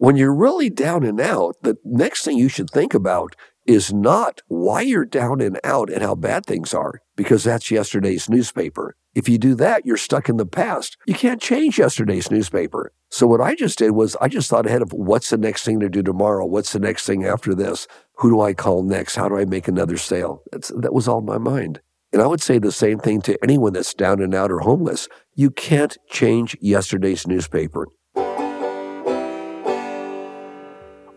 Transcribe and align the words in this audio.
When 0.00 0.16
you're 0.16 0.34
really 0.34 0.70
down 0.70 1.04
and 1.04 1.20
out, 1.20 1.56
the 1.60 1.76
next 1.84 2.24
thing 2.24 2.38
you 2.38 2.48
should 2.48 2.70
think 2.70 2.94
about 2.94 3.36
is 3.66 3.92
not 3.92 4.40
why 4.48 4.80
you're 4.80 5.04
down 5.04 5.42
and 5.42 5.60
out 5.62 5.90
and 5.90 6.00
how 6.00 6.14
bad 6.14 6.46
things 6.46 6.72
are, 6.72 7.02
because 7.16 7.44
that's 7.44 7.70
yesterday's 7.70 8.30
newspaper. 8.30 8.96
If 9.14 9.28
you 9.28 9.36
do 9.36 9.54
that, 9.56 9.84
you're 9.84 9.98
stuck 9.98 10.30
in 10.30 10.38
the 10.38 10.46
past. 10.46 10.96
You 11.06 11.12
can't 11.12 11.38
change 11.38 11.78
yesterday's 11.78 12.30
newspaper. 12.30 12.94
So 13.10 13.26
what 13.26 13.42
I 13.42 13.54
just 13.54 13.76
did 13.76 13.90
was 13.90 14.16
I 14.22 14.28
just 14.28 14.48
thought 14.48 14.64
ahead 14.64 14.80
of 14.80 14.90
what's 14.94 15.28
the 15.28 15.36
next 15.36 15.64
thing 15.64 15.80
to 15.80 15.90
do 15.90 16.02
tomorrow? 16.02 16.46
What's 16.46 16.72
the 16.72 16.80
next 16.80 17.04
thing 17.04 17.26
after 17.26 17.54
this? 17.54 17.86
Who 18.20 18.30
do 18.30 18.40
I 18.40 18.54
call 18.54 18.82
next? 18.82 19.16
How 19.16 19.28
do 19.28 19.36
I 19.36 19.44
make 19.44 19.68
another 19.68 19.98
sale? 19.98 20.42
That's, 20.50 20.68
that 20.68 20.94
was 20.94 21.08
all 21.08 21.18
in 21.18 21.26
my 21.26 21.36
mind. 21.36 21.82
And 22.10 22.22
I 22.22 22.26
would 22.26 22.40
say 22.40 22.58
the 22.58 22.72
same 22.72 23.00
thing 23.00 23.20
to 23.20 23.36
anyone 23.42 23.74
that's 23.74 23.92
down 23.92 24.22
and 24.22 24.34
out 24.34 24.50
or 24.50 24.60
homeless. 24.60 25.08
You 25.34 25.50
can't 25.50 25.98
change 26.08 26.56
yesterday's 26.58 27.26
newspaper. 27.26 27.86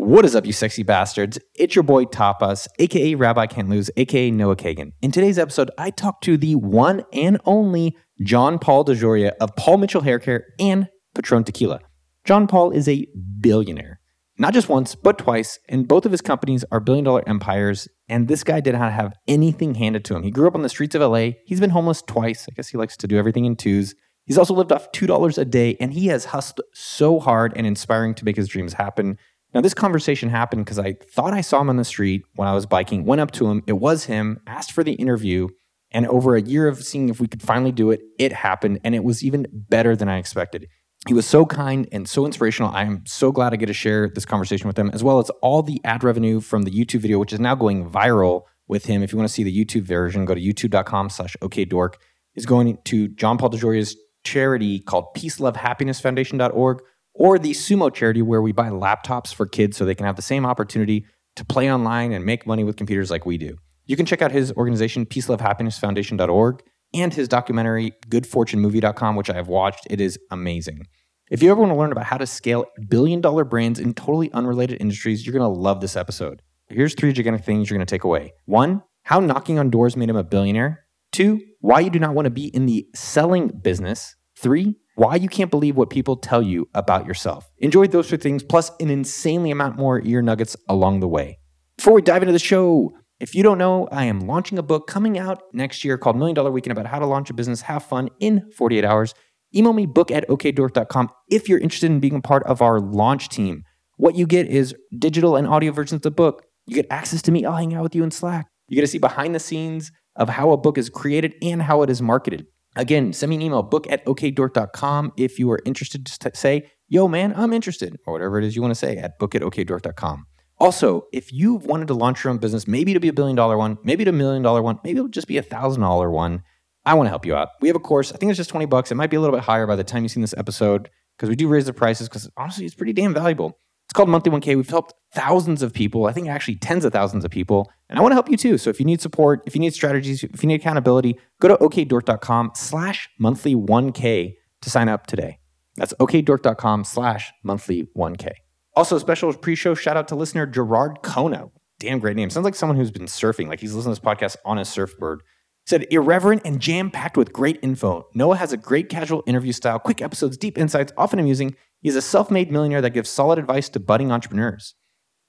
What 0.04 0.26
is 0.26 0.36
up, 0.36 0.46
you 0.46 0.52
sexy 0.52 0.84
bastards? 0.84 1.40
It's 1.56 1.78
your 1.78 1.84
boy 1.84 2.04
Tapas, 2.04 2.68
aka 2.78 3.16
Rabbi 3.16 3.48
Can't 3.48 3.70
Lose, 3.70 3.90
aka 3.96 4.32
Noah 4.32 4.58
Kagan. 4.58 4.92
In 5.02 5.14
today's 5.14 5.40
episode, 5.40 5.72
I 5.78 5.92
talk 5.92 6.20
to 6.24 6.36
the 6.36 6.56
one 6.56 7.06
and 7.14 7.40
only 7.46 7.96
John 8.22 8.60
Paul 8.60 8.84
DeJoria 8.84 9.32
of 9.40 9.56
Paul 9.56 9.78
Mitchell 9.78 10.02
Hair 10.02 10.20
Care 10.20 10.46
and 10.60 10.90
Patron 11.16 11.46
Tequila. 11.46 11.80
John 12.26 12.48
Paul 12.48 12.72
is 12.72 12.90
a 12.90 13.08
billionaire, 13.40 14.02
not 14.38 14.54
just 14.54 14.68
once, 14.68 14.94
but 14.94 15.20
twice, 15.20 15.58
and 15.70 15.88
both 15.88 16.06
of 16.06 16.12
his 16.12 16.22
companies 16.22 16.66
are 16.70 16.82
billion 16.82 17.06
dollar 17.06 17.24
empires. 17.26 17.88
And 18.10 18.28
this 18.28 18.44
guy 18.44 18.60
did 18.60 18.74
not 18.74 18.92
have 18.92 19.14
anything 19.26 19.76
handed 19.76 20.04
to 20.04 20.18
him. 20.18 20.24
He 20.24 20.32
grew 20.32 20.50
up 20.50 20.56
on 20.56 20.64
the 20.64 20.70
streets 20.70 20.96
of 20.96 21.02
LA. 21.02 21.30
He's 21.46 21.62
been 21.62 21.70
homeless 21.70 22.02
twice. 22.02 22.46
I 22.52 22.54
guess 22.54 22.68
he 22.68 22.78
likes 22.78 22.98
to 22.98 23.08
do 23.08 23.18
everything 23.18 23.46
in 23.46 23.56
twos. 23.56 23.96
He's 24.26 24.38
also 24.38 24.54
lived 24.54 24.72
off 24.72 24.92
$2 24.92 25.38
a 25.38 25.46
day, 25.46 25.78
and 25.80 25.94
he 25.94 26.08
has 26.08 26.26
hustled 26.26 26.66
so 26.74 27.20
hard 27.20 27.54
and 27.56 27.66
inspiring 27.68 28.16
to 28.16 28.26
make 28.26 28.36
his 28.36 28.48
dreams 28.48 28.74
happen. 28.74 29.18
Now, 29.54 29.62
this 29.62 29.74
conversation 29.74 30.30
happened 30.30 30.66
because 30.66 30.80
I 30.80 30.94
thought 30.94 31.34
I 31.34 31.42
saw 31.42 31.62
him 31.62 31.70
on 31.70 31.78
the 31.78 31.84
street 31.84 32.24
when 32.36 32.48
I 32.48 32.54
was 32.54 32.66
biking, 32.66 33.06
went 33.06 33.22
up 33.22 33.32
to 33.32 33.48
him. 33.48 33.64
It 33.68 33.74
was 33.74 34.06
him, 34.06 34.42
asked 34.48 34.72
for 34.72 34.84
the 34.84 34.94
interview. 34.94 35.50
And 35.92 36.08
over 36.08 36.36
a 36.36 36.42
year 36.42 36.68
of 36.68 36.84
seeing 36.84 37.10
if 37.10 37.20
we 37.20 37.28
could 37.28 37.44
finally 37.44 37.72
do 37.72 37.92
it, 37.92 38.02
it 38.18 38.34
happened. 38.34 38.80
And 38.84 38.96
it 38.96 39.04
was 39.04 39.24
even 39.24 39.46
better 39.52 39.96
than 39.96 40.10
I 40.10 40.18
expected. 40.18 40.68
He 41.08 41.14
was 41.14 41.28
so 41.28 41.46
kind 41.46 41.88
and 41.92 42.08
so 42.10 42.26
inspirational. 42.26 42.72
I 42.72 42.84
am 42.84 43.06
so 43.06 43.32
glad 43.32 43.54
I 43.54 43.58
get 43.58 43.68
to 43.68 43.74
share 43.74 44.10
this 44.10 44.26
conversation 44.26 44.68
with 44.68 44.80
him, 44.80 44.90
as 44.92 45.04
well 45.04 45.20
as 45.20 45.30
all 45.42 45.62
the 45.62 45.80
ad 45.84 46.04
revenue 46.04 46.40
from 46.40 46.64
the 46.64 46.72
YouTube 46.72 47.02
video, 47.02 47.20
which 47.20 47.34
is 47.34 47.40
now 47.40 47.54
going 47.54 47.90
viral 47.90 48.44
with 48.68 48.86
him. 48.86 49.04
If 49.04 49.12
you 49.12 49.18
want 49.18 49.28
to 49.28 49.34
see 49.34 49.44
the 49.44 49.66
YouTube 49.66 49.84
version, 49.84 50.26
go 50.26 50.34
to 50.34 50.42
youtube.com 50.42 51.10
slash 51.10 51.36
okdork. 51.42 51.96
Is 52.36 52.48
going 52.48 52.80
to 52.86 53.10
John 53.10 53.38
Paul 53.38 53.52
DeJoria's 53.52 53.96
charity 54.24 54.80
called 54.80 55.14
Peace, 55.14 55.40
Love, 55.40 55.56
Happiness 55.56 56.00
Foundation.org 56.00 56.80
or 57.14 57.38
the 57.38 57.52
Sumo 57.52 57.94
charity 57.94 58.22
where 58.22 58.42
we 58.42 58.52
buy 58.52 58.70
laptops 58.70 59.34
for 59.34 59.46
kids 59.46 59.78
so 59.78 59.86
they 59.86 59.96
can 59.96 60.06
have 60.06 60.16
the 60.16 60.22
same 60.22 60.46
opportunity 60.46 61.06
to 61.36 61.46
play 61.46 61.72
online 61.72 62.12
and 62.12 62.26
make 62.26 62.46
money 62.46 62.64
with 62.64 62.76
computers 62.76 63.10
like 63.12 63.26
we 63.26 63.38
do. 63.38 63.58
You 63.86 63.96
can 63.96 64.06
check 64.06 64.22
out 64.22 64.32
his 64.32 64.52
organization, 64.54 65.06
peacelovehappinessfoundation.org, 65.06 66.64
and 66.94 67.14
his 67.14 67.28
documentary, 67.28 67.94
goodfortunemovie.com, 68.08 69.16
which 69.16 69.30
I 69.30 69.34
have 69.34 69.48
watched. 69.48 69.88
It 69.90 70.00
is 70.00 70.18
amazing. 70.32 70.88
If 71.32 71.42
you 71.42 71.52
ever 71.52 71.62
want 71.62 71.72
to 71.72 71.78
learn 71.78 71.92
about 71.92 72.06
how 72.06 72.18
to 72.18 72.28
scale 72.28 72.66
billion 72.90 73.20
dollar 73.20 73.44
brands 73.44 73.80
in 73.80 73.94
totally 73.94 74.32
unrelated 74.34 74.80
industries, 74.80 75.26
you're 75.26 75.34
going 75.34 75.42
to 75.54 75.60
love 75.60 75.82
this 75.82 75.96
episode. 75.96 76.42
Here's 76.68 76.94
three 76.94 77.12
gigantic 77.14 77.44
things 77.44 77.70
you're 77.70 77.78
going 77.78 77.86
to 77.86 77.92
take 77.92 78.04
away. 78.04 78.34
One, 78.46 78.84
how 79.04 79.20
knocking 79.20 79.60
on 79.60 79.70
doors 79.70 79.98
made 79.98 80.10
him 80.10 80.16
a 80.16 80.24
billionaire. 80.24 80.86
Two, 81.12 81.42
why 81.60 81.80
you 81.80 81.90
do 81.90 82.00
not 82.00 82.14
want 82.14 82.26
to 82.26 82.32
be 82.32 82.48
in 82.48 82.66
the 82.66 82.88
selling 82.96 83.48
business. 83.48 84.16
Three, 84.38 84.76
why 84.96 85.16
you 85.16 85.28
can't 85.28 85.52
believe 85.52 85.76
what 85.76 85.90
people 85.90 86.16
tell 86.16 86.42
you 86.42 86.70
about 86.74 87.06
yourself. 87.06 87.50
Enjoy 87.58 87.88
those 87.88 88.10
three 88.10 88.18
things, 88.18 88.44
plus 88.44 88.72
an 88.80 88.90
insanely 88.90 89.52
amount 89.52 89.78
more 89.78 90.02
ear 90.04 90.22
nuggets 90.22 90.56
along 90.70 91.00
the 91.00 91.08
way. 91.08 91.40
Before 91.78 91.94
we 91.94 92.02
dive 92.02 92.22
into 92.22 92.34
the 92.34 92.40
show, 92.40 92.94
if 93.20 93.34
you 93.34 93.42
don't 93.42 93.58
know, 93.58 93.88
I 93.92 94.06
am 94.06 94.22
launching 94.22 94.58
a 94.58 94.64
book 94.64 94.88
coming 94.88 95.18
out 95.18 95.42
next 95.54 95.84
year 95.84 95.98
called 95.98 96.18
Million 96.18 96.36
Dollar 96.36 96.52
Weekend 96.52 96.72
about 96.72 96.88
how 96.88 97.00
to 97.00 97.06
launch 97.06 97.30
a 97.30 97.34
business, 97.34 97.62
have 97.62 97.84
fun 97.84 98.10
in 98.20 98.52
48 98.56 98.86
hours. 98.86 99.14
Email 99.56 99.74
me 99.74 99.86
book 99.86 100.12
at 100.12 100.28
okdork.com 100.28 101.10
if 101.30 101.48
you're 101.48 101.60
interested 101.60 101.90
in 101.92 102.00
being 102.00 102.16
a 102.16 102.22
part 102.22 102.44
of 102.44 102.62
our 102.62 102.80
launch 102.80 103.30
team. 103.30 103.64
What 103.98 104.16
you 104.16 104.26
get 104.26 104.48
is 104.48 104.76
digital 104.98 105.36
and 105.36 105.48
audio 105.48 105.72
versions 105.72 106.00
of 106.00 106.02
the 106.02 106.12
book. 106.12 106.44
You 106.66 106.76
get 106.76 106.88
access 106.90 107.22
to 107.24 107.32
me. 107.32 107.46
I'll 107.46 107.56
hang 107.56 107.74
out 107.74 107.84
with 107.84 107.96
you 107.96 108.04
in 108.04 108.12
Slack. 108.12 108.48
You 108.68 108.76
get 108.76 108.82
to 108.82 108.88
see 108.88 108.98
behind 108.98 109.36
the 109.36 109.40
scenes 109.40 109.92
of 110.16 110.30
how 110.30 110.52
a 110.52 110.58
book 110.58 110.78
is 110.78 110.90
created 110.90 111.36
and 111.42 111.62
how 111.62 111.82
it 111.82 111.90
is 111.90 112.02
marketed. 112.02 112.48
Again, 112.76 113.14
send 113.14 113.30
me 113.30 113.36
an 113.36 113.42
email, 113.42 113.64
book 113.64 113.86
at 113.90 114.06
okdork.com 114.06 115.14
if 115.18 115.38
you 115.40 115.52
are 115.52 115.60
interested. 115.66 116.06
Just 116.06 116.36
say, 116.36 116.72
yo, 116.88 117.08
man, 117.08 117.34
I'm 117.36 117.54
interested, 117.54 117.98
or 118.06 118.14
whatever 118.14 118.40
it 118.40 118.46
is 118.46 118.56
you 118.56 118.62
want 118.62 118.72
to 118.72 118.80
say 118.80 118.98
at 118.98 119.20
book 119.20 119.36
at 119.36 119.42
okdork.com. 119.42 120.26
Also, 120.60 121.08
if 121.12 121.34
you've 121.34 121.66
wanted 121.66 121.88
to 121.88 121.94
launch 121.94 122.24
your 122.24 122.32
own 122.32 122.38
business, 122.38 122.68
maybe 122.68 122.94
to 122.94 123.00
be 123.00 123.08
a 123.08 123.14
billion 123.14 123.36
dollar 123.36 123.58
one, 123.58 123.78
maybe 123.84 124.04
to 124.04 124.10
a 124.10 124.14
million 124.14 124.42
dollar 124.42 124.62
one, 124.62 124.80
maybe 124.84 124.98
it'll 124.98 125.10
just 125.10 125.28
be 125.28 125.38
a 125.38 125.44
thousand 125.44 125.82
dollar 125.82 126.10
one, 126.10 126.44
I 126.86 126.94
want 126.96 127.08
to 127.08 127.10
help 127.10 127.26
you 127.26 127.36
out. 127.36 127.50
We 127.62 127.68
have 127.70 127.76
a 127.76 127.80
course. 127.80 128.12
I 128.12 128.18
think 128.18 128.30
it's 128.30 128.38
just 128.38 128.50
20 128.50 128.66
bucks. 128.66 128.92
It 128.92 128.96
might 128.96 129.10
be 129.10 129.16
a 129.16 129.22
little 129.22 129.36
bit 129.36 129.44
higher 129.44 129.66
by 129.66 129.76
the 129.76 129.84
time 129.84 130.04
you've 130.04 130.12
seen 130.12 130.22
this 130.22 130.34
episode 130.38 130.90
because 131.18 131.30
we 131.30 131.36
do 131.36 131.48
raise 131.48 131.66
the 131.66 131.74
prices 131.74 132.10
because 132.10 132.30
honestly, 132.38 132.66
it's 132.66 132.76
pretty 132.76 132.94
damn 132.94 133.14
valuable. 133.14 133.58
It's 133.94 133.98
called 133.98 134.10
Monthly 134.10 134.32
1K. 134.32 134.56
We've 134.56 134.68
helped 134.68 134.96
thousands 135.14 135.62
of 135.62 135.72
people, 135.72 136.08
I 136.08 136.14
think 136.14 136.28
actually 136.28 136.56
tens 136.56 136.84
of 136.84 136.92
thousands 136.92 137.24
of 137.24 137.30
people. 137.30 137.72
And 137.92 138.00
I 138.00 138.02
want 138.02 138.12
to 138.12 138.16
help 138.16 138.28
you 138.28 138.38
too. 138.38 138.58
So 138.58 138.72
if 138.72 138.80
you 138.80 138.88
need 138.88 139.02
support, 139.02 139.44
if 139.46 139.54
you 139.54 139.62
need 139.62 139.72
strategies, 139.76 140.24
if 140.24 140.42
you 140.42 140.48
need 140.48 140.62
accountability, 140.62 141.20
go 141.40 141.48
to 141.48 141.58
okdork.com 141.58 142.54
slash 142.56 143.08
monthly 143.20 143.54
1K 143.54 144.34
to 144.64 144.70
sign 144.72 144.90
up 144.90 145.06
today. 145.06 145.38
That's 145.76 145.94
okdork.com 146.00 146.86
slash 146.86 147.32
monthly 147.44 147.88
1K. 147.96 148.32
Also, 148.76 148.96
a 148.96 149.00
special 149.00 149.32
pre-show 149.32 149.76
shout 149.76 149.96
out 149.96 150.08
to 150.08 150.16
listener 150.16 150.48
Gerard 150.48 151.04
Kono. 151.04 151.52
Damn 151.80 152.00
great 152.00 152.16
name. 152.16 152.32
Sounds 152.32 152.46
like 152.46 152.56
someone 152.56 152.78
who's 152.78 152.90
been 152.90 153.06
surfing, 153.06 153.48
like 153.48 153.60
he's 153.60 153.76
listening 153.76 153.94
to 153.94 154.02
this 154.02 154.10
podcast 154.12 154.38
on 154.44 154.58
his 154.58 154.70
surfboard. 154.70 155.22
Said 155.68 155.86
irreverent 155.92 156.42
and 156.46 156.60
jam 156.60 156.90
packed 156.90 157.16
with 157.16 157.32
great 157.32 157.60
info. 157.62 158.08
Noah 158.16 158.38
has 158.38 158.52
a 158.54 158.58
great 158.58 158.90
casual 158.90 159.24
interview 159.28 159.52
style, 159.52 159.78
quick 159.78 160.02
episodes, 160.02 160.36
deep 160.36 160.58
insights, 160.58 160.92
often 160.98 161.20
amusing. 161.20 161.56
He's 161.84 161.98
a 161.98 162.02
self 162.02 162.32
made 162.32 162.50
millionaire 162.50 162.82
that 162.82 162.92
gives 162.92 163.10
solid 163.10 163.38
advice 163.38 163.68
to 163.70 163.80
budding 163.80 164.12
entrepreneurs. 164.12 164.74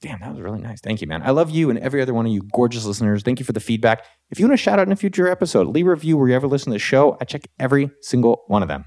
Damn, 0.00 0.20
that 0.20 0.30
was 0.30 0.40
really 0.40 0.60
nice. 0.60 0.80
Thank 0.80 1.00
you, 1.00 1.06
man. 1.08 1.22
I 1.22 1.30
love 1.30 1.50
you 1.50 1.68
and 1.68 1.78
every 1.78 2.00
other 2.00 2.14
one 2.14 2.26
of 2.26 2.32
you 2.32 2.42
gorgeous 2.52 2.84
listeners. 2.84 3.22
Thank 3.22 3.40
you 3.40 3.44
for 3.44 3.52
the 3.52 3.60
feedback. 3.60 4.04
If 4.30 4.38
you 4.38 4.46
want 4.46 4.52
to 4.58 4.62
shout 4.62 4.78
out 4.78 4.86
in 4.86 4.92
a 4.92 4.96
future 4.96 5.28
episode, 5.28 5.66
leave 5.66 5.86
a 5.86 5.90
review 5.90 6.16
where 6.16 6.28
you 6.28 6.34
ever 6.34 6.46
listen 6.46 6.70
to 6.70 6.74
the 6.74 6.78
show. 6.78 7.16
I 7.20 7.24
check 7.24 7.48
every 7.58 7.90
single 8.02 8.44
one 8.46 8.62
of 8.62 8.68
them. 8.68 8.84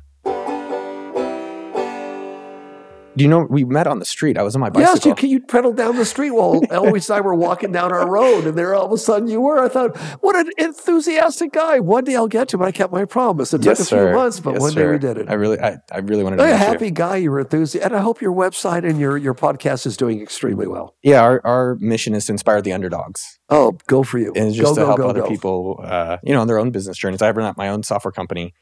Do 3.18 3.24
you 3.24 3.30
know 3.30 3.48
we 3.50 3.66
met 3.66 3.88
on 3.88 3.98
the 4.00 4.06
street? 4.06 4.38
I 4.38 4.44
was 4.44 4.56
on 4.56 4.62
my 4.62 4.70
bicycle. 4.70 5.10
Yes, 5.12 5.24
you, 5.24 5.30
you 5.30 5.40
pedaled 5.42 5.76
down 5.76 5.96
the 5.96 6.06
street 6.06 6.32
while 6.32 6.62
Eloise 6.70 7.10
and 7.10 7.18
I 7.18 7.22
were 7.22 7.34
walking 7.34 7.72
down 7.72 7.92
our 7.92 8.08
road, 8.10 8.46
and 8.46 8.58
there 8.58 8.76
all 8.76 8.86
of 8.86 8.92
a 8.92 8.98
sudden 8.98 9.28
you 9.28 9.42
were. 9.42 9.60
I 9.60 9.68
thought, 9.70 9.98
what 10.22 10.36
an 10.36 10.52
enthusiastic 10.58 11.52
guy. 11.52 11.80
One 11.80 12.04
day 12.04 12.16
I'll 12.16 12.28
get 12.28 12.50
to 12.50 12.58
him. 12.58 12.64
I 12.64 12.72
kept 12.72 12.94
my 12.94 13.06
promise. 13.06 13.54
It 13.54 13.64
Yes, 13.66 13.78
took 13.80 13.86
a 13.86 13.90
sir. 13.90 14.08
few 14.10 14.16
months, 14.18 14.40
but 14.40 14.52
Yes, 14.54 14.62
one 14.62 14.72
sir. 14.72 14.86
day 14.86 14.92
we 14.92 15.00
did 15.00 15.18
it. 15.18 15.30
I 15.30 15.34
really, 15.34 15.60
I, 15.60 15.78
I 15.92 15.98
really 16.00 16.24
wanted 16.24 16.38
to 16.38 16.44
You're 16.44 16.52
a 16.52 16.58
meet 16.58 16.64
you. 16.64 16.68
happy 16.72 16.92
guy. 16.92 17.16
You're 17.18 17.40
enthusiastic, 17.40 17.84
and 17.86 17.96
I 17.96 18.02
hope 18.02 18.22
your 18.22 18.34
website 18.34 18.88
and 18.88 19.00
your 19.00 19.18
your 19.18 19.34
podcast 19.34 19.86
is 19.88 19.98
doing 19.98 20.22
extremely 20.22 20.68
well. 20.68 20.96
Yeah, 21.02 21.22
our, 21.22 21.42
our 21.44 21.76
mission 21.80 22.14
is 22.14 22.26
to 22.28 22.34
inspire 22.34 22.62
the 22.62 22.72
underdogs. 22.74 23.40
Oh, 23.50 23.78
go 23.88 24.04
for 24.04 24.20
you! 24.20 24.32
and 24.36 24.48
it's 24.50 24.58
just 24.58 24.76
go, 24.76 24.76
to 24.76 24.82
go, 24.82 24.86
help 24.88 24.98
go, 25.00 25.10
other 25.10 25.24
people, 25.28 25.80
uh, 25.84 26.18
you 26.24 26.34
know, 26.34 26.42
on 26.42 26.48
their 26.48 26.60
own 26.60 26.72
business 26.72 26.98
journeys. 26.98 27.22
I 27.22 27.32
run 27.32 27.52
my 27.58 27.70
own 27.70 27.84
software 27.84 28.12
company. 28.12 28.54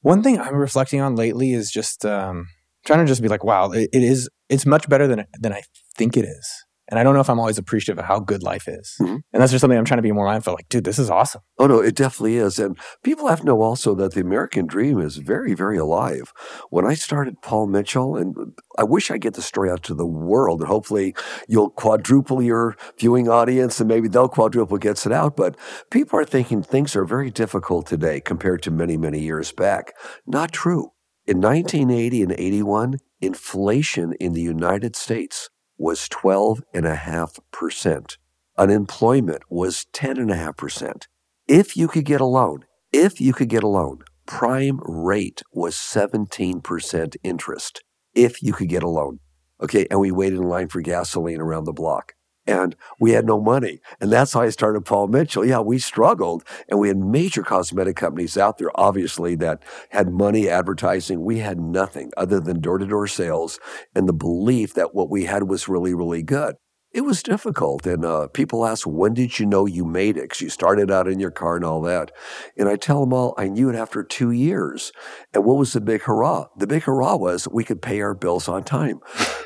One 0.00 0.22
thing 0.22 0.38
I'm 0.40 0.54
reflecting 0.54 1.00
on 1.00 1.16
lately 1.16 1.52
is 1.52 1.70
just 1.70 2.06
um, 2.06 2.46
trying 2.84 3.00
to 3.00 3.06
just 3.06 3.22
be 3.22 3.28
like, 3.28 3.44
wow, 3.44 3.70
it, 3.72 3.90
it 3.92 4.02
is. 4.02 4.28
It's 4.48 4.66
much 4.66 4.88
better 4.88 5.06
than 5.06 5.24
than 5.40 5.52
I 5.52 5.62
think 5.96 6.16
it 6.16 6.24
is. 6.24 6.64
And 6.90 6.98
I 6.98 7.02
don't 7.02 7.12
know 7.12 7.20
if 7.20 7.28
I'm 7.28 7.38
always 7.38 7.58
appreciative 7.58 7.98
of 7.98 8.06
how 8.06 8.18
good 8.18 8.42
life 8.42 8.66
is. 8.66 8.94
Mhm. 8.98 9.20
And 9.32 9.42
that's 9.42 9.52
just 9.52 9.60
something 9.60 9.78
I'm 9.78 9.84
trying 9.84 9.98
to 9.98 10.02
be 10.02 10.10
more 10.10 10.24
mindful. 10.24 10.54
Like, 10.54 10.70
dude, 10.70 10.84
this 10.84 10.98
is 10.98 11.10
awesome. 11.10 11.42
Oh 11.58 11.66
no, 11.66 11.80
it 11.80 11.94
definitely 11.94 12.36
is, 12.38 12.58
and 12.58 12.78
people 13.04 13.28
have 13.28 13.40
to 13.40 13.44
know 13.46 13.60
also 13.60 13.94
that 13.96 14.14
the 14.14 14.22
American 14.22 14.66
dream 14.66 14.98
is 14.98 15.18
very, 15.18 15.52
very 15.52 15.76
alive. 15.76 16.32
When 16.70 16.86
I 16.86 16.94
started 16.94 17.42
Paul 17.42 17.66
Mitchell, 17.66 18.16
and 18.16 18.34
I 18.78 18.84
wish 18.84 19.10
I 19.10 19.18
get 19.18 19.34
the 19.34 19.42
story 19.42 19.70
out 19.70 19.82
to 19.82 19.94
the 19.94 20.06
world, 20.06 20.60
and 20.60 20.68
hopefully 20.68 21.14
you'll 21.46 21.68
quadruple 21.68 22.40
your 22.40 22.74
viewing 22.98 23.28
audience, 23.28 23.80
and 23.80 23.88
maybe 23.88 24.08
they'll 24.08 24.28
quadruple 24.30 24.78
gets 24.78 25.04
it 25.04 25.12
out. 25.12 25.36
But 25.36 25.56
people 25.90 26.18
are 26.18 26.24
thinking 26.24 26.62
things 26.62 26.96
are 26.96 27.04
very 27.04 27.30
difficult 27.30 27.86
today 27.86 28.18
compared 28.20 28.62
to 28.62 28.70
many, 28.70 28.96
many 28.96 29.20
years 29.20 29.52
back. 29.52 29.92
Not 30.26 30.52
true. 30.52 30.92
In 31.28 31.40
1980 31.42 32.22
and 32.22 32.32
81, 32.32 33.00
inflation 33.20 34.14
in 34.14 34.32
the 34.32 34.40
United 34.40 34.96
States 34.96 35.50
was 35.76 36.08
12.5%. 36.08 38.16
Unemployment 38.56 39.42
was 39.50 39.84
10.5%. 39.92 41.02
If 41.46 41.76
you 41.76 41.86
could 41.86 42.06
get 42.06 42.22
a 42.22 42.24
loan, 42.24 42.64
if 42.92 43.20
you 43.20 43.34
could 43.34 43.50
get 43.50 43.62
a 43.62 43.68
loan, 43.68 44.04
prime 44.24 44.80
rate 44.84 45.42
was 45.52 45.74
17% 45.74 47.16
interest. 47.22 47.84
If 48.14 48.42
you 48.42 48.54
could 48.54 48.70
get 48.70 48.82
a 48.82 48.88
loan. 48.88 49.20
Okay, 49.60 49.86
and 49.90 50.00
we 50.00 50.10
waited 50.10 50.38
in 50.38 50.48
line 50.48 50.68
for 50.68 50.80
gasoline 50.80 51.42
around 51.42 51.64
the 51.64 51.74
block. 51.74 52.14
And 52.48 52.74
we 52.98 53.12
had 53.12 53.26
no 53.26 53.38
money. 53.40 53.80
And 54.00 54.10
that's 54.10 54.32
how 54.32 54.40
I 54.40 54.48
started 54.48 54.86
Paul 54.86 55.08
Mitchell. 55.08 55.44
Yeah, 55.44 55.60
we 55.60 55.78
struggled 55.78 56.42
and 56.68 56.80
we 56.80 56.88
had 56.88 56.96
major 56.96 57.42
cosmetic 57.42 57.94
companies 57.94 58.38
out 58.38 58.56
there, 58.56 58.70
obviously, 58.74 59.34
that 59.36 59.62
had 59.90 60.10
money 60.10 60.48
advertising. 60.48 61.22
We 61.22 61.38
had 61.38 61.60
nothing 61.60 62.10
other 62.16 62.40
than 62.40 62.60
door 62.60 62.78
to 62.78 62.86
door 62.86 63.06
sales 63.06 63.60
and 63.94 64.08
the 64.08 64.14
belief 64.14 64.72
that 64.74 64.94
what 64.94 65.10
we 65.10 65.26
had 65.26 65.44
was 65.44 65.68
really, 65.68 65.92
really 65.92 66.22
good. 66.22 66.56
It 66.90 67.02
was 67.02 67.22
difficult. 67.22 67.86
And 67.86 68.02
uh, 68.02 68.28
people 68.28 68.64
ask, 68.64 68.86
when 68.86 69.12
did 69.12 69.38
you 69.38 69.44
know 69.44 69.66
you 69.66 69.84
made 69.84 70.16
it? 70.16 70.22
Because 70.22 70.40
you 70.40 70.48
started 70.48 70.90
out 70.90 71.06
in 71.06 71.20
your 71.20 71.30
car 71.30 71.56
and 71.56 71.64
all 71.64 71.82
that. 71.82 72.12
And 72.56 72.66
I 72.66 72.76
tell 72.76 73.00
them 73.00 73.12
all, 73.12 73.34
I 73.36 73.48
knew 73.48 73.68
it 73.68 73.76
after 73.76 74.02
two 74.02 74.30
years. 74.30 74.90
And 75.34 75.44
what 75.44 75.58
was 75.58 75.74
the 75.74 75.82
big 75.82 76.02
hurrah? 76.02 76.46
The 76.56 76.66
big 76.66 76.84
hurrah 76.84 77.16
was 77.16 77.46
we 77.46 77.62
could 77.62 77.82
pay 77.82 78.00
our 78.00 78.14
bills 78.14 78.48
on 78.48 78.64
time. 78.64 79.00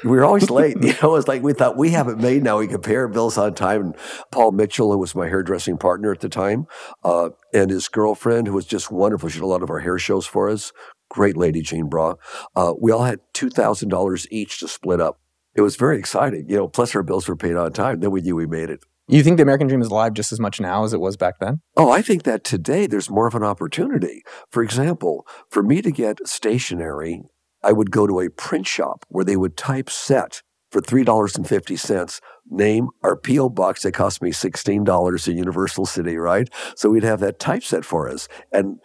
We 0.05 0.11
were 0.11 0.25
always 0.25 0.51
late. 0.51 0.77
You 0.81 0.95
know, 1.03 1.17
it's 1.17 1.27
like 1.27 1.43
we 1.43 1.53
thought 1.53 1.77
we 1.77 1.91
have 1.91 2.07
it 2.07 2.19
made 2.19 2.45
now. 2.45 2.59
We 2.59 2.69
could 2.69 2.83
pay 2.83 2.95
our 2.95 3.09
bills 3.09 3.37
on 3.37 3.55
time. 3.55 3.81
And 3.81 3.97
Paul 4.31 4.53
Mitchell, 4.53 4.93
who 4.93 4.99
was 4.99 5.17
my 5.17 5.27
hairdressing 5.27 5.79
partner 5.79 6.13
at 6.13 6.21
the 6.21 6.29
time, 6.29 6.67
uh, 7.03 7.31
and 7.53 7.71
his 7.71 7.89
girlfriend, 7.89 8.47
who 8.47 8.55
was 8.55 8.67
just 8.67 8.93
wonderful. 8.93 9.29
She 9.29 9.41
did 9.41 9.45
a 9.45 9.47
lot 9.47 9.65
of 9.65 9.71
our 9.71 9.81
hair 9.81 9.99
shows 9.99 10.27
for 10.27 10.49
us. 10.49 10.73
Great 11.11 11.37
lady, 11.37 11.61
Jean 11.61 11.89
Bra. 11.89 12.15
Uh, 12.55 12.73
we 12.81 12.93
all 12.93 13.05
had 13.05 13.19
$2,000 13.35 14.27
each 14.31 14.61
to 14.61 14.69
split 14.69 15.01
up 15.01 15.22
it 15.55 15.61
was 15.61 15.77
very 15.77 15.99
exciting. 15.99 16.47
You 16.49 16.57
know, 16.57 16.69
plus 16.69 16.95
our 16.95 17.03
bills 17.03 17.29
were 17.29 17.37
paid 17.37 17.57
on 17.57 17.73
time. 17.73 18.01
Then 18.01 18.11
we 18.11 18.21
knew 18.21 18.37
we 18.37 18.47
made 18.47 18.71
it. 18.71 18.85
You 19.09 19.23
think 19.23 19.37
the 19.37 19.43
American 19.43 19.67
dream 19.67 19.83
is 19.83 19.89
alive 19.89 20.15
just 20.15 20.33
as 20.33 20.41
much 20.41 20.61
now 20.61 20.85
as 20.85 20.95
it 20.95 21.01
was 21.01 21.17
back 21.17 21.39
then? 21.41 21.61
Oh, 21.77 21.91
I 21.91 22.03
think 22.03 22.23
that 22.23 22.45
today 22.45 22.87
there's 22.87 23.11
more 23.11 23.27
of 23.27 23.35
an 23.35 23.43
opportunity. 23.43 24.23
For 24.49 24.63
example, 24.63 25.27
for 25.51 25.63
me 25.63 25.83
to 25.83 25.91
get 25.91 26.27
stationery, 26.27 27.23
I 27.63 27.73
would 27.73 27.91
go 27.91 28.07
to 28.07 28.21
a 28.21 28.31
print 28.31 28.67
shop 28.67 29.05
where 29.09 29.25
they 29.25 29.37
would 29.37 29.57
type 29.57 29.91
set 29.91 30.43
for 30.71 30.81
$3.50. 30.81 32.21
Name 32.49 32.89
our 33.03 33.17
P.O. 33.17 33.51
box 33.51 33.83
that 33.83 33.93
cost 33.93 34.23
me 34.23 34.31
$16 34.31 35.29
in 35.29 35.37
Universal 35.37 35.87
City, 35.87 36.17
right? 36.17 36.49
So 36.77 36.89
we'd 36.89 37.03
have 37.03 37.21
that 37.21 37.39
typeset 37.39 37.85
for 37.85 38.09
us 38.09 38.29
and 38.53 38.79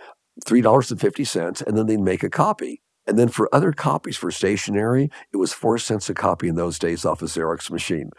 $3.50, 0.46 1.62
and 1.66 1.78
then 1.78 1.86
they'd 1.86 2.00
make 2.00 2.24
a 2.24 2.30
copy. 2.30 2.82
And 3.08 3.18
then 3.18 3.30
for 3.30 3.50
other 3.54 3.72
copies 3.72 4.18
for 4.18 4.32
stationery, 4.32 5.10
it 5.32 5.38
was 5.38 5.54
four 5.54 5.78
cents 5.78 6.10
a 6.10 6.14
copy 6.14 6.48
in 6.48 6.56
those 6.56 6.78
days 6.78 7.06
off 7.06 7.22
a 7.22 7.26
Xerox 7.26 7.72
machine. 7.72 8.12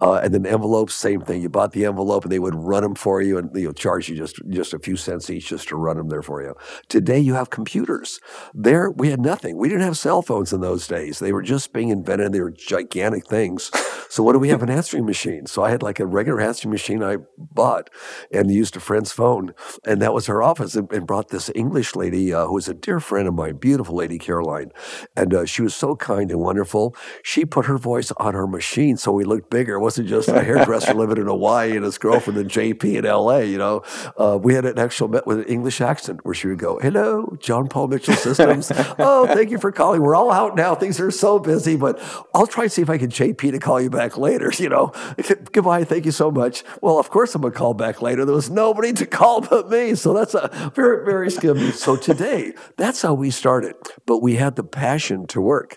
Uh, 0.00 0.20
and 0.22 0.34
then 0.34 0.46
envelopes, 0.46 0.94
same 0.94 1.22
thing. 1.22 1.42
You 1.42 1.48
bought 1.48 1.72
the 1.72 1.84
envelope 1.84 2.24
and 2.24 2.32
they 2.32 2.38
would 2.38 2.54
run 2.54 2.82
them 2.82 2.94
for 2.94 3.22
you 3.22 3.38
and 3.38 3.50
you 3.54 3.66
know, 3.66 3.72
charge 3.72 4.08
you 4.08 4.16
just, 4.16 4.40
just 4.48 4.74
a 4.74 4.78
few 4.78 4.96
cents 4.96 5.30
each 5.30 5.48
just 5.48 5.68
to 5.68 5.76
run 5.76 5.96
them 5.96 6.08
there 6.08 6.22
for 6.22 6.42
you. 6.42 6.54
Today 6.88 7.18
you 7.18 7.34
have 7.34 7.50
computers. 7.50 8.20
There 8.52 8.90
we 8.90 9.10
had 9.10 9.20
nothing. 9.20 9.56
We 9.56 9.68
didn't 9.68 9.84
have 9.84 9.98
cell 9.98 10.22
phones 10.22 10.52
in 10.52 10.60
those 10.60 10.86
days. 10.86 11.18
They 11.18 11.32
were 11.32 11.42
just 11.42 11.72
being 11.72 11.88
invented. 11.88 12.32
They 12.32 12.40
were 12.40 12.50
gigantic 12.50 13.26
things. 13.26 13.70
So 14.08 14.22
what 14.22 14.32
do 14.32 14.38
we 14.38 14.48
have? 14.48 14.62
An 14.62 14.70
answering 14.70 15.06
machine. 15.06 15.46
So 15.46 15.62
I 15.64 15.70
had 15.70 15.82
like 15.82 16.00
a 16.00 16.06
regular 16.06 16.40
answering 16.40 16.70
machine 16.70 17.02
I 17.02 17.16
bought 17.36 17.90
and 18.30 18.50
used 18.50 18.76
a 18.76 18.80
friend's 18.80 19.12
phone. 19.12 19.52
And 19.84 20.00
that 20.00 20.14
was 20.14 20.26
her 20.26 20.42
office 20.42 20.74
and, 20.76 20.90
and 20.92 21.06
brought 21.06 21.28
this 21.28 21.50
English 21.54 21.96
lady 21.96 22.32
uh, 22.32 22.46
who 22.46 22.54
was 22.54 22.68
a 22.68 22.74
dear 22.74 23.00
friend 23.00 23.26
of 23.26 23.34
mine, 23.34 23.56
beautiful 23.56 23.96
lady, 23.96 24.18
Caroline. 24.34 24.72
And 25.14 25.32
uh, 25.32 25.44
she 25.44 25.62
was 25.62 25.74
so 25.74 25.94
kind 25.94 26.30
and 26.32 26.40
wonderful. 26.40 26.96
She 27.22 27.44
put 27.44 27.66
her 27.66 27.78
voice 27.78 28.10
on 28.16 28.34
our 28.34 28.48
machine 28.48 28.96
so 28.96 29.12
we 29.12 29.22
looked 29.22 29.48
bigger. 29.48 29.74
It 29.74 29.80
wasn't 29.80 30.08
just 30.08 30.28
a 30.28 30.42
hairdresser 30.42 30.92
living 31.02 31.18
in 31.18 31.26
Hawaii 31.26 31.76
and 31.76 31.84
his 31.84 31.98
girlfriend 31.98 32.38
in 32.40 32.48
JP 32.48 32.98
in 32.98 33.04
LA, 33.04 33.38
you 33.38 33.58
know. 33.58 33.82
Uh, 34.18 34.36
we 34.42 34.54
had 34.54 34.64
an 34.64 34.76
actual 34.76 35.06
met 35.06 35.24
with 35.24 35.38
an 35.38 35.44
English 35.44 35.80
accent 35.80 36.24
where 36.24 36.34
she 36.34 36.48
would 36.48 36.58
go, 36.58 36.80
Hello, 36.80 37.36
John 37.38 37.68
Paul 37.68 37.88
Mitchell 37.88 38.14
Systems. 38.14 38.72
oh, 38.98 39.26
thank 39.28 39.50
you 39.50 39.58
for 39.58 39.70
calling. 39.70 40.02
We're 40.02 40.16
all 40.16 40.32
out 40.32 40.56
now. 40.56 40.74
Things 40.74 40.98
are 40.98 41.12
so 41.12 41.38
busy, 41.38 41.76
but 41.76 42.00
I'll 42.34 42.48
try 42.48 42.64
and 42.64 42.72
see 42.72 42.82
if 42.82 42.90
I 42.90 42.98
can 42.98 43.10
JP 43.10 43.52
to 43.52 43.58
call 43.60 43.80
you 43.80 43.90
back 43.90 44.18
later, 44.18 44.52
you 44.58 44.68
know. 44.68 44.92
Goodbye. 45.52 45.84
Thank 45.84 46.06
you 46.06 46.12
so 46.12 46.32
much. 46.32 46.64
Well, 46.80 46.98
of 46.98 47.08
course 47.08 47.36
I'm 47.36 47.42
going 47.42 47.52
to 47.52 47.58
call 47.58 47.74
back 47.74 48.02
later. 48.02 48.24
There 48.24 48.34
was 48.34 48.50
nobody 48.50 48.92
to 48.94 49.06
call 49.06 49.42
but 49.42 49.70
me. 49.70 49.94
So 49.94 50.12
that's 50.12 50.34
a 50.34 50.72
very, 50.74 51.04
very 51.04 51.28
skimmy. 51.28 51.72
So 51.72 51.94
today, 51.94 52.52
that's 52.76 53.00
how 53.02 53.14
we 53.14 53.30
started. 53.30 53.76
But 54.06 54.18
we 54.24 54.36
had 54.36 54.56
the 54.56 54.64
passion 54.64 55.26
to 55.26 55.38
work. 55.38 55.76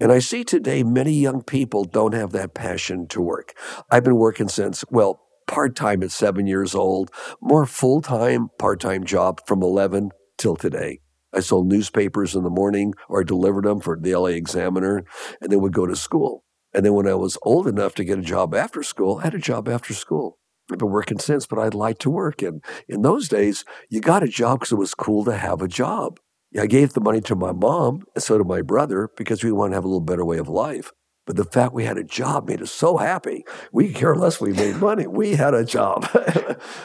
And 0.00 0.10
I 0.10 0.18
see 0.18 0.44
today 0.44 0.82
many 0.82 1.12
young 1.12 1.42
people 1.42 1.84
don't 1.84 2.14
have 2.14 2.32
that 2.32 2.54
passion 2.54 3.06
to 3.08 3.20
work. 3.20 3.52
I've 3.90 4.02
been 4.02 4.16
working 4.16 4.48
since, 4.48 4.82
well, 4.90 5.20
part 5.46 5.76
time 5.76 6.02
at 6.02 6.10
seven 6.10 6.46
years 6.46 6.74
old, 6.74 7.10
more 7.42 7.66
full 7.66 8.00
time, 8.00 8.48
part 8.58 8.80
time 8.80 9.04
job 9.04 9.46
from 9.46 9.62
11 9.62 10.10
till 10.38 10.56
today. 10.56 11.00
I 11.34 11.40
sold 11.40 11.66
newspapers 11.66 12.34
in 12.34 12.44
the 12.44 12.48
morning 12.48 12.94
or 13.10 13.20
I 13.20 13.24
delivered 13.24 13.66
them 13.66 13.78
for 13.78 13.98
the 14.00 14.14
LA 14.14 14.28
Examiner 14.28 15.04
and 15.42 15.52
then 15.52 15.60
would 15.60 15.74
go 15.74 15.84
to 15.84 15.94
school. 15.94 16.44
And 16.72 16.86
then 16.86 16.94
when 16.94 17.06
I 17.06 17.14
was 17.14 17.36
old 17.42 17.68
enough 17.68 17.94
to 17.96 18.04
get 18.04 18.18
a 18.18 18.22
job 18.22 18.54
after 18.54 18.82
school, 18.82 19.18
I 19.18 19.24
had 19.24 19.34
a 19.34 19.38
job 19.38 19.68
after 19.68 19.92
school. 19.92 20.38
I've 20.70 20.78
been 20.78 20.88
working 20.88 21.18
since, 21.18 21.44
but 21.44 21.58
I'd 21.58 21.74
like 21.74 21.98
to 21.98 22.10
work. 22.10 22.40
And 22.40 22.64
in 22.88 23.02
those 23.02 23.28
days, 23.28 23.66
you 23.90 24.00
got 24.00 24.22
a 24.22 24.28
job 24.28 24.60
because 24.60 24.72
it 24.72 24.76
was 24.76 24.94
cool 24.94 25.26
to 25.26 25.36
have 25.36 25.60
a 25.60 25.68
job. 25.68 26.18
I 26.58 26.66
gave 26.66 26.92
the 26.92 27.00
money 27.00 27.20
to 27.22 27.34
my 27.34 27.52
mom, 27.52 28.02
and 28.14 28.22
so 28.22 28.38
did 28.38 28.46
my 28.46 28.62
brother, 28.62 29.08
because 29.16 29.42
we 29.42 29.52
wanted 29.52 29.70
to 29.70 29.76
have 29.76 29.84
a 29.84 29.88
little 29.88 30.00
better 30.00 30.24
way 30.24 30.38
of 30.38 30.48
life. 30.48 30.92
But 31.26 31.36
the 31.36 31.44
fact 31.44 31.72
we 31.72 31.84
had 31.84 31.98
a 31.98 32.04
job 32.04 32.48
made 32.48 32.60
us 32.60 32.72
so 32.72 32.96
happy. 32.96 33.44
We 33.72 33.92
care 33.92 34.16
less 34.16 34.40
we 34.40 34.52
made 34.52 34.76
money. 34.76 35.06
We 35.06 35.34
had 35.36 35.54
a 35.54 35.64
job. 35.64 36.04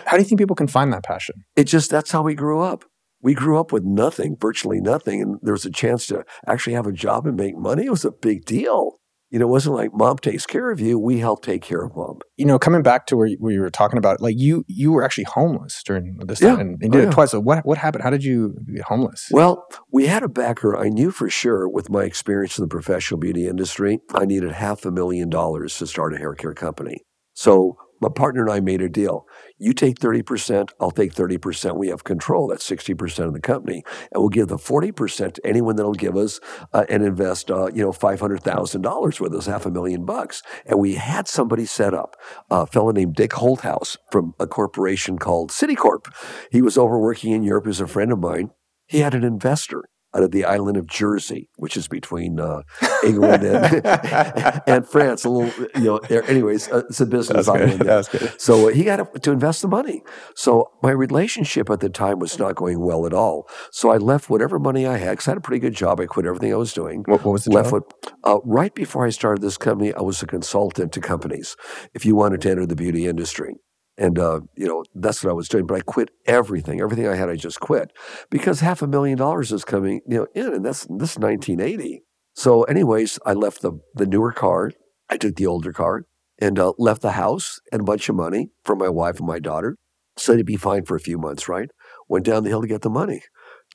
how 0.06 0.12
do 0.12 0.20
you 0.20 0.24
think 0.24 0.40
people 0.40 0.56
can 0.56 0.68
find 0.68 0.94
that 0.94 1.04
passion? 1.04 1.44
It 1.56 1.64
just, 1.64 1.90
that's 1.90 2.12
how 2.12 2.22
we 2.22 2.36
grew 2.36 2.62
up. 2.62 2.86
We 3.22 3.34
grew 3.34 3.60
up 3.60 3.72
with 3.72 3.84
nothing, 3.84 4.38
virtually 4.40 4.80
nothing. 4.80 5.22
And 5.22 5.40
there 5.42 5.54
was 5.54 5.66
a 5.66 5.72
chance 5.72 6.06
to 6.08 6.24
actually 6.46 6.74
have 6.74 6.86
a 6.86 6.92
job 6.92 7.26
and 7.26 7.36
make 7.36 7.58
money. 7.58 7.86
It 7.86 7.92
was 7.92 8.06
a 8.06 8.12
big 8.12 8.46
deal. 8.46 9.00
You 9.30 9.40
know, 9.40 9.46
it 9.46 9.52
wasn't 9.52 9.76
like 9.76 9.92
mom 9.94 10.18
takes 10.18 10.46
care 10.46 10.72
of 10.72 10.80
you. 10.80 10.98
We 10.98 11.20
help 11.20 11.44
take 11.44 11.62
care 11.62 11.84
of 11.84 11.96
mom. 11.96 12.20
You 12.38 12.46
know, 12.46 12.58
coming 12.58 12.82
back 12.82 13.08
to 13.08 13.18
where, 13.18 13.30
where 13.40 13.52
you 13.52 13.60
were 13.60 13.70
talking 13.70 13.98
about, 13.98 14.22
like 14.22 14.36
you 14.38 14.64
you 14.68 14.92
were 14.92 15.04
actually 15.04 15.26
homeless 15.26 15.82
during 15.84 16.18
this 16.26 16.42
yeah. 16.42 16.56
time 16.56 16.78
and 16.82 16.82
you 16.82 16.90
did 16.90 16.96
oh, 16.96 17.02
yeah. 17.02 17.10
it 17.10 17.12
twice. 17.12 17.32
So 17.32 17.40
what 17.40 17.66
what 17.66 17.78
happened? 17.78 18.04
How 18.04 18.10
did 18.10 18.24
you 18.24 18.56
get 18.74 18.84
homeless? 18.84 19.28
Well, 19.32 19.66
we 19.92 20.08
had 20.08 20.24
a 20.24 20.30
backer. 20.30 20.78
I 20.78 20.90
knew 20.90 21.12
for 21.12 21.30
sure 21.30 21.68
with 21.68 21.90
my 21.90 22.04
experience 22.04 22.58
in 22.58 22.64
the 22.64 22.70
professional 22.70 23.20
beauty 23.20 23.48
industry, 23.48 24.00
I 24.14 24.26
needed 24.26 24.54
half 24.54 24.86
a 24.86 24.92
million 24.92 25.30
dollars 25.30 25.78
to 25.80 25.88
start 25.88 26.14
a 26.14 26.18
hair 26.18 26.34
care 26.34 26.54
company. 26.54 27.02
So 27.34 27.78
my 28.00 28.10
partner 28.10 28.44
and 28.44 28.52
I 28.52 28.60
made 28.60 28.82
a 28.82 28.90
deal. 28.90 29.26
You 29.58 29.74
take 29.74 30.00
30%, 30.00 30.70
I'll 30.80 30.92
take 30.92 31.14
30%. 31.14 31.76
We 31.76 31.88
have 31.88 32.04
control. 32.04 32.48
That's 32.48 32.70
60% 32.70 33.26
of 33.26 33.34
the 33.34 33.40
company. 33.40 33.84
And 34.12 34.22
we'll 34.22 34.30
give 34.30 34.48
the 34.48 34.58
40% 34.58 35.34
to 35.34 35.48
anyone 35.48 35.76
that'll 35.76 35.94
give 35.94 36.16
us 36.16 36.40
uh, 36.74 36.86
and 36.90 37.04
invest, 37.04 37.50
uh, 37.50 37.68
you 37.74 37.84
know, 37.84 37.92
$500,000 37.92 39.20
with 39.20 39.34
us, 39.34 39.46
half 39.46 39.66
a 39.66 39.72
million 39.72 40.06
bucks. 40.06 40.42
And 40.66 40.80
we 40.80 40.96
had 40.96 41.28
somebody 41.28 41.66
set 41.66 41.94
up, 41.94 42.16
a 42.50 42.68
fellow 42.68 42.92
named 42.92 43.16
Dick 43.16 43.32
Holthouse 43.32 43.98
from 44.12 44.34
a 44.40 44.48
corporation 44.48 45.18
called 45.18 45.52
Citicorp. 45.52 46.14
He 46.52 46.62
was 46.62 46.78
overworking 46.78 47.32
in 47.32 47.44
Europe. 47.44 47.66
He 47.66 47.70
was 47.70 47.82
a 47.82 47.88
friend 47.88 48.12
of 48.12 48.20
mine. 48.20 48.52
He 48.88 49.00
had 49.00 49.14
an 49.14 49.24
investor 49.24 49.90
out 50.16 50.24
of 50.24 50.32
the 50.32 50.46
island 50.46 50.78
of 50.78 50.88
Jersey, 50.88 51.50
which 51.58 51.76
is 51.76 51.88
between 51.88 52.40
uh, 52.40 52.62
England 53.04 53.44
and, 53.44 53.86
and, 54.68 54.88
France. 54.88 55.26
A 55.26 55.30
little, 55.30 55.68
you 55.76 55.84
know. 55.84 55.98
Anyways, 55.98 56.70
uh, 56.70 56.84
it's 56.90 57.02
a 57.02 57.06
business 57.06 57.46
That's 57.46 57.50
island. 57.50 57.80
Good. 57.80 57.88
That's 57.88 58.08
good. 58.08 58.42
So 58.42 58.70
uh, 58.70 58.72
he 58.72 58.84
got 58.84 59.24
to 59.24 59.32
invest 59.32 59.62
the 59.62 59.68
money. 59.68 60.02
So 60.36 60.72
my 60.82 60.92
relationship 60.92 61.70
at 61.70 61.82
the 61.82 61.90
time 61.90 62.20
was 62.20 62.40
not 62.40 62.56
going 62.56 62.80
well 62.80 63.06
at 63.06 63.14
all. 63.14 63.50
So 63.72 63.90
I 63.90 63.98
left 63.98 64.30
whatever 64.30 64.60
money 64.60 64.88
I 64.88 64.98
had 64.98 65.12
because 65.12 65.28
I 65.28 65.32
had 65.32 65.38
a 65.38 65.42
pretty 65.42 65.60
good 65.60 65.76
job. 65.76 66.00
I 66.00 66.06
quit 66.06 66.26
everything 66.26 66.54
I 66.54 66.58
was 66.58 66.74
doing. 66.74 67.04
What, 67.06 67.24
what 67.26 67.34
was 67.34 67.44
the 67.44 67.52
left 67.52 67.72
job? 67.72 67.84
What, 68.04 68.14
uh, 68.24 68.40
right 68.46 68.74
before 68.74 69.06
I 69.06 69.10
started 69.10 69.42
this 69.42 69.58
company, 69.58 69.94
I 69.94 70.02
was 70.02 70.24
a 70.24 70.28
consultant 70.28 70.94
to 70.94 71.02
companies. 71.02 71.56
If 71.94 72.06
you 72.06 72.16
wanted 72.16 72.42
to 72.42 72.52
enter 72.52 72.66
the 72.66 72.76
beauty 72.76 73.08
industry. 73.08 73.56
And, 73.98 74.20
uh, 74.20 74.42
you 74.56 74.68
know, 74.68 74.84
that's 74.94 75.24
what 75.24 75.32
I 75.32 75.34
was 75.34 75.50
doing. 75.50 75.66
But 75.66 75.76
I 75.76 75.82
quit 75.82 76.10
everything. 76.26 76.82
Everything 76.82 77.08
I 77.08 77.16
had, 77.16 77.30
I 77.30 77.36
just 77.36 77.60
quit 77.60 77.92
because 78.30 78.60
half 78.60 78.82
a 78.82 78.88
million 78.88 79.18
dollars 79.18 79.52
is 79.52 79.66
coming, 79.66 80.02
you 80.08 80.18
know, 80.18 80.28
in. 80.36 80.54
And 80.54 80.66
that's 80.66 80.82
this 80.82 81.18
1980. 81.18 82.04
So, 82.36 82.64
anyways, 82.64 83.18
I 83.26 83.34
left 83.34 83.62
the, 83.62 83.80
the 83.96 84.06
newer 84.06 84.32
car. 84.32 84.72
I 85.10 85.18
took 85.18 85.36
the 85.36 85.48
older 85.48 85.74
car 85.74 86.04
and 86.40 86.60
uh, 86.60 86.74
left 86.78 87.02
the 87.02 87.14
house 87.14 87.60
and 87.72 87.82
a 87.82 87.86
bunch 87.86 88.08
of 88.10 88.16
money 88.16 88.50
for 88.64 88.76
my 88.76 88.90
wife 88.90 89.18
and 89.18 89.28
my 89.28 89.40
daughter. 89.40 89.78
Said 90.16 90.34
it'd 90.34 90.46
be 90.46 90.58
fine 90.58 90.86
for 90.86 90.96
a 90.96 91.00
few 91.00 91.18
months, 91.18 91.48
right? 91.50 91.70
Went 92.08 92.26
down 92.26 92.44
the 92.44 92.50
hill 92.50 92.62
to 92.62 92.68
get 92.68 92.84
the 92.84 92.90
money. 92.90 93.22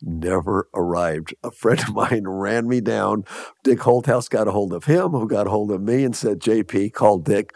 Never 0.00 0.69
arrived. 0.75 1.35
A 1.43 1.50
friend 1.50 1.81
of 1.81 1.95
mine 1.95 2.25
ran 2.26 2.69
me 2.69 2.81
down. 2.81 3.25
Dick 3.64 3.81
Holthouse 3.81 4.29
got 4.29 4.49
a 4.49 4.52
hold 4.52 4.73
of 4.73 4.85
him, 4.85 5.11
who 5.11 5.26
got 5.26 5.49
a 5.49 5.50
hold 5.50 5.73
of 5.73 5.81
me 5.81 6.05
and 6.05 6.14
said, 6.14 6.41
JP, 6.41 6.93
call 6.93 7.19
Dick, 7.19 7.52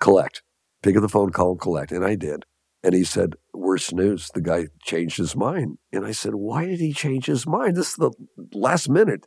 collect 0.00 0.42
pick 0.82 0.96
up 0.96 1.02
the 1.02 1.08
phone, 1.08 1.30
call 1.30 1.52
and 1.52 1.60
collect. 1.60 1.92
And 1.92 2.04
I 2.04 2.14
did. 2.14 2.44
And 2.82 2.94
he 2.94 3.04
said, 3.04 3.34
worst 3.52 3.92
news, 3.92 4.30
the 4.32 4.40
guy 4.40 4.66
changed 4.82 5.16
his 5.16 5.34
mind. 5.34 5.78
And 5.92 6.06
I 6.06 6.12
said, 6.12 6.36
why 6.36 6.66
did 6.66 6.78
he 6.78 6.92
change 6.92 7.26
his 7.26 7.46
mind? 7.46 7.76
This 7.76 7.88
is 7.88 7.96
the 7.96 8.12
last 8.52 8.88
minute. 8.88 9.24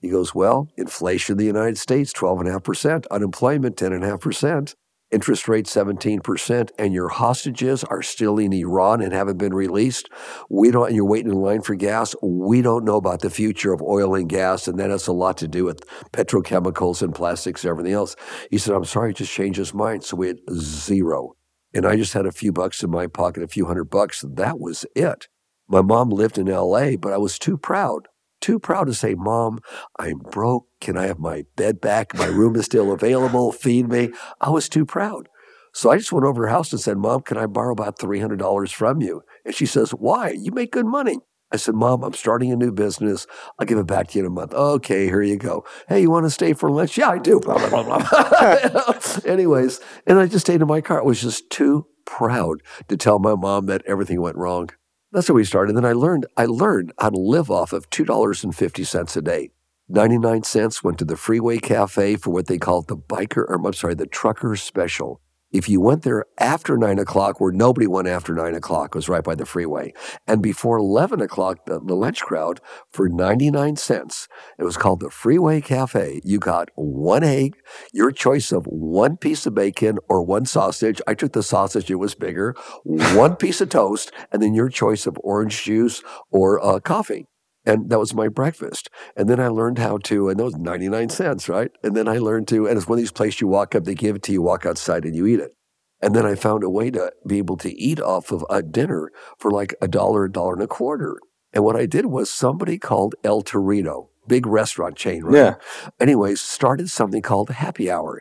He 0.00 0.08
goes, 0.08 0.34
well, 0.34 0.68
inflation 0.78 1.34
in 1.34 1.38
the 1.38 1.44
United 1.44 1.76
States, 1.76 2.12
12.5%, 2.14 3.04
unemployment, 3.10 3.76
10.5%. 3.76 4.74
interest 5.12 5.46
rate 5.46 5.66
17%, 5.66 6.70
and 6.78 6.92
your 6.92 7.08
hostages 7.08 7.84
are 7.84 8.02
still 8.02 8.38
in 8.38 8.52
Iran 8.52 9.02
and 9.02 9.12
haven't 9.12 9.38
been 9.38 9.54
released, 9.54 10.08
we 10.50 10.70
don't, 10.70 10.86
and 10.86 10.96
you're 10.96 11.04
waiting 11.04 11.30
in 11.30 11.38
line 11.38 11.62
for 11.62 11.74
gas, 11.74 12.14
we 12.22 12.62
don't 12.62 12.84
know 12.84 12.96
about 12.96 13.20
the 13.20 13.30
future 13.30 13.72
of 13.72 13.82
oil 13.82 14.14
and 14.14 14.28
gas, 14.28 14.66
and 14.66 14.78
that 14.78 14.90
has 14.90 15.06
a 15.06 15.12
lot 15.12 15.36
to 15.38 15.48
do 15.48 15.64
with 15.64 15.84
petrochemicals 16.12 17.02
and 17.02 17.14
plastics 17.14 17.62
and 17.62 17.70
everything 17.70 17.92
else. 17.92 18.16
He 18.50 18.58
said, 18.58 18.74
I'm 18.74 18.84
sorry, 18.84 19.12
just 19.12 19.32
changed 19.32 19.58
his 19.58 19.74
mind. 19.74 20.04
So 20.04 20.16
we 20.16 20.28
had 20.28 20.38
zero. 20.52 21.36
And 21.74 21.86
I 21.86 21.96
just 21.96 22.12
had 22.12 22.26
a 22.26 22.32
few 22.32 22.52
bucks 22.52 22.82
in 22.82 22.90
my 22.90 23.06
pocket, 23.06 23.42
a 23.42 23.48
few 23.48 23.66
hundred 23.66 23.84
bucks. 23.84 24.24
That 24.26 24.58
was 24.58 24.84
it. 24.94 25.28
My 25.68 25.80
mom 25.80 26.10
lived 26.10 26.36
in 26.36 26.46
LA, 26.46 26.96
but 26.96 27.12
I 27.12 27.18
was 27.18 27.38
too 27.38 27.56
proud, 27.56 28.08
too 28.42 28.58
proud 28.58 28.84
to 28.88 28.94
say, 28.94 29.14
Mom, 29.14 29.60
I'm 29.98 30.18
broke. 30.18 30.66
Can 30.80 30.98
I 30.98 31.06
have 31.06 31.18
my 31.18 31.44
bed 31.56 31.80
back? 31.80 32.14
My 32.14 32.26
room 32.26 32.56
is 32.56 32.66
still 32.66 32.92
available. 32.92 33.52
Feed 33.52 33.88
me. 33.88 34.10
I 34.40 34.50
was 34.50 34.68
too 34.68 34.84
proud. 34.84 35.28
So 35.72 35.90
I 35.90 35.96
just 35.96 36.12
went 36.12 36.26
over 36.26 36.42
to 36.42 36.48
her 36.48 36.54
house 36.54 36.70
and 36.72 36.80
said, 36.80 36.98
Mom, 36.98 37.22
can 37.22 37.38
I 37.38 37.46
borrow 37.46 37.72
about 37.72 37.98
$300 37.98 38.72
from 38.72 39.00
you? 39.00 39.22
And 39.46 39.54
she 39.54 39.64
says, 39.64 39.92
Why? 39.92 40.30
You 40.30 40.52
make 40.52 40.72
good 40.72 40.86
money. 40.86 41.18
I 41.50 41.56
said, 41.56 41.74
Mom, 41.74 42.02
I'm 42.02 42.14
starting 42.14 42.50
a 42.50 42.56
new 42.56 42.72
business. 42.72 43.26
I'll 43.58 43.66
give 43.66 43.78
it 43.78 43.86
back 43.86 44.08
to 44.08 44.18
you 44.18 44.24
in 44.24 44.26
a 44.26 44.34
month. 44.34 44.54
Okay, 44.54 45.04
here 45.04 45.22
you 45.22 45.36
go. 45.36 45.64
Hey, 45.88 46.00
you 46.00 46.10
want 46.10 46.24
to 46.24 46.30
stay 46.30 46.54
for 46.54 46.70
lunch? 46.70 46.96
Yeah, 46.96 47.10
I 47.10 47.18
do. 47.18 47.40
Blah, 47.40 47.68
blah, 47.68 47.82
blah. 47.82 48.94
Anyways, 49.26 49.80
and 50.06 50.18
I 50.18 50.26
just 50.26 50.46
stayed 50.46 50.62
in 50.62 50.66
my 50.66 50.80
car. 50.80 51.00
I 51.00 51.04
was 51.04 51.20
just 51.20 51.50
too 51.50 51.86
proud 52.06 52.62
to 52.88 52.96
tell 52.96 53.18
my 53.18 53.34
mom 53.34 53.66
that 53.66 53.82
everything 53.86 54.20
went 54.20 54.36
wrong. 54.36 54.70
That's 55.12 55.28
how 55.28 55.34
we 55.34 55.44
started. 55.44 55.76
Then 55.76 55.84
I 55.84 55.92
learned 55.92 56.26
I 56.38 56.46
learned 56.46 56.92
how 56.98 57.10
to 57.10 57.18
live 57.18 57.50
off 57.50 57.74
of 57.74 57.88
two 57.90 58.04
dollars 58.04 58.42
and 58.42 58.56
fifty 58.56 58.82
cents 58.82 59.16
a 59.16 59.22
day. 59.22 59.50
99 59.88 60.44
cents 60.44 60.82
went 60.82 60.98
to 61.00 61.04
the 61.04 61.18
Freeway 61.18 61.58
Cafe 61.58 62.16
for 62.16 62.30
what 62.30 62.46
they 62.46 62.56
called 62.56 62.88
the 62.88 62.96
biker, 62.96 63.44
or 63.46 63.56
I'm 63.56 63.72
sorry, 63.74 63.94
the 63.94 64.06
trucker 64.06 64.56
special. 64.56 65.20
If 65.52 65.68
you 65.68 65.82
went 65.82 66.02
there 66.02 66.24
after 66.38 66.78
nine 66.78 66.98
o'clock, 66.98 67.38
where 67.38 67.52
nobody 67.52 67.86
went 67.86 68.08
after 68.08 68.34
nine 68.34 68.54
o'clock, 68.54 68.94
was 68.94 69.08
right 69.08 69.22
by 69.22 69.34
the 69.34 69.44
freeway, 69.44 69.92
and 70.26 70.42
before 70.42 70.78
11 70.78 71.20
o'clock, 71.20 71.66
the, 71.66 71.78
the, 71.78 71.94
lunch 71.94 72.22
crowd, 72.22 72.60
for 72.90 73.06
99 73.08 73.76
cents, 73.76 74.28
it 74.58 74.64
was 74.64 74.78
called 74.78 75.00
the 75.00 75.10
Freeway 75.10 75.60
Cafe. 75.60 76.22
You 76.24 76.38
got 76.38 76.70
one 76.74 77.22
egg, 77.22 77.56
your 77.92 78.10
choice 78.10 78.50
of 78.50 78.64
one 78.64 79.18
piece 79.18 79.44
of 79.44 79.54
bacon 79.54 79.98
or 80.08 80.22
one 80.22 80.46
sausage. 80.46 81.02
I 81.06 81.12
took 81.12 81.32
the 81.32 81.42
sausage, 81.42 81.90
it 81.90 81.96
was 81.96 82.14
bigger, 82.14 82.54
one 82.84 83.36
piece 83.36 83.60
of 83.60 83.68
toast, 83.68 84.10
and 84.32 84.42
then 84.42 84.54
your 84.54 84.70
choice 84.70 85.06
of 85.06 85.18
orange 85.22 85.64
juice 85.64 86.02
or 86.30 86.64
uh, 86.64 86.80
coffee. 86.80 87.26
And 87.64 87.90
that 87.90 87.98
was 87.98 88.14
my 88.14 88.28
breakfast. 88.28 88.88
And 89.16 89.28
then 89.28 89.38
I 89.38 89.48
learned 89.48 89.78
how 89.78 89.98
to, 89.98 90.28
and 90.28 90.38
that 90.38 90.44
was 90.44 90.56
99 90.56 91.08
cents, 91.10 91.48
right? 91.48 91.70
And 91.82 91.96
then 91.96 92.08
I 92.08 92.18
learned 92.18 92.48
to, 92.48 92.66
and 92.66 92.76
it's 92.76 92.88
one 92.88 92.98
of 92.98 93.02
these 93.02 93.12
places 93.12 93.40
you 93.40 93.46
walk 93.46 93.74
up, 93.74 93.84
they 93.84 93.94
give 93.94 94.16
it 94.16 94.22
to 94.24 94.32
you, 94.32 94.42
walk 94.42 94.66
outside, 94.66 95.04
and 95.04 95.14
you 95.14 95.26
eat 95.26 95.40
it. 95.40 95.52
And 96.00 96.16
then 96.16 96.26
I 96.26 96.34
found 96.34 96.64
a 96.64 96.70
way 96.70 96.90
to 96.90 97.12
be 97.24 97.38
able 97.38 97.56
to 97.58 97.72
eat 97.80 98.00
off 98.00 98.32
of 98.32 98.44
a 98.50 98.62
dinner 98.62 99.12
for 99.38 99.52
like 99.52 99.74
a 99.80 99.86
dollar, 99.86 100.24
a 100.24 100.32
dollar 100.32 100.54
and 100.54 100.62
a 100.62 100.66
quarter. 100.66 101.16
And 101.52 101.62
what 101.62 101.76
I 101.76 101.86
did 101.86 102.06
was 102.06 102.28
somebody 102.30 102.78
called 102.78 103.14
El 103.22 103.42
Torito, 103.42 104.08
big 104.26 104.46
restaurant 104.46 104.96
chain, 104.96 105.22
right? 105.22 105.36
Yeah. 105.36 105.54
Anyways, 106.00 106.40
started 106.40 106.90
something 106.90 107.22
called 107.22 107.50
happy 107.50 107.90
hour. 107.90 108.20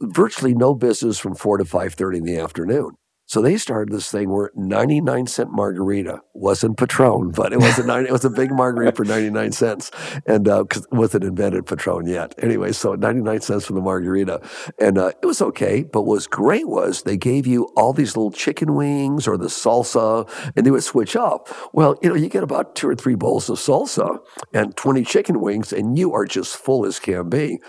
Virtually 0.00 0.54
no 0.54 0.74
business 0.74 1.18
from 1.18 1.36
four 1.36 1.58
to 1.58 1.64
five 1.64 1.94
thirty 1.94 2.18
in 2.18 2.24
the 2.24 2.38
afternoon. 2.38 2.92
So 3.30 3.40
they 3.40 3.58
started 3.58 3.94
this 3.94 4.10
thing 4.10 4.28
where 4.28 4.50
99 4.56 5.28
cent 5.28 5.52
margarita 5.52 6.20
wasn't 6.34 6.76
Patron, 6.76 7.30
but 7.30 7.52
it 7.52 7.60
was 7.60 7.78
a 7.78 7.86
nine, 7.86 8.04
it 8.04 8.10
was 8.10 8.24
a 8.24 8.30
big 8.30 8.50
margarita 8.50 8.90
for 8.90 9.04
99 9.04 9.52
cents, 9.52 9.92
and 10.26 10.48
uh, 10.48 10.64
it 10.64 10.84
wasn't 10.90 11.22
invented 11.22 11.64
Patron 11.64 12.08
yet. 12.08 12.34
Anyway, 12.38 12.72
so 12.72 12.96
99 12.96 13.40
cents 13.40 13.66
for 13.66 13.74
the 13.74 13.80
margarita, 13.80 14.40
and 14.80 14.98
uh, 14.98 15.12
it 15.22 15.26
was 15.26 15.40
okay. 15.42 15.84
But 15.84 16.02
what 16.02 16.16
was 16.16 16.26
great 16.26 16.66
was 16.66 17.02
they 17.02 17.16
gave 17.16 17.46
you 17.46 17.70
all 17.76 17.92
these 17.92 18.16
little 18.16 18.32
chicken 18.32 18.74
wings 18.74 19.28
or 19.28 19.38
the 19.38 19.46
salsa, 19.46 20.28
and 20.56 20.66
they 20.66 20.72
would 20.72 20.82
switch 20.82 21.14
up. 21.14 21.48
Well, 21.72 21.96
you 22.02 22.08
know, 22.08 22.16
you 22.16 22.28
get 22.28 22.42
about 22.42 22.74
two 22.74 22.88
or 22.88 22.96
three 22.96 23.14
bowls 23.14 23.48
of 23.48 23.58
salsa 23.58 24.18
and 24.52 24.76
20 24.76 25.04
chicken 25.04 25.40
wings, 25.40 25.72
and 25.72 25.96
you 25.96 26.12
are 26.14 26.24
just 26.24 26.56
full 26.56 26.84
as 26.84 26.98
can 26.98 27.28
be. 27.28 27.60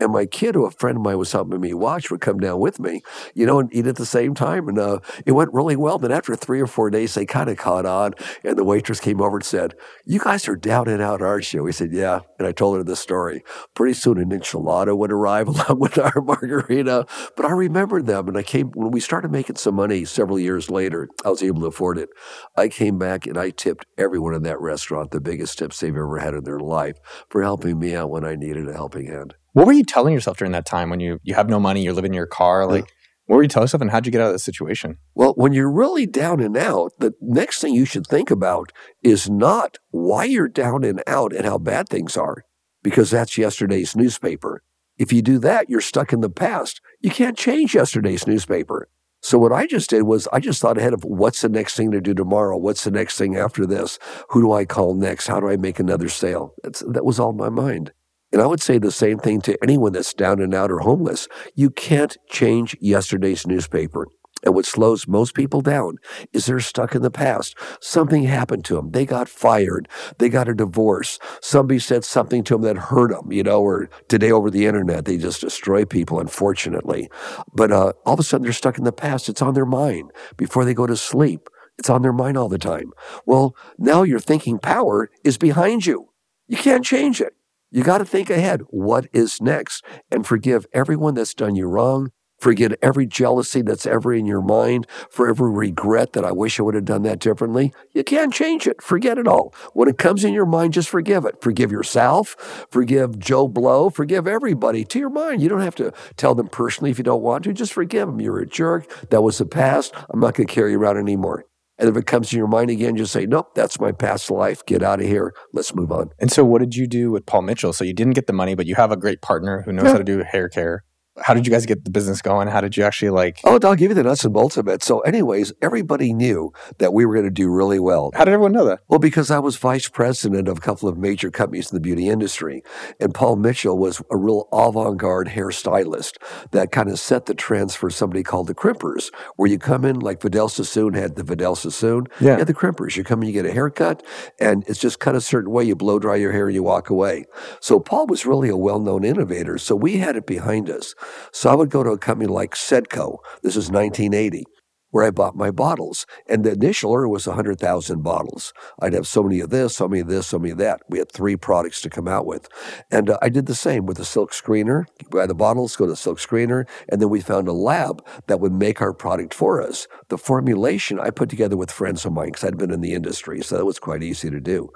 And 0.00 0.12
my 0.12 0.24
kid, 0.24 0.54
who 0.54 0.64
a 0.64 0.70
friend 0.70 0.96
of 0.96 1.02
mine 1.02 1.18
was 1.18 1.32
helping 1.32 1.60
me 1.60 1.74
watch, 1.74 2.10
would 2.10 2.22
come 2.22 2.38
down 2.38 2.58
with 2.58 2.80
me, 2.80 3.02
you 3.34 3.44
know, 3.44 3.60
and 3.60 3.72
eat 3.74 3.86
at 3.86 3.96
the 3.96 4.06
same 4.06 4.34
time. 4.34 4.66
And 4.66 4.78
uh, 4.78 5.00
it 5.26 5.32
went 5.32 5.52
really 5.52 5.76
well. 5.76 5.98
Then 5.98 6.10
after 6.10 6.34
three 6.34 6.60
or 6.60 6.66
four 6.66 6.88
days, 6.88 7.12
they 7.12 7.26
kind 7.26 7.50
of 7.50 7.58
caught 7.58 7.84
on. 7.84 8.14
And 8.42 8.56
the 8.56 8.64
waitress 8.64 8.98
came 8.98 9.20
over 9.20 9.36
and 9.36 9.44
said, 9.44 9.74
You 10.06 10.18
guys 10.18 10.48
are 10.48 10.56
down 10.56 10.88
and 10.88 11.02
out, 11.02 11.20
aren't 11.20 11.52
you? 11.52 11.62
We 11.62 11.72
said, 11.72 11.92
Yeah. 11.92 12.20
And 12.38 12.48
I 12.48 12.52
told 12.52 12.78
her 12.78 12.82
the 12.82 12.96
story. 12.96 13.44
Pretty 13.74 13.92
soon 13.92 14.18
an 14.18 14.30
enchilada 14.30 14.96
would 14.96 15.12
arrive 15.12 15.48
along 15.68 15.78
with 15.78 15.98
our 15.98 16.22
margarita. 16.22 17.06
But 17.36 17.44
I 17.44 17.50
remembered 17.50 18.06
them. 18.06 18.26
And 18.26 18.38
I 18.38 18.42
came, 18.42 18.70
when 18.70 18.90
we 18.92 19.00
started 19.00 19.30
making 19.30 19.56
some 19.56 19.74
money 19.74 20.06
several 20.06 20.38
years 20.38 20.70
later, 20.70 21.08
I 21.24 21.28
was 21.28 21.42
able 21.42 21.60
to 21.60 21.66
afford 21.66 21.98
it. 21.98 22.08
I 22.56 22.68
came 22.68 22.98
back 22.98 23.26
and 23.26 23.36
I 23.36 23.50
tipped 23.50 23.84
everyone 23.98 24.34
in 24.34 24.44
that 24.44 24.60
restaurant 24.60 25.10
the 25.10 25.20
biggest 25.20 25.58
tips 25.58 25.78
they've 25.78 25.90
ever 25.90 26.18
had 26.18 26.34
in 26.34 26.44
their 26.44 26.60
life 26.60 26.96
for 27.28 27.42
helping 27.42 27.78
me 27.78 27.94
out 27.94 28.10
when 28.10 28.24
I 28.24 28.34
needed 28.34 28.66
a 28.66 28.72
helping 28.72 29.06
hand. 29.06 29.34
What 29.52 29.66
were 29.66 29.72
you 29.72 29.84
telling 29.84 30.14
yourself 30.14 30.36
during 30.36 30.52
that 30.52 30.66
time 30.66 30.90
when 30.90 31.00
you 31.00 31.20
you 31.22 31.34
have 31.34 31.48
no 31.48 31.60
money, 31.60 31.82
you're 31.82 31.92
living 31.92 32.12
in 32.12 32.16
your 32.16 32.26
car? 32.26 32.66
Like, 32.66 32.86
yeah. 32.86 32.94
what 33.26 33.36
were 33.36 33.42
you 33.42 33.48
telling 33.48 33.64
yourself, 33.64 33.80
and 33.80 33.90
how'd 33.90 34.06
you 34.06 34.12
get 34.12 34.20
out 34.20 34.28
of 34.28 34.32
that 34.34 34.38
situation? 34.40 34.98
Well, 35.14 35.34
when 35.36 35.52
you're 35.52 35.70
really 35.70 36.06
down 36.06 36.40
and 36.40 36.56
out, 36.56 36.92
the 36.98 37.12
next 37.20 37.60
thing 37.60 37.74
you 37.74 37.84
should 37.84 38.06
think 38.06 38.30
about 38.30 38.72
is 39.02 39.28
not 39.28 39.78
why 39.90 40.24
you're 40.24 40.48
down 40.48 40.84
and 40.84 41.02
out 41.06 41.32
and 41.32 41.44
how 41.44 41.58
bad 41.58 41.88
things 41.88 42.16
are, 42.16 42.44
because 42.82 43.10
that's 43.10 43.38
yesterday's 43.38 43.96
newspaper. 43.96 44.62
If 44.98 45.12
you 45.12 45.22
do 45.22 45.38
that, 45.38 45.70
you're 45.70 45.80
stuck 45.80 46.12
in 46.12 46.20
the 46.20 46.28
past. 46.28 46.80
You 47.00 47.10
can't 47.10 47.36
change 47.36 47.74
yesterday's 47.74 48.26
newspaper. 48.26 48.88
So 49.22 49.38
what 49.38 49.52
I 49.52 49.66
just 49.66 49.90
did 49.90 50.02
was 50.02 50.28
I 50.32 50.40
just 50.40 50.60
thought 50.62 50.78
ahead 50.78 50.94
of 50.94 51.04
what's 51.04 51.42
the 51.42 51.48
next 51.48 51.76
thing 51.76 51.90
to 51.90 52.00
do 52.00 52.14
tomorrow? 52.14 52.56
What's 52.56 52.84
the 52.84 52.90
next 52.90 53.18
thing 53.18 53.36
after 53.36 53.66
this? 53.66 53.98
Who 54.30 54.42
do 54.42 54.52
I 54.52 54.64
call 54.64 54.94
next? 54.94 55.26
How 55.26 55.40
do 55.40 55.48
I 55.48 55.56
make 55.56 55.78
another 55.78 56.08
sale? 56.08 56.54
That's, 56.62 56.80
that 56.80 57.04
was 57.04 57.20
all 57.20 57.30
in 57.30 57.36
my 57.36 57.50
mind. 57.50 57.92
And 58.32 58.40
I 58.40 58.46
would 58.46 58.60
say 58.60 58.78
the 58.78 58.92
same 58.92 59.18
thing 59.18 59.40
to 59.42 59.58
anyone 59.62 59.92
that's 59.92 60.14
down 60.14 60.40
and 60.40 60.54
out 60.54 60.70
or 60.70 60.80
homeless. 60.80 61.28
You 61.54 61.70
can't 61.70 62.16
change 62.28 62.76
yesterday's 62.80 63.46
newspaper. 63.46 64.06
And 64.42 64.54
what 64.54 64.64
slows 64.64 65.06
most 65.06 65.34
people 65.34 65.60
down 65.60 65.96
is 66.32 66.46
they're 66.46 66.60
stuck 66.60 66.94
in 66.94 67.02
the 67.02 67.10
past. 67.10 67.56
Something 67.80 68.24
happened 68.24 68.64
to 68.66 68.76
them. 68.76 68.90
They 68.92 69.04
got 69.04 69.28
fired. 69.28 69.88
They 70.18 70.28
got 70.28 70.48
a 70.48 70.54
divorce. 70.54 71.18
Somebody 71.42 71.78
said 71.78 72.04
something 72.04 72.42
to 72.44 72.54
them 72.54 72.62
that 72.62 72.76
hurt 72.76 73.10
them, 73.10 73.30
you 73.30 73.42
know, 73.42 73.60
or 73.60 73.90
today 74.08 74.32
over 74.32 74.50
the 74.50 74.66
internet, 74.66 75.04
they 75.04 75.18
just 75.18 75.42
destroy 75.42 75.84
people, 75.84 76.20
unfortunately. 76.20 77.10
But 77.52 77.70
uh, 77.70 77.92
all 78.06 78.14
of 78.14 78.20
a 78.20 78.22
sudden, 78.22 78.44
they're 78.44 78.52
stuck 78.52 78.78
in 78.78 78.84
the 78.84 78.92
past. 78.92 79.28
It's 79.28 79.42
on 79.42 79.54
their 79.54 79.66
mind 79.66 80.10
before 80.36 80.64
they 80.64 80.74
go 80.74 80.86
to 80.86 80.96
sleep. 80.96 81.48
It's 81.78 81.90
on 81.90 82.02
their 82.02 82.12
mind 82.12 82.36
all 82.36 82.48
the 82.48 82.58
time. 82.58 82.92
Well, 83.26 83.54
now 83.78 84.02
your 84.02 84.20
thinking 84.20 84.58
power 84.58 85.10
is 85.24 85.38
behind 85.38 85.86
you. 85.86 86.08
You 86.46 86.56
can't 86.56 86.84
change 86.84 87.20
it. 87.20 87.34
You 87.70 87.84
got 87.84 87.98
to 87.98 88.04
think 88.04 88.30
ahead. 88.30 88.62
What 88.68 89.06
is 89.12 89.40
next? 89.40 89.84
And 90.10 90.26
forgive 90.26 90.66
everyone 90.72 91.14
that's 91.14 91.34
done 91.34 91.54
you 91.54 91.66
wrong. 91.66 92.10
Forget 92.40 92.72
every 92.80 93.06
jealousy 93.06 93.60
that's 93.60 93.86
ever 93.86 94.14
in 94.14 94.24
your 94.24 94.40
mind, 94.40 94.86
for 95.10 95.28
every 95.28 95.50
regret 95.50 96.14
that 96.14 96.24
I 96.24 96.32
wish 96.32 96.58
I 96.58 96.62
would 96.62 96.74
have 96.74 96.86
done 96.86 97.02
that 97.02 97.18
differently. 97.18 97.70
You 97.92 98.02
can't 98.02 98.32
change 98.32 98.66
it. 98.66 98.80
Forget 98.80 99.18
it 99.18 99.28
all. 99.28 99.54
When 99.74 99.88
it 99.90 99.98
comes 99.98 100.24
in 100.24 100.32
your 100.32 100.46
mind, 100.46 100.72
just 100.72 100.88
forgive 100.88 101.26
it. 101.26 101.42
Forgive 101.42 101.70
yourself. 101.70 102.66
Forgive 102.70 103.18
Joe 103.18 103.46
Blow. 103.46 103.90
Forgive 103.90 104.26
everybody 104.26 104.86
to 104.86 104.98
your 104.98 105.10
mind. 105.10 105.42
You 105.42 105.50
don't 105.50 105.60
have 105.60 105.76
to 105.76 105.92
tell 106.16 106.34
them 106.34 106.48
personally 106.48 106.90
if 106.90 106.96
you 106.96 107.04
don't 107.04 107.22
want 107.22 107.44
to. 107.44 107.52
Just 107.52 107.74
forgive 107.74 108.08
them. 108.08 108.20
You're 108.20 108.40
a 108.40 108.46
jerk. 108.46 109.10
That 109.10 109.20
was 109.20 109.36
the 109.36 109.44
past. 109.44 109.92
I'm 110.08 110.18
not 110.18 110.34
going 110.34 110.46
to 110.46 110.52
carry 110.52 110.72
you 110.72 110.80
around 110.80 110.96
anymore. 110.96 111.44
And 111.80 111.88
if 111.88 111.96
it 111.96 112.06
comes 112.06 112.28
to 112.28 112.36
your 112.36 112.46
mind 112.46 112.70
again, 112.70 112.94
just 112.96 113.12
say, 113.12 113.24
nope, 113.24 113.54
that's 113.54 113.80
my 113.80 113.90
past 113.90 114.30
life. 114.30 114.64
Get 114.66 114.82
out 114.82 115.00
of 115.00 115.06
here. 115.06 115.34
Let's 115.54 115.74
move 115.74 115.90
on. 115.90 116.10
And 116.18 116.30
so, 116.30 116.44
what 116.44 116.58
did 116.58 116.76
you 116.76 116.86
do 116.86 117.10
with 117.10 117.24
Paul 117.24 117.42
Mitchell? 117.42 117.72
So, 117.72 117.84
you 117.84 117.94
didn't 117.94 118.12
get 118.12 118.26
the 118.26 118.34
money, 118.34 118.54
but 118.54 118.66
you 118.66 118.74
have 118.74 118.92
a 118.92 118.96
great 118.98 119.22
partner 119.22 119.62
who 119.62 119.72
knows 119.72 119.86
yeah. 119.86 119.92
how 119.92 119.98
to 119.98 120.04
do 120.04 120.22
hair 120.22 120.48
care 120.50 120.84
how 121.20 121.34
did 121.34 121.46
you 121.46 121.52
guys 121.52 121.66
get 121.66 121.84
the 121.84 121.90
business 121.90 122.22
going? 122.22 122.48
How 122.48 122.60
did 122.60 122.76
you 122.76 122.84
actually 122.84 123.10
like? 123.10 123.40
Oh, 123.44 123.58
I'll 123.62 123.74
give 123.74 123.90
you 123.90 123.94
the 123.94 124.02
nuts 124.02 124.24
and 124.24 124.32
bolts 124.32 124.56
of 124.56 124.68
it. 124.68 124.82
So, 124.82 125.00
anyways, 125.00 125.52
everybody 125.62 126.12
knew 126.12 126.52
that 126.78 126.92
we 126.92 127.04
were 127.04 127.14
going 127.14 127.26
to 127.26 127.30
do 127.30 127.50
really 127.50 127.78
well. 127.78 128.10
How 128.14 128.24
did 128.24 128.32
everyone 128.32 128.52
know 128.52 128.64
that? 128.64 128.80
Well, 128.88 128.98
because 128.98 129.30
I 129.30 129.38
was 129.38 129.56
vice 129.56 129.88
president 129.88 130.48
of 130.48 130.58
a 130.58 130.60
couple 130.60 130.88
of 130.88 130.96
major 130.96 131.30
companies 131.30 131.70
in 131.70 131.76
the 131.76 131.80
beauty 131.80 132.08
industry, 132.08 132.62
and 132.98 133.14
Paul 133.14 133.36
Mitchell 133.36 133.78
was 133.78 134.02
a 134.10 134.16
real 134.16 134.48
avant-garde 134.52 135.28
hairstylist 135.28 136.16
that 136.52 136.72
kind 136.72 136.88
of 136.88 136.98
set 136.98 137.26
the 137.26 137.34
trends 137.34 137.74
for 137.74 137.90
somebody 137.90 138.22
called 138.22 138.46
the 138.46 138.54
crimpers, 138.54 139.12
where 139.36 139.50
you 139.50 139.58
come 139.58 139.84
in 139.84 140.00
like 140.00 140.22
Vidal 140.22 140.48
Sassoon 140.48 140.94
had 140.94 141.16
the 141.16 141.22
Vidal 141.22 141.54
Sassoon. 141.54 142.06
Yeah, 142.20 142.38
you 142.38 142.44
the 142.44 142.54
crimpers. 142.54 142.96
You 142.96 143.04
come 143.04 143.22
in, 143.22 143.28
you 143.28 143.34
get 143.34 143.46
a 143.46 143.52
haircut, 143.52 144.02
and 144.38 144.64
it's 144.66 144.80
just 144.80 145.00
cut 145.00 145.14
a 145.14 145.20
certain 145.20 145.50
way. 145.50 145.64
You 145.64 145.76
blow 145.76 145.98
dry 145.98 146.16
your 146.16 146.32
hair, 146.32 146.46
and 146.46 146.54
you 146.54 146.62
walk 146.62 146.90
away. 146.90 147.26
So 147.60 147.78
Paul 147.80 148.06
was 148.06 148.26
really 148.26 148.48
a 148.48 148.56
well-known 148.56 149.04
innovator. 149.04 149.58
So 149.58 149.76
we 149.76 149.98
had 149.98 150.16
it 150.16 150.26
behind 150.26 150.70
us. 150.70 150.94
So 151.32 151.50
I 151.50 151.54
would 151.54 151.70
go 151.70 151.82
to 151.82 151.90
a 151.90 151.98
company 151.98 152.28
like 152.28 152.54
Setco. 152.54 153.18
This 153.42 153.56
is 153.56 153.70
1980. 153.70 154.44
where 154.90 155.04
I 155.04 155.10
bought 155.10 155.36
my 155.36 155.50
bottles. 155.50 156.06
And 156.28 156.44
the 156.44 156.52
initial 156.52 156.90
order 156.90 157.08
was 157.08 157.26
100,000 157.26 158.02
bottles. 158.02 158.52
I'd 158.80 158.92
have 158.92 159.06
so 159.06 159.22
many 159.22 159.40
of 159.40 159.50
this, 159.50 159.76
so 159.76 159.88
many 159.88 160.00
of 160.00 160.08
this, 160.08 160.26
so 160.26 160.38
many 160.38 160.50
of 160.50 160.58
that. 160.58 160.80
We 160.88 160.98
had 160.98 161.10
three 161.12 161.36
products 161.36 161.80
to 161.82 161.90
come 161.90 162.08
out 162.08 162.26
with. 162.26 162.48
And 162.90 163.10
uh, 163.10 163.18
I 163.22 163.28
did 163.28 163.46
the 163.46 163.54
same 163.54 163.86
with 163.86 163.98
the 163.98 164.04
silk 164.04 164.32
screener. 164.32 164.86
Buy 165.10 165.26
the 165.26 165.34
bottles, 165.34 165.76
go 165.76 165.86
to 165.86 165.92
the 165.92 165.96
silk 165.96 166.18
screener. 166.18 166.66
And 166.88 167.00
then 167.00 167.08
we 167.08 167.20
found 167.20 167.48
a 167.48 167.52
lab 167.52 168.04
that 168.26 168.40
would 168.40 168.52
make 168.52 168.80
our 168.80 168.92
product 168.92 169.32
for 169.34 169.62
us. 169.62 169.86
The 170.08 170.18
formulation 170.18 170.98
I 170.98 171.10
put 171.10 171.28
together 171.28 171.56
with 171.56 171.70
friends 171.70 172.04
of 172.04 172.12
mine 172.12 172.28
because 172.28 172.44
I'd 172.44 172.58
been 172.58 172.72
in 172.72 172.80
the 172.80 172.94
industry. 172.94 173.42
So 173.42 173.56
that 173.56 173.64
was 173.64 173.78
quite 173.78 174.02
easy 174.02 174.30
to 174.30 174.40
do. 174.40 174.70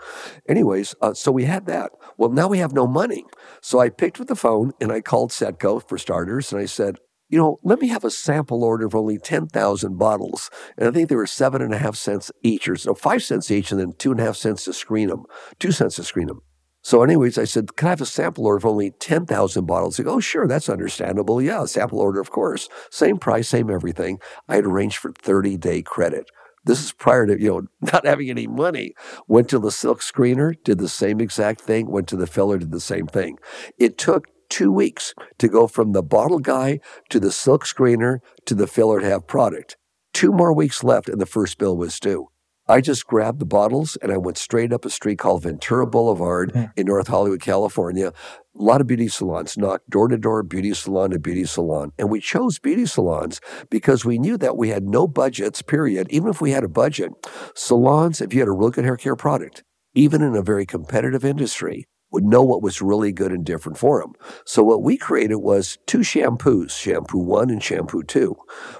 Anyways, 0.48 0.94
uh, 1.00 1.14
so 1.14 1.32
we 1.32 1.44
had 1.44 1.66
that. 1.66 1.90
Well, 2.16 2.30
now 2.30 2.48
we 2.48 2.58
have 2.58 2.72
no 2.72 2.86
money. 2.86 3.24
So 3.60 3.80
I 3.80 3.88
picked 3.88 4.20
up 4.20 4.26
the 4.26 4.36
phone 4.36 4.72
and 4.80 4.92
I 4.92 5.00
called 5.00 5.30
Setco 5.30 5.86
for 5.88 5.98
starters 5.98 6.52
and 6.52 6.60
I 6.60 6.66
said, 6.66 6.98
you 7.28 7.38
know, 7.38 7.58
let 7.64 7.80
me 7.80 7.88
have 7.88 8.04
a 8.04 8.10
sample 8.10 8.62
order 8.62 8.86
of 8.86 8.94
only 8.94 9.18
10,000 9.18 9.98
bottles. 9.98 10.50
And 10.76 10.88
I 10.88 10.92
think 10.92 11.08
they 11.08 11.16
were 11.16 11.26
seven 11.26 11.62
and 11.62 11.74
a 11.74 11.78
half 11.78 11.96
cents 11.96 12.30
each, 12.42 12.68
or 12.68 12.76
so 12.76 12.94
five 12.94 13.22
cents 13.22 13.50
each, 13.50 13.72
and 13.72 13.80
then 13.80 13.92
two 13.98 14.12
and 14.12 14.20
a 14.20 14.24
half 14.24 14.36
cents 14.36 14.64
to 14.64 14.72
screen 14.72 15.08
them, 15.08 15.24
two 15.58 15.72
cents 15.72 15.96
to 15.96 16.04
screen 16.04 16.28
them. 16.28 16.42
So, 16.82 17.02
anyways, 17.02 17.38
I 17.38 17.44
said, 17.44 17.76
Can 17.76 17.88
I 17.88 17.90
have 17.90 18.02
a 18.02 18.06
sample 18.06 18.44
order 18.44 18.58
of 18.58 18.66
only 18.66 18.90
10,000 18.90 19.64
bottles? 19.64 19.96
They 19.96 20.04
go, 20.04 20.16
Oh, 20.16 20.20
sure, 20.20 20.46
that's 20.46 20.68
understandable. 20.68 21.40
Yeah, 21.40 21.64
sample 21.64 21.98
order, 21.98 22.20
of 22.20 22.30
course. 22.30 22.68
Same 22.90 23.16
price, 23.16 23.48
same 23.48 23.70
everything. 23.70 24.18
I 24.48 24.56
had 24.56 24.66
arranged 24.66 24.98
for 24.98 25.10
30 25.12 25.56
day 25.56 25.80
credit. 25.80 26.30
This 26.64 26.82
is 26.82 26.92
prior 26.92 27.26
to, 27.26 27.40
you 27.40 27.48
know, 27.48 27.62
not 27.92 28.06
having 28.06 28.30
any 28.30 28.46
money. 28.46 28.94
Went 29.28 29.48
to 29.50 29.58
the 29.58 29.70
silk 29.70 30.00
screener, 30.00 30.54
did 30.64 30.78
the 30.78 30.88
same 30.88 31.20
exact 31.20 31.60
thing, 31.60 31.90
went 31.90 32.08
to 32.08 32.16
the 32.16 32.26
filler, 32.26 32.58
did 32.58 32.72
the 32.72 32.80
same 32.80 33.06
thing. 33.06 33.38
It 33.78 33.98
took 33.98 34.26
two 34.48 34.70
weeks 34.70 35.14
to 35.38 35.48
go 35.48 35.66
from 35.66 35.92
the 35.92 36.02
bottle 36.02 36.38
guy 36.38 36.80
to 37.10 37.18
the 37.20 37.32
silk 37.32 37.64
screener 37.64 38.18
to 38.46 38.54
the 38.54 38.66
filler 38.66 39.00
to 39.00 39.06
have 39.06 39.26
product. 39.26 39.76
Two 40.12 40.32
more 40.32 40.52
weeks 40.52 40.84
left 40.84 41.08
and 41.08 41.20
the 41.20 41.26
first 41.26 41.58
bill 41.58 41.76
was 41.76 41.98
due. 41.98 42.28
I 42.66 42.80
just 42.80 43.06
grabbed 43.06 43.40
the 43.40 43.46
bottles 43.46 43.96
and 44.00 44.10
I 44.10 44.16
went 44.16 44.38
straight 44.38 44.72
up 44.72 44.86
a 44.86 44.90
street 44.90 45.18
called 45.18 45.42
Ventura 45.42 45.86
Boulevard 45.86 46.52
yeah. 46.54 46.68
in 46.76 46.86
North 46.86 47.08
Hollywood, 47.08 47.42
California. 47.42 48.08
A 48.08 48.62
lot 48.62 48.80
of 48.80 48.86
beauty 48.86 49.08
salons, 49.08 49.58
knocked 49.58 49.90
door 49.90 50.08
to 50.08 50.16
door 50.16 50.42
beauty 50.42 50.72
salon 50.72 51.10
to 51.10 51.18
beauty 51.18 51.44
salon. 51.44 51.92
And 51.98 52.10
we 52.10 52.20
chose 52.20 52.58
beauty 52.58 52.86
salons 52.86 53.40
because 53.68 54.06
we 54.06 54.18
knew 54.18 54.38
that 54.38 54.56
we 54.56 54.70
had 54.70 54.84
no 54.84 55.06
budgets, 55.06 55.60
period. 55.60 56.06
Even 56.08 56.30
if 56.30 56.40
we 56.40 56.52
had 56.52 56.64
a 56.64 56.68
budget, 56.68 57.12
salons, 57.54 58.22
if 58.22 58.32
you 58.32 58.40
had 58.40 58.48
a 58.48 58.52
real 58.52 58.70
good 58.70 58.84
hair 58.84 58.96
care 58.96 59.16
product, 59.16 59.62
even 59.92 60.22
in 60.22 60.34
a 60.34 60.42
very 60.42 60.64
competitive 60.64 61.24
industry, 61.24 61.86
would 62.10 62.24
know 62.24 62.42
what 62.42 62.62
was 62.62 62.80
really 62.80 63.12
good 63.12 63.32
and 63.32 63.44
different 63.44 63.76
for 63.76 64.00
them. 64.00 64.12
So 64.46 64.62
what 64.62 64.82
we 64.82 64.96
created 64.96 65.36
was 65.36 65.78
two 65.86 65.98
shampoos, 65.98 66.70
shampoo 66.70 67.18
one 67.18 67.50
and 67.50 67.62
shampoo 67.62 68.04
two. 68.04 68.36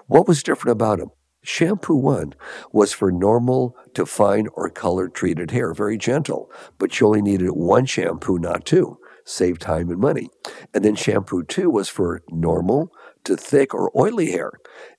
What 0.06 0.26
was 0.26 0.42
different 0.42 0.72
about 0.72 1.00
them? 1.00 1.10
Shampoo 1.44 1.94
one 1.94 2.34
was 2.72 2.94
for 2.94 3.12
normal 3.12 3.76
to 3.92 4.06
fine 4.06 4.48
or 4.54 4.70
color 4.70 5.08
treated 5.08 5.50
hair, 5.50 5.74
very 5.74 5.98
gentle, 5.98 6.50
but 6.78 6.98
you 6.98 7.06
only 7.06 7.20
needed 7.20 7.50
one 7.50 7.84
shampoo, 7.84 8.38
not 8.38 8.64
two. 8.64 8.98
Save 9.26 9.58
time 9.58 9.90
and 9.90 10.00
money. 10.00 10.30
And 10.72 10.84
then 10.84 10.94
shampoo 10.94 11.42
two 11.44 11.68
was 11.68 11.90
for 11.90 12.22
normal 12.30 12.90
to 13.24 13.36
thick 13.36 13.74
or 13.74 13.92
oily 13.94 14.30
hair. 14.30 14.52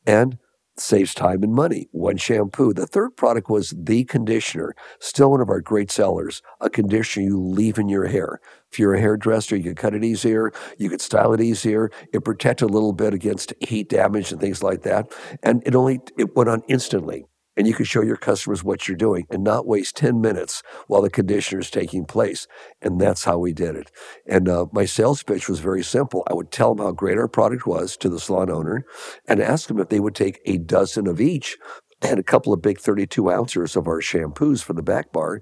And 0.05 0.37
saves 0.77 1.13
time 1.13 1.41
and 1.41 1.53
money. 1.53 1.87
One 1.91 2.17
shampoo. 2.17 2.73
The 2.73 2.85
third 2.85 3.15
product 3.15 3.49
was 3.49 3.73
the 3.77 4.03
conditioner, 4.03 4.75
still 4.99 5.31
one 5.31 5.41
of 5.41 5.49
our 5.49 5.61
great 5.61 5.89
sellers, 5.89 6.41
a 6.59 6.69
conditioner 6.69 7.25
you 7.25 7.39
leave 7.39 7.77
in 7.77 7.89
your 7.89 8.07
hair. 8.07 8.39
If 8.75 8.79
you're 8.79 8.95
a 8.95 8.99
hairdresser, 8.99 9.55
you 9.55 9.63
can 9.63 9.75
cut 9.75 9.95
it 9.95 10.03
easier, 10.03 10.51
you 10.77 10.89
could 10.89 10.99
style 10.99 11.31
it 11.31 11.39
easier. 11.39 11.89
It 12.11 12.25
protected 12.25 12.69
a 12.69 12.73
little 12.73 12.91
bit 12.91 13.13
against 13.13 13.53
heat 13.61 13.87
damage 13.87 14.33
and 14.33 14.41
things 14.41 14.61
like 14.61 14.81
that. 14.81 15.13
And 15.41 15.63
it 15.65 15.75
only 15.75 16.01
it 16.17 16.35
went 16.35 16.49
on 16.49 16.61
instantly 16.67 17.23
and 17.55 17.67
you 17.67 17.73
can 17.73 17.85
show 17.85 18.01
your 18.01 18.17
customers 18.17 18.65
what 18.65 18.85
you're 18.85 18.97
doing 18.97 19.27
and 19.29 19.45
not 19.45 19.65
waste 19.65 19.95
10 19.95 20.19
minutes 20.19 20.61
while 20.87 21.01
the 21.01 21.09
conditioner 21.09 21.61
is 21.61 21.71
taking 21.71 22.03
place. 22.03 22.47
And 22.81 22.99
that's 22.99 23.23
how 23.23 23.37
we 23.37 23.53
did 23.53 23.77
it. 23.77 23.91
And 24.27 24.49
uh, 24.49 24.65
my 24.73 24.83
sales 24.83 25.23
pitch 25.23 25.47
was 25.47 25.61
very 25.61 25.81
simple. 25.81 26.27
I 26.29 26.33
would 26.33 26.51
tell 26.51 26.75
them 26.75 26.85
how 26.85 26.91
great 26.91 27.17
our 27.17 27.29
product 27.29 27.65
was 27.65 27.95
to 27.95 28.09
the 28.09 28.19
salon 28.19 28.49
owner 28.49 28.83
and 29.25 29.39
ask 29.39 29.69
them 29.69 29.79
if 29.79 29.87
they 29.87 30.01
would 30.01 30.15
take 30.15 30.41
a 30.43 30.57
dozen 30.57 31.07
of 31.07 31.21
each 31.21 31.55
and 32.01 32.19
a 32.19 32.23
couple 32.23 32.51
of 32.51 32.61
big 32.61 32.77
32 32.77 33.31
ounces 33.31 33.77
of 33.77 33.87
our 33.87 34.01
shampoos 34.01 34.61
for 34.61 34.73
the 34.73 34.83
back 34.83 35.13
bar. 35.13 35.35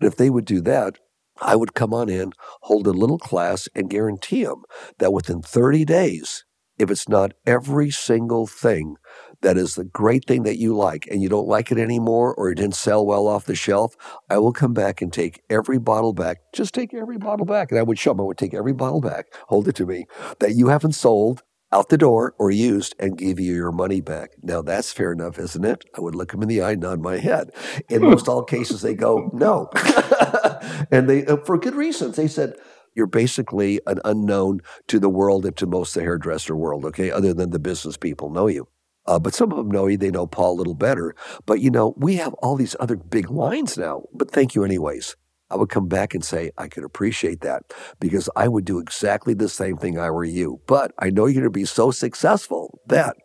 And 0.00 0.08
if 0.08 0.16
they 0.16 0.28
would 0.28 0.44
do 0.44 0.60
that, 0.62 0.98
I 1.40 1.56
would 1.56 1.74
come 1.74 1.94
on 1.94 2.08
in, 2.08 2.32
hold 2.62 2.86
a 2.86 2.92
little 2.92 3.18
class, 3.18 3.68
and 3.74 3.90
guarantee 3.90 4.44
them 4.44 4.62
that 4.98 5.12
within 5.12 5.42
30 5.42 5.84
days, 5.84 6.44
if 6.78 6.90
it's 6.90 7.08
not 7.08 7.32
every 7.46 7.90
single 7.90 8.46
thing 8.46 8.96
that 9.42 9.58
is 9.58 9.74
the 9.74 9.84
great 9.84 10.24
thing 10.26 10.44
that 10.44 10.58
you 10.58 10.74
like 10.74 11.06
and 11.10 11.22
you 11.22 11.28
don't 11.28 11.46
like 11.46 11.70
it 11.70 11.78
anymore 11.78 12.34
or 12.34 12.50
it 12.50 12.54
didn't 12.56 12.74
sell 12.74 13.04
well 13.04 13.26
off 13.26 13.44
the 13.44 13.54
shelf, 13.54 13.96
I 14.30 14.38
will 14.38 14.52
come 14.52 14.72
back 14.72 15.02
and 15.02 15.12
take 15.12 15.42
every 15.50 15.78
bottle 15.78 16.14
back. 16.14 16.38
Just 16.54 16.74
take 16.74 16.94
every 16.94 17.18
bottle 17.18 17.44
back. 17.44 17.70
And 17.70 17.78
I 17.78 17.82
would 17.82 17.98
show 17.98 18.12
them, 18.12 18.20
I 18.20 18.24
would 18.24 18.38
take 18.38 18.54
every 18.54 18.72
bottle 18.72 19.02
back, 19.02 19.26
hold 19.48 19.68
it 19.68 19.74
to 19.76 19.86
me, 19.86 20.06
that 20.38 20.54
you 20.54 20.68
haven't 20.68 20.92
sold 20.92 21.42
out 21.72 21.88
the 21.88 21.98
door 21.98 22.34
or 22.38 22.50
used 22.50 22.94
and 22.98 23.16
give 23.16 23.38
you 23.38 23.54
your 23.54 23.72
money 23.72 24.00
back. 24.00 24.32
Now 24.42 24.62
that's 24.62 24.92
fair 24.92 25.12
enough, 25.12 25.38
isn't 25.38 25.64
it? 25.64 25.84
I 25.96 26.00
would 26.00 26.14
look 26.14 26.32
them 26.32 26.42
in 26.42 26.48
the 26.48 26.62
eye, 26.62 26.74
nod 26.74 27.00
my 27.00 27.18
head. 27.18 27.50
In 27.88 28.02
most 28.02 28.28
all 28.28 28.42
cases, 28.42 28.82
they 28.82 28.94
go, 28.94 29.30
no. 29.32 29.70
and 30.90 31.08
they, 31.08 31.26
uh, 31.26 31.36
for 31.38 31.58
good 31.58 31.74
reasons, 31.74 32.16
they 32.16 32.28
said, 32.28 32.54
you're 32.94 33.06
basically 33.06 33.80
an 33.86 34.00
unknown 34.04 34.60
to 34.88 34.98
the 34.98 35.08
world 35.08 35.46
and 35.46 35.56
to 35.56 35.66
most 35.66 35.94
the 35.94 36.00
hairdresser 36.00 36.56
world, 36.56 36.84
okay, 36.84 37.10
other 37.10 37.32
than 37.32 37.50
the 37.50 37.58
business 37.60 37.96
people 37.96 38.30
know 38.30 38.48
you. 38.48 38.66
Uh, 39.06 39.18
but 39.18 39.34
some 39.34 39.50
of 39.50 39.56
them 39.56 39.70
know 39.70 39.86
you, 39.86 39.96
they 39.96 40.10
know 40.10 40.26
Paul 40.26 40.54
a 40.54 40.58
little 40.58 40.74
better. 40.74 41.14
But 41.46 41.60
you 41.60 41.70
know, 41.70 41.94
we 41.96 42.16
have 42.16 42.34
all 42.34 42.56
these 42.56 42.76
other 42.80 42.96
big 42.96 43.30
lines 43.30 43.78
now, 43.78 44.04
but 44.12 44.30
thank 44.30 44.54
you 44.54 44.64
anyways. 44.64 45.16
I 45.50 45.56
would 45.56 45.68
come 45.68 45.88
back 45.88 46.14
and 46.14 46.24
say, 46.24 46.50
I 46.56 46.68
could 46.68 46.84
appreciate 46.84 47.40
that 47.40 47.62
because 47.98 48.28
I 48.36 48.48
would 48.48 48.64
do 48.64 48.78
exactly 48.78 49.34
the 49.34 49.48
same 49.48 49.76
thing 49.76 49.98
I 49.98 50.10
were 50.10 50.24
you. 50.24 50.60
But 50.66 50.92
I 50.98 51.10
know 51.10 51.26
you're 51.26 51.42
going 51.42 51.44
to 51.44 51.50
be 51.50 51.64
so 51.64 51.90
successful 51.90 52.80
that 52.86 53.16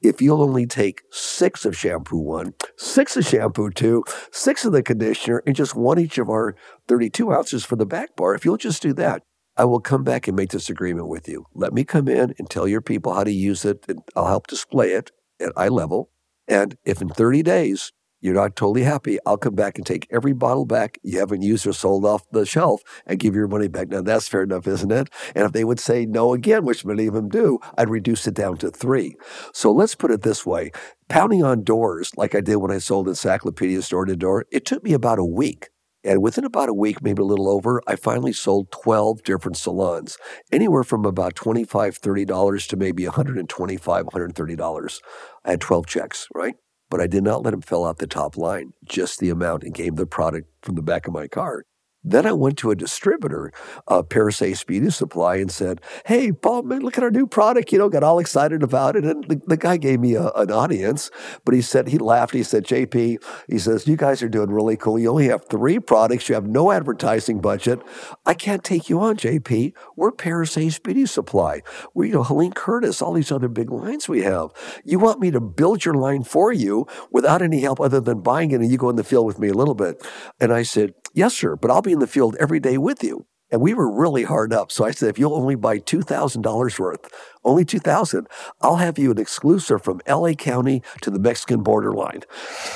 if 0.00 0.22
you'll 0.22 0.42
only 0.42 0.66
take 0.66 1.02
six 1.10 1.64
of 1.64 1.76
shampoo 1.76 2.18
one, 2.18 2.54
six 2.76 3.16
of 3.16 3.26
shampoo 3.26 3.70
two, 3.70 4.04
six 4.30 4.64
of 4.64 4.72
the 4.72 4.82
conditioner, 4.82 5.42
and 5.46 5.56
just 5.56 5.74
one 5.74 5.98
each 5.98 6.18
of 6.18 6.28
our 6.28 6.54
32 6.88 7.32
ounces 7.32 7.64
for 7.64 7.76
the 7.76 7.86
back 7.86 8.14
bar, 8.16 8.34
if 8.34 8.44
you'll 8.44 8.56
just 8.56 8.82
do 8.82 8.92
that, 8.94 9.22
I 9.56 9.64
will 9.64 9.80
come 9.80 10.02
back 10.02 10.28
and 10.28 10.36
make 10.36 10.50
this 10.50 10.70
agreement 10.70 11.08
with 11.08 11.28
you. 11.28 11.46
Let 11.54 11.72
me 11.72 11.84
come 11.84 12.08
in 12.08 12.34
and 12.38 12.48
tell 12.48 12.66
your 12.66 12.80
people 12.80 13.12
how 13.12 13.24
to 13.24 13.32
use 13.32 13.64
it, 13.64 13.84
and 13.88 14.00
I'll 14.16 14.26
help 14.26 14.46
display 14.46 14.92
it 14.92 15.10
at 15.40 15.52
eye 15.56 15.68
level. 15.68 16.10
And 16.48 16.76
if 16.84 17.02
in 17.02 17.08
30 17.08 17.42
days 17.42 17.92
you're 18.22 18.34
not 18.34 18.56
totally 18.56 18.84
happy, 18.84 19.18
I'll 19.26 19.36
come 19.36 19.54
back 19.54 19.76
and 19.76 19.86
take 19.86 20.06
every 20.10 20.32
bottle 20.32 20.64
back 20.64 20.98
you 21.02 21.18
haven't 21.18 21.42
used 21.42 21.66
or 21.66 21.74
sold 21.74 22.06
off 22.06 22.22
the 22.30 22.46
shelf 22.46 22.80
and 23.04 23.18
give 23.18 23.34
your 23.34 23.48
money 23.48 23.68
back. 23.68 23.88
Now, 23.88 24.00
that's 24.00 24.28
fair 24.28 24.42
enough, 24.42 24.66
isn't 24.66 24.90
it? 24.90 25.10
And 25.34 25.44
if 25.44 25.52
they 25.52 25.64
would 25.64 25.80
say 25.80 26.06
no 26.06 26.32
again, 26.32 26.64
which 26.64 26.84
many 26.84 27.06
of 27.06 27.14
them 27.14 27.28
do, 27.28 27.58
I'd 27.76 27.90
reduce 27.90 28.26
it 28.26 28.34
down 28.34 28.56
to 28.58 28.70
three. 28.70 29.16
So 29.52 29.70
let's 29.70 29.94
put 29.94 30.10
it 30.10 30.22
this 30.22 30.46
way 30.46 30.70
pounding 31.08 31.44
on 31.44 31.62
doors, 31.62 32.12
like 32.16 32.34
I 32.34 32.40
did 32.40 32.56
when 32.56 32.70
I 32.70 32.78
sold 32.78 33.06
encyclopedias 33.06 33.88
door 33.88 34.06
to 34.06 34.16
door, 34.16 34.46
it 34.50 34.64
took 34.64 34.82
me 34.82 34.94
about 34.94 35.18
a 35.18 35.24
week 35.24 35.68
and 36.04 36.20
within 36.20 36.44
about 36.44 36.68
a 36.68 36.74
week, 36.74 37.02
maybe 37.02 37.22
a 37.22 37.24
little 37.24 37.48
over, 37.48 37.80
I 37.86 37.96
finally 37.96 38.32
sold 38.32 38.72
12 38.72 39.22
different 39.22 39.56
salons, 39.56 40.18
anywhere 40.50 40.82
from 40.82 41.04
about 41.04 41.34
$25, 41.34 41.66
$30 41.66 42.68
to 42.68 42.76
maybe 42.76 43.04
$125, 43.04 44.04
$130. 44.04 45.00
I 45.44 45.50
had 45.50 45.60
12 45.60 45.86
checks, 45.86 46.26
right? 46.34 46.54
But 46.92 47.00
I 47.00 47.06
did 47.06 47.24
not 47.24 47.42
let 47.42 47.54
him 47.54 47.62
fill 47.62 47.86
out 47.86 47.96
the 47.96 48.06
top 48.06 48.36
line, 48.36 48.74
just 48.84 49.18
the 49.18 49.30
amount, 49.30 49.64
and 49.64 49.72
gave 49.72 49.96
the 49.96 50.04
product 50.04 50.50
from 50.60 50.74
the 50.74 50.82
back 50.82 51.06
of 51.06 51.14
my 51.14 51.26
car. 51.26 51.64
Then 52.04 52.26
I 52.26 52.32
went 52.32 52.58
to 52.58 52.70
a 52.70 52.76
distributor, 52.76 53.52
uh, 53.86 54.02
Parasace 54.02 54.66
Beauty 54.66 54.90
Supply, 54.90 55.36
and 55.36 55.50
said, 55.50 55.80
Hey, 56.06 56.32
Paul, 56.32 56.62
man, 56.62 56.80
look 56.80 56.98
at 56.98 57.04
our 57.04 57.10
new 57.10 57.26
product. 57.26 57.72
You 57.72 57.78
know, 57.78 57.88
got 57.88 58.02
all 58.02 58.18
excited 58.18 58.62
about 58.62 58.96
it. 58.96 59.04
And 59.04 59.24
the, 59.24 59.40
the 59.46 59.56
guy 59.56 59.76
gave 59.76 60.00
me 60.00 60.14
a, 60.14 60.28
an 60.30 60.50
audience, 60.50 61.10
but 61.44 61.54
he 61.54 61.62
said, 61.62 61.88
he 61.88 61.98
laughed. 61.98 62.34
He 62.34 62.42
said, 62.42 62.64
JP, 62.64 63.22
he 63.48 63.58
says, 63.58 63.86
You 63.86 63.96
guys 63.96 64.22
are 64.22 64.28
doing 64.28 64.50
really 64.50 64.76
cool. 64.76 64.98
You 64.98 65.10
only 65.10 65.28
have 65.28 65.46
three 65.46 65.78
products. 65.78 66.28
You 66.28 66.34
have 66.34 66.46
no 66.46 66.72
advertising 66.72 67.40
budget. 67.40 67.80
I 68.26 68.34
can't 68.34 68.64
take 68.64 68.88
you 68.88 69.00
on, 69.00 69.16
JP. 69.16 69.74
We're 69.96 70.12
Parasace 70.12 70.82
Beauty 70.82 71.06
Supply. 71.06 71.62
We're, 71.94 72.06
you 72.06 72.14
know, 72.14 72.24
Helene 72.24 72.52
Curtis, 72.52 73.00
all 73.00 73.12
these 73.12 73.30
other 73.30 73.48
big 73.48 73.70
lines 73.70 74.08
we 74.08 74.22
have. 74.22 74.50
You 74.84 74.98
want 74.98 75.20
me 75.20 75.30
to 75.30 75.40
build 75.40 75.84
your 75.84 75.94
line 75.94 76.24
for 76.24 76.52
you 76.52 76.86
without 77.10 77.42
any 77.42 77.60
help 77.60 77.80
other 77.80 78.00
than 78.00 78.20
buying 78.20 78.50
it 78.50 78.60
and 78.60 78.70
you 78.70 78.78
go 78.78 78.90
in 78.90 78.96
the 78.96 79.04
field 79.04 79.26
with 79.26 79.38
me 79.38 79.48
a 79.48 79.54
little 79.54 79.74
bit. 79.74 80.04
And 80.40 80.52
I 80.52 80.62
said, 80.62 80.94
Yes, 81.14 81.34
sir, 81.34 81.56
but 81.56 81.70
I'll 81.70 81.82
be 81.82 81.92
in 81.92 81.98
the 81.98 82.06
field 82.06 82.36
every 82.40 82.60
day 82.60 82.78
with 82.78 83.04
you. 83.04 83.26
And 83.50 83.60
we 83.60 83.74
were 83.74 83.90
really 83.90 84.22
hard 84.22 84.54
up. 84.54 84.72
So 84.72 84.86
I 84.86 84.92
said, 84.92 85.10
if 85.10 85.18
you'll 85.18 85.34
only 85.34 85.56
buy 85.56 85.78
$2,000 85.78 86.78
worth, 86.78 87.12
only 87.44 87.66
2000 87.66 88.26
I'll 88.62 88.76
have 88.76 88.98
you 88.98 89.10
an 89.10 89.18
exclusive 89.18 89.82
from 89.82 90.00
LA 90.08 90.32
County 90.32 90.82
to 91.02 91.10
the 91.10 91.18
Mexican 91.18 91.62
border 91.62 91.92
line. 91.92 92.22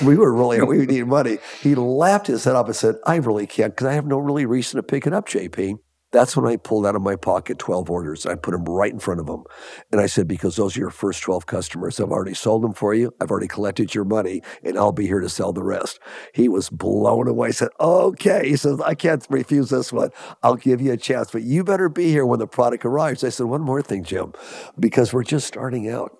We 0.04 0.18
were 0.18 0.34
really, 0.34 0.60
we 0.62 0.76
needed 0.86 1.06
money. 1.06 1.38
He 1.62 1.74
laughed 1.74 2.26
his 2.26 2.44
head 2.44 2.56
off 2.56 2.66
and 2.66 2.76
said, 2.76 2.96
I 3.06 3.16
really 3.16 3.46
can't 3.46 3.72
because 3.72 3.86
I 3.86 3.94
have 3.94 4.06
no 4.06 4.18
really 4.18 4.44
reason 4.44 4.76
to 4.76 4.82
pick 4.82 5.06
it 5.06 5.14
up, 5.14 5.26
JP. 5.26 5.78
That's 6.12 6.36
when 6.36 6.46
I 6.46 6.56
pulled 6.56 6.86
out 6.86 6.94
of 6.94 7.02
my 7.02 7.16
pocket 7.16 7.58
12 7.58 7.90
orders. 7.90 8.26
I 8.26 8.36
put 8.36 8.52
them 8.52 8.64
right 8.64 8.92
in 8.92 8.98
front 8.98 9.20
of 9.20 9.28
him. 9.28 9.44
And 9.90 10.00
I 10.00 10.06
said, 10.06 10.28
because 10.28 10.56
those 10.56 10.76
are 10.76 10.80
your 10.80 10.90
first 10.90 11.22
12 11.22 11.46
customers. 11.46 11.98
I've 11.98 12.10
already 12.10 12.34
sold 12.34 12.62
them 12.62 12.72
for 12.72 12.94
you. 12.94 13.12
I've 13.20 13.30
already 13.30 13.48
collected 13.48 13.94
your 13.94 14.04
money 14.04 14.42
and 14.62 14.78
I'll 14.78 14.92
be 14.92 15.06
here 15.06 15.20
to 15.20 15.28
sell 15.28 15.52
the 15.52 15.64
rest. 15.64 15.98
He 16.32 16.48
was 16.48 16.70
blown 16.70 17.28
away. 17.28 17.48
He 17.48 17.52
said, 17.52 17.70
okay. 17.80 18.48
He 18.48 18.56
says, 18.56 18.80
I 18.80 18.94
can't 18.94 19.26
refuse 19.28 19.70
this 19.70 19.92
one. 19.92 20.10
I'll 20.42 20.56
give 20.56 20.80
you 20.80 20.92
a 20.92 20.96
chance, 20.96 21.30
but 21.30 21.42
you 21.42 21.64
better 21.64 21.88
be 21.88 22.08
here 22.10 22.24
when 22.24 22.38
the 22.38 22.46
product 22.46 22.84
arrives. 22.84 23.24
I 23.24 23.28
said, 23.28 23.46
one 23.46 23.62
more 23.62 23.82
thing, 23.82 24.04
Jim, 24.04 24.32
because 24.78 25.12
we're 25.12 25.24
just 25.24 25.46
starting 25.46 25.88
out 25.88 26.16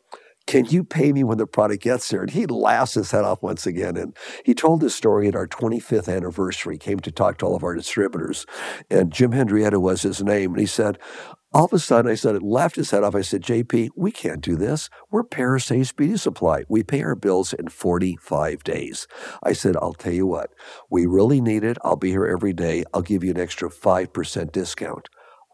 can 0.47 0.65
you 0.67 0.85
pay 0.85 1.13
me 1.13 1.25
when 1.25 1.39
the 1.39 1.47
product 1.47 1.83
gets 1.83 2.09
there? 2.09 2.23
And 2.23 2.31
he 2.31 2.47
laughs 2.47 2.95
his 2.95 3.11
head 3.11 3.25
off 3.25 3.43
once 3.43 3.67
again. 3.67 3.97
And 3.97 4.17
he 4.45 4.55
told 4.55 4.81
this 4.81 4.95
story 4.95 5.27
at 5.29 5.35
our 5.35 5.49
25th 5.49 6.15
anniversary, 6.15 6.75
he 6.75 6.79
came 6.79 7.01
to 7.01 7.11
talk 7.11 7.39
to 7.39 7.47
all 7.47 7.57
of 7.57 7.65
our 7.65 7.75
distributors. 7.75 8.47
And 8.89 9.13
Jim 9.13 9.33
Hendrietta 9.33 9.81
was 9.81 10.03
his 10.03 10.23
name. 10.23 10.53
And 10.53 10.61
he 10.61 10.67
said, 10.67 10.99
all 11.53 11.65
of 11.65 11.73
a 11.73 11.79
sudden, 11.79 12.11
I 12.11 12.17
said, 12.17 12.35
it 12.35 12.43
laughed 12.43 12.77
his 12.77 12.91
head 12.91 13.03
off. 13.03 13.15
I 13.15 13.23
said, 13.23 13.43
JP, 13.43 13.91
we 13.97 14.13
can't 14.13 14.43
do 14.43 14.57
this. 14.57 14.91
We're 15.11 15.25
Paris 15.25 15.71
Ace 15.73 15.91
Beauty 15.91 16.19
Supply. 16.19 16.65
We 16.69 16.83
pay 16.83 17.03
our 17.03 17.15
bills 17.15 17.55
in 17.55 17.69
45 17.69 18.63
days. 18.63 19.07
I 19.43 19.53
said, 19.55 19.75
I'll 19.77 19.95
tell 19.95 20.13
you 20.13 20.27
what, 20.27 20.51
we 20.91 21.07
really 21.07 21.41
need 21.41 21.65
it. 21.65 21.79
I'll 21.83 21.97
be 21.97 22.11
here 22.11 22.27
every 22.27 22.53
day. 22.53 22.85
I'll 22.93 23.01
give 23.01 23.25
you 23.25 23.31
an 23.31 23.41
extra 23.41 23.71
5% 23.71 24.53
discount. 24.53 25.09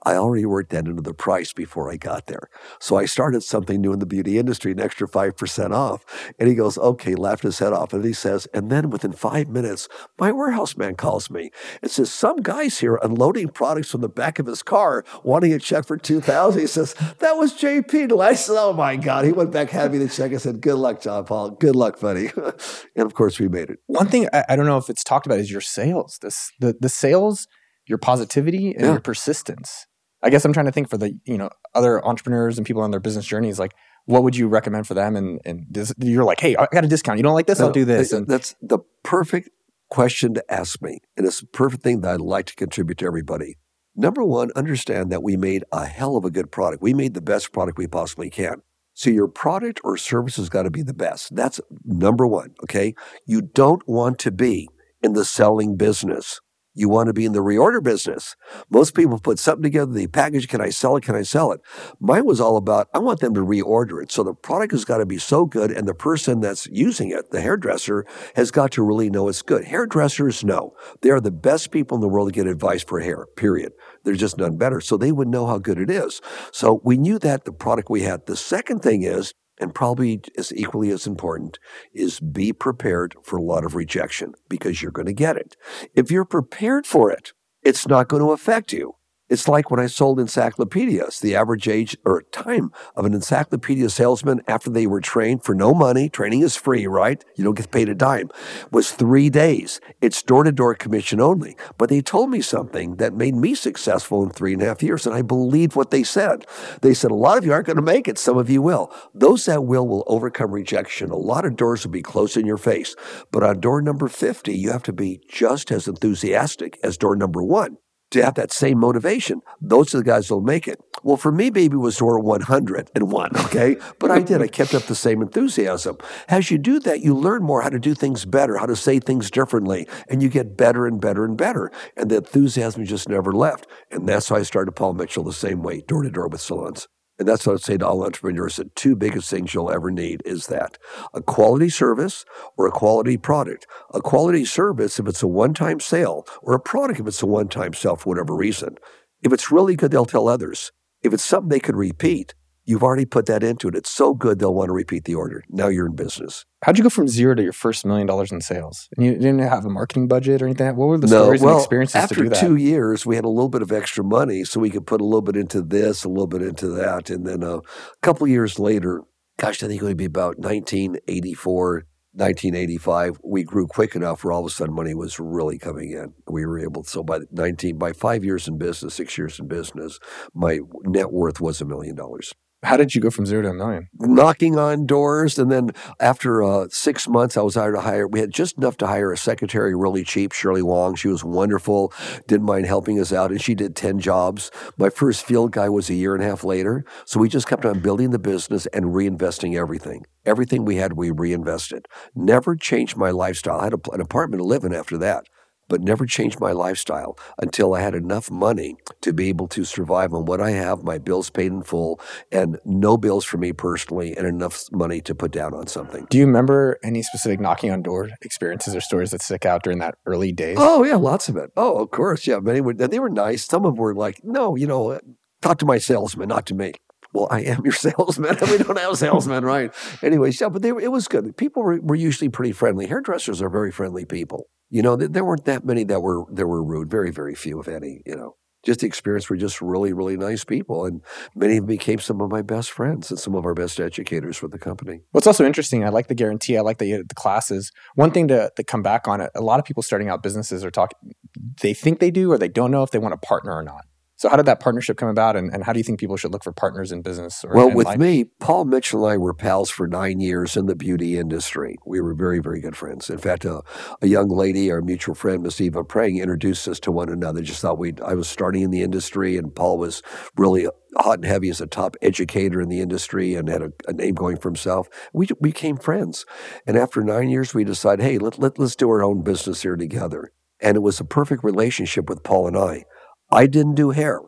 I 0.04 0.14
already 0.14 0.46
worked 0.46 0.70
that 0.70 0.86
into 0.86 1.02
the 1.02 1.14
price 1.14 1.52
before 1.52 1.90
I 1.90 1.96
got 1.96 2.26
there. 2.26 2.48
So 2.80 2.96
I 2.96 3.04
started 3.04 3.42
something 3.42 3.80
new 3.80 3.92
in 3.92 4.00
the 4.00 4.06
beauty 4.06 4.38
industry, 4.38 4.72
an 4.72 4.80
extra 4.80 5.06
5% 5.06 5.72
off. 5.72 6.04
And 6.38 6.48
he 6.48 6.54
goes, 6.54 6.76
okay, 6.76 7.14
laughed 7.14 7.44
his 7.44 7.58
head 7.60 7.72
off. 7.72 7.92
And 7.92 8.04
he 8.04 8.12
says, 8.12 8.46
and 8.52 8.70
then 8.70 8.90
within 8.90 9.12
five 9.12 9.48
minutes, 9.48 9.88
my 10.18 10.32
warehouse 10.32 10.76
man 10.76 10.96
calls 10.96 11.30
me 11.30 11.50
and 11.82 11.90
says, 11.90 12.12
some 12.12 12.38
guy's 12.38 12.80
here 12.80 12.98
unloading 13.02 13.48
products 13.48 13.90
from 13.90 14.00
the 14.00 14.08
back 14.08 14.38
of 14.38 14.46
his 14.46 14.62
car, 14.62 15.04
wanting 15.22 15.52
a 15.52 15.58
check 15.58 15.86
for 15.86 15.96
2000 15.96 16.60
He 16.60 16.66
says, 16.66 16.94
that 17.20 17.36
was 17.36 17.54
JP. 17.54 18.12
And 18.12 18.22
I 18.22 18.34
said, 18.34 18.56
oh 18.58 18.72
my 18.72 18.96
God. 18.96 19.24
He 19.24 19.32
went 19.32 19.52
back, 19.52 19.70
had 19.70 19.92
me 19.92 19.98
the 19.98 20.08
check. 20.08 20.32
I 20.32 20.38
said, 20.38 20.60
good 20.60 20.76
luck, 20.76 21.00
John 21.00 21.24
Paul. 21.24 21.50
Good 21.50 21.76
luck, 21.76 22.00
buddy. 22.00 22.30
and 22.96 23.06
of 23.06 23.14
course, 23.14 23.38
we 23.38 23.48
made 23.48 23.70
it. 23.70 23.78
One 23.86 24.08
thing 24.08 24.28
I, 24.32 24.44
I, 24.48 24.56
don't 24.56 24.66
know 24.66 24.78
if 24.78 24.90
it's 24.90 25.04
talked 25.04 25.26
about 25.26 25.38
is 25.38 25.50
your 25.50 25.60
sales. 25.60 26.18
This, 26.20 26.50
the, 26.58 26.76
the 26.80 26.88
sales, 26.88 27.46
your 27.86 27.98
positivity, 27.98 28.72
and 28.72 28.80
yeah. 28.80 28.90
your 28.92 29.00
persistence 29.00 29.86
I 30.22 30.30
guess 30.30 30.44
I'm 30.44 30.52
trying 30.52 30.66
to 30.66 30.72
think 30.72 30.88
for 30.88 30.96
the 30.96 31.18
you 31.24 31.38
know 31.38 31.50
other 31.74 32.04
entrepreneurs 32.04 32.58
and 32.58 32.66
people 32.66 32.82
on 32.82 32.90
their 32.90 33.00
business 33.00 33.26
journeys, 33.26 33.58
like 33.58 33.72
what 34.06 34.22
would 34.22 34.36
you 34.36 34.48
recommend 34.48 34.86
for 34.86 34.94
them? 34.94 35.16
And 35.16 35.40
and 35.44 35.66
this, 35.70 35.92
you're 35.98 36.24
like, 36.24 36.40
hey, 36.40 36.56
I 36.56 36.66
got 36.72 36.84
a 36.84 36.88
discount. 36.88 37.18
You 37.18 37.22
don't 37.22 37.34
like 37.34 37.46
this? 37.46 37.58
No, 37.58 37.66
I'll 37.66 37.72
do 37.72 37.84
this. 37.84 38.12
And, 38.12 38.26
that's 38.26 38.54
the 38.60 38.78
perfect 39.02 39.50
question 39.90 40.34
to 40.34 40.52
ask 40.52 40.80
me, 40.80 41.00
and 41.16 41.26
it's 41.26 41.40
the 41.40 41.46
perfect 41.46 41.82
thing 41.82 42.00
that 42.00 42.14
I'd 42.14 42.20
like 42.20 42.46
to 42.46 42.54
contribute 42.54 42.98
to 42.98 43.06
everybody. 43.06 43.56
Number 43.94 44.24
one, 44.24 44.50
understand 44.56 45.12
that 45.12 45.22
we 45.22 45.36
made 45.36 45.64
a 45.70 45.84
hell 45.84 46.16
of 46.16 46.24
a 46.24 46.30
good 46.30 46.50
product. 46.50 46.82
We 46.82 46.94
made 46.94 47.14
the 47.14 47.20
best 47.20 47.52
product 47.52 47.76
we 47.76 47.86
possibly 47.86 48.30
can. 48.30 48.62
So 48.94 49.10
your 49.10 49.28
product 49.28 49.80
or 49.84 49.96
service 49.96 50.36
has 50.36 50.48
got 50.48 50.62
to 50.62 50.70
be 50.70 50.82
the 50.82 50.94
best. 50.94 51.34
That's 51.34 51.60
number 51.84 52.26
one. 52.26 52.54
Okay. 52.62 52.94
You 53.26 53.42
don't 53.42 53.86
want 53.86 54.18
to 54.20 54.30
be 54.30 54.68
in 55.02 55.12
the 55.14 55.24
selling 55.24 55.76
business. 55.76 56.40
You 56.74 56.88
want 56.88 57.08
to 57.08 57.12
be 57.12 57.26
in 57.26 57.32
the 57.32 57.40
reorder 57.40 57.82
business. 57.82 58.34
Most 58.70 58.94
people 58.94 59.18
put 59.18 59.38
something 59.38 59.62
together, 59.62 59.92
the 59.92 60.06
package, 60.06 60.48
can 60.48 60.60
I 60.60 60.70
sell 60.70 60.96
it? 60.96 61.04
Can 61.04 61.14
I 61.14 61.22
sell 61.22 61.52
it? 61.52 61.60
Mine 62.00 62.24
was 62.24 62.40
all 62.40 62.56
about, 62.56 62.88
I 62.94 62.98
want 62.98 63.20
them 63.20 63.34
to 63.34 63.40
reorder 63.40 64.02
it. 64.02 64.10
So 64.10 64.22
the 64.22 64.34
product 64.34 64.72
has 64.72 64.84
got 64.84 64.98
to 64.98 65.06
be 65.06 65.18
so 65.18 65.44
good, 65.44 65.70
and 65.70 65.86
the 65.86 65.94
person 65.94 66.40
that's 66.40 66.66
using 66.68 67.10
it, 67.10 67.30
the 67.30 67.42
hairdresser, 67.42 68.06
has 68.36 68.50
got 68.50 68.70
to 68.72 68.82
really 68.82 69.10
know 69.10 69.28
it's 69.28 69.42
good. 69.42 69.64
Hairdressers 69.64 70.44
know 70.44 70.74
they 71.02 71.10
are 71.10 71.20
the 71.20 71.30
best 71.30 71.70
people 71.70 71.96
in 71.96 72.00
the 72.00 72.08
world 72.08 72.28
to 72.28 72.32
get 72.32 72.46
advice 72.46 72.82
for 72.82 73.00
hair, 73.00 73.26
period. 73.36 73.72
There's 74.04 74.20
just 74.20 74.38
none 74.38 74.56
better. 74.56 74.80
So 74.80 74.96
they 74.96 75.12
would 75.12 75.28
know 75.28 75.46
how 75.46 75.58
good 75.58 75.78
it 75.78 75.90
is. 75.90 76.20
So 76.52 76.80
we 76.84 76.96
knew 76.96 77.18
that 77.18 77.44
the 77.44 77.52
product 77.52 77.90
we 77.90 78.02
had. 78.02 78.26
The 78.26 78.36
second 78.36 78.80
thing 78.80 79.02
is, 79.02 79.34
and 79.62 79.74
probably 79.74 80.20
as 80.36 80.52
equally 80.54 80.90
as 80.90 81.06
important, 81.06 81.58
is 81.94 82.20
be 82.20 82.52
prepared 82.52 83.14
for 83.22 83.38
a 83.38 83.42
lot 83.42 83.64
of 83.64 83.74
rejection 83.74 84.34
because 84.48 84.82
you're 84.82 84.90
going 84.90 85.06
to 85.06 85.12
get 85.12 85.36
it. 85.36 85.56
If 85.94 86.10
you're 86.10 86.26
prepared 86.26 86.86
for 86.86 87.10
it, 87.10 87.32
it's 87.62 87.86
not 87.86 88.08
going 88.08 88.22
to 88.22 88.32
affect 88.32 88.72
you. 88.72 88.96
It's 89.32 89.48
like 89.48 89.70
when 89.70 89.80
I 89.80 89.86
sold 89.86 90.20
encyclopedias. 90.20 91.20
The 91.20 91.34
average 91.36 91.66
age 91.66 91.96
or 92.04 92.20
time 92.32 92.70
of 92.94 93.06
an 93.06 93.14
encyclopedia 93.14 93.88
salesman 93.88 94.42
after 94.46 94.68
they 94.68 94.86
were 94.86 95.00
trained 95.00 95.42
for 95.42 95.54
no 95.54 95.72
money, 95.72 96.10
training 96.10 96.42
is 96.42 96.54
free, 96.54 96.86
right? 96.86 97.24
You 97.34 97.44
don't 97.44 97.56
get 97.56 97.70
paid 97.70 97.88
a 97.88 97.94
dime, 97.94 98.28
was 98.70 98.92
three 98.92 99.30
days. 99.30 99.80
It's 100.02 100.22
door 100.22 100.44
to 100.44 100.52
door 100.52 100.74
commission 100.74 101.18
only. 101.18 101.56
But 101.78 101.88
they 101.88 102.02
told 102.02 102.28
me 102.28 102.42
something 102.42 102.96
that 102.96 103.14
made 103.14 103.34
me 103.34 103.54
successful 103.54 104.22
in 104.22 104.28
three 104.28 104.52
and 104.52 104.60
a 104.60 104.66
half 104.66 104.82
years, 104.82 105.06
and 105.06 105.14
I 105.14 105.22
believed 105.22 105.76
what 105.76 105.92
they 105.92 106.02
said. 106.02 106.44
They 106.82 106.92
said, 106.92 107.10
A 107.10 107.14
lot 107.14 107.38
of 107.38 107.46
you 107.46 107.54
aren't 107.54 107.68
going 107.68 107.76
to 107.76 107.82
make 107.82 108.08
it, 108.08 108.18
some 108.18 108.36
of 108.36 108.50
you 108.50 108.60
will. 108.60 108.92
Those 109.14 109.46
that 109.46 109.64
will 109.64 109.88
will 109.88 110.04
overcome 110.08 110.50
rejection. 110.50 111.10
A 111.10 111.16
lot 111.16 111.46
of 111.46 111.56
doors 111.56 111.86
will 111.86 111.92
be 111.92 112.02
closed 112.02 112.36
in 112.36 112.44
your 112.44 112.58
face. 112.58 112.94
But 113.30 113.44
on 113.44 113.60
door 113.60 113.80
number 113.80 114.08
50, 114.08 114.54
you 114.54 114.72
have 114.72 114.82
to 114.82 114.92
be 114.92 115.22
just 115.26 115.70
as 115.70 115.88
enthusiastic 115.88 116.78
as 116.82 116.98
door 116.98 117.16
number 117.16 117.42
one 117.42 117.78
to 118.12 118.24
have 118.24 118.34
that 118.34 118.52
same 118.52 118.78
motivation. 118.78 119.42
Those 119.60 119.94
are 119.94 119.98
the 119.98 120.04
guys 120.04 120.28
that'll 120.28 120.40
make 120.40 120.68
it. 120.68 120.80
Well, 121.02 121.16
for 121.16 121.32
me, 121.32 121.50
baby 121.50 121.76
was 121.76 121.96
door 121.96 122.18
101, 122.18 123.36
okay? 123.46 123.76
But 123.98 124.10
I 124.10 124.20
did. 124.20 124.40
I 124.40 124.46
kept 124.46 124.74
up 124.74 124.84
the 124.84 124.94
same 124.94 125.20
enthusiasm. 125.20 125.98
As 126.28 126.50
you 126.50 126.58
do 126.58 126.78
that, 126.80 127.00
you 127.00 127.14
learn 127.14 127.42
more 127.42 127.62
how 127.62 127.70
to 127.70 127.78
do 127.78 127.94
things 127.94 128.24
better, 128.24 128.56
how 128.56 128.66
to 128.66 128.76
say 128.76 129.00
things 129.00 129.30
differently, 129.30 129.88
and 130.08 130.22
you 130.22 130.28
get 130.28 130.56
better 130.56 130.86
and 130.86 131.00
better 131.00 131.24
and 131.24 131.36
better. 131.36 131.72
And 131.96 132.10
the 132.10 132.18
enthusiasm 132.18 132.84
just 132.84 133.08
never 133.08 133.32
left. 133.32 133.66
And 133.90 134.08
that's 134.08 134.30
why 134.30 134.38
I 134.38 134.42
started 134.42 134.72
Paul 134.72 134.94
Mitchell 134.94 135.24
the 135.24 135.32
same 135.32 135.62
way, 135.62 135.80
door 135.80 136.02
to 136.02 136.10
door 136.10 136.28
with 136.28 136.40
salons. 136.40 136.88
And 137.22 137.28
that's 137.28 137.46
what 137.46 137.52
I'd 137.52 137.62
say 137.62 137.76
to 137.76 137.86
all 137.86 138.04
entrepreneurs. 138.04 138.56
The 138.56 138.64
two 138.74 138.96
biggest 138.96 139.30
things 139.30 139.54
you'll 139.54 139.70
ever 139.70 139.92
need 139.92 140.22
is 140.24 140.48
that 140.48 140.76
a 141.14 141.22
quality 141.22 141.68
service 141.68 142.24
or 142.56 142.66
a 142.66 142.72
quality 142.72 143.16
product. 143.16 143.64
A 143.94 144.00
quality 144.00 144.44
service, 144.44 144.98
if 144.98 145.06
it's 145.06 145.22
a 145.22 145.28
one 145.28 145.54
time 145.54 145.78
sale, 145.78 146.26
or 146.42 146.52
a 146.52 146.58
product, 146.58 146.98
if 146.98 147.06
it's 147.06 147.22
a 147.22 147.26
one 147.26 147.46
time 147.46 147.74
sale 147.74 147.94
for 147.94 148.08
whatever 148.08 148.34
reason. 148.34 148.76
If 149.22 149.32
it's 149.32 149.52
really 149.52 149.76
good, 149.76 149.92
they'll 149.92 150.04
tell 150.04 150.26
others. 150.26 150.72
If 151.00 151.14
it's 151.14 151.22
something 151.22 151.48
they 151.48 151.60
could 151.60 151.76
repeat, 151.76 152.34
You've 152.72 152.82
already 152.82 153.04
put 153.04 153.26
that 153.26 153.42
into 153.42 153.68
it. 153.68 153.74
It's 153.74 153.90
so 153.90 154.14
good 154.14 154.38
they'll 154.38 154.54
want 154.54 154.70
to 154.70 154.72
repeat 154.72 155.04
the 155.04 155.14
order. 155.14 155.44
Now 155.50 155.68
you're 155.68 155.84
in 155.84 155.94
business. 155.94 156.46
How'd 156.64 156.78
you 156.78 156.82
go 156.82 156.88
from 156.88 157.06
zero 157.06 157.34
to 157.34 157.42
your 157.42 157.52
first 157.52 157.84
million 157.84 158.06
dollars 158.06 158.32
in 158.32 158.40
sales? 158.40 158.88
And 158.96 159.04
you 159.04 159.12
didn't 159.12 159.40
have 159.40 159.66
a 159.66 159.68
marketing 159.68 160.08
budget 160.08 160.40
or 160.40 160.46
anything? 160.46 160.74
What 160.74 160.86
were 160.86 160.96
the 160.96 161.06
no, 161.06 161.24
stories 161.24 161.42
well, 161.42 161.56
and 161.56 161.60
experiences 161.60 161.96
after 161.96 162.26
to 162.26 162.34
two 162.34 162.56
years, 162.56 163.04
we 163.04 163.14
had 163.14 163.26
a 163.26 163.28
little 163.28 163.50
bit 163.50 163.60
of 163.60 163.72
extra 163.72 164.02
money, 164.02 164.42
so 164.44 164.58
we 164.58 164.70
could 164.70 164.86
put 164.86 165.02
a 165.02 165.04
little 165.04 165.20
bit 165.20 165.36
into 165.36 165.60
this, 165.60 166.04
a 166.04 166.08
little 166.08 166.26
bit 166.26 166.40
into 166.40 166.68
that, 166.68 167.10
and 167.10 167.26
then 167.26 167.44
uh, 167.44 167.56
a 167.56 167.62
couple 168.00 168.26
years 168.26 168.58
later, 168.58 169.02
gosh, 169.36 169.62
I 169.62 169.66
think 169.66 169.82
it 169.82 169.84
would 169.84 169.98
be 169.98 170.06
about 170.06 170.38
1984, 170.38 171.84
1985, 172.14 173.18
we 173.22 173.42
grew 173.42 173.66
quick 173.66 173.94
enough 173.94 174.24
where 174.24 174.32
all 174.32 174.40
of 174.40 174.46
a 174.46 174.50
sudden 174.50 174.74
money 174.74 174.94
was 174.94 175.20
really 175.20 175.58
coming 175.58 175.90
in. 175.90 176.14
We 176.26 176.46
were 176.46 176.58
able, 176.58 176.84
to 176.84 176.88
so 176.88 177.02
by 177.02 177.18
19, 177.32 177.76
by 177.76 177.92
five 177.92 178.24
years 178.24 178.48
in 178.48 178.56
business, 178.56 178.94
six 178.94 179.18
years 179.18 179.38
in 179.38 179.46
business, 179.46 179.98
my 180.32 180.60
net 180.84 181.12
worth 181.12 181.38
was 181.38 181.60
a 181.60 181.66
million 181.66 181.96
dollars. 181.96 182.32
How 182.64 182.76
did 182.76 182.94
you 182.94 183.00
go 183.00 183.10
from 183.10 183.26
zero 183.26 183.42
to 183.42 183.48
a 183.48 183.54
million? 183.54 183.88
Knocking 183.98 184.56
on 184.56 184.86
doors. 184.86 185.36
And 185.36 185.50
then 185.50 185.72
after 185.98 186.44
uh, 186.44 186.68
six 186.70 187.08
months, 187.08 187.36
I 187.36 187.42
was 187.42 187.56
hired 187.56 187.74
to 187.74 187.80
hire, 187.80 188.06
we 188.06 188.20
had 188.20 188.30
just 188.30 188.56
enough 188.56 188.76
to 188.78 188.86
hire 188.86 189.10
a 189.10 189.16
secretary 189.16 189.74
really 189.74 190.04
cheap, 190.04 190.30
Shirley 190.30 190.62
Wong. 190.62 190.94
She 190.94 191.08
was 191.08 191.24
wonderful, 191.24 191.92
didn't 192.28 192.46
mind 192.46 192.66
helping 192.66 193.00
us 193.00 193.12
out, 193.12 193.32
and 193.32 193.42
she 193.42 193.56
did 193.56 193.74
10 193.74 193.98
jobs. 193.98 194.52
My 194.76 194.90
first 194.90 195.26
field 195.26 195.50
guy 195.50 195.68
was 195.68 195.90
a 195.90 195.94
year 195.94 196.14
and 196.14 196.22
a 196.22 196.26
half 196.28 196.44
later. 196.44 196.84
So 197.04 197.18
we 197.18 197.28
just 197.28 197.48
kept 197.48 197.64
on 197.64 197.80
building 197.80 198.10
the 198.10 198.20
business 198.20 198.66
and 198.66 198.86
reinvesting 198.86 199.58
everything. 199.58 200.06
Everything 200.24 200.64
we 200.64 200.76
had, 200.76 200.92
we 200.92 201.10
reinvested. 201.10 201.88
Never 202.14 202.54
changed 202.54 202.96
my 202.96 203.10
lifestyle. 203.10 203.58
I 203.58 203.64
had 203.64 203.74
a, 203.74 203.90
an 203.90 204.00
apartment 204.00 204.40
to 204.40 204.44
live 204.44 204.62
in 204.62 204.72
after 204.72 204.96
that 204.98 205.24
but 205.68 205.80
never 205.80 206.06
changed 206.06 206.40
my 206.40 206.52
lifestyle 206.52 207.18
until 207.38 207.74
I 207.74 207.80
had 207.80 207.94
enough 207.94 208.30
money 208.30 208.76
to 209.00 209.12
be 209.12 209.28
able 209.28 209.48
to 209.48 209.64
survive 209.64 210.12
on 210.12 210.24
what 210.24 210.40
I 210.40 210.50
have, 210.50 210.82
my 210.82 210.98
bills 210.98 211.30
paid 211.30 211.52
in 211.52 211.62
full, 211.62 212.00
and 212.30 212.58
no 212.64 212.96
bills 212.96 213.24
for 213.24 213.38
me 213.38 213.52
personally, 213.52 214.16
and 214.16 214.26
enough 214.26 214.64
money 214.72 215.00
to 215.02 215.14
put 215.14 215.32
down 215.32 215.54
on 215.54 215.66
something. 215.66 216.06
Do 216.10 216.18
you 216.18 216.26
remember 216.26 216.78
any 216.82 217.02
specific 217.02 217.40
knocking 217.40 217.70
on 217.70 217.82
door 217.82 218.10
experiences 218.22 218.74
or 218.76 218.80
stories 218.80 219.10
that 219.12 219.22
stick 219.22 219.46
out 219.46 219.62
during 219.62 219.78
that 219.78 219.96
early 220.06 220.32
days? 220.32 220.58
Oh, 220.60 220.84
yeah, 220.84 220.96
lots 220.96 221.28
of 221.28 221.36
it. 221.36 221.50
Oh, 221.56 221.82
of 221.82 221.90
course. 221.90 222.26
Yeah, 222.26 222.38
many 222.40 222.60
were, 222.60 222.74
they 222.74 222.98
were 222.98 223.10
nice. 223.10 223.44
Some 223.44 223.64
of 223.64 223.74
them 223.74 223.82
were 223.82 223.94
like, 223.94 224.20
no, 224.22 224.56
you 224.56 224.66
know, 224.66 224.90
uh, 224.90 225.00
talk 225.40 225.58
to 225.58 225.66
my 225.66 225.78
salesman, 225.78 226.28
not 226.28 226.46
to 226.46 226.54
me 226.54 226.74
well, 227.12 227.28
I 227.30 227.42
am 227.42 227.62
your 227.64 227.72
salesman. 227.72 228.36
we 228.40 228.58
don't 228.58 228.78
have 228.78 228.96
salesmen, 228.96 229.44
right? 229.44 229.72
Anyways, 230.02 230.40
yeah, 230.40 230.48
but 230.48 230.62
they, 230.62 230.70
it 230.70 230.90
was 230.90 231.08
good. 231.08 231.36
People 231.36 231.62
were, 231.62 231.80
were 231.80 231.94
usually 231.94 232.28
pretty 232.28 232.52
friendly. 232.52 232.86
Hairdressers 232.86 233.42
are 233.42 233.50
very 233.50 233.70
friendly 233.70 234.04
people. 234.04 234.48
You 234.70 234.82
know, 234.82 234.96
there 234.96 235.24
weren't 235.24 235.44
that 235.44 235.66
many 235.66 235.84
that 235.84 236.00
were 236.00 236.24
that 236.32 236.46
were 236.46 236.64
rude. 236.64 236.90
Very, 236.90 237.10
very 237.10 237.34
few, 237.34 237.60
if 237.60 237.68
any. 237.68 238.00
You 238.06 238.16
know, 238.16 238.36
just 238.64 238.80
the 238.80 238.86
experience 238.86 239.28
were 239.28 239.36
just 239.36 239.60
really, 239.60 239.92
really 239.92 240.16
nice 240.16 240.44
people, 240.44 240.86
and 240.86 241.02
many 241.34 241.58
of 241.58 241.64
them 241.64 241.66
became 241.66 241.98
some 241.98 242.22
of 242.22 242.30
my 242.30 242.40
best 242.40 242.70
friends 242.70 243.10
and 243.10 243.20
some 243.20 243.34
of 243.34 243.44
our 243.44 243.52
best 243.52 243.78
educators 243.78 244.38
for 244.38 244.48
the 244.48 244.58
company. 244.58 245.02
What's 245.10 245.26
also 245.26 245.44
interesting, 245.44 245.84
I 245.84 245.90
like 245.90 246.08
the 246.08 246.14
guarantee. 246.14 246.56
I 246.56 246.62
like 246.62 246.78
the 246.78 247.02
the 247.06 247.14
classes. 247.14 247.70
One 247.96 248.12
thing 248.12 248.28
to, 248.28 248.50
to 248.56 248.64
come 248.64 248.82
back 248.82 249.06
on 249.06 249.20
it, 249.20 249.30
a 249.34 249.42
lot 249.42 249.58
of 249.58 249.66
people 249.66 249.82
starting 249.82 250.08
out 250.08 250.22
businesses 250.22 250.64
are 250.64 250.70
talking. 250.70 251.12
They 251.60 251.74
think 251.74 252.00
they 252.00 252.10
do, 252.10 252.32
or 252.32 252.38
they 252.38 252.48
don't 252.48 252.70
know 252.70 252.82
if 252.82 252.92
they 252.92 252.98
want 252.98 253.12
to 253.12 253.26
partner 253.26 253.52
or 253.52 253.62
not. 253.62 253.84
So 254.22 254.28
how 254.28 254.36
did 254.36 254.46
that 254.46 254.60
partnership 254.60 254.98
come 254.98 255.08
about, 255.08 255.34
and, 255.34 255.52
and 255.52 255.64
how 255.64 255.72
do 255.72 255.80
you 255.80 255.82
think 255.82 255.98
people 255.98 256.16
should 256.16 256.30
look 256.30 256.44
for 256.44 256.52
partners 256.52 256.92
in 256.92 257.02
business? 257.02 257.44
well, 257.52 257.68
with 257.68 257.86
life? 257.86 257.98
me, 257.98 258.26
Paul 258.38 258.66
Mitchell 258.66 259.04
and 259.04 259.14
I 259.14 259.16
were 259.16 259.34
pals 259.34 259.68
for 259.68 259.88
nine 259.88 260.20
years 260.20 260.56
in 260.56 260.66
the 260.66 260.76
beauty 260.76 261.18
industry. 261.18 261.74
We 261.84 262.00
were 262.00 262.14
very, 262.14 262.38
very 262.38 262.60
good 262.60 262.76
friends. 262.76 263.10
In 263.10 263.18
fact, 263.18 263.44
uh, 263.44 263.62
a 264.00 264.06
young 264.06 264.28
lady, 264.28 264.70
our 264.70 264.80
mutual 264.80 265.16
friend, 265.16 265.42
Miss 265.42 265.60
Eva 265.60 265.82
Prang, 265.82 266.18
introduced 266.18 266.68
us 266.68 266.78
to 266.82 266.92
one 266.92 267.08
another. 267.08 267.42
Just 267.42 267.62
thought 267.62 267.78
we 267.78 267.94
I 268.00 268.14
was 268.14 268.28
starting 268.28 268.62
in 268.62 268.70
the 268.70 268.82
industry, 268.82 269.36
and 269.36 269.52
Paul 269.52 269.76
was 269.78 270.04
really 270.36 270.68
hot 270.98 271.18
and 271.18 271.24
heavy 271.24 271.50
as 271.50 271.60
a 271.60 271.66
top 271.66 271.96
educator 272.00 272.60
in 272.60 272.68
the 272.68 272.78
industry 272.78 273.34
and 273.34 273.48
had 273.48 273.62
a, 273.62 273.72
a, 273.88 273.92
name 273.92 274.14
going 274.14 274.36
for 274.36 274.50
himself. 274.50 274.88
We 275.12 275.26
became 275.40 275.78
friends. 275.78 276.26
And 276.64 276.76
after 276.76 277.02
nine 277.02 277.28
years, 277.28 277.54
we 277.54 277.64
decided, 277.64 278.04
hey, 278.04 278.18
let, 278.18 278.38
let, 278.38 278.56
let's 278.56 278.76
do 278.76 278.88
our 278.88 279.02
own 279.02 279.24
business 279.24 279.62
here 279.62 279.74
together. 279.74 280.30
And 280.60 280.76
it 280.76 280.80
was 280.80 281.00
a 281.00 281.04
perfect 281.04 281.42
relationship 281.42 282.08
with 282.08 282.22
Paul 282.22 282.46
and 282.46 282.56
I. 282.56 282.84
I 283.32 283.46
didn't 283.46 283.74
do 283.74 283.90
hair 283.90 284.20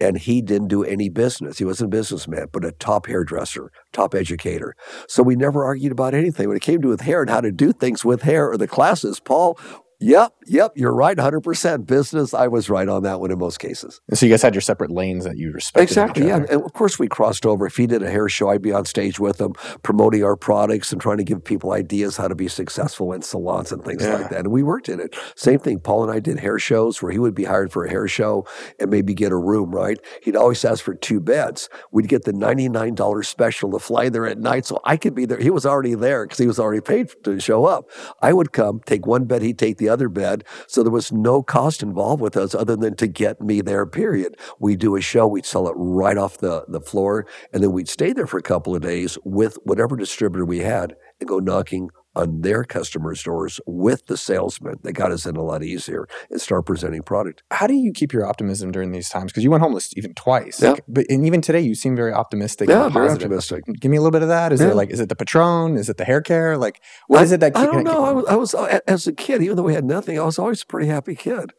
and 0.00 0.18
he 0.18 0.40
didn't 0.40 0.68
do 0.68 0.84
any 0.84 1.08
business. 1.08 1.58
He 1.58 1.64
wasn't 1.64 1.92
a 1.92 1.96
businessman, 1.96 2.46
but 2.52 2.64
a 2.64 2.72
top 2.72 3.06
hairdresser, 3.06 3.70
top 3.92 4.14
educator. 4.14 4.74
So 5.08 5.22
we 5.22 5.36
never 5.36 5.64
argued 5.64 5.92
about 5.92 6.14
anything. 6.14 6.48
When 6.48 6.56
it 6.56 6.62
came 6.62 6.80
to 6.82 6.88
with 6.88 7.02
hair 7.02 7.22
and 7.22 7.30
how 7.30 7.40
to 7.40 7.52
do 7.52 7.72
things 7.72 8.04
with 8.04 8.22
hair 8.22 8.50
or 8.50 8.56
the 8.56 8.68
classes, 8.68 9.20
Paul 9.20 9.58
Yep, 10.02 10.34
yep, 10.46 10.72
you're 10.74 10.94
right, 10.94 11.16
100%. 11.16 11.86
Business, 11.86 12.34
I 12.34 12.48
was 12.48 12.68
right 12.68 12.88
on 12.88 13.04
that 13.04 13.20
one 13.20 13.30
in 13.30 13.38
most 13.38 13.60
cases. 13.60 14.00
And 14.08 14.18
so 14.18 14.26
you 14.26 14.32
guys 14.32 14.42
had 14.42 14.54
your 14.54 14.60
separate 14.60 14.90
lanes 14.90 15.24
that 15.24 15.36
you 15.36 15.52
respected. 15.52 15.84
Exactly, 15.84 16.26
yeah. 16.26 16.36
And 16.36 16.62
of 16.62 16.72
course, 16.72 16.98
we 16.98 17.06
crossed 17.06 17.46
over. 17.46 17.66
If 17.66 17.76
he 17.76 17.86
did 17.86 18.02
a 18.02 18.10
hair 18.10 18.28
show, 18.28 18.50
I'd 18.50 18.62
be 18.62 18.72
on 18.72 18.84
stage 18.84 19.20
with 19.20 19.40
him 19.40 19.52
promoting 19.84 20.24
our 20.24 20.36
products 20.36 20.92
and 20.92 21.00
trying 21.00 21.18
to 21.18 21.24
give 21.24 21.44
people 21.44 21.72
ideas 21.72 22.16
how 22.16 22.26
to 22.26 22.34
be 22.34 22.48
successful 22.48 23.12
in 23.12 23.22
salons 23.22 23.70
and 23.70 23.84
things 23.84 24.02
yeah. 24.02 24.14
like 24.14 24.30
that. 24.30 24.40
And 24.40 24.48
we 24.48 24.64
worked 24.64 24.88
in 24.88 24.98
it. 24.98 25.14
Same 25.36 25.60
thing, 25.60 25.78
Paul 25.78 26.02
and 26.02 26.12
I 26.12 26.18
did 26.18 26.40
hair 26.40 26.58
shows 26.58 27.00
where 27.00 27.12
he 27.12 27.20
would 27.20 27.34
be 27.34 27.44
hired 27.44 27.72
for 27.72 27.84
a 27.84 27.90
hair 27.90 28.08
show 28.08 28.44
and 28.80 28.90
maybe 28.90 29.14
get 29.14 29.30
a 29.30 29.36
room, 29.36 29.70
right? 29.70 29.98
He'd 30.22 30.36
always 30.36 30.64
ask 30.64 30.82
for 30.82 30.94
two 30.94 31.20
beds. 31.20 31.68
We'd 31.92 32.08
get 32.08 32.24
the 32.24 32.32
$99 32.32 33.24
special 33.24 33.70
to 33.70 33.78
fly 33.78 34.08
there 34.08 34.26
at 34.26 34.38
night 34.38 34.66
so 34.66 34.80
I 34.84 34.96
could 34.96 35.14
be 35.14 35.26
there. 35.26 35.38
He 35.38 35.50
was 35.50 35.64
already 35.64 35.94
there 35.94 36.24
because 36.24 36.38
he 36.38 36.46
was 36.46 36.58
already 36.58 36.80
paid 36.80 37.10
to 37.22 37.38
show 37.38 37.66
up. 37.66 37.88
I 38.20 38.32
would 38.32 38.52
come, 38.52 38.80
take 38.84 39.06
one 39.06 39.26
bed, 39.26 39.42
he'd 39.42 39.58
take 39.58 39.78
the 39.78 39.91
other 39.92 40.08
bed. 40.08 40.44
So 40.66 40.82
there 40.82 40.90
was 40.90 41.12
no 41.12 41.42
cost 41.42 41.82
involved 41.82 42.22
with 42.22 42.36
us 42.36 42.54
other 42.54 42.76
than 42.76 42.96
to 42.96 43.06
get 43.06 43.40
me 43.40 43.60
there, 43.60 43.86
period. 43.86 44.36
We'd 44.58 44.80
do 44.80 44.96
a 44.96 45.00
show, 45.00 45.26
we'd 45.26 45.46
sell 45.46 45.68
it 45.68 45.74
right 45.76 46.16
off 46.16 46.38
the, 46.38 46.64
the 46.66 46.80
floor, 46.80 47.26
and 47.52 47.62
then 47.62 47.72
we'd 47.72 47.88
stay 47.88 48.12
there 48.12 48.26
for 48.26 48.38
a 48.38 48.42
couple 48.42 48.74
of 48.74 48.82
days 48.82 49.18
with 49.24 49.58
whatever 49.64 49.96
distributor 49.96 50.44
we 50.44 50.60
had 50.60 50.96
and 51.20 51.28
go 51.28 51.38
knocking 51.38 51.90
on 52.14 52.42
their 52.42 52.64
customers' 52.64 53.22
doors 53.22 53.60
with 53.66 54.06
the 54.06 54.16
salesman. 54.16 54.78
They 54.82 54.92
got 54.92 55.12
us 55.12 55.26
in 55.26 55.36
a 55.36 55.42
lot 55.42 55.62
easier 55.62 56.06
and 56.30 56.40
start 56.40 56.66
presenting 56.66 57.02
product. 57.02 57.42
How 57.50 57.66
do 57.66 57.74
you 57.74 57.92
keep 57.92 58.12
your 58.12 58.26
optimism 58.26 58.70
during 58.70 58.92
these 58.92 59.08
times? 59.08 59.32
Because 59.32 59.44
you 59.44 59.50
went 59.50 59.62
homeless 59.62 59.96
even 59.96 60.14
twice. 60.14 60.60
Yeah. 60.62 60.72
Like, 60.72 60.84
but 60.88 61.06
and 61.08 61.26
even 61.26 61.40
today, 61.40 61.60
you 61.60 61.74
seem 61.74 61.96
very 61.96 62.12
optimistic. 62.12 62.68
Yeah, 62.68 62.88
very 62.88 63.08
optimistic. 63.08 63.64
Give 63.80 63.90
me 63.90 63.96
a 63.96 64.00
little 64.00 64.12
bit 64.12 64.22
of 64.22 64.28
that. 64.28 64.52
Is 64.52 64.60
yeah. 64.60 64.70
it 64.70 64.76
like 64.76 64.90
is 64.90 65.00
it 65.00 65.08
the 65.08 65.16
Patron? 65.16 65.76
Is 65.76 65.88
it 65.88 65.96
the 65.96 66.04
hair 66.04 66.20
care? 66.20 66.56
Like 66.56 66.82
what 67.06 67.20
I, 67.20 67.22
is 67.22 67.32
it 67.32 67.40
that? 67.40 67.56
I 67.56 67.66
don't 67.66 67.84
know. 67.84 68.04
I 68.04 68.12
was, 68.12 68.24
I 68.26 68.36
was 68.36 68.54
as 68.86 69.06
a 69.06 69.12
kid, 69.12 69.42
even 69.42 69.56
though 69.56 69.62
we 69.62 69.74
had 69.74 69.84
nothing, 69.84 70.18
I 70.18 70.24
was 70.24 70.38
always 70.38 70.62
a 70.62 70.66
pretty 70.66 70.88
happy 70.88 71.14
kid. 71.14 71.52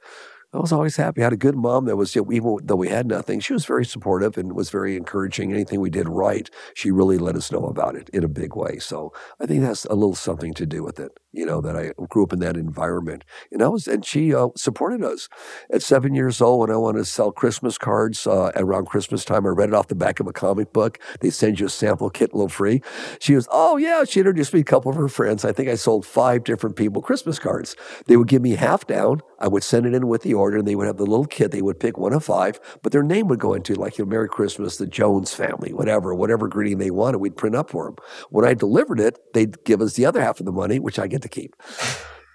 I 0.54 0.60
was 0.60 0.72
always 0.72 0.98
happy. 0.98 1.22
I 1.22 1.26
had 1.26 1.34
a 1.34 1.38
good 1.38 1.56
mom 1.56 1.86
that 1.86 1.96
was, 1.96 2.16
even 2.16 2.58
though 2.64 2.76
we 2.76 2.90
had 2.90 3.08
nothing, 3.08 3.40
she 3.40 3.54
was 3.54 3.66
very 3.66 3.86
supportive 3.86 4.38
and 4.38 4.54
was 4.54 4.70
very 4.70 4.96
encouraging. 4.96 5.52
Anything 5.52 5.82
we 5.82 5.90
did 5.90 6.08
right, 6.08 6.48
she 6.76 6.92
really 6.92 7.18
let 7.18 7.36
us 7.36 7.52
know 7.52 7.66
about 7.66 7.96
it 7.96 8.08
in 8.10 8.24
a 8.24 8.28
big 8.28 8.56
way. 8.56 8.78
So 8.78 9.12
I 9.40 9.48
think 9.48 9.64
that's 9.64 9.86
a 9.86 9.96
little 9.96 10.14
something 10.14 10.54
to 10.54 10.68
do 10.68 10.84
with 10.84 11.00
it. 11.00 11.18
You 11.34 11.48
know 11.48 11.62
that 11.62 11.76
I 11.76 11.94
grew 12.10 12.24
up 12.24 12.32
in 12.32 12.40
that 12.40 12.56
environment, 12.56 13.24
and 13.52 13.64
I 13.64 13.68
was, 13.68 13.88
and 13.88 14.06
she 14.06 14.36
uh, 14.36 14.50
supported 14.56 15.04
us. 15.04 15.28
At 15.72 15.82
seven 15.82 16.14
years 16.14 16.40
old, 16.42 16.60
when 16.60 16.70
I 16.70 16.78
wanted 16.78 17.00
to 17.00 17.06
sell 17.06 17.32
Christmas 17.32 17.80
cards 17.80 18.28
uh, 18.28 18.52
around 18.56 18.86
Christmas 18.86 19.26
time, 19.26 19.48
I 19.48 19.50
read 19.50 19.70
it 19.70 19.76
off 19.76 19.88
the 19.88 19.96
back 19.96 20.20
of 20.20 20.28
a 20.28 20.34
comic 20.34 20.72
book. 20.72 21.00
They 21.22 21.32
send 21.32 21.60
you 21.60 21.66
a 21.66 21.70
sample 21.70 22.12
kit, 22.12 22.34
a 22.34 22.36
little 22.36 22.50
free. 22.50 22.84
She 23.20 23.34
was, 23.34 23.48
oh 23.52 23.78
yeah, 23.78 24.04
she 24.04 24.20
introduced 24.20 24.54
me 24.54 24.60
a 24.60 24.64
couple 24.64 24.92
of 24.92 24.98
her 24.98 25.10
friends. 25.10 25.44
I 25.44 25.52
think 25.54 25.70
I 25.70 25.76
sold 25.76 26.06
five 26.06 26.44
different 26.44 26.76
people 26.76 27.02
Christmas 27.02 27.40
cards. 27.40 27.76
They 28.06 28.16
would 28.16 28.28
give 28.28 28.44
me 28.44 28.52
half 28.52 28.86
down. 28.86 29.22
I 29.40 29.48
would 29.48 29.64
send 29.64 29.88
it 29.88 29.96
in 29.96 30.08
with 30.08 30.22
the 30.22 30.36
order 30.36 30.58
and 30.58 30.68
they 30.68 30.76
would 30.76 30.88
have 30.88 30.98
the 30.98 31.06
little 31.06 31.26
kit. 31.26 31.50
They 31.50 31.64
would 31.64 31.80
pick 31.80 31.98
one 31.98 32.14
of 32.14 32.24
five, 32.24 32.60
but 32.84 32.92
their 32.92 33.04
name 33.04 33.28
would 33.28 33.40
go 33.40 33.56
into 33.56 33.74
like, 33.74 33.98
you 33.98 34.06
know, 34.06 34.10
Merry 34.10 34.30
Christmas, 34.30 34.78
the 34.78 34.86
Jones 34.86 35.34
family, 35.34 35.74
whatever, 35.74 36.14
whatever 36.14 36.48
greeting 36.48 36.78
they 36.78 36.92
wanted, 36.92 37.18
we'd 37.18 37.36
print 37.36 37.56
up 37.56 37.72
for 37.72 37.86
them. 37.86 37.96
When 38.30 38.46
I 38.46 38.54
delivered 38.54 39.00
it, 39.00 39.34
they'd 39.34 39.64
give 39.66 39.82
us 39.82 39.96
the 39.96 40.06
other 40.06 40.22
half 40.22 40.40
of 40.40 40.46
the 40.46 40.52
money, 40.52 40.80
which 40.80 41.00
I 41.00 41.08
get 41.08 41.23
to 41.24 41.30
keep. 41.30 41.56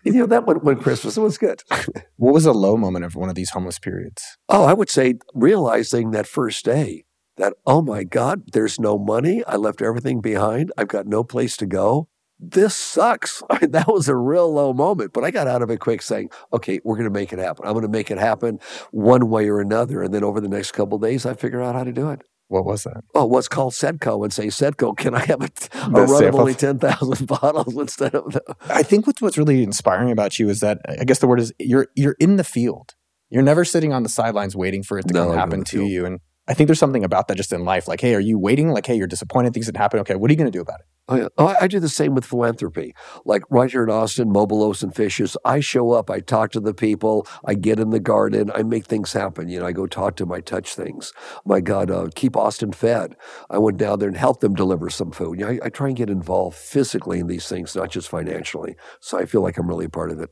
you 0.05 0.12
know, 0.12 0.27
that 0.27 0.46
one, 0.46 0.57
one 0.57 0.81
Christmas, 0.81 1.16
it 1.16 1.20
was 1.20 1.38
good. 1.38 1.62
what 2.16 2.35
was 2.35 2.46
a 2.46 2.53
low 2.53 2.77
moment 2.77 3.05
of 3.05 3.14
one 3.14 3.29
of 3.29 3.35
these 3.35 3.51
homeless 3.51 3.79
periods? 3.79 4.22
Oh, 4.48 4.64
I 4.64 4.72
would 4.72 4.90
say 4.90 5.14
realizing 5.35 6.11
that 6.11 6.27
first 6.27 6.64
day 6.64 7.05
that, 7.37 7.55
oh 7.66 7.83
my 7.83 8.05
God, 8.05 8.42
there's 8.53 8.81
no 8.81 8.98
money. 8.98 9.44
I 9.46 9.57
left 9.57 9.81
everything 9.81 10.20
behind. 10.20 10.72
I've 10.77 10.88
got 10.88 11.07
no 11.07 11.22
place 11.22 11.57
to 11.59 11.66
go 11.66 12.09
this 12.40 12.77
sucks. 12.77 13.42
I 13.51 13.61
mean, 13.61 13.72
that 13.72 13.88
was 13.88 14.09
a 14.09 14.16
real 14.16 14.53
low 14.53 14.72
moment, 14.72 15.12
but 15.12 15.24
I 15.24 15.31
got 15.31 15.46
out 15.46 15.62
of 15.62 15.70
it 15.70 15.81
quick 15.81 16.03
saying, 16.03 16.31
okay, 16.53 16.81
we're 16.85 16.96
going 16.96 17.05
to 17.05 17.11
make 17.11 17.33
it 17.33 17.38
happen. 17.38 17.66
I'm 17.66 17.72
going 17.72 17.83
to 17.83 17.88
make 17.88 18.11
it 18.11 18.18
happen 18.18 18.61
one 18.90 19.29
way 19.29 19.48
or 19.48 19.61
another. 19.61 20.03
And 20.03 20.14
then 20.14 20.24
over 20.24 20.40
the 20.40 20.48
next 20.48 20.72
couple 20.72 20.98
days, 20.98 21.27
I 21.27 21.35
figure 21.35 21.62
out 21.62 21.74
how 21.74 21.85
to 21.85 21.92
do 21.92 22.11
it. 22.11 22.22
What 22.48 22.64
was 22.64 22.84
that? 22.84 23.04
Oh, 23.14 23.26
what's 23.26 23.48
called 23.48 23.74
Setco 23.74 24.24
and 24.24 24.32
say, 24.32 24.46
Setco, 24.46 24.96
can 24.96 25.14
I 25.14 25.24
have 25.26 25.42
a, 25.42 25.50
a 25.74 26.06
run 26.06 26.24
of 26.24 26.34
only 26.34 26.54
10,000 26.54 27.26
bottles 27.40 27.76
instead 27.76 28.14
of 28.14 28.32
the... 28.32 28.42
I 28.70 28.82
think 28.82 29.06
what's, 29.06 29.20
what's 29.20 29.37
really 29.37 29.62
inspiring 29.62 30.11
about 30.11 30.38
you 30.38 30.48
is 30.48 30.61
that, 30.61 30.78
I 30.88 31.04
guess 31.04 31.18
the 31.18 31.26
word 31.26 31.40
is 31.40 31.52
you're, 31.58 31.88
you're 31.94 32.16
in 32.18 32.37
the 32.37 32.44
field. 32.44 32.94
You're 33.28 33.42
never 33.42 33.64
sitting 33.66 33.92
on 33.92 34.02
the 34.02 34.08
sidelines 34.08 34.56
waiting 34.56 34.82
for 34.82 34.98
it 34.98 35.08
to 35.08 35.14
no, 35.14 35.32
happen 35.32 35.62
to 35.64 35.84
you. 35.84 36.06
And 36.06 36.20
I 36.48 36.54
think 36.54 36.66
there's 36.66 36.78
something 36.78 37.04
about 37.04 37.28
that 37.28 37.37
just 37.37 37.52
in 37.52 37.64
life. 37.64 37.87
Like, 37.87 38.00
hey, 38.00 38.14
are 38.14 38.20
you 38.20 38.38
waiting? 38.38 38.70
Like, 38.70 38.87
hey, 38.87 38.94
you're 38.94 39.06
disappointed, 39.06 39.52
things 39.52 39.66
that 39.66 39.76
happen. 39.76 40.00
Okay, 40.00 40.14
what 40.14 40.30
are 40.30 40.32
you 40.32 40.38
going 40.38 40.50
to 40.50 40.56
do 40.56 40.62
about 40.62 40.80
it? 40.80 40.87
Oh, 41.11 41.16
yeah. 41.16 41.28
oh, 41.38 41.54
I 41.58 41.68
do 41.68 41.80
the 41.80 41.88
same 41.88 42.14
with 42.14 42.24
philanthropy. 42.24 42.94
Like 43.24 43.42
right 43.50 43.70
here 43.70 43.82
in 43.82 43.90
Austin, 43.90 44.30
Mobile 44.30 44.74
and 44.82 44.94
Fishes, 44.94 45.38
I 45.44 45.61
show 45.61 45.92
up, 45.92 46.11
I 46.11 46.20
talk 46.20 46.50
to 46.52 46.61
the 46.61 46.74
people, 46.74 47.26
I 47.46 47.54
get 47.54 47.80
in 47.80 47.90
the 47.90 48.00
garden, 48.00 48.50
I 48.54 48.62
make 48.62 48.84
things 48.84 49.14
happen. 49.14 49.48
You 49.48 49.61
know, 49.61 49.66
I 49.66 49.72
go 49.72 49.87
talk 49.87 50.16
to 50.16 50.24
them, 50.24 50.32
I 50.32 50.40
touch 50.40 50.74
things. 50.74 51.14
My 51.46 51.61
God, 51.61 51.90
uh, 51.90 52.08
keep 52.14 52.37
Austin 52.37 52.72
fed. 52.72 53.16
I 53.48 53.56
went 53.56 53.78
down 53.78 54.00
there 54.00 54.08
and 54.08 54.18
helped 54.18 54.42
them 54.42 54.54
deliver 54.54 54.90
some 54.90 55.11
food. 55.11 55.40
You 55.40 55.46
know, 55.46 55.52
I, 55.52 55.66
I 55.66 55.68
try 55.70 55.88
and 55.88 55.96
get 55.96 56.11
involved 56.11 56.56
physically 56.56 57.20
in 57.20 57.26
these 57.26 57.48
things, 57.48 57.74
not 57.74 57.90
just 57.90 58.08
financially. 58.08 58.76
So 59.00 59.18
I 59.18 59.24
feel 59.24 59.40
like 59.42 59.56
I'm 59.56 59.68
really 59.68 59.87
a 59.87 59.90
part 59.90 60.11
of 60.11 60.20
it. 60.20 60.30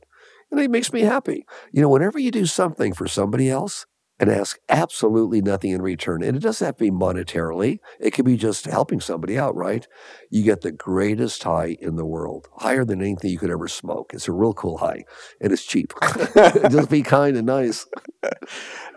And 0.51 0.59
it 0.59 0.69
makes 0.69 0.93
me 0.93 1.01
happy. 1.01 1.45
You 1.71 1.81
know, 1.81 1.89
whenever 1.89 2.19
you 2.19 2.29
do 2.29 2.45
something 2.45 2.93
for 2.93 3.07
somebody 3.07 3.49
else, 3.49 3.87
and 4.19 4.31
ask 4.31 4.59
absolutely 4.69 5.41
nothing 5.41 5.71
in 5.71 5.81
return. 5.81 6.23
And 6.23 6.35
it 6.35 6.39
doesn't 6.39 6.65
have 6.65 6.77
to 6.77 6.83
be 6.85 6.91
monetarily, 6.91 7.79
it 7.99 8.11
could 8.11 8.25
be 8.25 8.37
just 8.37 8.65
helping 8.65 8.99
somebody 8.99 9.37
out, 9.37 9.55
right? 9.55 9.87
You 10.29 10.43
get 10.43 10.61
the 10.61 10.71
greatest 10.71 11.43
high 11.43 11.77
in 11.79 11.95
the 11.95 12.05
world, 12.05 12.47
higher 12.57 12.83
than 12.83 13.01
anything 13.01 13.31
you 13.31 13.37
could 13.37 13.51
ever 13.51 13.67
smoke. 13.67 14.11
It's 14.13 14.27
a 14.27 14.31
real 14.31 14.53
cool 14.53 14.77
high, 14.79 15.03
and 15.39 15.51
it's 15.51 15.65
cheap. 15.65 15.93
just 16.69 16.89
be 16.89 17.03
kind 17.03 17.37
and 17.37 17.45
nice. 17.45 17.85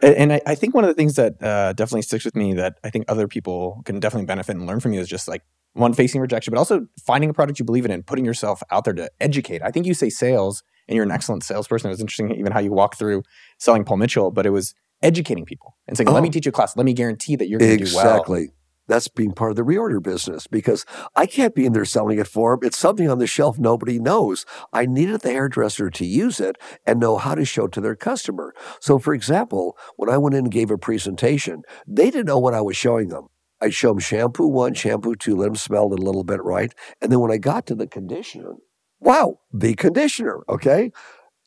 and, 0.03 0.15
and 0.15 0.33
I, 0.33 0.41
I, 0.47 0.55
think 0.55 0.75
one 0.75 0.85
of 0.85 0.89
the 0.89 0.95
things 0.95 1.17
that 1.17 1.43
uh, 1.43 1.73
definitely 1.75 2.03
sticks 2.03 2.25
with 2.25 2.37
me 2.37 2.55
that 2.55 2.79
I 2.83 2.91
think 2.91 3.05
other 3.09 3.29
people 3.29 3.83
can 3.85 4.01
definitely 4.01 4.27
benefit 4.27 4.57
and 4.57 4.67
learn 4.67 4.81
from 4.81 4.93
you 4.93 5.01
is 5.01 5.09
just 5.09 5.29
like 5.29 5.43
one 5.75 5.93
facing 5.93 6.21
rejection, 6.21 6.51
but 6.53 6.59
also 6.59 6.87
finding 7.05 7.31
a 7.31 7.35
product 7.35 7.59
you 7.59 7.65
believe 7.65 7.85
in 7.85 7.91
and 7.91 8.07
putting 8.07 8.25
yourself 8.25 8.63
out 8.71 8.85
there 8.85 8.95
to 8.95 9.11
educate. 9.21 9.63
I 9.63 9.71
think 9.71 9.87
you 9.87 9.95
say 9.95 10.09
sales 10.09 10.63
and 10.89 10.97
you're 10.97 11.05
an 11.05 11.13
excellent 11.13 11.45
salesperson. 11.45 11.89
It 11.89 11.93
was 11.93 12.01
interesting 12.01 12.35
even 12.35 12.53
how 12.53 12.61
you 12.61 12.73
walk 12.73 12.97
through 12.97 13.23
selling 13.59 13.85
Paul 13.85 13.99
Mitchell, 13.99 14.31
but 14.31 14.47
it 14.47 14.51
was 14.51 14.75
educating 15.03 15.45
people 15.45 15.77
and 15.87 15.97
saying, 15.97 16.09
oh, 16.09 16.13
let 16.13 16.23
me 16.23 16.29
oh. 16.29 16.33
teach 16.33 16.47
you 16.47 16.51
a 16.51 16.53
class. 16.53 16.77
Let 16.77 16.87
me 16.87 16.93
guarantee 16.93 17.37
that 17.37 17.49
you're 17.49 17.59
going 17.59 17.77
to 17.77 17.83
exactly. 17.83 18.01
do 18.03 18.09
well. 18.09 18.17
Exactly. 18.17 18.49
That's 18.89 19.07
being 19.07 19.33
part 19.33 19.53
of 19.53 19.57
the 19.57 19.63
reorder 19.63 20.03
business 20.03 20.49
because 20.49 20.85
I 21.15 21.27
can't 21.27 21.55
be 21.55 21.65
in 21.65 21.73
there 21.73 21.85
selling 21.85 22.19
it 22.19 22.27
for 22.27 22.57
them. 22.57 22.67
It's 22.67 22.77
something 22.77 23.09
on 23.09 23.21
the 23.21 23.27
shelf 23.29 23.57
nobody 23.57 24.01
knows. 24.01 24.45
I 24.73 24.85
needed 24.85 25.21
the 25.21 25.31
hairdresser 25.31 25.91
to 25.91 26.05
use 26.05 26.41
it 26.41 26.57
and 26.85 26.99
know 26.99 27.17
how 27.17 27.37
to 27.37 27.45
show 27.45 27.67
it 27.67 27.73
to 27.73 27.81
their 27.81 27.95
customer. 27.95 28.53
So, 28.81 28.99
for 28.99 29.15
example, 29.15 29.79
when 29.97 30.11
I 30.11 30.19
went 30.19 30.35
in 30.35 30.47
and 30.47 30.53
gave 30.53 30.73
a 30.73 30.77
presentation, 30.77 31.63
they 31.87 32.11
didn't 32.11 32.27
know 32.27 32.41
what 32.41 32.55
I 32.55 32.63
was 32.63 32.77
showing 32.77 33.11
them. 33.11 33.29
I'd 33.61 33.75
show 33.75 33.91
them 33.91 34.01
shampoo 34.01 34.49
one, 34.49 34.75
shampoo 34.75 35.15
two, 35.15 35.37
let 35.37 35.47
them 35.47 35.57
smell 35.57 35.93
it 35.93 36.01
a 36.01 36.03
little 36.03 36.25
bit, 36.25 36.43
right? 36.43 36.75
And 37.01 37.13
then 37.13 37.21
when 37.21 37.31
I 37.31 37.37
got 37.37 37.67
to 37.67 37.77
the 37.77 37.87
conditioner, 37.87 38.55
wow, 38.99 39.39
the 39.53 39.75
conditioner, 39.75 40.41
okay? 40.49 40.91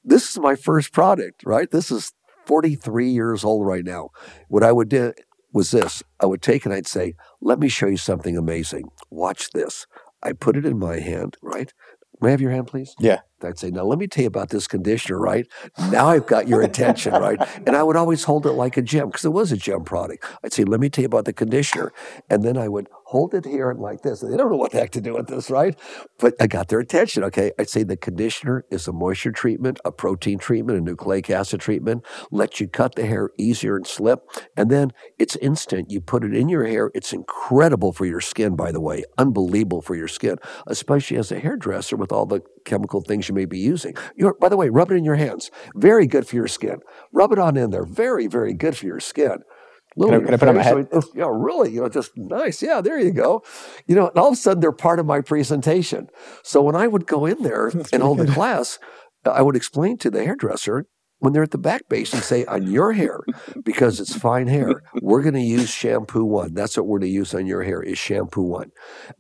This 0.04 0.30
is 0.30 0.40
my 0.40 0.56
first 0.56 0.94
product, 0.94 1.44
right? 1.46 1.70
This 1.70 1.92
is 1.92 2.14
43 2.46 3.10
years 3.10 3.44
old 3.44 3.66
right 3.66 3.84
now. 3.84 4.10
What 4.48 4.64
I 4.64 4.72
would 4.72 4.90
do 4.90 5.14
was 5.52 5.72
this 5.72 6.04
I 6.20 6.26
would 6.26 6.42
take 6.42 6.66
and 6.66 6.74
I'd 6.74 6.88
say, 6.88 7.16
Let 7.42 7.60
me 7.60 7.70
show 7.70 7.88
you 7.88 7.98
something 7.98 8.38
amazing. 8.38 8.90
Watch 9.10 9.52
this. 9.52 9.86
I 10.22 10.34
put 10.34 10.56
it 10.56 10.66
in 10.66 10.80
my 10.80 11.00
hand, 11.00 11.38
right? 11.42 11.74
May 12.22 12.30
I 12.30 12.32
have 12.32 12.42
your 12.42 12.52
hand, 12.52 12.68
please? 12.68 12.96
Yeah. 13.00 13.20
I'd 13.44 13.60
say, 13.60 13.70
now 13.70 13.84
let 13.84 14.00
me 14.00 14.08
tell 14.08 14.22
you 14.22 14.28
about 14.28 14.50
this 14.50 14.66
conditioner, 14.66 15.20
right? 15.20 15.46
Now 15.92 16.08
I've 16.08 16.26
got 16.26 16.48
your 16.48 16.62
attention, 16.62 17.12
right? 17.12 17.38
And 17.68 17.76
I 17.76 17.84
would 17.84 17.98
always 17.98 18.24
hold 18.24 18.46
it 18.46 18.54
like 18.54 18.78
a 18.78 18.82
gem 18.82 19.08
because 19.08 19.26
it 19.26 19.34
was 19.34 19.52
a 19.52 19.58
gem 19.58 19.84
product. 19.84 20.24
I'd 20.42 20.54
say, 20.54 20.64
let 20.64 20.80
me 20.80 20.90
tell 20.90 21.02
you 21.02 21.08
about 21.08 21.26
the 21.26 21.34
conditioner. 21.34 21.92
And 22.30 22.44
then 22.44 22.58
I 22.58 22.70
would 22.70 22.88
hold 23.14 23.36
it 23.36 23.46
here 23.46 23.72
like 23.76 24.02
this. 24.02 24.22
They 24.22 24.36
don't 24.36 24.50
know 24.50 24.58
what 24.58 24.72
the 24.72 24.80
heck 24.80 24.90
to 24.94 25.00
do 25.00 25.14
with 25.14 25.28
this, 25.28 25.52
right? 25.52 25.80
But 26.18 26.34
I 26.42 26.48
got 26.48 26.70
their 26.70 26.80
attention, 26.80 27.24
okay? 27.26 27.52
I'd 27.60 27.70
say 27.70 27.84
the 27.84 27.96
conditioner 27.96 28.66
is 28.72 28.88
a 28.88 28.92
moisture 28.92 29.32
treatment, 29.32 29.80
a 29.86 29.92
protein 29.92 30.40
treatment, 30.40 30.80
a 30.80 30.82
nucleic 30.82 31.30
acid 31.30 31.60
treatment, 31.60 32.04
Let 32.32 32.60
you 32.60 32.68
cut 32.68 32.96
the 32.96 33.06
hair 33.06 33.30
easier 33.38 33.76
and 33.76 33.86
slip. 33.86 34.28
And 34.58 34.72
then 34.72 34.94
it's 35.20 35.36
instant. 35.36 35.92
You 35.92 36.02
put 36.02 36.24
it 36.24 36.34
in 36.34 36.50
your 36.50 36.66
hair. 36.66 36.90
It's 36.96 37.14
incredible 37.14 37.94
for 37.94 38.08
your 38.08 38.20
skin, 38.20 38.56
by 38.56 38.72
the 38.72 38.82
way, 38.82 39.04
unbelievable 39.20 39.84
for 39.84 39.96
your 39.96 40.08
skin, 40.08 40.38
especially 40.66 41.18
as 41.18 41.32
a 41.32 41.40
hairdresser 41.40 41.96
with 41.96 42.12
all 42.12 42.26
the 42.26 42.42
chemical 42.66 43.02
things 43.02 43.30
you 43.30 43.36
may 43.36 43.46
be 43.46 43.60
using. 43.60 43.94
You're, 44.16 44.34
by 44.34 44.50
the 44.50 44.58
way, 44.58 44.70
rub 44.70 44.90
it 44.90 44.96
in 44.96 45.06
your 45.06 45.18
hands. 45.18 45.52
Very 45.76 46.08
good 46.08 46.26
for 46.26 46.36
your 46.36 46.48
skin. 46.48 46.80
Rub 47.12 47.32
it 47.32 47.38
on 47.38 47.58
in 47.58 47.70
there. 47.70 47.86
Very, 47.86 48.26
very 48.26 48.56
good 48.56 48.76
for 48.76 48.88
your 48.88 49.00
skin. 49.00 49.44
Can 50.00 50.14
I, 50.14 50.20
can 50.20 50.34
I 50.34 50.38
put 50.38 50.50
on 50.50 50.56
my 50.56 50.64
head? 50.64 50.88
yeah, 51.14 51.30
really, 51.30 51.72
you 51.72 51.82
know, 51.82 51.90
just 51.90 52.12
nice. 52.18 52.62
Yeah, 52.62 52.82
there 52.82 53.00
you 53.00 53.12
go. 53.12 53.44
You 53.86 53.96
know, 53.96 54.08
and 54.08 54.18
all 54.18 54.28
of 54.28 54.34
a 54.34 54.38
sudden 54.38 54.62
they're 54.62 54.72
part 54.72 55.00
of 55.00 55.06
my 55.06 55.22
presentation. 55.22 56.10
So 56.44 56.62
when 56.62 56.76
I 56.76 56.88
would 56.88 57.06
go 57.06 57.26
in 57.26 57.44
there 57.44 57.68
and 57.94 58.04
hold 58.04 58.20
the 58.20 58.28
class, 58.28 58.80
I 59.26 59.42
would 59.42 59.56
explain 59.56 59.98
to 60.00 60.10
the 60.10 60.24
hairdresser 60.24 60.88
when 61.24 61.32
they're 61.32 61.44
at 61.44 61.52
the 61.52 61.58
back 61.58 61.88
base 61.88 62.12
and 62.12 62.22
say, 62.22 62.44
on 62.48 62.70
your 62.70 62.92
hair, 62.92 63.22
because 63.64 64.02
it's 64.02 64.14
fine 64.14 64.48
hair, 64.48 64.84
we're 65.02 65.22
going 65.22 65.36
to 65.36 65.40
use 65.40 65.70
shampoo 65.70 66.26
one. 66.26 66.54
That's 66.54 66.76
what 66.76 66.86
we're 66.86 67.00
going 67.00 67.12
to 67.12 67.16
use 67.16 67.34
on 67.34 67.46
your 67.46 67.64
hair 67.64 67.82
is 67.82 67.98
shampoo 67.98 68.42
one 68.42 68.72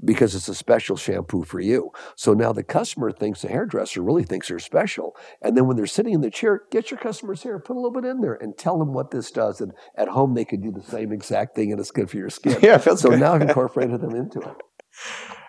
because 0.03 0.35
it's 0.35 0.49
a 0.49 0.53
special 0.53 0.97
shampoo 0.97 1.45
for 1.45 1.61
you. 1.61 1.91
So 2.17 2.33
now 2.33 2.51
the 2.51 2.61
customer 2.61 3.13
thinks 3.13 3.41
the 3.41 3.47
hairdresser 3.47 4.01
really 4.01 4.25
thinks 4.25 4.49
they're 4.49 4.59
special. 4.59 5.15
And 5.41 5.55
then 5.55 5.65
when 5.65 5.77
they're 5.77 5.85
sitting 5.85 6.13
in 6.13 6.19
the 6.19 6.29
chair, 6.29 6.63
get 6.71 6.91
your 6.91 6.99
customer's 6.99 7.43
hair, 7.43 7.57
put 7.57 7.77
a 7.77 7.79
little 7.79 7.93
bit 7.93 8.03
in 8.03 8.19
there 8.19 8.33
and 8.33 8.57
tell 8.57 8.77
them 8.77 8.91
what 8.91 9.11
this 9.11 9.31
does. 9.31 9.61
And 9.61 9.71
at 9.95 10.09
home, 10.09 10.33
they 10.33 10.43
can 10.43 10.59
do 10.59 10.73
the 10.73 10.83
same 10.83 11.13
exact 11.13 11.55
thing 11.55 11.71
and 11.71 11.79
it's 11.79 11.91
good 11.91 12.09
for 12.09 12.17
your 12.17 12.29
skin. 12.29 12.57
Yeah, 12.63 12.77
feels 12.79 12.99
so 12.99 13.11
good. 13.11 13.21
now 13.21 13.33
I've 13.33 13.41
incorporated 13.43 14.01
them 14.01 14.13
into 14.13 14.41
it. 14.41 14.55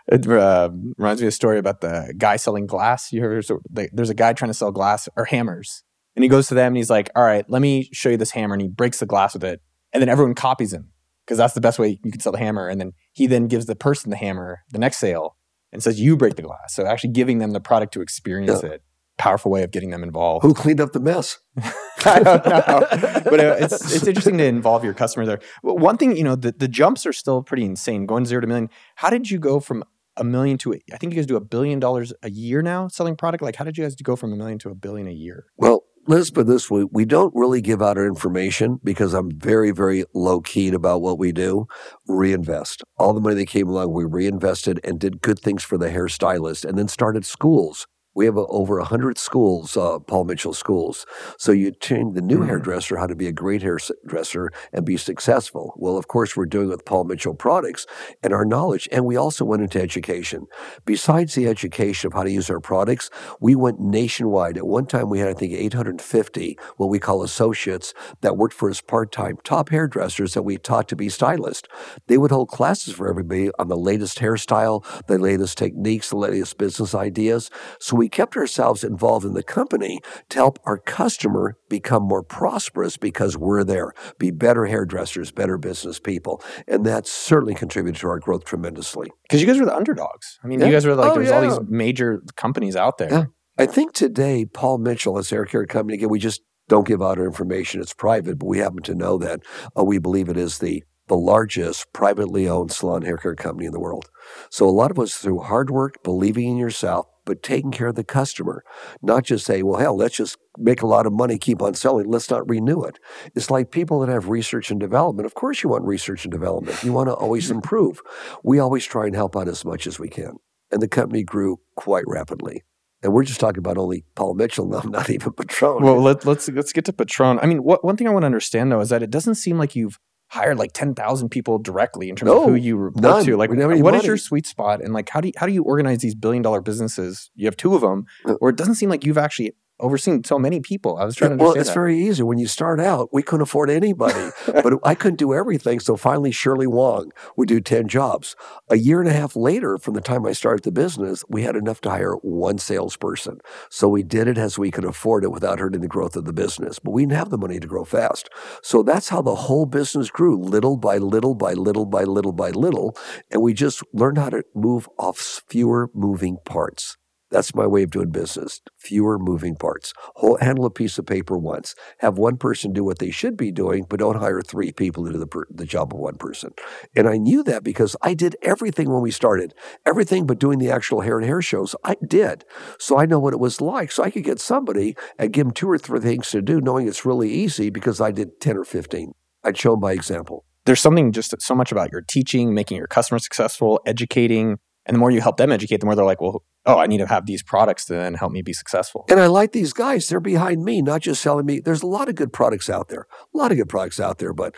It 0.06 0.28
uh, 0.28 0.70
reminds 0.96 1.20
me 1.20 1.26
of 1.26 1.32
a 1.32 1.32
story 1.32 1.58
about 1.58 1.80
the 1.80 2.14
guy 2.16 2.36
selling 2.36 2.66
glass. 2.66 3.12
You 3.12 3.22
heard 3.22 3.44
there's 3.70 4.10
a 4.10 4.14
guy 4.14 4.34
trying 4.34 4.50
to 4.50 4.54
sell 4.54 4.70
glass 4.70 5.08
or 5.16 5.24
hammers 5.24 5.82
and 6.16 6.22
he 6.22 6.28
goes 6.28 6.48
to 6.48 6.54
them 6.54 6.68
and 6.68 6.76
he's 6.76 6.90
like, 6.90 7.10
all 7.16 7.24
right, 7.24 7.44
let 7.48 7.60
me 7.60 7.88
show 7.92 8.10
you 8.10 8.16
this 8.16 8.30
hammer. 8.30 8.54
And 8.54 8.62
he 8.62 8.68
breaks 8.68 9.00
the 9.00 9.06
glass 9.06 9.34
with 9.34 9.44
it. 9.44 9.60
And 9.92 10.00
then 10.00 10.08
everyone 10.08 10.34
copies 10.34 10.72
him 10.72 10.90
because 11.24 11.38
that's 11.38 11.54
the 11.54 11.60
best 11.60 11.78
way 11.78 11.98
you 12.02 12.10
can 12.10 12.20
sell 12.20 12.32
the 12.32 12.38
hammer. 12.38 12.68
And 12.68 12.80
then 12.80 12.92
he 13.12 13.26
then 13.26 13.48
gives 13.48 13.66
the 13.66 13.76
person 13.76 14.10
the 14.10 14.16
hammer 14.16 14.60
the 14.70 14.78
next 14.78 14.98
sale 14.98 15.36
and 15.72 15.82
says, 15.82 16.00
you 16.00 16.16
break 16.16 16.36
the 16.36 16.42
glass. 16.42 16.74
So 16.74 16.86
actually 16.86 17.10
giving 17.10 17.38
them 17.38 17.50
the 17.50 17.60
product 17.60 17.92
to 17.94 18.00
experience 18.00 18.62
yeah. 18.62 18.70
it. 18.70 18.82
Powerful 19.16 19.52
way 19.52 19.62
of 19.62 19.70
getting 19.70 19.90
them 19.90 20.02
involved. 20.02 20.42
Who 20.42 20.54
cleaned 20.54 20.80
up 20.80 20.92
the 20.92 20.98
mess? 20.98 21.38
I 22.04 22.18
don't 22.18 22.44
know, 22.44 23.20
but 23.30 23.38
it's 23.38 23.94
it's 23.94 24.06
interesting 24.08 24.38
to 24.38 24.44
involve 24.44 24.82
your 24.82 24.92
customer 24.92 25.24
there. 25.24 25.38
One 25.62 25.96
thing, 25.96 26.16
you 26.16 26.24
know, 26.24 26.34
the, 26.34 26.50
the 26.50 26.66
jumps 26.66 27.06
are 27.06 27.12
still 27.12 27.40
pretty 27.40 27.64
insane. 27.64 28.06
Going 28.06 28.26
zero 28.26 28.40
to 28.40 28.46
million. 28.48 28.70
How 28.96 29.10
did 29.10 29.30
you 29.30 29.38
go 29.38 29.60
from 29.60 29.84
a 30.16 30.24
million 30.24 30.58
to 30.58 30.74
I 30.92 30.96
think 30.96 31.12
you 31.12 31.16
guys 31.16 31.26
do 31.26 31.36
a 31.36 31.40
billion 31.40 31.80
dollars 31.80 32.12
a 32.22 32.30
year 32.30 32.62
now 32.62 32.88
selling 32.88 33.16
product. 33.16 33.42
Like, 33.42 33.56
how 33.56 33.64
did 33.64 33.76
you 33.76 33.84
guys 33.84 33.94
go 33.96 34.16
from 34.16 34.32
a 34.32 34.36
million 34.36 34.58
to 34.60 34.70
a 34.70 34.74
billion 34.74 35.06
a 35.06 35.12
year? 35.12 35.46
Well, 35.56 35.83
let's 36.06 36.30
put 36.30 36.46
this 36.46 36.70
way 36.70 36.84
we 36.84 37.04
don't 37.04 37.34
really 37.34 37.60
give 37.60 37.80
out 37.80 37.96
our 37.96 38.06
information 38.06 38.78
because 38.84 39.14
i'm 39.14 39.30
very 39.30 39.70
very 39.70 40.04
low 40.14 40.40
keyed 40.40 40.74
about 40.74 41.02
what 41.02 41.18
we 41.18 41.32
do. 41.32 41.66
Reinvest. 42.06 42.82
All 42.98 43.12
the 43.12 43.20
money 43.20 43.36
that 43.36 43.46
came 43.46 43.68
along 43.68 43.92
we 43.92 44.04
reinvested 44.04 44.80
and 44.84 44.98
did 44.98 45.22
good 45.22 45.38
things 45.38 45.62
for 45.62 45.78
the 45.78 45.88
hairstylist 45.88 46.64
and 46.64 46.78
then 46.78 46.88
started 46.88 47.24
schools 47.24 47.86
we 48.14 48.24
have 48.26 48.36
over 48.36 48.78
100 48.78 49.18
schools, 49.18 49.76
uh, 49.76 49.98
Paul 49.98 50.24
Mitchell 50.24 50.54
schools. 50.54 51.06
So 51.38 51.52
you 51.52 51.72
train 51.72 52.14
the 52.14 52.22
new 52.22 52.38
mm-hmm. 52.38 52.48
hairdresser 52.48 52.96
how 52.96 53.06
to 53.06 53.16
be 53.16 53.26
a 53.26 53.32
great 53.32 53.62
hairdresser 53.62 54.50
and 54.72 54.84
be 54.84 54.96
successful. 54.96 55.74
Well, 55.76 55.96
of 55.96 56.08
course, 56.08 56.36
we're 56.36 56.46
doing 56.46 56.68
with 56.68 56.84
Paul 56.84 57.04
Mitchell 57.04 57.34
products 57.34 57.86
and 58.22 58.32
our 58.32 58.44
knowledge. 58.44 58.88
And 58.92 59.04
we 59.04 59.16
also 59.16 59.44
went 59.44 59.62
into 59.62 59.80
education. 59.80 60.46
Besides 60.84 61.34
the 61.34 61.48
education 61.48 62.06
of 62.06 62.14
how 62.14 62.22
to 62.22 62.30
use 62.30 62.50
our 62.50 62.60
products, 62.60 63.10
we 63.40 63.54
went 63.54 63.80
nationwide. 63.80 64.56
At 64.56 64.66
one 64.66 64.86
time, 64.86 65.10
we 65.10 65.18
had, 65.18 65.28
I 65.28 65.34
think, 65.34 65.52
850 65.52 66.58
what 66.76 66.88
we 66.88 66.98
call 66.98 67.22
associates 67.22 67.94
that 68.20 68.36
worked 68.36 68.54
for 68.54 68.70
us 68.70 68.80
part 68.80 69.12
time, 69.12 69.38
top 69.44 69.70
hairdressers 69.70 70.34
that 70.34 70.42
we 70.42 70.56
taught 70.56 70.88
to 70.88 70.96
be 70.96 71.08
stylists. 71.08 71.68
They 72.06 72.18
would 72.18 72.30
hold 72.30 72.48
classes 72.48 72.94
for 72.94 73.08
everybody 73.08 73.50
on 73.58 73.68
the 73.68 73.76
latest 73.76 74.18
hairstyle, 74.18 74.84
the 75.06 75.18
latest 75.18 75.58
techniques, 75.58 76.10
the 76.10 76.16
latest 76.16 76.58
business 76.58 76.94
ideas. 76.94 77.50
So 77.78 77.96
we 77.96 78.03
we 78.04 78.10
kept 78.10 78.36
ourselves 78.36 78.84
involved 78.84 79.24
in 79.24 79.32
the 79.32 79.42
company 79.42 79.98
to 80.28 80.36
help 80.36 80.58
our 80.66 80.76
customer 80.76 81.56
become 81.70 82.02
more 82.02 82.22
prosperous 82.22 82.98
because 82.98 83.34
we're 83.34 83.64
there, 83.64 83.94
be 84.18 84.30
better 84.30 84.66
hairdressers, 84.66 85.32
better 85.32 85.56
business 85.56 85.98
people. 85.98 86.42
And 86.68 86.84
that 86.84 87.06
certainly 87.06 87.54
contributed 87.54 87.98
to 88.02 88.08
our 88.08 88.18
growth 88.18 88.44
tremendously. 88.44 89.10
Because 89.22 89.40
you 89.40 89.46
guys 89.46 89.58
were 89.58 89.64
the 89.64 89.74
underdogs. 89.74 90.38
I 90.44 90.48
mean, 90.48 90.60
yeah. 90.60 90.66
you 90.66 90.72
guys 90.72 90.84
were 90.84 90.94
like, 90.94 91.12
oh, 91.12 91.14
there's 91.14 91.30
yeah. 91.30 91.34
all 91.36 91.40
these 91.40 91.58
major 91.66 92.20
companies 92.36 92.76
out 92.76 92.98
there. 92.98 93.10
Yeah. 93.10 93.24
I 93.56 93.64
think 93.64 93.94
today, 93.94 94.44
Paul 94.44 94.76
Mitchell, 94.76 95.16
as 95.16 95.30
hair 95.30 95.46
care 95.46 95.64
company, 95.64 95.94
again, 95.94 96.10
we 96.10 96.18
just 96.18 96.42
don't 96.68 96.86
give 96.86 97.00
out 97.00 97.18
our 97.18 97.24
information. 97.24 97.80
It's 97.80 97.94
private, 97.94 98.38
but 98.38 98.46
we 98.46 98.58
happen 98.58 98.82
to 98.82 98.94
know 98.94 99.16
that 99.16 99.40
uh, 99.78 99.82
we 99.82 99.96
believe 99.98 100.28
it 100.28 100.36
is 100.36 100.58
the 100.58 100.84
the 101.06 101.16
largest 101.16 101.92
privately 101.92 102.48
owned 102.48 102.72
salon 102.72 103.02
hair 103.02 103.18
care 103.18 103.34
company 103.34 103.66
in 103.66 103.72
the 103.72 103.80
world. 103.80 104.10
So 104.50 104.66
a 104.66 104.70
lot 104.70 104.90
of 104.90 104.98
us 104.98 105.14
through 105.16 105.40
hard 105.40 105.70
work, 105.70 106.02
believing 106.02 106.48
in 106.48 106.56
yourself, 106.56 107.06
but 107.24 107.42
taking 107.42 107.70
care 107.70 107.88
of 107.88 107.94
the 107.94 108.04
customer, 108.04 108.64
not 109.02 109.24
just 109.24 109.46
say, 109.46 109.62
well, 109.62 109.80
hell, 109.80 109.96
let's 109.96 110.16
just 110.16 110.36
make 110.58 110.82
a 110.82 110.86
lot 110.86 111.06
of 111.06 111.12
money, 111.12 111.38
keep 111.38 111.62
on 111.62 111.74
selling, 111.74 112.10
let's 112.10 112.30
not 112.30 112.48
renew 112.48 112.82
it. 112.82 112.98
It's 113.34 113.50
like 113.50 113.70
people 113.70 114.00
that 114.00 114.08
have 114.08 114.28
research 114.28 114.70
and 114.70 114.80
development. 114.80 115.26
Of 115.26 115.34
course, 115.34 115.62
you 115.62 115.68
want 115.68 115.84
research 115.84 116.24
and 116.24 116.32
development. 116.32 116.82
You 116.82 116.92
want 116.92 117.08
to 117.08 117.14
always 117.14 117.46
mm-hmm. 117.46 117.56
improve. 117.56 118.00
We 118.42 118.58
always 118.58 118.84
try 118.84 119.06
and 119.06 119.14
help 119.14 119.36
out 119.36 119.48
as 119.48 119.64
much 119.64 119.86
as 119.86 119.98
we 119.98 120.08
can. 120.08 120.36
And 120.70 120.80
the 120.80 120.88
company 120.88 121.22
grew 121.22 121.58
quite 121.76 122.04
rapidly. 122.06 122.62
And 123.02 123.12
we're 123.12 123.24
just 123.24 123.38
talking 123.38 123.58
about 123.58 123.76
only 123.76 124.04
Paul 124.14 124.34
Mitchell, 124.34 124.66
not, 124.68 124.88
not 124.88 125.10
even 125.10 125.32
Patron. 125.32 125.82
Well, 125.82 126.00
let, 126.00 126.24
let's 126.24 126.48
let's 126.48 126.72
get 126.72 126.86
to 126.86 126.92
Patron. 126.92 127.38
I 127.42 127.46
mean, 127.46 127.62
what, 127.62 127.84
one 127.84 127.96
thing 127.96 128.08
I 128.08 128.10
want 128.10 128.22
to 128.22 128.26
understand 128.26 128.72
though 128.72 128.80
is 128.80 128.88
that 128.88 129.02
it 129.02 129.10
doesn't 129.10 129.34
seem 129.36 129.58
like 129.58 129.76
you've 129.76 129.98
hired 130.28 130.58
like 130.58 130.72
10,000 130.72 131.28
people 131.28 131.58
directly 131.58 132.08
in 132.08 132.16
terms 132.16 132.30
no, 132.30 132.42
of 132.42 132.48
who 132.48 132.54
you 132.54 132.76
report 132.76 133.02
none. 133.02 133.24
to? 133.24 133.36
Like, 133.36 133.50
what 133.50 133.58
money. 133.58 133.98
is 133.98 134.04
your 134.04 134.16
sweet 134.16 134.46
spot? 134.46 134.82
And 134.82 134.92
like, 134.92 135.08
how 135.08 135.20
do 135.20 135.28
you, 135.28 135.34
how 135.36 135.46
do 135.46 135.52
you 135.52 135.62
organize 135.62 135.98
these 135.98 136.14
billion 136.14 136.42
dollar 136.42 136.60
businesses? 136.60 137.30
You 137.34 137.46
have 137.46 137.56
two 137.56 137.74
of 137.74 137.82
them, 137.82 138.06
uh, 138.24 138.34
or 138.40 138.50
it 138.50 138.56
doesn't 138.56 138.74
seem 138.76 138.88
like 138.88 139.04
you've 139.04 139.18
actually 139.18 139.54
overseen 139.84 140.24
so 140.24 140.38
many 140.38 140.60
people. 140.60 140.96
I 140.96 141.04
was 141.04 141.14
trying 141.16 141.36
to 141.36 141.36
Well, 141.36 141.52
it's 141.52 141.68
that. 141.68 141.74
very 141.74 141.98
easy. 141.98 142.22
When 142.22 142.38
you 142.38 142.46
start 142.46 142.80
out, 142.80 143.10
we 143.12 143.22
couldn't 143.22 143.42
afford 143.42 143.70
anybody, 143.70 144.30
but 144.46 144.74
I 144.82 144.94
couldn't 144.94 145.18
do 145.18 145.34
everything. 145.34 145.80
So 145.80 145.96
finally, 145.96 146.32
Shirley 146.32 146.66
Wong 146.66 147.12
would 147.36 147.48
do 147.48 147.60
10 147.60 147.88
jobs. 147.88 148.34
A 148.70 148.76
year 148.76 149.00
and 149.00 149.08
a 149.08 149.12
half 149.12 149.36
later, 149.36 149.78
from 149.78 149.94
the 149.94 150.00
time 150.00 150.24
I 150.26 150.32
started 150.32 150.64
the 150.64 150.72
business, 150.72 151.22
we 151.28 151.42
had 151.42 151.56
enough 151.56 151.80
to 151.82 151.90
hire 151.90 152.14
one 152.22 152.58
salesperson. 152.58 153.38
So 153.70 153.88
we 153.88 154.02
did 154.02 154.26
it 154.28 154.38
as 154.38 154.58
we 154.58 154.70
could 154.70 154.84
afford 154.84 155.22
it 155.24 155.30
without 155.32 155.58
hurting 155.58 155.82
the 155.82 155.88
growth 155.88 156.16
of 156.16 156.24
the 156.24 156.32
business. 156.32 156.78
But 156.78 156.92
we 156.92 157.02
didn't 157.02 157.18
have 157.18 157.30
the 157.30 157.38
money 157.38 157.60
to 157.60 157.66
grow 157.66 157.84
fast. 157.84 158.28
So 158.62 158.82
that's 158.82 159.10
how 159.10 159.22
the 159.22 159.34
whole 159.34 159.66
business 159.66 160.10
grew 160.10 160.36
little 160.40 160.76
by 160.76 160.96
little 160.98 161.34
by 161.34 161.52
little 161.52 161.86
by 161.86 162.04
little 162.04 162.32
by 162.32 162.50
little. 162.50 162.96
And 163.30 163.42
we 163.42 163.52
just 163.52 163.82
learned 163.92 164.18
how 164.18 164.30
to 164.30 164.44
move 164.54 164.88
off 164.98 165.42
fewer 165.48 165.90
moving 165.94 166.38
parts. 166.44 166.96
That's 167.34 167.52
my 167.52 167.66
way 167.66 167.82
of 167.82 167.90
doing 167.90 168.10
business. 168.10 168.60
Fewer 168.78 169.18
moving 169.18 169.56
parts. 169.56 169.92
Whole, 170.14 170.38
handle 170.40 170.66
a 170.66 170.70
piece 170.70 170.98
of 170.98 171.06
paper 171.06 171.36
once. 171.36 171.74
Have 171.98 172.16
one 172.16 172.36
person 172.36 172.72
do 172.72 172.84
what 172.84 173.00
they 173.00 173.10
should 173.10 173.36
be 173.36 173.50
doing, 173.50 173.86
but 173.88 173.98
don't 173.98 174.20
hire 174.20 174.40
three 174.40 174.70
people 174.70 175.04
to 175.04 175.10
do 175.10 175.18
the, 175.18 175.26
per, 175.26 175.44
the 175.50 175.64
job 175.64 175.92
of 175.92 175.98
one 175.98 176.14
person. 176.14 176.52
And 176.94 177.08
I 177.08 177.16
knew 177.16 177.42
that 177.42 177.64
because 177.64 177.96
I 178.02 178.14
did 178.14 178.36
everything 178.40 178.88
when 178.88 179.02
we 179.02 179.10
started. 179.10 179.52
Everything 179.84 180.28
but 180.28 180.38
doing 180.38 180.60
the 180.60 180.70
actual 180.70 181.00
hair 181.00 181.18
and 181.18 181.26
hair 181.26 181.42
shows, 181.42 181.74
I 181.82 181.96
did. 182.06 182.44
So 182.78 183.00
I 183.00 183.04
know 183.04 183.18
what 183.18 183.34
it 183.34 183.40
was 183.40 183.60
like. 183.60 183.90
So 183.90 184.04
I 184.04 184.10
could 184.10 184.22
get 184.22 184.38
somebody 184.38 184.94
and 185.18 185.32
give 185.32 185.46
them 185.46 185.54
two 185.54 185.68
or 185.68 185.76
three 185.76 185.98
things 185.98 186.30
to 186.30 186.40
do, 186.40 186.60
knowing 186.60 186.86
it's 186.86 187.04
really 187.04 187.32
easy 187.32 187.68
because 187.68 188.00
I 188.00 188.12
did 188.12 188.40
10 188.40 188.58
or 188.58 188.64
15. 188.64 189.12
I'd 189.42 189.58
show 189.58 189.72
them 189.72 189.80
by 189.80 189.90
example. 189.90 190.44
There's 190.66 190.78
something 190.78 191.10
just 191.10 191.34
so 191.42 191.54
much 191.56 191.72
about 191.72 191.90
your 191.90 192.02
teaching, 192.02 192.54
making 192.54 192.76
your 192.76 192.86
customers 192.86 193.24
successful, 193.24 193.80
educating, 193.86 194.60
and 194.86 194.94
the 194.94 194.98
more 194.98 195.10
you 195.10 195.20
help 195.20 195.38
them 195.38 195.50
educate, 195.50 195.80
the 195.80 195.86
more 195.86 195.96
they're 195.96 196.04
like, 196.04 196.20
well, 196.20 196.44
oh, 196.66 196.78
I 196.78 196.86
need 196.86 196.98
to 196.98 197.06
have 197.06 197.26
these 197.26 197.42
products 197.42 197.84
to 197.86 197.94
then 197.94 198.14
help 198.14 198.32
me 198.32 198.42
be 198.42 198.52
successful. 198.52 199.04
And 199.10 199.20
I 199.20 199.26
like 199.26 199.52
these 199.52 199.72
guys. 199.72 200.08
They're 200.08 200.20
behind 200.20 200.64
me, 200.64 200.82
not 200.82 201.02
just 201.02 201.22
selling 201.22 201.46
me. 201.46 201.60
There's 201.60 201.82
a 201.82 201.86
lot 201.86 202.08
of 202.08 202.14
good 202.14 202.32
products 202.32 202.70
out 202.70 202.88
there, 202.88 203.06
a 203.34 203.36
lot 203.36 203.50
of 203.50 203.58
good 203.58 203.68
products 203.68 204.00
out 204.00 204.18
there, 204.18 204.32
but, 204.32 204.54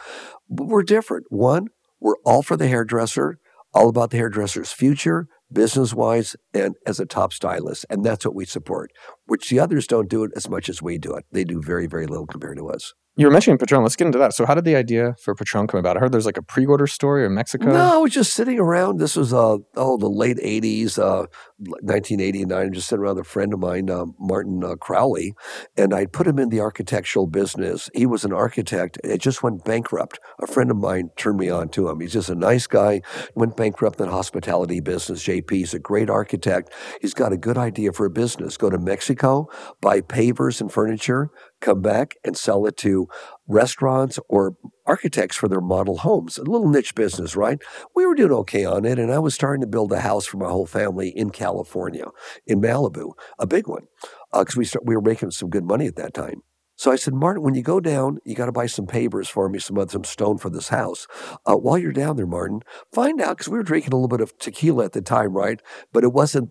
we're 0.49 0.85
different. 0.85 1.27
One, 1.29 1.67
we're 1.99 2.19
all 2.25 2.43
for 2.43 2.57
the 2.57 2.69
hairdresser, 2.69 3.39
all 3.75 3.89
about 3.89 4.11
the 4.11 4.17
hairdresser's 4.17 4.73
future, 4.73 5.27
business 5.53 5.93
wise, 5.93 6.37
and 6.55 6.77
as 6.87 7.01
a 7.01 7.07
top 7.07 7.33
stylist. 7.33 7.85
And 7.91 8.05
that's 8.05 8.25
what 8.25 8.35
we 8.35 8.45
support, 8.45 8.93
which 9.27 9.51
the 9.51 9.59
others 9.59 9.89
don't 9.89 10.09
do 10.09 10.23
it 10.23 10.31
as 10.37 10.49
much 10.49 10.69
as 10.69 10.81
we 10.81 10.99
do 10.99 11.15
it. 11.15 11.25
They 11.33 11.43
do 11.43 11.61
very, 11.61 11.87
very 11.89 12.07
little 12.07 12.27
compared 12.27 12.59
to 12.59 12.69
us. 12.69 12.95
You 13.19 13.27
were 13.27 13.33
mentioning 13.33 13.57
Patron. 13.57 13.83
Let's 13.83 13.97
get 13.97 14.07
into 14.07 14.19
that. 14.19 14.35
So, 14.35 14.45
how 14.45 14.55
did 14.55 14.67
the 14.67 14.77
idea 14.77 15.15
for 15.19 15.35
Patron 15.35 15.67
come 15.67 15.81
about? 15.81 15.97
I 15.97 16.01
heard 16.01 16.13
there's 16.13 16.27
like 16.27 16.37
a 16.37 16.43
pre-order 16.43 16.87
story 16.87 17.25
in 17.25 17.33
Mexico. 17.33 17.73
No, 17.73 17.95
I 17.95 17.97
was 17.97 18.13
just 18.13 18.35
sitting 18.35 18.59
around. 18.59 18.99
This 18.99 19.17
was 19.17 19.33
uh 19.33 19.57
oh 19.75 19.97
the 19.97 20.11
late 20.11 20.37
'80s, 20.37 20.99
uh, 20.99 21.27
1989. 21.57 22.75
Just 22.75 22.89
sitting 22.89 23.03
around 23.03 23.17
with 23.17 23.27
a 23.27 23.29
friend 23.29 23.55
of 23.55 23.59
mine, 23.61 23.89
uh, 23.89 24.05
Martin 24.21 24.63
uh, 24.63 24.75
Crowley, 24.75 25.35
and 25.79 25.95
I 25.95 26.05
put 26.05 26.27
him 26.27 26.39
in 26.39 26.51
the 26.51 26.61
architectural 26.61 27.27
business. 27.27 27.89
He 27.95 28.05
was 28.05 28.27
an 28.27 28.35
architect. 28.35 28.99
It 29.03 29.23
just 29.23 29.43
went 29.43 29.65
bankrupt. 29.65 30.21
A 30.43 30.47
friend 30.47 30.71
of 30.71 30.77
mine 30.77 31.09
turned 31.17 31.39
me 31.39 31.49
on 31.49 31.71
to 31.71 31.89
him. 31.89 32.01
He's 32.01 32.13
just 32.13 32.29
a 32.29 32.35
nice 32.35 32.67
guy. 32.67 33.01
Went 33.35 33.57
bankrupt 33.57 33.99
in 33.99 34.07
the 34.07 34.13
hospitality 34.13 34.81
business. 34.81 35.25
JP, 35.25 35.51
he's 35.51 35.73
a 35.73 35.79
great 35.79 36.11
architect. 36.11 36.71
He's 37.01 37.15
got 37.15 37.33
a 37.33 37.39
good 37.39 37.57
idea 37.57 37.93
for 37.93 38.05
a 38.05 38.11
business. 38.11 38.59
Go 38.59 38.69
to 38.69 38.79
Mexico, 38.79 39.49
buy 39.81 40.03
pavers 40.03 40.61
and 40.61 40.71
furniture, 40.71 41.31
come 41.67 41.83
back 41.83 42.17
and 42.25 42.37
sell 42.37 42.65
it 42.67 42.77
to 42.79 43.09
restaurants 43.49 44.19
or 44.29 44.57
architects 44.87 45.37
for 45.37 45.49
their 45.49 45.61
model 45.61 45.99
homes. 45.99 46.39
A 46.39 46.45
little 46.45 46.69
niche 46.69 46.95
business, 46.95 47.35
right? 47.35 47.61
We 47.95 48.07
were 48.07 48.15
doing 48.15 48.33
okay 48.33 48.65
on 48.65 48.85
it, 48.85 48.99
and 48.99 49.13
I 49.13 49.19
was 49.19 49.35
starting 49.35 49.61
to 49.63 49.67
build 49.67 49.93
a 49.93 50.01
house 50.01 50.27
for 50.27 50.37
my 50.37 50.49
whole 50.49 50.67
family 50.67 51.09
in 51.09 51.31
California, 51.31 52.07
in 52.47 52.61
Malibu, 52.61 53.13
a 53.39 53.47
big 53.47 53.67
one, 53.67 53.89
because 54.33 54.57
uh, 54.57 54.59
we 54.59 54.65
start, 54.65 54.87
we 54.87 54.95
were 54.95 55.03
making 55.03 55.33
some 55.33 55.51
good 55.51 55.65
money 55.65 55.87
at 55.87 55.97
that 55.97 56.15
time. 56.15 56.43
So 56.79 56.93
I 56.93 56.97
said, 56.97 57.15
Martin, 57.15 57.43
when 57.43 57.55
you 57.55 57.63
go 57.63 57.81
down, 57.81 58.19
you 58.25 58.35
got 58.35 58.47
to 58.47 58.53
buy 58.53 58.67
some 58.67 58.87
pavers 58.87 59.29
for 59.29 59.49
me, 59.49 59.59
some 59.59 59.89
some 59.89 60.05
stone 60.05 60.37
for 60.37 60.51
this 60.51 60.69
house. 60.69 61.07
Uh, 61.47 61.55
while 61.55 61.79
you're 61.79 61.91
down 61.91 62.17
there, 62.17 62.27
Martin, 62.27 62.61
find 62.93 63.19
out 63.21 63.39
because 63.39 63.49
we 63.49 63.57
were 63.57 63.65
drinking 63.65 63.95
a 63.95 63.97
little 63.97 64.09
bit 64.09 64.21
of 64.21 64.37
tequila 64.39 64.85
at 64.85 64.93
the 64.93 65.01
time, 65.01 65.33
right? 65.33 65.61
But 65.93 66.05
it 66.05 66.13
wasn't 66.13 66.51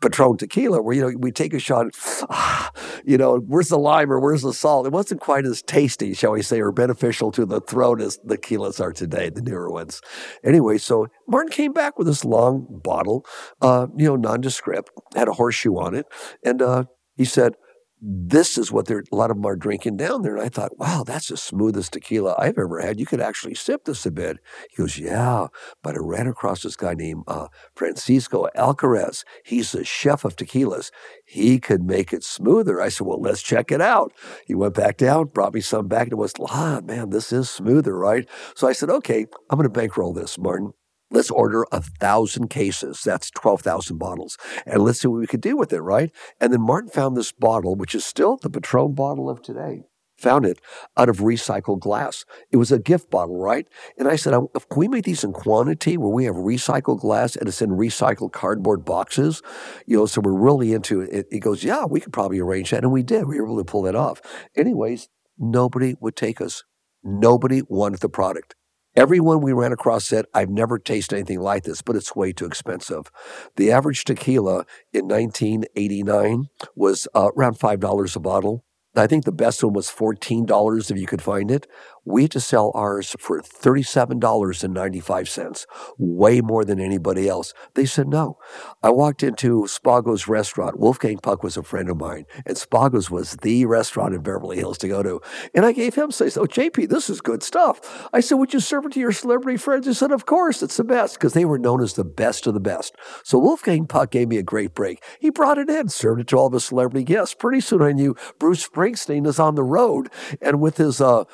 Patron 0.00 0.36
tequila, 0.36 0.80
where 0.80 0.94
you 0.94 1.02
know 1.02 1.16
we 1.18 1.32
take 1.32 1.52
a 1.54 1.58
shot, 1.58 1.86
ah, 2.30 2.70
you 3.04 3.18
know, 3.18 3.38
where's 3.38 3.68
the 3.68 3.78
lime 3.78 4.12
or 4.12 4.20
where's 4.20 4.42
the 4.42 4.52
salt? 4.52 4.86
It 4.86 4.92
wasn't 4.92 5.20
quite 5.20 5.44
as 5.44 5.62
tasty, 5.62 6.14
shall 6.14 6.32
we 6.32 6.42
say, 6.42 6.60
or 6.60 6.70
beneficial 6.72 7.32
to 7.32 7.44
the 7.44 7.60
throat 7.60 8.00
as 8.00 8.18
the 8.24 8.38
tequilas 8.38 8.80
are 8.80 8.92
today, 8.92 9.30
the 9.30 9.42
newer 9.42 9.70
ones. 9.70 10.00
Anyway, 10.44 10.78
so 10.78 11.08
Martin 11.26 11.50
came 11.50 11.72
back 11.72 11.98
with 11.98 12.06
this 12.06 12.24
long 12.24 12.66
bottle, 12.70 13.26
uh, 13.60 13.88
you 13.96 14.06
know, 14.06 14.16
nondescript, 14.16 14.90
had 15.14 15.28
a 15.28 15.32
horseshoe 15.32 15.76
on 15.76 15.94
it, 15.94 16.06
and 16.44 16.62
uh, 16.62 16.84
he 17.16 17.24
said, 17.24 17.54
this 18.00 18.56
is 18.56 18.70
what 18.70 18.86
they're, 18.86 19.04
a 19.10 19.16
lot 19.16 19.30
of 19.30 19.36
them 19.36 19.46
are 19.46 19.56
drinking 19.56 19.96
down 19.96 20.22
there. 20.22 20.36
And 20.36 20.44
I 20.44 20.48
thought, 20.48 20.78
wow, 20.78 21.04
that's 21.04 21.28
the 21.28 21.36
smoothest 21.36 21.92
tequila 21.92 22.34
I've 22.38 22.58
ever 22.58 22.80
had. 22.80 23.00
You 23.00 23.06
could 23.06 23.20
actually 23.20 23.54
sip 23.54 23.84
this 23.84 24.06
a 24.06 24.10
bit. 24.10 24.38
He 24.70 24.76
goes, 24.76 24.98
yeah. 24.98 25.48
But 25.82 25.96
I 25.96 25.98
ran 26.00 26.26
across 26.26 26.62
this 26.62 26.76
guy 26.76 26.94
named 26.94 27.24
uh, 27.26 27.48
Francisco 27.74 28.46
Alcaraz. 28.56 29.24
He's 29.44 29.72
the 29.72 29.84
chef 29.84 30.24
of 30.24 30.36
tequilas. 30.36 30.90
He 31.24 31.58
could 31.58 31.82
make 31.82 32.12
it 32.12 32.24
smoother. 32.24 32.80
I 32.80 32.88
said, 32.88 33.06
well, 33.06 33.20
let's 33.20 33.42
check 33.42 33.72
it 33.72 33.80
out. 33.80 34.12
He 34.46 34.54
went 34.54 34.74
back 34.74 34.96
down, 34.96 35.26
brought 35.26 35.54
me 35.54 35.60
some 35.60 35.88
back, 35.88 36.04
and 36.04 36.12
it 36.12 36.16
was, 36.16 36.34
ah, 36.48 36.80
man, 36.84 37.10
this 37.10 37.32
is 37.32 37.50
smoother, 37.50 37.96
right? 37.96 38.28
So 38.54 38.68
I 38.68 38.72
said, 38.72 38.90
okay, 38.90 39.26
I'm 39.50 39.58
going 39.58 39.68
to 39.68 39.70
bankroll 39.70 40.12
this, 40.12 40.38
Martin. 40.38 40.72
Let's 41.10 41.30
order 41.30 41.64
a 41.72 41.80
thousand 41.80 42.48
cases. 42.48 43.02
That's 43.02 43.30
12,000 43.30 43.96
bottles. 43.98 44.36
And 44.66 44.82
let's 44.82 45.00
see 45.00 45.08
what 45.08 45.20
we 45.20 45.26
could 45.26 45.40
do 45.40 45.56
with 45.56 45.72
it, 45.72 45.80
right? 45.80 46.10
And 46.40 46.52
then 46.52 46.60
Martin 46.60 46.90
found 46.90 47.16
this 47.16 47.32
bottle, 47.32 47.76
which 47.76 47.94
is 47.94 48.04
still 48.04 48.36
the 48.36 48.50
Patron 48.50 48.94
bottle 48.94 49.30
of 49.30 49.40
today. 49.40 49.84
Found 50.18 50.44
it 50.44 50.60
out 50.96 51.08
of 51.08 51.18
recycled 51.18 51.78
glass. 51.78 52.24
It 52.50 52.56
was 52.56 52.72
a 52.72 52.78
gift 52.78 53.08
bottle, 53.08 53.40
right? 53.40 53.66
And 53.96 54.08
I 54.08 54.16
said, 54.16 54.34
oh, 54.34 54.50
if 54.54 54.66
we 54.76 54.88
make 54.88 55.04
these 55.04 55.22
in 55.22 55.32
quantity 55.32 55.96
where 55.96 56.10
we 56.10 56.24
have 56.24 56.34
recycled 56.34 57.00
glass 57.00 57.36
and 57.36 57.48
it's 57.48 57.62
in 57.62 57.70
recycled 57.70 58.32
cardboard 58.32 58.84
boxes, 58.84 59.42
you 59.86 59.96
know, 59.96 60.06
so 60.06 60.20
we're 60.20 60.32
really 60.32 60.72
into 60.72 61.00
it. 61.00 61.26
He 61.30 61.38
goes, 61.38 61.62
yeah, 61.62 61.84
we 61.84 62.00
could 62.00 62.12
probably 62.12 62.40
arrange 62.40 62.70
that. 62.72 62.82
And 62.82 62.92
we 62.92 63.04
did. 63.04 63.28
We 63.28 63.40
were 63.40 63.46
able 63.46 63.58
to 63.58 63.64
pull 63.64 63.82
that 63.82 63.94
off. 63.94 64.20
Anyways, 64.56 65.08
nobody 65.38 65.94
would 66.00 66.16
take 66.16 66.40
us. 66.40 66.64
Nobody 67.04 67.62
wanted 67.68 68.00
the 68.00 68.08
product. 68.08 68.56
Everyone 68.96 69.40
we 69.40 69.52
ran 69.52 69.72
across 69.72 70.06
said, 70.06 70.24
I've 70.34 70.50
never 70.50 70.78
tasted 70.78 71.16
anything 71.16 71.40
like 71.40 71.64
this, 71.64 71.82
but 71.82 71.94
it's 71.94 72.16
way 72.16 72.32
too 72.32 72.46
expensive. 72.46 73.10
The 73.56 73.70
average 73.70 74.04
tequila 74.04 74.64
in 74.92 75.06
1989 75.06 76.48
was 76.74 77.06
uh, 77.14 77.30
around 77.36 77.58
$5 77.58 78.16
a 78.16 78.20
bottle. 78.20 78.64
I 78.96 79.06
think 79.06 79.24
the 79.24 79.32
best 79.32 79.62
one 79.62 79.74
was 79.74 79.88
$14 79.88 80.90
if 80.90 80.98
you 80.98 81.06
could 81.06 81.22
find 81.22 81.50
it. 81.50 81.66
We 82.08 82.22
had 82.22 82.30
to 82.32 82.40
sell 82.40 82.72
ours 82.74 83.14
for 83.18 83.42
$37.95, 83.42 85.66
way 85.98 86.40
more 86.40 86.64
than 86.64 86.80
anybody 86.80 87.28
else. 87.28 87.52
They 87.74 87.84
said 87.84 88.08
no. 88.08 88.38
I 88.82 88.88
walked 88.88 89.22
into 89.22 89.64
Spago's 89.64 90.26
restaurant. 90.26 90.80
Wolfgang 90.80 91.18
Puck 91.18 91.42
was 91.42 91.58
a 91.58 91.62
friend 91.62 91.90
of 91.90 91.98
mine, 91.98 92.24
and 92.46 92.56
Spago's 92.56 93.10
was 93.10 93.36
the 93.42 93.66
restaurant 93.66 94.14
in 94.14 94.22
Beverly 94.22 94.56
Hills 94.56 94.78
to 94.78 94.88
go 94.88 95.02
to. 95.02 95.20
And 95.54 95.66
I 95.66 95.72
gave 95.72 95.96
him, 95.96 96.10
say, 96.10 96.30
oh, 96.36 96.46
JP, 96.46 96.88
this 96.88 97.10
is 97.10 97.20
good 97.20 97.42
stuff. 97.42 98.08
I 98.14 98.20
said, 98.20 98.36
would 98.36 98.54
you 98.54 98.60
serve 98.60 98.86
it 98.86 98.92
to 98.92 99.00
your 99.00 99.12
celebrity 99.12 99.58
friends? 99.58 99.86
He 99.86 99.92
said, 99.92 100.10
of 100.10 100.24
course, 100.24 100.62
it's 100.62 100.78
the 100.78 100.84
best, 100.84 101.12
because 101.14 101.34
they 101.34 101.44
were 101.44 101.58
known 101.58 101.82
as 101.82 101.92
the 101.92 102.04
best 102.04 102.46
of 102.46 102.54
the 102.54 102.60
best. 102.60 102.96
So 103.22 103.38
Wolfgang 103.38 103.86
Puck 103.86 104.12
gave 104.12 104.28
me 104.28 104.38
a 104.38 104.42
great 104.42 104.74
break. 104.74 105.04
He 105.20 105.28
brought 105.28 105.58
it 105.58 105.68
in, 105.68 105.90
served 105.90 106.22
it 106.22 106.28
to 106.28 106.38
all 106.38 106.48
the 106.48 106.58
celebrity 106.58 107.04
guests. 107.04 107.34
Pretty 107.34 107.60
soon 107.60 107.82
I 107.82 107.92
knew 107.92 108.16
Bruce 108.38 108.66
Springsteen 108.66 109.26
is 109.26 109.38
on 109.38 109.56
the 109.56 109.62
road, 109.62 110.08
and 110.40 110.58
with 110.58 110.78
his 110.78 111.02
uh, 111.02 111.24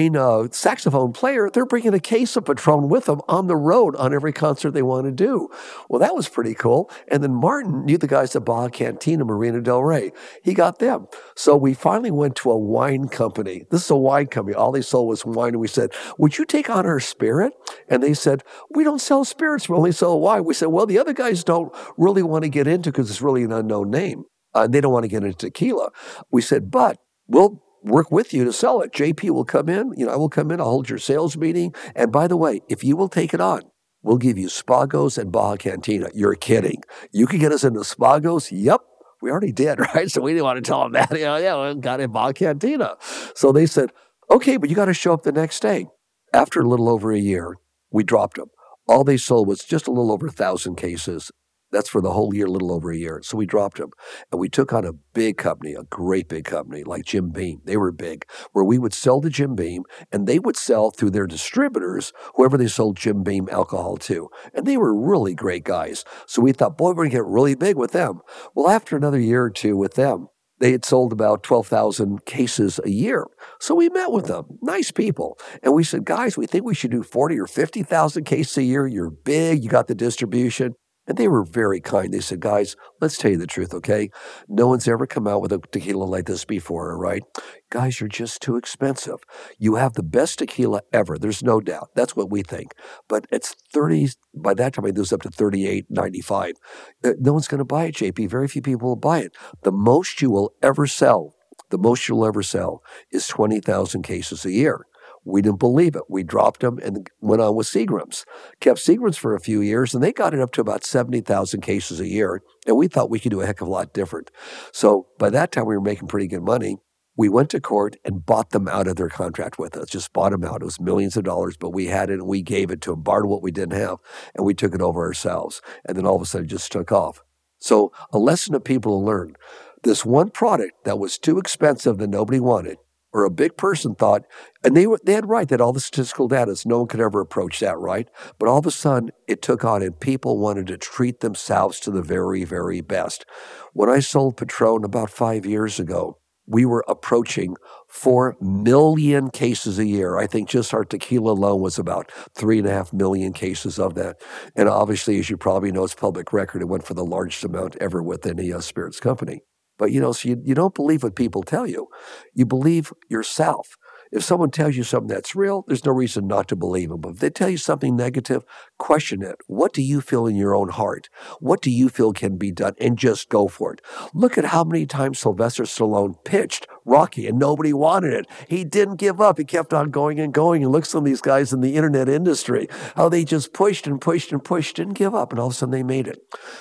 main 0.00 0.16
uh, 0.16 0.48
saxophone 0.50 1.12
player, 1.12 1.50
they're 1.52 1.66
bringing 1.66 1.92
a 1.92 2.00
case 2.00 2.34
of 2.36 2.46
Patron 2.46 2.88
with 2.88 3.04
them 3.04 3.20
on 3.28 3.48
the 3.48 3.56
road 3.56 3.94
on 3.96 4.14
every 4.14 4.32
concert 4.32 4.70
they 4.70 4.82
want 4.82 5.04
to 5.04 5.12
do. 5.12 5.48
Well, 5.90 6.00
that 6.00 6.14
was 6.14 6.26
pretty 6.26 6.54
cool. 6.54 6.90
And 7.08 7.22
then 7.22 7.34
Martin 7.34 7.84
knew 7.84 7.98
the 7.98 8.06
guys 8.06 8.34
at 8.34 8.46
Baja 8.46 8.68
Cantina, 8.68 9.26
Marina 9.26 9.60
Del 9.60 9.82
Rey. 9.82 10.12
He 10.42 10.54
got 10.54 10.78
them. 10.78 11.06
So 11.36 11.54
we 11.54 11.74
finally 11.74 12.10
went 12.10 12.36
to 12.36 12.50
a 12.50 12.56
wine 12.56 13.08
company. 13.08 13.66
This 13.70 13.84
is 13.84 13.90
a 13.90 13.96
wine 13.96 14.28
company. 14.28 14.56
All 14.56 14.72
they 14.72 14.80
sold 14.80 15.08
was 15.08 15.26
wine. 15.26 15.50
And 15.50 15.60
we 15.60 15.68
said, 15.68 15.90
Would 16.16 16.38
you 16.38 16.46
take 16.46 16.70
on 16.70 16.86
our 16.86 17.00
spirit? 17.00 17.52
And 17.88 18.02
they 18.02 18.14
said, 18.14 18.42
We 18.70 18.84
don't 18.84 19.00
sell 19.00 19.26
spirits. 19.26 19.68
We 19.68 19.76
only 19.76 19.92
sell 19.92 20.18
wine. 20.18 20.44
We 20.44 20.54
said, 20.54 20.68
Well, 20.68 20.86
the 20.86 20.98
other 20.98 21.12
guys 21.12 21.44
don't 21.44 21.74
really 21.98 22.22
want 22.22 22.44
to 22.44 22.48
get 22.48 22.66
into 22.66 22.90
because 22.90 23.10
it's 23.10 23.20
really 23.20 23.42
an 23.42 23.52
unknown 23.52 23.90
name. 23.90 24.24
Uh, 24.54 24.66
they 24.66 24.80
don't 24.80 24.92
want 24.92 25.04
to 25.04 25.08
get 25.08 25.24
into 25.24 25.36
tequila. 25.36 25.90
We 26.30 26.40
said, 26.40 26.70
But 26.70 26.96
we'll 27.26 27.62
work 27.82 28.10
with 28.10 28.32
you 28.32 28.44
to 28.44 28.52
sell 28.52 28.80
it. 28.80 28.92
JP 28.92 29.30
will 29.30 29.44
come 29.44 29.68
in, 29.68 29.92
you 29.96 30.06
know, 30.06 30.12
I 30.12 30.16
will 30.16 30.28
come 30.28 30.50
in, 30.50 30.60
I'll 30.60 30.70
hold 30.70 30.88
your 30.88 30.98
sales 30.98 31.36
meeting. 31.36 31.74
And 31.94 32.12
by 32.12 32.26
the 32.26 32.36
way, 32.36 32.60
if 32.68 32.84
you 32.84 32.96
will 32.96 33.08
take 33.08 33.34
it 33.34 33.40
on, 33.40 33.62
we'll 34.02 34.18
give 34.18 34.38
you 34.38 34.48
Spagos 34.48 35.18
and 35.18 35.32
Baja 35.32 35.56
Cantina. 35.56 36.08
You're 36.14 36.34
kidding. 36.34 36.82
You 37.12 37.26
can 37.26 37.38
get 37.38 37.52
us 37.52 37.64
into 37.64 37.80
Spagos? 37.80 38.50
Yep. 38.52 38.80
We 39.22 39.30
already 39.30 39.52
did, 39.52 39.78
right? 39.94 40.10
So 40.10 40.20
we 40.20 40.32
didn't 40.32 40.44
want 40.44 40.64
to 40.64 40.68
tell 40.68 40.82
them 40.82 40.92
that. 40.92 41.10
You 41.12 41.18
know, 41.24 41.36
yeah, 41.36 41.74
we 41.74 41.80
got 41.80 42.00
in 42.00 42.12
Baja 42.12 42.32
Cantina. 42.32 42.96
So 43.34 43.52
they 43.52 43.66
said, 43.66 43.90
okay, 44.30 44.56
but 44.56 44.70
you 44.70 44.76
got 44.76 44.86
to 44.86 44.94
show 44.94 45.12
up 45.12 45.22
the 45.22 45.32
next 45.32 45.60
day. 45.60 45.86
After 46.32 46.60
a 46.60 46.68
little 46.68 46.88
over 46.88 47.12
a 47.12 47.18
year, 47.18 47.56
we 47.90 48.04
dropped 48.04 48.36
them. 48.36 48.50
All 48.86 49.04
they 49.04 49.16
sold 49.16 49.48
was 49.48 49.64
just 49.64 49.86
a 49.86 49.90
little 49.90 50.12
over 50.12 50.26
a 50.26 50.32
thousand 50.32 50.76
cases 50.76 51.30
that's 51.72 51.88
for 51.88 52.00
the 52.00 52.12
whole 52.12 52.34
year, 52.34 52.46
a 52.46 52.50
little 52.50 52.72
over 52.72 52.90
a 52.90 52.96
year. 52.96 53.20
So 53.22 53.36
we 53.36 53.46
dropped 53.46 53.78
them 53.78 53.90
and 54.30 54.40
we 54.40 54.48
took 54.48 54.72
on 54.72 54.84
a 54.84 54.92
big 54.92 55.36
company, 55.36 55.74
a 55.74 55.84
great 55.84 56.28
big 56.28 56.44
company 56.44 56.84
like 56.84 57.04
Jim 57.04 57.30
Beam. 57.30 57.60
They 57.64 57.76
were 57.76 57.92
big, 57.92 58.24
where 58.52 58.64
we 58.64 58.78
would 58.78 58.94
sell 58.94 59.20
to 59.20 59.30
Jim 59.30 59.54
Beam 59.54 59.84
and 60.12 60.26
they 60.26 60.38
would 60.38 60.56
sell 60.56 60.90
through 60.90 61.10
their 61.10 61.26
distributors, 61.26 62.12
whoever 62.34 62.56
they 62.56 62.68
sold 62.68 62.96
Jim 62.96 63.22
Beam 63.22 63.48
alcohol 63.50 63.96
to. 63.98 64.28
And 64.54 64.66
they 64.66 64.76
were 64.76 64.94
really 64.94 65.34
great 65.34 65.64
guys. 65.64 66.04
So 66.26 66.42
we 66.42 66.52
thought, 66.52 66.78
boy, 66.78 66.90
we're 66.90 66.94
going 66.94 67.10
to 67.10 67.16
get 67.16 67.24
really 67.24 67.54
big 67.54 67.76
with 67.76 67.92
them. 67.92 68.20
Well, 68.54 68.68
after 68.68 68.96
another 68.96 69.20
year 69.20 69.44
or 69.44 69.50
two 69.50 69.76
with 69.76 69.94
them, 69.94 70.28
they 70.60 70.72
had 70.72 70.84
sold 70.84 71.12
about 71.12 71.42
12,000 71.42 72.26
cases 72.26 72.78
a 72.84 72.90
year. 72.90 73.26
So 73.58 73.74
we 73.74 73.88
met 73.88 74.12
with 74.12 74.26
them, 74.26 74.58
nice 74.60 74.90
people. 74.90 75.38
And 75.62 75.74
we 75.74 75.84
said, 75.84 76.04
guys, 76.04 76.36
we 76.36 76.46
think 76.46 76.64
we 76.64 76.74
should 76.74 76.90
do 76.90 77.02
40 77.02 77.40
or 77.40 77.46
50,000 77.46 78.24
cases 78.24 78.58
a 78.58 78.62
year. 78.62 78.86
You're 78.86 79.10
big, 79.10 79.64
you 79.64 79.70
got 79.70 79.86
the 79.86 79.94
distribution. 79.94 80.74
And 81.06 81.16
they 81.16 81.28
were 81.28 81.44
very 81.44 81.80
kind. 81.80 82.12
They 82.12 82.20
said, 82.20 82.40
guys, 82.40 82.76
let's 83.00 83.16
tell 83.16 83.30
you 83.30 83.36
the 83.36 83.46
truth, 83.46 83.74
okay? 83.74 84.10
No 84.48 84.68
one's 84.68 84.86
ever 84.86 85.06
come 85.06 85.26
out 85.26 85.42
with 85.42 85.52
a 85.52 85.58
tequila 85.72 86.04
like 86.04 86.26
this 86.26 86.44
before, 86.44 86.96
right? 86.96 87.22
Guys, 87.70 88.00
you're 88.00 88.08
just 88.08 88.40
too 88.42 88.56
expensive. 88.56 89.18
You 89.58 89.74
have 89.74 89.94
the 89.94 90.02
best 90.02 90.38
tequila 90.38 90.82
ever. 90.92 91.18
There's 91.18 91.42
no 91.42 91.60
doubt. 91.60 91.90
That's 91.94 92.14
what 92.14 92.30
we 92.30 92.42
think. 92.42 92.74
But 93.08 93.26
it's 93.32 93.56
30, 93.72 94.10
by 94.34 94.54
that 94.54 94.74
time, 94.74 94.86
it 94.86 94.96
was 94.96 95.12
up 95.12 95.22
to 95.22 95.30
38, 95.30 95.86
95. 95.88 96.54
Uh, 97.02 97.12
no 97.18 97.32
one's 97.32 97.48
going 97.48 97.58
to 97.58 97.64
buy 97.64 97.86
it, 97.86 97.96
JP. 97.96 98.28
Very 98.28 98.46
few 98.46 98.62
people 98.62 98.88
will 98.88 98.96
buy 98.96 99.20
it. 99.20 99.36
The 99.62 99.72
most 99.72 100.22
you 100.22 100.30
will 100.30 100.52
ever 100.62 100.86
sell, 100.86 101.34
the 101.70 101.78
most 101.78 102.08
you'll 102.08 102.26
ever 102.26 102.42
sell 102.42 102.82
is 103.10 103.26
20,000 103.26 104.02
cases 104.02 104.44
a 104.44 104.52
year. 104.52 104.86
We 105.24 105.42
didn't 105.42 105.58
believe 105.58 105.96
it. 105.96 106.04
We 106.08 106.22
dropped 106.22 106.60
them 106.60 106.78
and 106.82 107.08
went 107.20 107.42
on 107.42 107.54
with 107.54 107.66
Seagram's. 107.66 108.24
Kept 108.60 108.78
Seagram's 108.78 109.18
for 109.18 109.34
a 109.34 109.40
few 109.40 109.60
years, 109.60 109.94
and 109.94 110.02
they 110.02 110.12
got 110.12 110.32
it 110.32 110.40
up 110.40 110.52
to 110.52 110.60
about 110.60 110.84
70,000 110.84 111.60
cases 111.60 112.00
a 112.00 112.08
year. 112.08 112.42
And 112.66 112.76
we 112.76 112.88
thought 112.88 113.10
we 113.10 113.20
could 113.20 113.30
do 113.30 113.40
a 113.40 113.46
heck 113.46 113.60
of 113.60 113.68
a 113.68 113.70
lot 113.70 113.92
different. 113.92 114.30
So 114.72 115.08
by 115.18 115.30
that 115.30 115.52
time, 115.52 115.66
we 115.66 115.76
were 115.76 115.82
making 115.82 116.08
pretty 116.08 116.26
good 116.26 116.42
money. 116.42 116.78
We 117.16 117.28
went 117.28 117.50
to 117.50 117.60
court 117.60 117.96
and 118.04 118.24
bought 118.24 118.50
them 118.50 118.66
out 118.66 118.86
of 118.86 118.96
their 118.96 119.10
contract 119.10 119.58
with 119.58 119.76
us, 119.76 119.90
just 119.90 120.12
bought 120.14 120.32
them 120.32 120.44
out. 120.44 120.62
It 120.62 120.64
was 120.64 120.80
millions 120.80 121.18
of 121.18 121.24
dollars, 121.24 121.56
but 121.58 121.70
we 121.70 121.86
had 121.86 122.08
it 122.08 122.14
and 122.14 122.26
we 122.26 122.40
gave 122.40 122.70
it 122.70 122.80
to 122.82 122.90
them, 122.90 123.02
borrowed 123.02 123.28
what 123.28 123.42
we 123.42 123.50
didn't 123.50 123.78
have, 123.78 123.98
and 124.34 124.46
we 124.46 124.54
took 124.54 124.74
it 124.74 124.80
over 124.80 125.02
ourselves. 125.02 125.60
And 125.84 125.98
then 125.98 126.06
all 126.06 126.16
of 126.16 126.22
a 126.22 126.24
sudden, 126.24 126.46
it 126.46 126.50
just 126.50 126.72
took 126.72 126.90
off. 126.92 127.22
So, 127.58 127.92
a 128.10 128.18
lesson 128.18 128.54
of 128.54 128.64
people 128.64 129.04
learn 129.04 129.36
this 129.82 130.04
one 130.04 130.30
product 130.30 130.84
that 130.84 130.98
was 130.98 131.18
too 131.18 131.38
expensive 131.38 131.98
that 131.98 132.08
nobody 132.08 132.40
wanted 132.40 132.78
or 133.12 133.24
a 133.24 133.30
big 133.30 133.56
person 133.56 133.94
thought, 133.94 134.24
and 134.64 134.76
they 134.76 134.86
were 134.86 135.00
they 135.04 135.14
had 135.14 135.28
right 135.28 135.48
that 135.48 135.60
all 135.60 135.72
the 135.72 135.80
statistical 135.80 136.28
data 136.28 136.52
is 136.52 136.66
no 136.66 136.78
one 136.78 136.88
could 136.88 137.00
ever 137.00 137.20
approach 137.20 137.60
that, 137.60 137.78
right? 137.78 138.08
But 138.38 138.48
all 138.48 138.58
of 138.58 138.66
a 138.66 138.70
sudden 138.70 139.10
it 139.26 139.42
took 139.42 139.64
on 139.64 139.82
and 139.82 139.98
people 139.98 140.38
wanted 140.38 140.66
to 140.68 140.76
treat 140.76 141.20
themselves 141.20 141.80
to 141.80 141.90
the 141.90 142.02
very, 142.02 142.44
very 142.44 142.80
best. 142.80 143.24
When 143.72 143.88
I 143.88 144.00
sold 144.00 144.36
Patron 144.36 144.84
about 144.84 145.10
five 145.10 145.46
years 145.46 145.80
ago, 145.80 146.18
we 146.50 146.64
were 146.64 146.84
approaching 146.88 147.56
4 147.88 148.36
million 148.40 149.30
cases 149.30 149.78
a 149.78 149.86
year. 149.86 150.18
I 150.18 150.26
think 150.26 150.48
just 150.48 150.74
our 150.74 150.84
tequila 150.84 151.32
alone 151.32 151.60
was 151.60 151.78
about 151.78 152.10
3.5 152.36 152.92
million 152.92 153.32
cases 153.32 153.78
of 153.78 153.94
that. 153.94 154.20
And 154.56 154.68
obviously, 154.68 155.18
as 155.20 155.30
you 155.30 155.36
probably 155.36 155.70
know, 155.70 155.84
it's 155.84 155.94
public 155.94 156.32
record. 156.32 156.60
It 156.60 156.66
went 156.66 156.84
for 156.84 156.94
the 156.94 157.04
largest 157.04 157.44
amount 157.44 157.76
ever 157.80 158.02
with 158.02 158.26
any 158.26 158.52
uh, 158.52 158.60
spirits 158.60 158.98
company. 158.98 159.42
But 159.80 159.92
you 159.92 160.00
know, 160.00 160.12
so 160.12 160.28
you, 160.28 160.42
you 160.44 160.54
don't 160.54 160.74
believe 160.74 161.02
what 161.02 161.16
people 161.16 161.42
tell 161.42 161.66
you, 161.66 161.88
you 162.34 162.44
believe 162.44 162.92
yourself. 163.08 163.78
If 164.12 164.22
someone 164.22 164.50
tells 164.50 164.76
you 164.76 164.82
something 164.82 165.08
that's 165.08 165.34
real, 165.34 165.64
there's 165.66 165.86
no 165.86 165.92
reason 165.92 166.26
not 166.26 166.48
to 166.48 166.56
believe 166.56 166.90
them. 166.90 167.00
But 167.00 167.12
if 167.12 167.18
they 167.20 167.30
tell 167.30 167.48
you 167.48 167.56
something 167.56 167.96
negative, 167.96 168.42
question 168.76 169.22
it. 169.22 169.36
What 169.46 169.72
do 169.72 169.80
you 169.80 170.02
feel 170.02 170.26
in 170.26 170.36
your 170.36 170.54
own 170.54 170.68
heart? 170.68 171.08
What 171.38 171.62
do 171.62 171.70
you 171.70 171.88
feel 171.88 172.12
can 172.12 172.36
be 172.36 172.52
done? 172.52 172.74
And 172.78 172.98
just 172.98 173.30
go 173.30 173.48
for 173.48 173.72
it. 173.72 173.80
Look 174.12 174.36
at 174.36 174.46
how 174.46 174.64
many 174.64 174.84
times 174.84 175.18
Sylvester 175.18 175.62
Stallone 175.62 176.22
pitched 176.24 176.66
Rocky 176.90 177.26
and 177.28 177.38
nobody 177.38 177.72
wanted 177.72 178.12
it. 178.12 178.26
He 178.48 178.64
didn't 178.64 178.96
give 178.96 179.20
up. 179.20 179.38
He 179.38 179.44
kept 179.44 179.72
on 179.72 179.90
going 179.90 180.18
and 180.18 180.34
going. 180.34 180.62
And 180.64 180.72
look 180.72 180.84
some 180.84 180.98
of 180.98 181.04
these 181.04 181.20
guys 181.20 181.52
in 181.52 181.60
the 181.60 181.76
internet 181.76 182.08
industry, 182.08 182.68
how 182.96 183.08
they 183.08 183.24
just 183.24 183.52
pushed 183.52 183.86
and 183.86 184.00
pushed 184.00 184.32
and 184.32 184.42
pushed, 184.44 184.76
didn't 184.76 184.94
give 184.94 185.14
up. 185.14 185.30
And 185.32 185.38
all 185.38 185.46
of 185.46 185.52
a 185.52 185.56
sudden 185.56 185.70
they 185.70 185.84
made 185.84 186.08
it. 186.08 186.18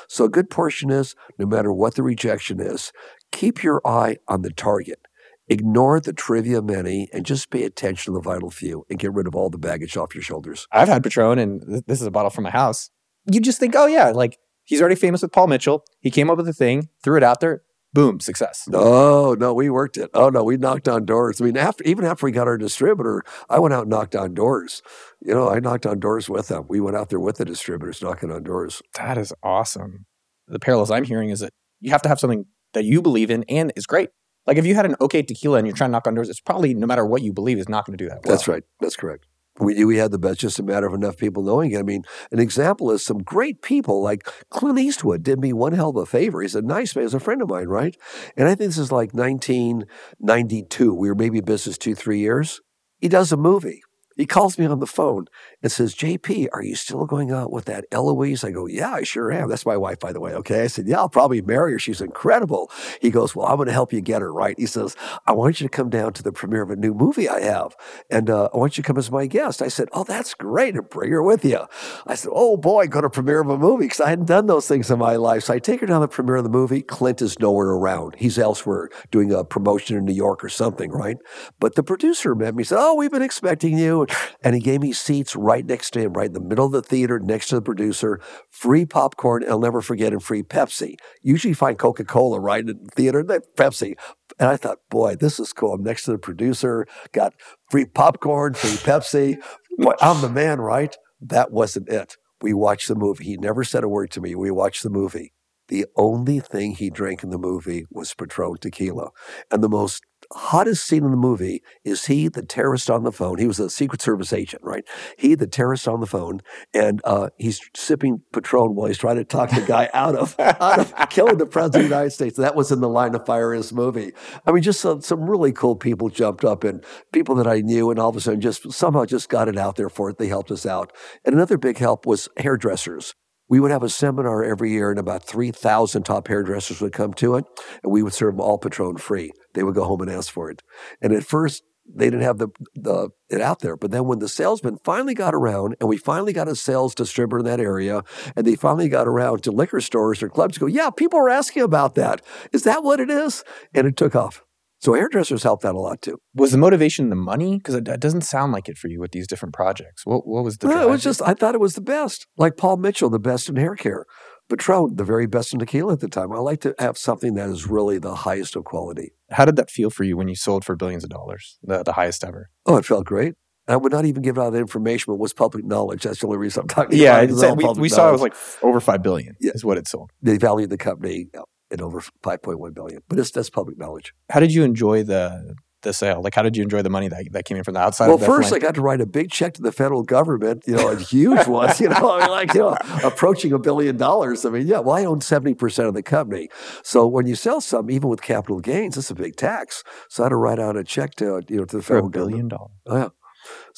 So 0.08 0.26
a 0.26 0.30
good 0.30 0.50
portion 0.50 0.92
is 0.92 1.16
no 1.38 1.46
matter 1.46 1.74
what 1.74 1.96
the 1.96 2.04
rejection 2.04 2.60
is, 2.60 2.94
keep 3.32 3.64
your 3.64 3.82
eye 3.86 4.18
on 4.28 4.44
the 4.44 4.52
target. 4.52 5.00
Ignore 5.48 6.00
the 6.00 6.14
trivia 6.14 6.62
many 6.62 7.10
and 7.12 7.26
just 7.26 7.50
pay 7.50 7.64
attention 7.64 8.14
to 8.14 8.20
the 8.20 8.22
vital 8.22 8.52
few 8.52 8.86
and 8.88 9.00
get 9.00 9.12
rid 9.12 9.26
of 9.26 9.34
all 9.34 9.50
the 9.50 9.58
baggage 9.58 9.98
off 9.98 10.14
your 10.14 10.22
shoulders. 10.22 10.68
I've 10.72 10.88
had 10.88 11.04
Patron, 11.04 11.40
and 11.40 11.62
th- 11.68 11.84
this 11.88 12.02
is 12.02 12.06
a 12.06 12.12
bottle 12.12 12.30
from 12.30 12.44
my 12.44 12.52
house. 12.52 12.92
You 13.26 13.42
just 13.42 13.60
think, 13.60 13.74
oh, 13.76 13.88
yeah, 13.88 14.12
like 14.12 14.38
he's 14.64 14.80
already 14.80 14.96
famous 14.96 15.24
with 15.24 15.32
Paul 15.32 15.48
Mitchell. 15.48 15.84
He 16.02 16.12
came 16.12 16.30
up 16.30 16.38
with 16.38 16.48
a 16.48 16.54
thing, 16.54 16.90
threw 17.04 17.18
it 17.18 17.24
out 17.24 17.40
there, 17.40 17.64
boom, 17.94 18.20
success. 18.20 18.66
No, 18.68 19.34
no, 19.34 19.54
we 19.54 19.70
worked 19.70 19.98
it. 19.98 20.10
Oh 20.14 20.30
no, 20.30 20.44
we 20.44 20.58
knocked 20.58 20.88
on 20.88 21.06
doors. 21.06 21.42
I 21.42 21.46
mean, 21.46 21.58
after 21.58 21.84
even 21.84 22.06
after 22.06 22.26
we 22.26 22.32
got 22.32 22.48
our 22.48 22.58
distributor, 22.58 23.24
I 23.50 23.60
went 23.60 23.74
out 23.74 23.82
and 23.82 23.90
knocked 23.90 24.16
on 24.16 24.34
doors. 24.34 24.82
You 25.22 25.34
know, 25.34 25.50
I 25.50 25.60
knocked 25.60 25.86
on 25.86 26.00
doors 26.00 26.30
with 26.30 26.48
them. 26.48 26.66
We 26.68 26.80
went 26.80 26.98
out 26.98 27.10
there 27.10 27.20
with 27.20 27.38
the 27.38 27.46
distributors 27.46 28.02
knocking 28.02 28.32
on 28.32 28.44
doors. 28.44 28.82
That 28.96 29.18
is 29.18 29.34
awesome. 29.44 30.06
The 30.48 30.60
parallels 30.60 30.92
I'm 30.92 31.04
hearing 31.04 31.30
is 31.30 31.42
that 31.42 31.54
you 31.80 31.92
have 31.92 32.02
to 32.04 32.10
have 32.10 32.20
something 32.20 32.46
that 32.74 32.86
you 32.86 33.02
believe 33.02 33.32
in 33.32 33.44
and 33.50 33.72
is 33.76 33.86
great. 33.86 34.10
Like 34.48 34.58
if 34.58 34.66
you 34.66 34.76
had 34.76 34.86
an 34.86 34.96
okay 35.00 35.22
tequila 35.22 35.58
and 35.58 35.68
you're 35.68 35.76
trying 35.76 35.90
to 35.90 35.94
knock 35.94 36.08
on 36.08 36.16
doors, 36.16 36.30
it's 36.30 36.40
probably 36.40 36.74
no 36.74 36.88
matter 36.88 37.06
what 37.06 37.22
you 37.22 37.34
believe 37.34 37.60
is 37.60 37.70
not 37.70 37.86
going 37.86 37.98
to 37.98 38.04
do 38.04 38.10
that. 38.10 38.26
Well. 38.26 38.36
That's 38.36 38.48
right. 38.48 38.64
That's 38.80 38.96
correct. 38.96 39.26
We 39.60 39.74
knew 39.74 39.88
we 39.88 39.98
had 39.98 40.12
the 40.12 40.20
best, 40.20 40.40
just 40.40 40.60
a 40.60 40.64
matter 40.64 40.88
of 40.88 40.94
enough 40.94 41.18
people 41.18 41.44
knowing 41.44 41.72
it. 41.72 41.80
I 41.80 41.84
mean, 41.84 42.04
an 42.32 42.40
example 42.40 42.92
is 42.92 43.04
some 43.04 43.20
great 43.20 43.62
people 43.62 44.02
like 44.02 44.28
Clint 44.50 44.80
Eastwood 44.80 45.24
did 45.24 45.40
me 45.40 45.54
one 45.54 45.74
hell 45.74 45.90
of 45.90 45.98
a 45.98 46.06
favor. 46.06 46.42
He's 46.42 46.56
a 46.56 46.62
nice 46.62 46.96
man, 46.96 47.06
he's 47.06 47.14
a 47.14 47.20
friend 47.20 47.42
of 47.42 47.50
mine, 47.50 47.68
right? 47.68 47.96
And 48.38 48.48
I 48.48 48.56
think 48.56 48.70
this 48.70 48.78
is 48.78 48.92
like 48.92 49.14
1992. 49.14 50.94
We 50.94 51.10
were 51.10 51.16
maybe 51.16 51.40
in 51.40 51.46
business 51.46 51.78
two, 51.78 51.96
three 51.96 52.20
years. 52.20 52.62
He 53.00 53.08
does 53.08 53.32
a 53.32 53.38
movie. 53.38 53.82
He 54.16 54.26
calls 54.26 54.58
me 54.58 54.66
on 54.66 54.80
the 54.80 54.86
phone 54.86 55.26
and 55.62 55.72
says, 55.72 55.94
JP, 55.94 56.48
are 56.54 56.64
you 56.64 56.76
still 56.76 57.06
going 57.06 57.32
out 57.32 57.52
with 57.52 57.66
that 57.66 57.86
Eloise? 57.92 58.44
I 58.44 58.52
go, 58.52 58.66
Yeah, 58.66 58.94
I 58.94 59.04
sure 59.04 59.32
am. 59.32 59.50
That's 59.50 59.66
my 59.66 59.78
wife, 59.78 60.00
by 60.00 60.14
the 60.14 60.20
way. 60.20 60.34
Okay. 60.34 60.64
I 60.64 60.68
said, 60.68 60.88
Yeah, 60.88 61.00
I'll 61.00 61.10
probably 61.10 61.42
marry 61.42 61.74
her. 61.74 61.80
She's 61.80 62.02
incredible. 62.02 62.72
He 63.02 63.10
goes, 63.10 63.36
Well, 63.36 63.48
I'm 63.48 63.58
going 63.58 63.68
to 63.68 63.74
help 63.74 63.92
you 63.92 64.02
get 64.02 64.22
her 64.22 64.32
right. 64.34 64.58
He 64.58 64.66
says, 64.66 64.96
I 65.28 65.34
want 65.34 65.60
you 65.60 65.68
to 65.68 65.72
come 65.72 65.90
down 65.90 66.14
to 66.14 66.24
the 66.24 66.32
premiere 66.32 66.62
of 66.62 66.70
a 66.70 66.76
new 66.76 66.94
movie 66.94 67.28
I 67.28 67.42
have. 67.42 67.76
And 68.10 68.30
uh, 68.30 68.50
I 68.54 68.58
want 68.58 68.78
you 68.78 68.84
to 68.84 68.88
come 68.88 68.98
as 68.98 69.12
my 69.12 69.26
guest. 69.26 69.62
I 69.62 69.68
said, 69.68 69.90
Oh, 69.92 70.04
that's 70.04 70.34
great. 70.34 70.76
And 70.76 70.90
bring 70.90 71.12
her 71.12 71.24
with 71.24 71.44
you. 71.44 71.60
I 72.08 72.16
said, 72.16 72.32
Oh 72.34 72.56
boy, 72.56 72.88
go 72.88 73.02
to 73.02 73.10
premiere 73.10 73.42
of 73.42 73.50
a 73.50 73.58
movie 73.58 73.86
because 73.86 74.02
I 74.02 74.10
hadn't 74.10 74.26
done 74.26 74.48
those 74.48 74.68
things 74.68 74.90
in 74.90 75.00
my 75.00 75.18
life. 75.18 75.44
So 75.44 75.54
I 75.54 75.60
take 75.60 75.82
her 75.82 75.88
down 75.88 76.02
to 76.02 76.08
the 76.08 76.14
premiere 76.14 76.38
of 76.38 76.44
the 76.44 76.50
movie. 76.50 76.82
Clint 76.82 77.22
is 77.22 77.38
nowhere 77.40 77.70
around. 77.70 78.16
He's 78.18 78.38
elsewhere 78.38 78.90
doing 79.12 79.34
a 79.34 79.44
promotion 79.44 79.98
in 79.98 80.06
New 80.06 80.14
York 80.14 80.44
or 80.44 80.50
something, 80.50 80.92
right? 80.92 81.18
But 81.60 81.76
the 81.76 81.84
producer 81.84 82.34
met 82.34 82.56
me, 82.56 82.62
He 82.62 82.66
said, 82.66 82.78
Oh, 82.80 82.96
we've 82.96 83.12
been 83.12 83.22
expecting 83.22 83.78
you. 83.78 84.08
And 84.42 84.56
he 84.56 84.62
gave 84.62 84.82
me 84.82 84.94
seats 84.94 85.36
right 85.36 85.49
next 85.58 85.92
to 85.92 86.00
him, 86.00 86.14
right 86.14 86.28
in 86.28 86.34
the 86.34 86.40
middle 86.40 86.66
of 86.66 86.72
the 86.72 86.82
theater, 86.82 87.20
next 87.20 87.48
to 87.48 87.56
the 87.56 87.62
producer, 87.62 88.20
free 88.50 88.86
popcorn, 88.86 89.44
I'll 89.50 89.60
never 89.60 89.82
forget, 89.82 90.14
and 90.14 90.24
free 90.24 90.44
Pepsi. 90.44 90.96
Usually 91.22 91.50
you 91.50 91.56
find 91.56 91.78
Coca 91.78 92.06
Cola 92.06 92.40
right 92.40 92.62
in 92.62 92.68
the 92.68 92.90
theater, 92.96 93.24
then 93.24 93.42
Pepsi. 93.56 93.96
And 94.40 94.50
I 94.50 94.58
thought, 94.58 94.78
boy, 94.90 95.16
this 95.16 95.40
is 95.40 95.54
cool. 95.54 95.74
I'm 95.74 95.84
next 95.84 96.04
to 96.04 96.12
the 96.12 96.18
producer, 96.18 96.88
got 97.12 97.34
free 97.70 97.86
popcorn, 97.86 98.54
free 98.54 98.72
Pepsi. 98.72 99.42
Boy, 99.78 99.94
I'm 100.02 100.22
the 100.22 100.30
man, 100.30 100.62
right? 100.62 100.96
That 101.22 101.52
wasn't 101.52 101.90
it. 101.90 102.16
We 102.42 102.54
watched 102.54 102.88
the 102.88 102.96
movie. 102.96 103.26
He 103.26 103.38
never 103.38 103.64
said 103.64 103.84
a 103.84 103.90
word 103.90 104.12
to 104.12 104.22
me. 104.22 104.36
We 104.36 104.52
watched 104.52 104.84
the 104.84 104.90
movie. 104.90 105.34
The 105.68 105.86
only 105.96 106.40
thing 106.40 106.72
he 106.72 106.90
drank 106.90 107.24
in 107.24 107.30
the 107.30 107.38
movie 107.38 107.86
was 107.92 108.14
Patron 108.14 108.58
tequila. 108.60 109.10
And 109.52 109.64
the 109.64 109.70
most 109.70 110.04
hottest 110.34 110.86
scene 110.86 111.04
in 111.04 111.12
the 111.12 111.18
movie 111.18 111.64
is 111.84 112.06
he, 112.06 112.28
the 112.28 112.44
terrorist 112.44 112.90
on 112.90 113.04
the 113.04 113.12
phone. 113.12 113.38
He 113.38 113.48
was 113.48 113.60
a 113.60 113.70
Secret 113.70 114.02
Service 114.02 114.32
agent, 114.32 114.64
right? 114.64 114.84
He, 115.18 115.36
the 115.36 115.48
terrorist 115.48 115.88
on 115.88 116.00
the 116.00 116.06
phone, 116.06 116.42
and 116.74 117.02
uh, 117.04 117.30
he's 117.38 117.60
sipping 117.76 118.22
Patron 118.32 118.76
while 118.76 118.88
he's 118.88 118.98
trying 118.98 119.18
to 119.18 119.24
talk 119.24 119.50
the 119.50 119.62
guy 119.62 119.90
out 119.94 120.16
of, 120.16 120.36
out 120.40 120.80
of 120.80 120.94
killing 121.10 121.38
the 121.38 121.46
president 121.46 121.86
of 121.86 121.90
the 121.90 121.96
United 121.96 122.12
States. 122.12 122.38
That 122.38 122.56
was 122.56 122.72
in 122.72 122.80
the 122.80 122.90
line 122.90 123.16
of 123.16 123.26
fire 123.26 123.54
in 123.54 123.58
his 123.58 123.74
movie. 123.74 124.14
I 124.46 124.52
mean, 124.52 124.64
just 124.64 124.82
some, 124.82 125.02
some 125.02 125.30
really 125.30 125.52
cool 125.52 125.76
people 125.76 126.10
jumped 126.10 126.46
up 126.46 126.64
and 126.64 126.84
people 127.12 127.36
that 127.36 127.48
I 127.48 127.62
knew, 127.62 127.90
and 127.90 128.00
all 128.00 128.10
of 128.10 128.16
a 128.16 128.22
sudden 128.22 128.42
just 128.42 128.72
somehow 128.72 129.06
just 129.06 129.30
got 129.30 129.48
it 129.48 129.58
out 129.58 129.76
there 129.76 129.90
for 129.90 130.10
it. 130.10 130.18
They 130.18 130.28
helped 130.28 130.52
us 130.52 130.66
out. 130.66 130.94
And 131.26 131.34
another 131.34 131.58
big 131.58 131.78
help 131.78 132.06
was 132.06 132.30
hairdressers 132.38 133.16
we 133.50 133.60
would 133.60 133.72
have 133.72 133.84
a 133.84 133.90
seminar 133.90 134.44
every 134.44 134.72
year, 134.72 134.92
and 134.92 135.00
about 135.00 135.24
3,000 135.26 136.04
top 136.04 136.28
hairdressers 136.28 136.82
would 136.82 136.94
come 136.94 137.14
to 137.16 137.36
it, 137.36 137.46
and 137.84 137.92
we 137.92 138.04
would 138.04 138.14
serve 138.14 138.36
them 138.36 138.42
all 138.42 138.58
Patron 138.58 138.98
free. 138.98 139.32
They 139.54 139.64
would 139.64 139.76
go 139.76 139.84
home 139.84 140.02
and 140.02 140.12
ask 140.12 140.32
for 140.32 140.50
it. 140.50 140.62
And 141.02 141.12
at 141.12 141.24
first, 141.24 141.64
they 141.92 142.06
didn't 142.06 142.22
have 142.22 142.38
the, 142.38 142.50
the 142.76 143.10
it 143.30 143.42
out 143.42 143.62
there. 143.62 143.76
But 143.76 143.92
then 143.92 144.06
when 144.06 144.20
the 144.20 144.30
salesman 144.30 144.78
finally 144.84 145.16
got 145.16 145.34
around, 145.34 145.76
and 145.80 145.90
we 145.90 145.98
finally 145.98 146.34
got 146.34 146.48
a 146.48 146.56
sales 146.56 146.94
distributor 146.94 147.40
in 147.40 147.46
that 147.46 147.60
area, 147.60 148.04
and 148.36 148.46
they 148.46 148.56
finally 148.56 148.90
got 148.90 149.08
around 149.08 149.44
to 149.44 149.52
liquor 149.52 149.82
stores 149.82 150.22
or 150.22 150.30
clubs, 150.30 150.58
go, 150.58 150.68
yeah, 150.68 150.92
people 150.92 151.20
are 151.20 151.30
asking 151.30 151.64
about 151.64 151.96
that. 151.96 152.22
Is 152.52 152.64
that 152.64 152.84
what 152.84 153.00
it 153.00 153.10
is? 153.10 153.44
And 153.74 153.88
it 153.88 153.98
took 153.98 154.16
off. 154.16 154.44
So 154.80 154.94
hairdressers 154.94 155.44
helped 155.44 155.66
out 155.66 155.76
a 155.76 155.80
lot 155.80 156.02
too. 156.02 156.20
Was 156.34 156.52
the 156.52 156.58
motivation 156.58 157.10
the 157.10 157.16
money? 157.16 157.58
Because 157.58 157.76
it, 157.76 157.88
it, 157.88 158.00
doesn't 158.00 158.22
sound 158.22 158.54
like 158.54 158.70
it 158.70 158.78
for 158.78 158.88
you 158.88 159.00
with 159.00 159.12
these 159.12 159.28
different 159.28 159.54
projects. 159.54 160.06
What, 160.06 160.26
what 160.26 160.44
was 160.44 160.58
the? 160.58 160.70
No, 160.70 160.82
it 160.82 160.90
was 160.90 161.04
just 161.04 161.22
I 161.22 161.34
thought 161.34 161.54
it 161.54 161.62
was 161.62 161.76
the 161.76 161.82
best. 161.82 162.28
Like 162.38 162.56
Paul 162.56 162.78
Mitchell, 162.78 163.10
the 163.10 163.20
best 163.20 163.50
in 163.50 163.58
hair 163.58 163.76
care. 163.76 164.06
Patron, 164.50 164.96
the 164.96 165.04
very 165.04 165.28
best 165.28 165.54
in 165.54 165.60
tequila 165.60 165.94
at 165.94 166.00
the 166.00 166.08
time. 166.08 166.32
I 166.32 166.40
like 166.40 166.62
to 166.62 166.74
have 166.80 166.98
something 166.98 167.36
that 167.36 167.50
is 167.50 167.68
really 167.68 168.00
the 168.00 168.16
highest 168.16 168.56
of 168.56 168.64
quality. 168.64 169.12
How 169.30 169.46
did 169.46 169.58
that 169.58 169.70
feel 169.70 169.92
for 169.92 170.04
you 170.04 170.18
when 170.18 170.28
you 170.28 170.36
sold 170.36 170.66
for 170.66 170.76
billions 170.76 171.04
of 171.04 171.12
dollars, 171.12 171.60
the, 171.62 171.84
the 171.84 171.94
highest 171.94 172.24
ever? 172.24 172.50
Oh, 172.66 172.78
it 172.78 172.86
felt 172.86 173.06
great. 173.06 173.36
I 173.68 173.76
would 173.76 173.92
not 173.92 174.06
even 174.06 174.24
give 174.24 174.40
out 174.40 174.56
information, 174.56 175.06
but 175.08 175.14
it 175.14 175.20
was 175.20 175.34
public 175.34 175.64
knowledge. 175.64 176.02
That's 176.02 176.22
the 176.22 176.26
only 176.26 176.40
reason 176.40 176.62
I'm 176.62 176.68
talking 176.68 176.98
yeah, 176.98 177.20
about 177.20 177.24
it. 177.30 177.62
Yeah, 177.62 177.72
we, 177.74 177.82
we 177.82 177.90
saw 177.90 178.10
it 178.10 178.14
was 178.14 178.22
like 178.22 178.34
over 178.64 178.80
five 178.80 179.04
billion. 179.04 179.36
Yeah. 179.40 179.52
is 179.54 179.64
what 179.64 179.78
it 179.78 179.88
sold. 179.88 180.10
They 180.24 180.38
valued 180.38 180.72
the 180.72 180.78
company 180.78 181.28
at 181.72 181.82
over 181.82 182.02
5.1 182.24 182.74
billion. 182.74 183.02
But 183.08 183.20
it's, 183.20 183.32
that's 183.32 183.50
public 183.50 183.78
knowledge. 183.78 184.14
How 184.30 184.40
did 184.40 184.54
you 184.54 184.64
enjoy 184.64 185.04
the 185.04 185.56
the 185.82 185.94
sale? 185.94 186.22
Like, 186.22 186.36
how 186.36 186.42
did 186.42 186.58
you 186.58 186.64
enjoy 186.64 186.82
the 186.82 186.90
money 186.90 187.08
that, 187.08 187.32
that 187.32 187.46
came 187.46 187.58
in 187.58 187.64
from 187.64 187.74
the 187.74 187.80
outside? 187.80 188.08
Well, 188.08 188.18
first, 188.18 188.52
I 188.52 188.60
got 188.60 188.76
to 188.76 188.82
write 188.82 189.02
a 189.02 189.06
big 189.06 189.32
check 189.32 189.54
to 189.54 189.62
the 189.62 189.72
federal 189.72 190.04
government, 190.04 190.64
you 190.68 190.76
know, 190.76 190.90
a 190.90 190.98
huge 190.98 191.48
one, 191.48 191.74
you 191.80 191.90
know, 191.90 192.12
I 192.18 192.20
mean, 192.20 192.30
like, 192.30 192.54
you 192.54 192.60
know, 192.62 192.78
approaching 193.04 193.54
a 193.54 193.60
billion 193.60 193.98
dollars. 193.98 194.46
I 194.46 194.50
mean, 194.50 194.68
yeah, 194.68 194.80
well, 194.80 194.96
I 194.98 195.06
own 195.06 195.20
70% 195.22 195.88
of 195.88 195.94
the 195.94 196.04
company. 196.04 196.50
So 196.84 197.08
when 197.08 197.28
you 197.28 197.36
sell 197.36 197.62
something, 197.62 197.96
even 197.96 198.10
with 198.10 198.22
capital 198.22 198.60
gains, 198.60 198.98
it's 198.98 199.10
a 199.10 199.16
big 199.16 199.36
tax. 199.36 199.84
So 200.10 200.24
I 200.24 200.26
had 200.26 200.30
to 200.32 200.36
write 200.36 200.60
out 200.60 200.76
a 200.76 200.84
check 200.84 201.16
to, 201.16 201.42
you 201.48 201.58
know, 201.58 201.66
to 201.66 201.78
the 201.78 201.84
federal 201.84 202.06
For 202.06 202.08
a 202.08 202.12
billion 202.12 202.48
government. 202.50 202.50
dollars. 202.50 202.72
Oh, 202.88 202.98
yeah. 202.98 203.10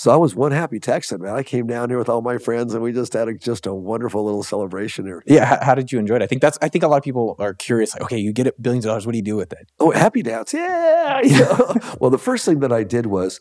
So 0.01 0.09
I 0.09 0.15
was 0.15 0.33
one 0.33 0.51
happy 0.51 0.79
Texan, 0.79 1.21
man. 1.21 1.35
I 1.35 1.43
came 1.43 1.67
down 1.67 1.89
here 1.89 1.99
with 1.99 2.09
all 2.09 2.23
my 2.23 2.39
friends, 2.39 2.73
and 2.73 2.81
we 2.81 2.91
just 2.91 3.13
had 3.13 3.27
a, 3.27 3.35
just 3.35 3.67
a 3.67 3.75
wonderful 3.75 4.25
little 4.25 4.41
celebration 4.41 5.05
here. 5.05 5.21
Yeah, 5.27 5.45
how, 5.45 5.59
how, 5.61 5.75
did 5.75 5.91
you 5.91 5.99
enjoy 5.99 6.15
it? 6.15 6.23
I 6.23 6.25
think 6.25 6.41
that's. 6.41 6.57
I 6.59 6.69
think 6.69 6.83
a 6.83 6.87
lot 6.87 6.97
of 6.97 7.03
people 7.03 7.35
are 7.37 7.53
curious. 7.53 7.93
Like, 7.93 8.01
okay, 8.05 8.17
you 8.17 8.33
get 8.33 8.47
it 8.47 8.59
billions 8.59 8.83
of 8.83 8.89
dollars. 8.89 9.05
What 9.05 9.11
do 9.11 9.19
you 9.19 9.23
do 9.23 9.35
with 9.35 9.53
it? 9.53 9.69
Oh, 9.79 9.91
happy 9.91 10.23
dance, 10.23 10.55
yeah. 10.55 11.21
You 11.23 11.41
know? 11.41 11.75
well, 11.99 12.09
the 12.09 12.17
first 12.17 12.45
thing 12.45 12.61
that 12.61 12.71
I 12.71 12.83
did 12.83 13.05
was 13.05 13.39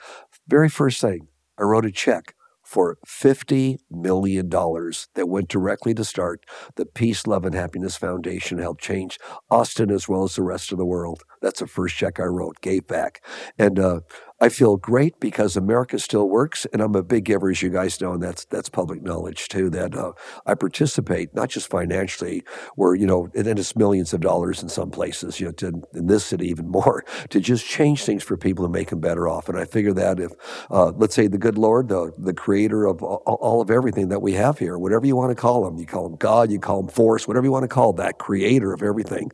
very 0.49 0.69
first 0.69 1.01
thing 1.01 1.29
I 1.57 1.63
wrote 1.63 1.87
a 1.87 1.91
check 1.91 2.35
for 2.63 2.99
$50 3.05 3.79
million 3.91 4.49
that 4.49 5.27
went 5.29 5.49
directly 5.49 5.93
to 5.95 6.05
start 6.05 6.45
the 6.77 6.87
Peace, 6.87 7.27
Love, 7.27 7.45
and 7.45 7.55
Happiness 7.55 7.97
Foundation, 7.97 8.59
to 8.59 8.63
help 8.63 8.81
change 8.81 9.19
Austin 9.51 9.91
as 9.91 10.09
well 10.09 10.23
as 10.23 10.37
the 10.37 10.45
rest 10.45 10.71
of 10.71 10.79
the 10.79 10.85
world. 10.85 11.25
That's 11.43 11.59
the 11.59 11.67
first 11.67 11.97
check 11.97 12.21
I 12.21 12.25
wrote, 12.25 12.61
gave 12.61 12.87
back. 12.87 13.25
And 13.59 13.81
uh, 13.81 14.01
I 14.43 14.49
feel 14.49 14.79
great 14.79 15.21
because 15.21 15.55
America 15.55 15.99
still 15.99 16.27
works, 16.27 16.67
and 16.73 16.81
I'm 16.81 16.95
a 16.95 17.03
big 17.03 17.25
giver, 17.25 17.51
as 17.51 17.61
you 17.61 17.69
guys 17.69 18.01
know, 18.01 18.15
and 18.15 18.23
that's 18.23 18.47
that's 18.47 18.71
public 18.71 19.03
knowledge 19.03 19.49
too. 19.49 19.69
That 19.69 19.95
uh, 19.95 20.13
I 20.47 20.55
participate 20.55 21.35
not 21.35 21.51
just 21.51 21.69
financially, 21.69 22.43
where 22.75 22.95
you 22.95 23.07
know, 23.07 23.29
and 23.35 23.47
it's 23.47 23.77
millions 23.77 24.15
of 24.15 24.23
dollars 24.23 24.63
in 24.63 24.71
some 24.71 24.91
places, 24.91 25.41
you 25.41 25.47
know, 25.47 25.53
to, 25.53 25.83
in 25.93 26.07
this 26.07 26.25
city 26.25 26.49
even 26.49 26.69
more, 26.69 27.05
to 27.29 27.39
just 27.39 27.67
change 27.67 28.05
things 28.05 28.23
for 28.23 28.39
people 28.39 28.65
and 28.65 28.73
make 28.73 28.89
them 28.89 29.01
better 29.01 29.29
off. 29.29 29.51
And 29.51 29.59
I 29.59 29.67
figure 29.67 29.93
that 29.93 30.19
if, 30.19 30.33
uh, 30.71 30.93
let's 30.97 31.15
say, 31.15 31.27
the 31.27 31.37
good 31.37 31.59
Lord, 31.59 31.89
the 31.89 32.11
the 32.17 32.33
Creator 32.33 32.87
of 32.87 33.03
all, 33.03 33.23
all 33.27 33.61
of 33.61 33.71
everything 33.71 34.09
that 34.09 34.23
we 34.23 34.33
have 34.33 34.59
here, 34.59 34.79
whatever 34.79 35.07
you 35.07 35.17
want 35.17 35.33
to 35.33 35.41
call 35.41 35.67
him, 35.67 35.77
you 35.77 35.85
call 35.85 36.07
him 36.07 36.17
God, 36.17 36.51
you 36.51 36.59
call 36.59 36.81
him 36.81 36.89
Force, 36.89 37.29
whatever 37.29 37.45
you 37.45 37.53
want 37.53 37.65
to 37.65 37.69
call 37.69 37.93
that 37.93 38.17
Creator 38.17 38.73
of 38.73 38.83
everything, 38.83 39.33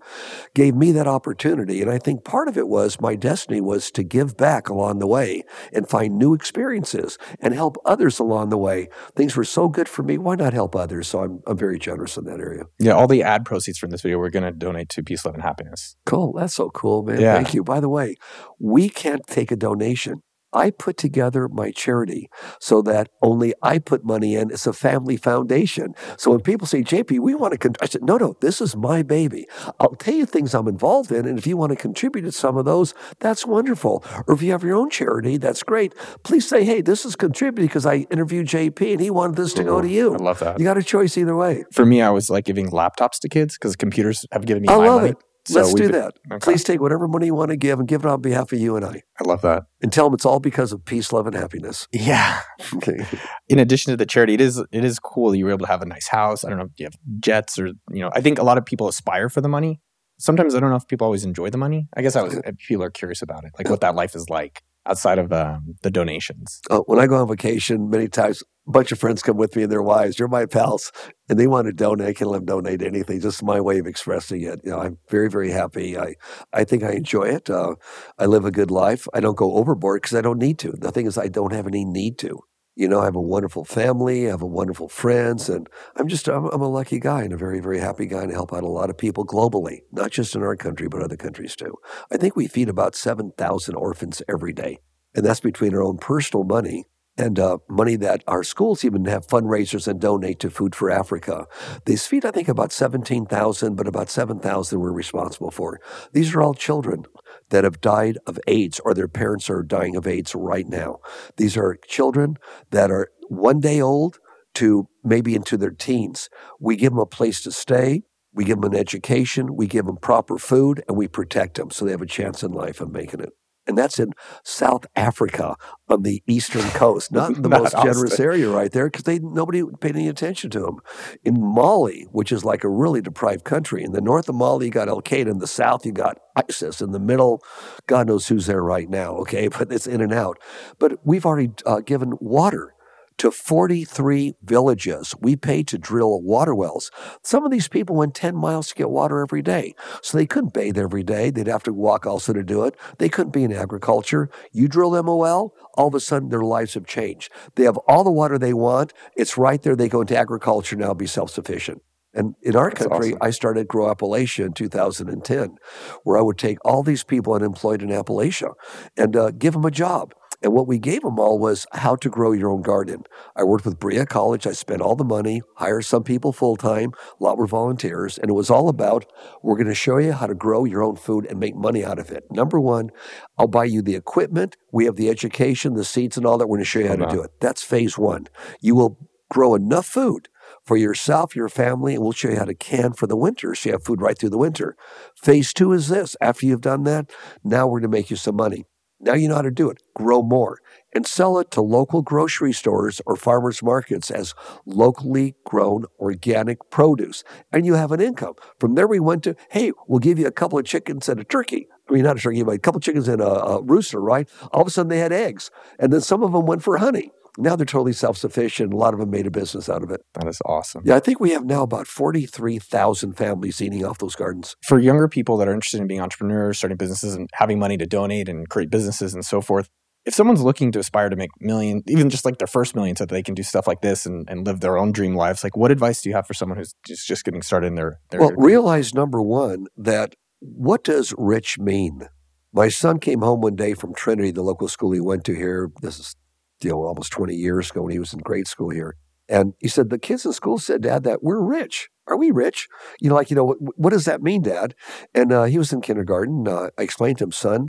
gave 0.52 0.74
me 0.74 0.90
that 0.90 1.07
opportunity, 1.07 1.80
and 1.80 1.92
I 1.92 1.98
think 1.98 2.24
part 2.24 2.48
of 2.48 2.59
it 2.59 2.66
was 2.66 3.00
my 3.00 3.14
destiny 3.14 3.61
was 3.61 3.92
to 3.92 4.02
give 4.02 4.36
back 4.36 4.68
along 4.68 4.95
the 4.99 5.07
way 5.07 5.42
and 5.72 5.88
find 5.88 6.18
new 6.18 6.34
experiences 6.34 7.18
and 7.40 7.55
help 7.55 7.76
others 7.84 8.18
along 8.18 8.51
the 8.51 8.59
way. 8.59 8.88
Things 9.14 9.36
were 9.36 9.44
so 9.44 9.68
good 9.68 9.88
for 9.88 10.03
me. 10.03 10.18
Why 10.18 10.34
not 10.34 10.53
help 10.53 10.74
others? 10.76 11.09
So 11.09 11.20
I'm, 11.20 11.42
I'm 11.47 11.57
very 11.57 11.78
generous 11.78 12.16
in 12.16 12.24
that 12.24 12.40
area. 12.40 12.64
Yeah, 12.78 12.92
all 12.92 13.07
the 13.07 13.22
ad 13.22 13.44
proceeds 13.44 13.78
from 13.78 13.90
this 13.90 14.03
video, 14.03 14.18
we're 14.18 14.30
going 14.30 14.44
to 14.44 14.53
donate 14.53 14.88
to 14.90 15.03
Peace, 15.03 15.24
Love, 15.24 15.34
and 15.34 15.42
Happiness. 15.42 15.97
Cool. 16.07 16.32
That's 16.34 16.55
so 16.55 16.70
cool, 16.70 17.03
man. 17.03 17.20
Yeah. 17.20 17.34
Thank 17.34 17.55
you. 17.55 17.62
By 17.62 17.80
the 17.80 17.88
way, 17.88 18.16
we 18.59 18.88
can't 18.88 19.26
take 19.26 19.51
a 19.51 19.57
donation. 19.57 20.22
I 20.57 20.70
put 20.70 20.96
together 20.96 21.48
my 21.48 21.70
charity 21.70 22.30
so 22.61 22.80
that 22.82 23.09
only 23.22 23.52
I 23.62 23.78
put 23.78 24.04
money 24.04 24.34
in. 24.34 24.50
It's 24.50 24.66
a 24.66 24.72
family 24.72 25.16
foundation. 25.18 25.94
So 26.16 26.30
when 26.30 26.40
people 26.40 26.66
say, 26.66 26.82
JP, 26.82 27.20
we 27.20 27.34
want 27.34 27.52
to, 27.52 27.59
con-, 27.59 27.74
I 27.82 27.86
said, 27.86 28.02
no, 28.02 28.16
no, 28.16 28.36
this 28.40 28.61
is 28.62 28.74
my 28.74 29.02
baby. 29.02 29.46
I'll 29.78 29.94
tell 29.94 30.14
you 30.14 30.24
things 30.24 30.54
I'm 30.54 30.66
involved 30.66 31.12
in. 31.12 31.26
And 31.26 31.38
if 31.38 31.46
you 31.46 31.57
want 31.59 31.70
to 31.70 31.76
contribute 31.76 32.22
to 32.22 32.32
some 32.32 32.57
of 32.57 32.64
those, 32.64 32.94
that's 33.20 33.44
wonderful. 33.46 34.02
Or 34.26 34.34
if 34.34 34.42
you 34.42 34.52
have 34.52 34.64
your 34.64 34.76
own 34.76 34.88
charity, 34.88 35.36
that's 35.36 35.62
great. 35.62 35.94
Please 36.22 36.48
say, 36.48 36.64
hey, 36.64 36.80
this 36.80 37.04
is 37.04 37.16
contributing 37.16 37.66
because 37.68 37.84
I 37.84 38.07
interviewed 38.11 38.46
JP 38.46 38.92
and 38.92 39.00
he 39.00 39.11
wanted 39.11 39.36
this 39.36 39.52
to 39.54 39.64
go 39.64 39.82
to 39.82 39.88
you. 39.88 40.14
I 40.14 40.16
love 40.16 40.38
that. 40.38 40.59
You 40.59 40.64
got 40.64 40.78
a 40.78 40.82
choice 40.82 41.18
either 41.18 41.36
way. 41.36 41.64
For 41.72 41.84
me, 41.84 42.00
I 42.00 42.11
was 42.11 42.30
like 42.30 42.46
giving 42.46 42.70
laptops 42.70 43.18
to 43.20 43.28
kids 43.28 43.59
because 43.59 43.76
computers 43.76 44.24
have 44.32 44.46
given 44.46 44.62
me 44.62 44.68
I 44.68 44.76
my 44.78 44.88
love 44.88 45.00
money. 45.02 45.11
it. 45.11 45.16
So 45.47 45.61
Let's 45.61 45.74
do 45.74 45.88
that. 45.88 46.14
Okay. 46.30 46.38
Please 46.42 46.64
take 46.64 46.80
whatever 46.80 47.07
money 47.07 47.26
you 47.26 47.34
want 47.34 47.51
to 47.51 47.57
give 47.57 47.78
and 47.78 47.86
give 47.86 48.05
it 48.05 48.09
on 48.09 48.20
behalf 48.20 48.53
of 48.53 48.59
you 48.59 48.74
and 48.74 48.84
I. 48.84 49.03
I 49.20 49.24
love 49.24 49.42
that. 49.42 49.64
And 49.80 49.92
tell 49.92 50.07
them 50.07 50.14
it's 50.14 50.26
all 50.26 50.40
because 50.40 50.72
of 50.72 50.84
peace, 50.84 51.12
love, 51.12 51.26
and 51.26 51.36
happiness. 51.36 51.86
Yeah. 51.92 52.40
Okay. 52.74 53.07
in 53.49 53.59
addition 53.59 53.92
to 53.92 53.97
the 53.97 54.07
charity, 54.07 54.34
it 54.34 54.40
is 54.40 54.59
it 54.59 54.84
is 54.84 54.99
cool 54.99 55.30
that 55.30 55.38
you 55.38 55.44
were 55.44 55.53
able 55.53 55.66
to 55.66 55.70
have 55.70 55.82
a 55.82 55.86
nice 55.86 56.09
house. 56.09 56.44
I 56.44 56.49
don't 56.49 56.59
know 56.59 56.64
if 56.64 56.72
you 56.78 56.84
have 56.86 56.97
jets 57.20 57.59
or 57.59 57.66
you 57.90 58.01
know. 58.01 58.11
I 58.12 58.20
think 58.20 58.38
a 58.38 58.42
lot 58.42 58.59
of 58.59 58.66
people 58.66 58.88
aspire 58.88 59.28
for 59.28 59.40
the 59.40 59.49
money. 59.49 59.80
Sometimes 60.18 60.55
I 60.55 60.61
don't 60.61 60.70
know 60.70 60.76
if 60.76 60.88
people 60.88 61.05
always 61.05 61.24
enjoy 61.24 61.51
the 61.51 61.59
money. 61.59 61.88
I 61.97 62.03
guess 62.03 62.16
I 62.16 62.22
was 62.22 62.40
people 62.66 62.82
are 62.82 62.90
curious 62.90 63.22
about 63.22 63.44
it, 63.44 63.53
like 63.57 63.70
what 63.70 63.82
that 63.82 63.94
life 63.94 64.16
is 64.16 64.28
like 64.28 64.62
outside 64.84 65.18
of 65.18 65.32
um, 65.32 65.76
the 65.82 65.90
donations. 65.90 66.61
Uh, 66.70 66.78
when 66.80 66.99
I 66.99 67.07
go 67.07 67.16
on 67.16 67.28
vacation, 67.28 67.88
many 67.88 68.09
times 68.09 68.42
a 68.67 68.71
bunch 68.71 68.93
of 68.93 68.99
friends 68.99 69.23
come 69.23 69.37
with 69.37 69.55
me 69.55 69.62
and 69.62 69.73
their 69.73 69.83
wives. 69.83 70.19
You're 70.19 70.29
my 70.29 70.47
pals, 70.47 70.91
and 71.29 71.39
they 71.39 71.47
want 71.47 71.67
to 71.67 71.73
donate. 71.73 72.09
I 72.09 72.12
can 72.12 72.29
let 72.29 72.39
them 72.39 72.47
donate 72.47 72.83
anything. 72.83 73.21
Just 73.21 73.43
my 73.43 73.61
way 73.61 73.79
of 73.79 73.87
expressing 73.87 74.43
it. 74.43 74.61
You 74.64 74.73
know, 74.73 74.81
I'm 74.81 74.99
very, 75.09 75.31
very 75.31 75.51
happy. 75.51 75.97
I, 75.99 76.14
I 76.53 76.64
think 76.64 76.83
I 76.83 76.93
enjoy 76.93 77.25
it. 77.25 77.49
Uh, 77.49 77.77
I 78.19 78.27
live 78.27 78.45
a 78.45 78.51
good 78.51 78.71
life. 78.71 79.07
I 79.14 79.21
don't 79.21 79.37
go 79.37 79.55
overboard 79.55 80.03
because 80.03 80.17
I 80.17 80.21
don't 80.21 80.39
need 80.39 80.59
to. 80.61 80.73
The 80.73 80.91
thing 80.91 81.07
is, 81.07 81.17
I 81.17 81.29
don't 81.29 81.53
have 81.53 81.67
any 81.67 81.85
need 81.85 82.19
to. 82.19 82.41
You 82.79 82.89
know, 82.89 83.01
I 83.01 83.07
have 83.07 83.17
a 83.17 83.21
wonderful 83.21 83.64
family. 83.64 84.27
I 84.27 84.33
have 84.33 84.43
a 84.43 84.47
wonderful 84.47 84.89
friends, 84.89 85.49
and 85.49 85.67
I'm 85.97 86.09
just 86.09 86.29
I'm, 86.29 86.47
I'm 86.47 86.61
a 86.61 86.69
lucky 86.69 87.01
guy 87.01 87.23
and 87.23 87.33
a 87.33 87.39
very, 87.39 87.61
very 87.61 87.81
happy 87.81 88.05
guy, 88.07 88.25
I 88.25 88.33
help 88.33 88.53
out 88.53 88.64
a 88.64 88.69
lot 88.69 88.91
of 88.91 88.99
people 88.99 89.25
globally, 89.25 89.79
not 89.93 90.11
just 90.11 90.35
in 90.35 90.43
our 90.43 90.57
country 90.57 90.89
but 90.89 91.03
other 91.03 91.17
countries 91.17 91.57
too. 91.57 91.75
I 92.12 92.19
think 92.19 92.37
we 92.37 92.49
feed 92.49 92.69
about 92.69 92.95
seven 92.95 93.33
thousand 93.39 93.77
orphans 93.77 94.21
every 94.29 94.53
day, 94.53 94.79
and 95.14 95.25
that's 95.25 95.41
between 95.41 95.75
our 95.75 95.83
own 95.83 95.97
personal 95.97 96.45
money 96.45 96.85
and 97.19 97.39
uh, 97.39 97.59
money 97.69 97.97
that 97.97 98.23
our 98.27 98.43
schools 98.43 98.85
even 98.85 99.05
have 99.07 99.27
fundraisers 99.27 99.89
and 99.89 100.01
donate 100.01 100.39
to 100.41 100.51
Food 100.51 100.75
for 100.75 100.91
Africa. 100.91 101.47
These 101.85 102.07
feed, 102.07 102.25
I 102.25 102.31
think, 102.31 102.49
about 102.49 102.73
17,000, 102.73 103.75
but 103.75 103.89
about 103.89 104.11
7,000 104.11 104.81
we're 104.81 104.93
responsible 104.93 105.51
for. 105.51 105.81
These 106.12 106.35
are 106.35 106.43
all 106.43 106.55
children 106.55 107.05
that 107.51 107.64
have 107.64 107.81
died 107.81 108.19
of 108.27 108.39
AIDS 108.47 108.81
or 108.81 108.93
their 108.93 109.09
parents 109.09 109.49
are 109.49 109.62
dying 109.62 109.97
of 109.97 110.07
AIDS 110.07 110.35
right 110.35 110.67
now. 110.67 110.99
These 111.37 111.57
are 111.57 111.79
children 111.87 112.37
that 112.71 112.91
are 112.91 113.11
one 113.29 113.61
day 113.61 113.81
old 113.81 114.19
to 114.55 114.89
maybe 115.05 115.35
into 115.35 115.57
their 115.57 115.71
teens. 115.71 116.29
We 116.61 116.77
give 116.77 116.93
them 116.93 116.99
a 116.99 117.07
place 117.07 117.43
to 117.43 117.53
stay. 117.53 118.03
We 118.37 118.45
give 118.45 118.61
them 118.61 118.71
an 118.73 118.79
education, 118.79 119.57
we 119.57 119.67
give 119.67 119.87
them 119.87 119.97
proper 119.97 120.37
food, 120.37 120.85
and 120.87 120.97
we 120.97 121.09
protect 121.09 121.57
them 121.57 121.71
so 121.71 121.87
they 121.87 121.93
have 121.93 122.03
a 122.03 122.07
chance 122.07 122.43
in 122.43 122.53
life 122.53 122.83
of 122.83 122.93
making 122.93 123.21
it. 123.21 123.31
And 123.67 123.77
that's 123.77 123.99
in 123.99 124.12
South 124.45 124.87
Africa 124.95 125.57
on 125.89 126.03
the 126.03 126.23
eastern 126.27 126.69
coast, 126.71 127.12
not 127.12 127.35
the 127.43 127.49
Not 127.49 127.62
most 127.62 127.77
generous 127.83 128.21
area 128.21 128.49
right 128.49 128.71
there, 128.71 128.87
because 128.87 129.05
they 129.05 129.19
nobody 129.19 129.62
paid 129.81 129.97
any 129.97 130.09
attention 130.09 130.51
to 130.51 130.61
them. 130.61 130.79
In 131.25 131.41
Mali, 131.41 132.07
which 132.12 132.31
is 132.31 132.45
like 132.45 132.64
a 132.64 132.69
really 132.69 133.01
deprived 133.01 133.45
country, 133.45 133.83
in 133.83 133.93
the 133.93 134.01
north 134.01 134.29
of 134.29 134.35
Mali, 134.35 134.67
you 134.67 134.73
got 134.73 134.89
Al 134.89 135.03
Qaeda. 135.03 135.31
In 135.31 135.39
the 135.39 135.47
south, 135.47 135.85
you 135.85 135.93
got 135.93 136.19
ISIS. 136.37 136.81
In 136.81 136.93
the 136.93 137.01
middle, 137.01 137.43
God 137.87 138.07
knows 138.07 138.29
who's 138.29 138.47
there 138.47 138.62
right 138.62 138.89
now. 138.89 139.17
Okay, 139.17 139.49
but 139.59 139.73
it's 139.73 139.87
in 139.87 140.01
and 140.01 140.12
out. 140.12 140.39
But 140.79 140.99
we've 141.05 141.27
already 141.27 141.53
uh, 141.64 141.81
given 141.81 142.14
water 142.21 142.76
to 143.19 143.31
43 143.31 144.35
villages. 144.43 145.14
We 145.21 145.37
paid 145.37 145.69
to 145.69 145.79
drill 145.79 146.21
water 146.23 146.55
wells. 146.55 146.91
Some 147.23 147.45
of 147.45 147.51
these 147.51 147.69
people 147.69 147.97
went 147.97 148.14
10 148.14 148.37
miles 148.37 148.69
to 148.69 148.75
get 148.75 148.91
water 148.91 149.21
every 149.21 149.43
day. 149.43 149.75
So 150.03 150.19
they 150.19 150.27
couldn't 150.27 150.53
bathe 150.53 150.79
every 150.79 151.03
day. 151.03 151.31
They'd 151.31 151.47
have 151.47 151.62
to 151.64 151.73
walk 151.73 152.07
also 152.07 152.33
to 152.33 152.43
do 152.43 152.64
it. 152.64 152.77
They 152.99 153.09
couldn't 153.09 153.33
be 153.33 153.45
in 153.45 153.53
agriculture. 153.53 154.29
You 154.53 154.69
drill 154.69 154.91
them 154.91 155.09
a 155.09 155.17
well, 155.17 155.55
all 155.75 155.89
of 155.89 155.95
a 155.95 156.01
sudden 156.01 156.29
their 156.29 156.43
lives 156.43 156.75
have 156.75 156.87
changed. 156.87 157.33
They 157.55 157.64
have 157.64 157.79
all 157.89 158.05
the 158.05 158.11
water 158.11 158.39
they 158.39 158.55
want. 158.55 158.93
It's 159.17 159.39
right 159.39 159.62
there. 159.62 159.77
They 159.77 159.89
go 159.89 160.03
into 160.03 160.17
agriculture 160.17 160.77
now, 160.77 160.95
be 160.95 161.07
self 161.07 161.31
sufficient. 161.31 161.83
And 162.17 162.35
in 162.43 162.57
our 162.57 162.71
That's 162.71 162.87
country, 162.87 163.09
awesome. 163.12 163.19
I 163.21 163.31
started 163.31 163.69
Grow 163.69 163.95
Appalachia 163.95 164.47
in 164.47 164.53
2010, 164.55 165.57
where 166.05 166.17
I 166.17 166.23
would 166.23 166.39
take 166.39 166.57
all 166.64 166.83
these 166.83 167.05
people 167.05 167.35
unemployed 167.35 167.83
in 167.83 167.91
Appalachia 167.91 168.55
and 168.97 169.14
uh, 169.14 169.33
give 169.33 169.53
them 169.53 169.67
a 169.67 169.71
job. 169.71 170.14
And 170.47 170.55
what 170.55 170.68
we 170.68 170.78
gave 170.78 171.03
them 171.03 171.18
all 171.18 171.40
was 171.40 171.66
how 171.72 171.97
to 171.97 172.09
grow 172.09 172.30
your 172.30 172.51
own 172.51 172.62
garden. 172.62 173.03
I 173.34 173.42
worked 173.42 173.64
with 173.64 173.80
Berea 173.80 174.07
College. 174.07 174.47
I 174.47 174.53
spent 174.53 174.80
all 174.80 174.94
the 174.94 175.03
money, 175.03 175.42
hired 175.57 175.86
some 175.86 176.05
people 176.05 176.32
full 176.32 176.55
time, 176.55 176.92
a 177.20 177.24
lot 177.24 177.36
were 177.36 177.49
volunteers, 177.49 178.16
and 178.16 178.30
it 178.30 178.32
was 178.32 178.49
all 178.49 178.68
about 178.68 179.11
we're 179.42 179.57
going 179.57 179.66
to 179.66 179.74
show 179.74 179.99
you 179.99 180.12
how 180.12 180.28
to 180.28 180.36
grow 180.36 180.64
your 180.64 180.84
own 180.84 180.94
food 180.94 181.26
and 181.26 181.40
make 181.40 181.57
money 181.57 181.84
out 181.84 181.99
of 181.99 182.12
it. 182.12 182.30
Number 182.30 182.61
one, 182.61 182.90
I'll 183.36 183.49
buy 183.49 183.64
you 183.64 183.82
the 183.82 183.97
equipment. 183.97 184.57
We 184.70 184.84
have 184.84 184.94
the 184.94 185.11
education, 185.11 185.74
the 185.74 185.84
seeds, 185.84 186.16
and 186.16 186.24
all 186.24 186.38
that. 186.38 186.47
We're 186.47 186.59
going 186.59 186.64
to 186.64 186.70
show 186.70 186.78
you 186.78 186.86
oh, 186.86 186.97
how 186.97 187.07
to 187.07 187.16
do 187.16 187.22
it. 187.24 187.32
That's 187.40 187.64
phase 187.64 187.99
one. 187.99 188.28
You 188.61 188.76
will 188.76 189.01
grow 189.28 189.57
enough 189.57 189.86
food 189.86 190.28
for 190.64 190.76
yourself, 190.76 191.34
your 191.34 191.49
family, 191.49 191.94
and 191.94 192.05
we'll 192.05 192.12
show 192.12 192.28
you 192.28 192.36
how 192.36 192.44
to 192.44 192.55
can 192.55 192.92
for 192.92 193.09
the 193.09 193.16
winter 193.16 193.57
so 193.57 193.70
you 193.70 193.72
have 193.72 193.82
food 193.82 194.01
right 194.01 194.16
through 194.16 194.30
the 194.30 194.38
winter. 194.38 194.76
Phase 195.20 195.53
two 195.53 195.72
is 195.72 195.88
this 195.88 196.16
after 196.20 196.47
you've 196.47 196.61
done 196.61 196.84
that, 196.84 197.11
now 197.42 197.66
we're 197.66 197.80
going 197.80 197.90
to 197.90 197.97
make 197.99 198.11
you 198.11 198.16
some 198.16 198.36
money. 198.36 198.64
Now 199.01 199.14
you 199.14 199.28
know 199.28 199.34
how 199.36 199.42
to 199.42 199.51
do 199.51 199.68
it. 199.68 199.82
Grow 199.94 200.22
more 200.22 200.59
and 200.94 201.07
sell 201.07 201.38
it 201.38 201.51
to 201.51 201.61
local 201.61 202.01
grocery 202.01 202.53
stores 202.53 203.03
or 203.05 203.16
farmers 203.16 203.62
markets 203.62 204.11
as 204.11 204.34
locally 204.64 205.34
grown 205.44 205.84
organic 205.99 206.70
produce. 206.70 207.22
And 207.53 207.66
you 207.66 207.74
have 207.74 207.92
an 207.92 208.01
income. 208.01 208.34
From 208.59 208.74
there, 208.74 208.86
we 208.86 208.99
went 208.99 209.22
to, 209.24 209.36
hey, 209.51 209.72
we'll 209.86 209.99
give 209.99 210.18
you 210.18 210.26
a 210.26 210.32
couple 210.32 210.59
of 210.59 210.64
chickens 210.64 211.09
and 211.09 211.20
a 211.20 211.24
turkey. 211.24 211.68
I 211.88 211.92
mean, 211.92 212.05
not 212.05 212.16
a 212.16 212.20
turkey, 212.20 212.42
but 212.42 212.55
a 212.55 212.59
couple 212.59 212.78
of 212.78 212.82
chickens 212.82 213.09
and 213.09 213.20
a, 213.20 213.28
a 213.28 213.62
rooster, 213.62 214.01
right? 214.01 214.28
All 214.53 214.62
of 214.62 214.68
a 214.68 214.70
sudden 214.70 214.88
they 214.88 214.99
had 214.99 215.12
eggs. 215.12 215.51
And 215.78 215.92
then 215.92 216.01
some 216.01 216.22
of 216.22 216.32
them 216.32 216.47
went 216.47 216.62
for 216.62 216.78
honey. 216.78 217.12
Now 217.39 217.57
they're 217.57 217.66
totally 217.66 217.93
self 217.93 218.16
sufficient. 218.16 218.72
A 218.72 218.76
lot 218.76 218.95
of 218.95 219.01
them 219.01 219.11
made 219.11 219.26
a 219.26 219.30
business 219.30 219.68
out 219.68 219.82
of 219.82 219.91
it. 219.91 220.01
That 220.14 220.28
is 220.28 220.41
awesome. 220.47 220.82
Yeah, 220.84 220.97
I 220.97 221.01
think 221.01 221.20
we 221.20 221.30
have 221.30 221.45
now 221.45 221.62
about 221.62 221.87
43,000 221.87 223.14
families 223.14 223.61
eating 223.61 223.84
off 223.84 223.99
those 223.99 224.14
gardens. 224.14 224.57
For 224.64 224.78
younger 224.78 225.09
people 225.09 225.37
that 225.39 225.49
are 225.49 225.55
interested 225.55 225.80
in 225.80 225.87
being 225.87 226.01
entrepreneurs, 226.01 226.59
starting 226.59 226.76
businesses, 226.76 227.14
and 227.14 227.28
having 227.34 227.59
money 227.59 227.76
to 227.76 227.87
donate 227.87 228.28
and 228.28 228.49
create 228.49 228.70
businesses 228.70 229.14
and 229.14 229.24
so 229.24 229.41
forth, 229.41 229.68
if 230.07 230.14
someone's 230.14 230.41
looking 230.41 230.70
to 230.72 230.78
aspire 230.78 231.09
to 231.11 231.16
make 231.16 231.30
million, 231.41 231.82
even 231.89 232.09
just 232.09 232.24
like 232.24 232.39
their 232.39 232.47
first 232.47 232.76
million, 232.76 232.95
so 232.95 233.05
that 233.05 233.12
they 233.12 233.24
can 233.24 233.34
do 233.34 233.43
stuff 233.43 233.66
like 233.66 233.80
this 233.80 234.07
and, 234.07 234.28
and 234.30 234.47
live 234.47 234.61
their 234.61 234.78
own 234.78 234.93
dream 234.93 235.16
lives, 235.16 235.43
like 235.43 235.57
what 235.57 235.72
advice 235.72 236.01
do 236.01 236.09
you 236.09 236.14
have 236.14 236.26
for 236.26 236.34
someone 236.34 236.57
who's 236.57 236.74
just, 236.87 237.07
just 237.07 237.24
getting 237.24 237.43
started 237.43 237.66
in 237.66 237.74
their, 237.74 237.99
their 238.11 238.20
Well, 238.20 238.32
realize 238.37 238.95
number 238.95 239.20
one 239.20 239.66
that 239.76 240.14
what 240.41 240.84
does 240.84 241.12
rich 241.18 241.59
mean? 241.59 242.09
My 242.53 242.68
son 242.68 243.01
came 243.01 243.20
home 243.20 243.41
one 243.41 243.57
day 243.57 243.74
from 243.74 243.95
Trinity, 243.95 244.30
the 244.30 244.43
local 244.43 244.68
school 244.68 244.93
he 244.93 245.01
went 245.01 245.24
to 245.24 245.34
here. 245.34 245.70
This 245.82 245.99
is 245.99 246.14
you 246.62 246.70
know 246.70 246.84
almost 246.84 247.12
20 247.12 247.34
years 247.34 247.70
ago 247.70 247.82
when 247.82 247.92
he 247.92 247.98
was 247.98 248.12
in 248.12 248.20
grade 248.20 248.48
school 248.48 248.70
here. 248.70 248.96
And 249.28 249.54
he 249.59 249.68
said, 249.68 249.90
The 249.90 249.98
kids 249.98 250.24
in 250.24 250.32
school 250.32 250.59
said, 250.59 250.82
Dad, 250.82 251.04
that 251.04 251.22
we're 251.22 251.42
rich. 251.42 251.88
Are 252.07 252.16
we 252.16 252.30
rich? 252.30 252.68
You 253.00 253.09
know, 253.09 253.16
like, 253.16 253.30
you 253.30 253.36
know, 253.36 253.44
what, 253.44 253.59
what 253.61 253.90
does 253.90 254.04
that 254.04 254.22
mean, 254.22 254.42
Dad? 254.42 254.74
And 255.14 255.32
uh, 255.32 255.44
he 255.44 255.59
was 255.59 255.72
in 255.72 255.80
kindergarten. 255.80 256.46
Uh, 256.46 256.70
I 256.78 256.82
explained 256.82 257.18
to 257.18 257.24
him, 257.24 257.32
son, 257.32 257.68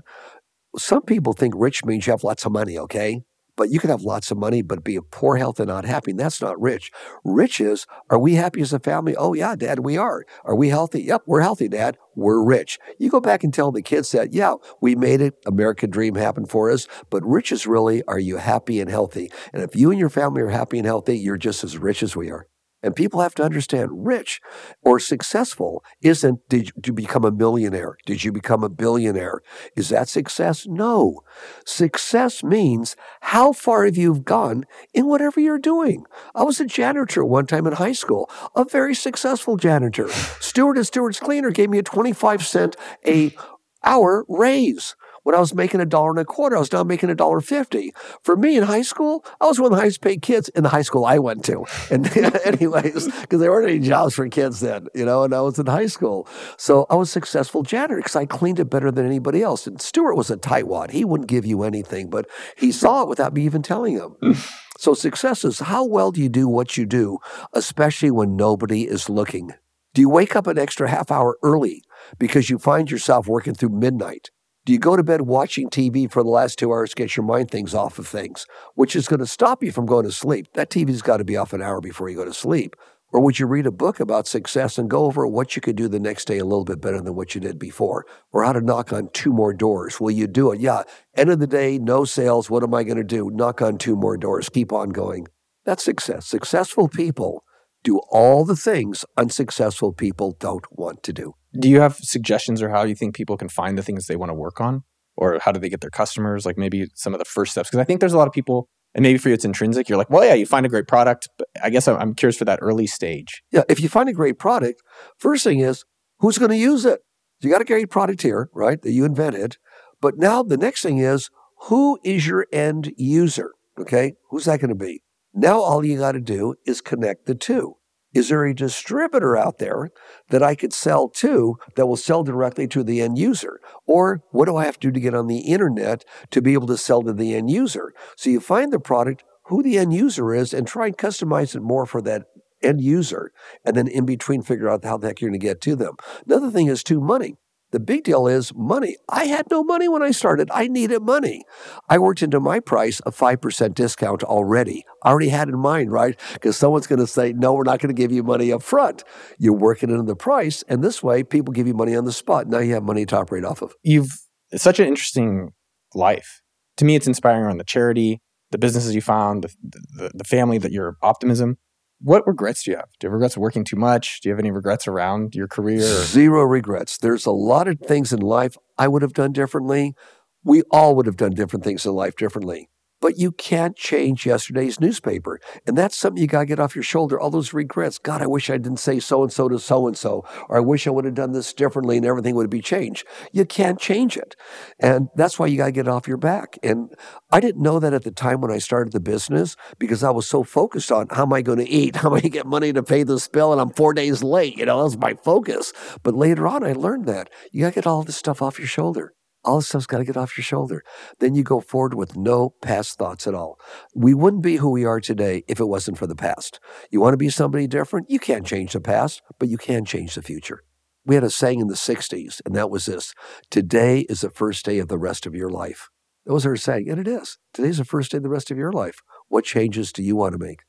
some 0.78 1.02
people 1.02 1.34
think 1.34 1.54
rich 1.58 1.84
means 1.84 2.06
you 2.06 2.12
have 2.12 2.24
lots 2.24 2.46
of 2.46 2.52
money, 2.52 2.78
okay? 2.78 3.24
But 3.58 3.70
you 3.72 3.80
can 3.80 3.90
have 3.90 4.04
lots 4.04 4.32
of 4.32 4.38
money, 4.38 4.62
but 4.62 4.84
be 4.84 4.96
in 4.96 5.02
poor 5.02 5.36
health 5.36 5.60
and 5.60 5.68
not 5.68 5.84
happy. 5.84 6.12
And 6.12 6.20
that's 6.20 6.42
not 6.42 6.62
rich. 6.62 6.92
Rich 7.26 7.60
is, 7.60 7.86
are 8.10 8.20
we 8.20 8.36
happy 8.36 8.62
as 8.62 8.72
a 8.72 8.80
family? 8.80 9.16
Oh, 9.16 9.34
yeah, 9.34 9.56
dad, 9.56 9.80
we 9.80 9.98
are. 9.98 10.24
Are 10.46 10.56
we 10.56 10.70
healthy? 10.70 11.02
Yep, 11.02 11.24
we're 11.26 11.42
healthy, 11.42 11.68
dad. 11.68 11.98
We're 12.16 12.44
rich. 12.44 12.80
You 12.98 13.10
go 13.10 13.20
back 13.20 13.44
and 13.44 13.54
tell 13.54 13.72
the 13.72 13.82
kids 13.82 14.12
that, 14.14 14.34
yeah, 14.34 14.54
we 14.80 14.96
made 14.96 15.22
it. 15.22 15.34
American 15.46 15.90
dream 15.90 16.16
happened 16.16 16.50
for 16.50 16.72
us. 16.72 16.88
But 17.10 17.26
rich 17.26 17.52
is 17.52 17.68
really, 17.68 18.04
are 18.04 18.20
you 18.20 18.38
happy 18.38 18.80
and 18.80 18.90
healthy? 18.90 19.32
And 19.52 19.64
if 19.64 19.76
you 19.76 19.90
and 19.92 20.00
your 20.00 20.10
family 20.10 20.42
are 20.42 20.50
happy 20.50 20.78
and 20.78 20.86
healthy, 20.86 21.18
you're 21.18 21.38
just 21.38 21.64
as 21.64 21.78
rich 21.78 22.04
as 22.04 22.16
we 22.16 22.32
are. 22.32 22.48
And 22.84 22.96
people 22.96 23.22
have 23.22 23.34
to 23.36 23.44
understand 23.44 24.06
rich 24.06 24.40
or 24.84 25.00
successful 25.00 25.84
isn't 26.02 26.48
did 26.48 26.72
you 26.86 26.94
become 26.94 27.26
a 27.26 27.32
millionaire? 27.32 27.98
Did 28.06 28.24
you 28.24 28.32
become 28.32 28.64
a 28.64 28.70
billionaire? 28.70 29.42
Is 29.76 29.90
that 29.90 30.10
success? 30.10 30.68
No. 30.68 31.22
Success 31.66 32.44
means 32.44 32.96
how 33.22 33.52
far 33.52 33.86
have 33.86 33.98
you 33.98 34.20
gone 34.20 34.66
in 34.94 35.08
whatever 35.08 35.40
you're 35.40 35.58
doing. 35.58 36.06
I 36.36 36.44
was 36.44 36.60
a 36.60 36.66
janitor 36.66 37.26
one 37.26 37.48
time 37.48 37.66
in 37.66 37.74
high 37.74 37.94
school, 37.94 38.30
a 38.56 38.64
very 38.64 38.94
successful 38.94 39.58
janitor. 39.58 40.10
Steward 40.40 40.78
and 40.78 40.86
Steward's 40.86 41.20
Cleaner 41.20 41.52
gave 41.52 41.70
me 41.70 41.80
a 41.80 41.84
25 41.84 42.46
cent 42.46 42.76
a 43.06 43.36
hour 43.84 44.26
raise. 44.28 44.96
When 45.28 45.36
I 45.36 45.42
was 45.42 45.54
making 45.54 45.82
a 45.82 45.86
dollar 45.86 46.12
and 46.12 46.20
a 46.20 46.24
quarter, 46.24 46.56
I 46.56 46.60
was 46.60 46.72
now 46.72 46.86
making 46.86 47.10
a 47.10 47.16
dollar 47.16 47.42
fifty. 47.42 47.94
For 48.24 48.38
me 48.38 48.56
in 48.56 48.64
high 48.64 48.82
school, 48.82 49.26
I 49.42 49.48
was 49.48 49.60
one 49.60 49.74
of 49.74 49.76
the 49.76 49.82
highest 49.82 50.00
paid 50.00 50.22
kids 50.22 50.48
in 50.48 50.64
the 50.64 50.70
high 50.70 50.84
school 50.84 51.04
I 51.04 51.20
went 51.20 51.44
to. 51.44 51.66
And 51.92 52.08
anyways, 52.46 53.12
because 53.12 53.42
there 53.42 53.52
weren't 53.52 53.70
any 53.70 53.80
jobs 53.80 54.16
for 54.16 54.30
kids 54.30 54.62
then, 54.62 54.88
you 54.96 55.04
know, 55.04 55.24
and 55.24 55.36
I 55.36 55.42
was 55.42 55.60
in 55.60 55.66
high 55.66 55.88
school. 55.88 56.30
So 56.56 56.86
I 56.90 56.96
was 56.96 57.10
a 57.10 57.12
successful 57.12 57.64
janitor 57.64 57.98
because 57.98 58.16
I 58.16 58.26
cleaned 58.26 58.62
it 58.62 58.70
better 58.70 58.90
than 58.90 59.06
anybody 59.06 59.44
else. 59.44 59.68
And 59.68 59.82
Stewart 59.82 60.16
was 60.16 60.32
a 60.32 60.38
tightwad. 60.38 60.92
He 60.92 61.04
wouldn't 61.04 61.30
give 61.30 61.46
you 61.46 61.64
anything, 61.64 62.10
but 62.10 62.26
he 62.56 62.72
saw 62.72 63.02
it 63.02 63.10
without 63.10 63.34
me 63.34 63.44
even 63.44 63.62
telling 63.62 63.96
him. 63.96 64.16
so 64.78 64.94
success 64.94 65.44
is 65.44 65.60
how 65.60 65.84
well 65.84 66.14
do 66.14 66.22
you 66.22 66.30
do 66.30 66.48
what 66.48 66.78
you 66.78 66.86
do, 66.86 67.18
especially 67.52 68.12
when 68.12 68.38
nobody 68.38 68.88
is 68.88 69.10
looking? 69.10 69.52
Do 69.94 70.00
you 70.00 70.08
wake 70.08 70.38
up 70.38 70.48
an 70.48 70.58
extra 70.58 70.90
half 70.90 71.12
hour 71.12 71.38
early 71.44 71.84
because 72.18 72.50
you 72.50 72.58
find 72.58 72.90
yourself 72.90 73.28
working 73.28 73.56
through 73.56 73.78
midnight? 73.78 74.30
Do 74.68 74.74
you 74.74 74.80
go 74.80 74.98
to 74.98 75.04
bed 75.04 75.22
watching 75.22 75.70
TV 75.70 76.12
for 76.12 76.22
the 76.22 76.30
last 76.30 76.60
two 76.60 76.74
hours 76.74 76.90
to 76.90 76.96
get 76.98 77.16
your 77.16 77.26
mind 77.26 77.50
things 77.50 77.74
off 77.74 78.00
of 78.00 78.06
things, 78.06 78.46
which 78.76 78.98
is 78.98 79.08
going 79.08 79.22
to 79.22 79.26
stop 79.26 79.64
you 79.64 79.72
from 79.72 79.86
going 79.86 80.04
to 80.04 80.12
sleep? 80.12 80.50
That 80.56 80.70
TV's 80.70 81.02
got 81.02 81.18
to 81.18 81.24
be 81.24 81.38
off 81.38 81.54
an 81.54 81.62
hour 81.62 81.80
before 81.80 82.10
you 82.10 82.18
go 82.18 82.26
to 82.26 82.34
sleep. 82.34 82.76
Or 83.14 83.22
would 83.22 83.40
you 83.40 83.48
read 83.48 83.66
a 83.66 83.72
book 83.72 84.02
about 84.02 84.28
success 84.28 84.78
and 84.78 84.90
go 84.90 85.06
over 85.06 85.26
what 85.26 85.56
you 85.56 85.62
could 85.62 85.78
do 85.78 85.88
the 85.88 86.02
next 86.02 86.26
day 86.26 86.38
a 86.38 86.44
little 86.44 86.66
bit 86.66 86.82
better 86.82 87.00
than 87.00 87.16
what 87.16 87.34
you 87.34 87.40
did 87.40 87.58
before? 87.58 88.06
Or 88.34 88.44
how 88.44 88.52
to 88.52 88.60
knock 88.60 88.92
on 88.92 89.08
two 89.14 89.32
more 89.32 89.54
doors? 89.54 90.02
Will 90.02 90.12
you 90.12 90.28
do 90.28 90.52
it? 90.52 90.60
Yeah. 90.60 90.84
End 91.16 91.30
of 91.30 91.40
the 91.40 91.48
day, 91.48 91.78
no 91.78 92.04
sales. 92.04 92.50
What 92.50 92.62
am 92.62 92.74
I 92.74 92.84
going 92.84 92.98
to 92.98 93.06
do? 93.06 93.30
Knock 93.30 93.62
on 93.62 93.78
two 93.78 93.96
more 93.96 94.18
doors. 94.18 94.50
Keep 94.50 94.74
on 94.74 94.90
going. 94.90 95.30
That's 95.64 95.86
success. 95.86 96.26
Successful 96.28 96.90
people 96.90 97.46
do 97.86 98.00
all 98.12 98.44
the 98.44 98.58
things 98.58 99.06
unsuccessful 99.16 99.94
people 99.94 100.36
don't 100.38 100.66
want 100.78 101.04
to 101.04 101.14
do. 101.14 101.36
Do 101.60 101.70
you 101.70 101.82
have 101.82 101.96
suggestions 101.96 102.62
or 102.62 102.70
how 102.70 102.84
you 102.84 102.96
think 102.96 103.16
people 103.16 103.38
can 103.38 103.50
find 103.50 103.78
the 103.78 103.84
things 103.84 104.08
they 104.08 104.16
want 104.16 104.30
to 104.30 104.34
work 104.34 104.62
on? 104.62 104.84
Or 105.16 105.40
how 105.40 105.52
do 105.52 105.60
they 105.60 105.70
get 105.70 105.82
their 105.82 105.90
customers? 105.90 106.46
Like 106.46 106.58
maybe 106.58 106.88
some 106.94 107.14
of 107.14 107.20
the 107.20 107.26
first 107.26 107.52
steps? 107.52 107.70
Because 107.70 107.80
I 107.80 107.84
think 107.84 108.00
there's 108.00 108.14
a 108.14 108.18
lot 108.18 108.28
of 108.28 108.34
people, 108.34 108.70
and 108.94 109.02
maybe 109.02 109.18
for 109.18 109.30
you 109.30 109.34
it's 109.34 109.46
intrinsic. 109.46 109.90
You're 109.90 109.98
like, 109.98 110.10
well, 110.10 110.24
yeah, 110.24 110.36
you 110.36 110.46
find 110.46 110.66
a 110.66 110.70
great 110.70 110.88
product. 110.88 111.28
But 111.38 111.48
I 111.64 111.70
guess 111.70 111.88
I'm 111.88 112.14
curious 112.14 112.38
for 112.38 112.46
that 112.46 112.60
early 112.62 112.86
stage. 112.86 113.42
Yeah, 113.52 113.64
if 113.68 113.80
you 113.82 113.90
find 113.90 114.08
a 114.10 114.14
great 114.14 114.38
product, 114.38 114.82
first 115.18 115.44
thing 115.44 115.60
is 115.60 115.86
who's 116.20 116.38
going 116.38 116.52
to 116.52 116.58
use 116.58 116.86
it? 116.86 117.00
You 117.42 117.50
got 117.50 117.62
a 117.62 117.66
great 117.66 117.90
product 117.90 118.22
here, 118.22 118.50
right, 118.54 118.82
that 118.82 118.92
you 118.92 119.06
invented. 119.06 119.58
But 120.02 120.18
now 120.18 120.44
the 120.44 120.58
next 120.58 120.84
thing 120.84 121.00
is 121.00 121.30
who 121.64 122.00
is 122.04 122.28
your 122.28 122.46
end 122.54 122.94
user? 122.98 123.54
Okay, 123.80 124.14
who's 124.30 124.46
that 124.46 124.60
going 124.60 124.70
to 124.70 124.76
be? 124.76 125.02
Now 125.34 125.60
all 125.60 125.86
you 125.86 125.98
got 125.98 126.14
to 126.14 126.20
do 126.20 126.56
is 126.66 126.82
connect 126.82 127.26
the 127.26 127.36
two. 127.36 127.76
Is 128.14 128.30
there 128.30 128.46
a 128.46 128.54
distributor 128.54 129.36
out 129.36 129.58
there 129.58 129.90
that 130.30 130.42
I 130.42 130.56
could 130.56 130.74
sell 130.74 131.10
to 131.10 131.58
that 131.76 131.88
will 131.88 131.98
sell 131.98 132.24
directly 132.24 132.68
to 132.70 132.84
the 132.84 133.02
end 133.02 133.18
user? 133.18 133.60
Or 133.86 134.22
what 134.32 134.46
do 134.46 134.56
I 134.56 134.66
have 134.66 134.80
to 134.80 134.88
do 134.88 134.92
to 134.94 135.00
get 135.00 135.14
on 135.14 135.28
the 135.28 135.40
internet 135.40 136.06
to 136.32 136.42
be 136.42 136.54
able 136.54 136.68
to 136.68 136.78
sell 136.78 137.04
to 137.04 137.14
the 137.14 137.36
end 137.36 137.52
user? 137.52 137.94
So 138.16 138.30
you 138.30 138.40
find 138.40 138.72
the 138.72 138.80
product, 138.80 139.24
who 139.44 139.62
the 139.64 139.78
end 139.78 139.94
user 139.94 140.34
is, 140.34 140.54
and 140.54 140.68
try 140.68 140.88
and 140.88 140.98
customize 140.98 141.56
it 141.56 141.62
more 141.62 141.86
for 141.86 142.02
that 142.02 142.24
end 142.62 142.82
user. 142.82 143.32
And 143.64 143.76
then 143.76 143.88
in 143.88 144.06
between, 144.06 144.42
figure 144.42 144.70
out 144.70 144.84
how 144.84 144.98
the 144.98 145.08
heck 145.08 145.22
you're 145.22 145.30
going 145.30 145.40
to 145.40 145.46
get 145.46 145.62
to 145.62 145.76
them. 145.76 145.96
Another 146.26 146.50
thing 146.50 146.68
is 146.68 146.84
too 146.84 147.00
money. 147.00 147.36
The 147.72 147.80
big 147.82 148.06
deal 148.06 148.28
is 148.28 148.54
money. 148.56 148.96
I 149.10 149.26
had 149.26 149.48
no 149.52 149.64
money 149.64 149.90
when 149.90 150.02
I 150.02 150.12
started. 150.12 150.50
I 150.54 150.68
needed 150.68 151.02
money. 151.02 151.44
I 151.90 151.98
worked 151.98 152.24
into 152.24 152.40
my 152.40 152.62
price 152.62 153.02
a 153.06 153.12
5% 153.12 153.74
discount 153.74 154.24
already. 154.24 154.86
I 155.04 155.10
already 155.10 155.30
had 155.30 155.50
in 155.50 155.60
mind, 155.60 155.92
right? 155.92 156.18
Because 156.34 156.56
someone's 156.56 156.88
going 156.88 157.00
to 157.00 157.08
say, 157.08 157.34
no, 157.34 157.54
we're 157.54 157.64
not 157.64 157.80
going 157.80 157.94
to 157.94 158.00
give 158.02 158.12
you 158.12 158.24
money 158.24 158.54
up 158.54 158.64
front. 158.64 159.04
You're 159.38 159.54
working 159.54 159.90
into 159.90 160.04
the 160.04 160.16
price. 160.16 160.64
And 160.70 160.82
this 160.82 161.04
way, 161.04 161.24
people 161.24 161.52
give 161.52 161.68
you 161.68 161.74
money 161.74 161.96
on 161.96 162.06
the 162.06 162.14
spot. 162.14 162.48
Now 162.48 162.60
you 162.60 162.74
have 162.74 162.84
money 162.84 163.06
to 163.06 163.18
operate 163.18 163.44
off 163.44 163.62
of. 163.62 163.74
You've 163.84 164.14
such 164.56 164.80
an 164.80 164.88
interesting 164.88 165.50
life. 165.94 166.42
To 166.78 166.86
me, 166.86 166.96
it's 166.96 167.08
inspiring 167.08 167.52
on 167.52 167.58
the 167.58 167.64
charity, 167.64 168.22
the 168.52 168.58
businesses 168.58 168.96
you 168.96 169.02
found, 169.02 169.44
the, 169.44 169.50
the, 169.98 170.12
the 170.16 170.24
family, 170.24 170.58
that 170.60 170.72
your 170.72 170.96
optimism. 171.02 171.58
What 172.00 172.28
regrets 172.28 172.64
do 172.64 172.72
you 172.72 172.78
have? 172.78 172.90
Do 173.00 173.08
you 173.08 173.10
have 173.10 173.14
regrets 173.14 173.36
of 173.36 173.42
working 173.42 173.64
too 173.64 173.76
much? 173.76 174.22
Do 174.22 174.30
you 174.30 174.34
have 174.34 174.40
any 174.40 174.52
regrets 174.52 174.88
around 174.88 175.34
your 175.34 175.48
career? 175.48 175.82
Zero 175.82 176.44
regrets. 176.44 176.98
There's 176.98 177.26
a 177.26 177.32
lot 177.32 177.68
of 177.68 177.80
things 177.80 178.14
in 178.14 178.20
life 178.20 178.56
I 178.78 178.88
would 178.88 179.02
have 179.02 179.14
done 179.14 179.32
differently. 179.32 179.96
We 180.44 180.62
all 180.72 180.96
would 180.96 181.08
have 181.08 181.18
done 181.18 181.32
different 181.32 181.64
things 181.64 181.86
in 181.86 181.94
life 181.94 182.16
differently. 182.16 182.70
But 183.00 183.18
you 183.18 183.32
can't 183.32 183.76
change 183.76 184.26
yesterday's 184.26 184.80
newspaper. 184.80 185.40
And 185.66 185.78
that's 185.78 185.96
something 185.96 186.22
you 186.22 186.28
got 186.28 186.42
to 186.42 186.46
get 186.46 186.60
off 186.60 186.76
your 186.76 186.84
shoulder. 186.84 187.20
All 187.20 187.30
those 187.30 187.54
regrets. 187.54 187.98
God, 187.98 188.22
I 188.22 188.28
wish 188.28 188.50
I 188.50 188.58
didn't 188.58 188.80
say 188.80 189.00
so 189.00 189.24
and 189.24 189.32
so 189.32 189.48
to 189.50 189.60
so 189.60 189.88
and 189.88 189.98
so. 189.98 190.26
Or 190.50 190.58
I 190.58 190.62
wish 190.62 190.88
I 190.88 190.90
would 190.90 191.06
have 191.06 191.14
done 191.14 191.32
this 191.32 191.54
differently 191.54 191.98
and 191.98 192.06
everything 192.06 192.36
would 192.36 192.50
be 192.50 192.62
changed. 192.62 193.06
You 193.32 193.46
can't 193.46 193.80
change 193.80 194.18
it. 194.18 194.36
And 194.80 195.10
that's 195.16 195.38
why 195.38 195.48
you 195.48 195.58
got 195.58 195.68
to 195.68 195.72
get 195.72 195.88
off 195.88 196.08
your 196.08 196.18
back. 196.18 196.58
And 196.64 196.94
I 197.32 197.40
didn't 197.40 197.62
know 197.62 197.80
that 197.80 197.94
at 197.94 198.04
the 198.04 198.12
time 198.12 198.42
when 198.42 198.52
I 198.52 198.58
started 198.58 198.94
the 198.94 199.00
business 199.00 199.56
because 199.78 200.04
I 200.04 200.10
was 200.10 200.28
so 200.28 200.44
focused 200.44 200.92
on 200.92 201.08
how 201.12 201.24
am 201.24 201.34
I 201.34 201.42
going 201.42 201.60
to 201.60 201.70
eat? 201.70 201.96
How 202.08 202.10
am 202.10 202.14
I 202.16 202.20
going 202.20 202.32
to 202.32 202.38
get 202.38 202.46
money 202.46 202.72
to 202.74 202.84
pay 202.84 203.04
this 203.04 203.28
bill? 203.28 203.52
And 203.52 203.60
I'm 203.60 203.72
four 203.72 203.94
days 203.94 204.24
late. 204.24 204.58
You 204.58 204.66
know, 204.66 204.78
that 204.78 204.84
was 204.84 204.98
my 204.98 205.14
focus. 205.16 205.74
But 206.04 206.14
later 206.14 206.48
on, 206.48 206.64
I 206.64 206.74
learned 206.74 207.06
that 207.08 207.30
you 207.52 207.62
got 207.62 207.70
to 207.70 207.76
get 207.76 207.88
all 207.88 208.04
this 208.04 208.18
stuff 208.18 208.42
off 208.42 208.60
your 208.60 208.68
shoulder. 208.68 209.14
All 209.48 209.60
this 209.60 209.70
stuff's 209.70 209.86
got 209.86 210.00
to 210.00 210.04
get 210.04 210.18
off 210.18 210.38
your 210.38 210.44
shoulder. 210.44 210.84
Then 211.20 211.34
you 211.34 211.42
go 211.42 211.62
forward 211.62 211.94
with 211.94 212.18
no 212.18 212.50
past 212.62 212.98
thoughts 212.98 213.26
at 213.28 213.34
all. 213.34 213.58
We 213.96 214.14
wouldn't 214.14 214.44
be 214.44 214.58
who 214.58 214.70
we 214.70 214.84
are 214.84 215.00
today 215.00 215.46
if 215.48 215.62
it 215.62 215.70
wasn't 215.70 215.98
for 215.98 216.06
the 216.06 216.18
past. 216.18 216.60
You 216.92 217.00
want 217.00 217.14
to 217.14 217.18
be 217.18 217.30
somebody 217.30 217.66
different? 217.66 218.10
You 218.10 218.20
can't 218.20 218.46
change 218.46 218.74
the 218.74 218.82
past, 218.82 219.22
but 219.40 219.48
you 219.48 219.58
can 219.58 219.86
change 219.86 220.16
the 220.16 220.22
future. 220.22 220.66
We 221.06 221.16
had 221.16 221.24
a 221.24 221.30
saying 221.30 221.62
in 221.62 221.68
the 221.68 221.76
60s, 221.76 222.42
and 222.46 222.58
that 222.58 222.70
was 222.70 222.88
this 222.88 223.14
Today 223.50 224.02
is 224.10 224.20
the 224.20 224.30
first 224.30 224.66
day 224.66 224.80
of 224.80 224.90
the 224.90 224.98
rest 224.98 225.26
of 225.26 225.34
your 225.34 225.50
life. 225.50 225.90
That 226.26 226.34
was 226.34 226.44
her 226.44 226.58
saying, 226.58 226.90
and 226.90 227.00
it 227.00 227.08
is. 227.08 227.38
Today's 227.54 227.78
the 227.78 227.86
first 227.86 228.12
day 228.12 228.18
of 228.18 228.24
the 228.24 228.30
rest 228.30 228.52
of 228.52 228.58
your 228.58 228.74
life. 228.74 229.00
What 229.30 229.46
changes 229.46 229.94
do 229.94 230.04
you 230.04 230.18
want 230.18 230.34
to 230.34 230.40
make? 230.40 230.64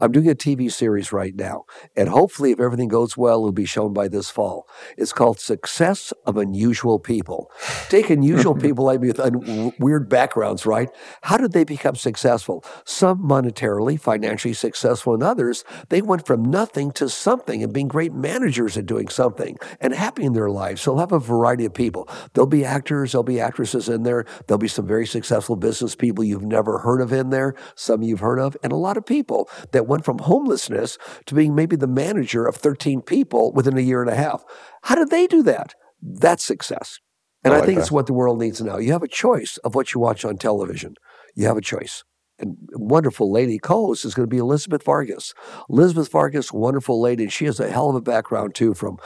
I'm 0.00 0.12
doing 0.12 0.28
a 0.28 0.34
TV 0.34 0.70
series 0.70 1.12
right 1.12 1.34
now, 1.34 1.64
and 1.96 2.08
hopefully, 2.08 2.52
if 2.52 2.60
everything 2.60 2.88
goes 2.88 3.16
well, 3.16 3.38
it'll 3.38 3.52
be 3.52 3.64
shown 3.64 3.92
by 3.92 4.08
this 4.08 4.30
fall. 4.30 4.68
It's 4.96 5.12
called 5.12 5.40
Success 5.40 6.12
of 6.26 6.36
Unusual 6.36 6.98
People. 6.98 7.50
Take 7.88 8.10
unusual 8.10 8.54
people 8.66 8.84
like 8.84 9.00
me 9.00 9.08
with 9.08 9.20
un- 9.20 9.72
weird 9.78 10.08
backgrounds, 10.08 10.66
right? 10.66 10.88
How 11.22 11.36
did 11.36 11.52
they 11.52 11.64
become 11.64 11.96
successful? 11.96 12.64
Some 12.84 13.22
monetarily, 13.22 13.98
financially 14.00 14.54
successful, 14.54 15.14
and 15.14 15.22
others, 15.22 15.64
they 15.88 16.02
went 16.02 16.26
from 16.26 16.44
nothing 16.44 16.92
to 16.92 17.08
something 17.08 17.62
and 17.62 17.72
being 17.72 17.88
great 17.88 18.12
managers 18.12 18.76
and 18.76 18.86
doing 18.86 19.08
something 19.08 19.58
and 19.80 19.94
happy 19.94 20.24
in 20.24 20.32
their 20.32 20.50
lives. 20.50 20.82
So, 20.82 20.90
they'll 20.90 21.00
have 21.00 21.12
a 21.12 21.18
variety 21.18 21.64
of 21.64 21.74
people. 21.74 22.08
There'll 22.32 22.46
be 22.46 22.64
actors, 22.64 23.12
there'll 23.12 23.22
be 23.22 23.40
actresses 23.40 23.88
in 23.88 24.02
there, 24.02 24.24
there'll 24.46 24.58
be 24.58 24.68
some 24.68 24.86
very 24.86 25.06
successful 25.06 25.56
business 25.56 25.94
people 25.94 26.24
you've 26.24 26.42
never 26.42 26.78
heard 26.78 27.00
of 27.00 27.12
in 27.12 27.30
there, 27.30 27.54
some 27.74 28.02
you've 28.02 28.20
heard 28.20 28.38
of, 28.38 28.56
and 28.62 28.72
a 28.72 28.76
lot 28.76 28.96
of 28.96 29.06
people 29.06 29.48
that 29.72 29.86
went 29.86 30.04
from 30.04 30.18
homelessness 30.18 30.98
to 31.26 31.34
being 31.34 31.54
maybe 31.54 31.76
the 31.76 31.86
manager 31.86 32.46
of 32.46 32.56
13 32.56 33.02
people 33.02 33.52
within 33.52 33.76
a 33.76 33.82
year 33.82 34.02
and 34.02 34.10
a 34.10 34.16
half. 34.16 34.44
How 34.82 34.94
did 34.94 35.10
they 35.10 35.26
do 35.26 35.42
that? 35.44 35.74
That's 36.02 36.44
success. 36.44 36.98
And 37.44 37.54
I, 37.54 37.58
like 37.58 37.62
I 37.62 37.66
think 37.66 37.76
that. 37.76 37.82
it's 37.82 37.92
what 37.92 38.06
the 38.06 38.12
world 38.12 38.38
needs 38.38 38.60
now. 38.60 38.78
You 38.78 38.92
have 38.92 39.02
a 39.02 39.08
choice 39.08 39.56
of 39.58 39.74
what 39.74 39.94
you 39.94 40.00
watch 40.00 40.24
on 40.24 40.36
television. 40.36 40.94
You 41.34 41.46
have 41.46 41.56
a 41.56 41.62
choice. 41.62 42.04
And 42.38 42.56
wonderful 42.72 43.30
lady 43.30 43.58
co-host 43.58 44.04
is 44.04 44.14
going 44.14 44.26
to 44.26 44.34
be 44.34 44.38
Elizabeth 44.38 44.82
Vargas. 44.84 45.34
Elizabeth 45.68 46.10
Vargas, 46.10 46.52
wonderful 46.52 47.00
lady. 47.00 47.24
And 47.24 47.32
she 47.32 47.44
has 47.44 47.60
a 47.60 47.70
hell 47.70 47.90
of 47.90 47.96
a 47.96 48.00
background 48.00 48.54
too 48.54 48.72
from 48.72 48.98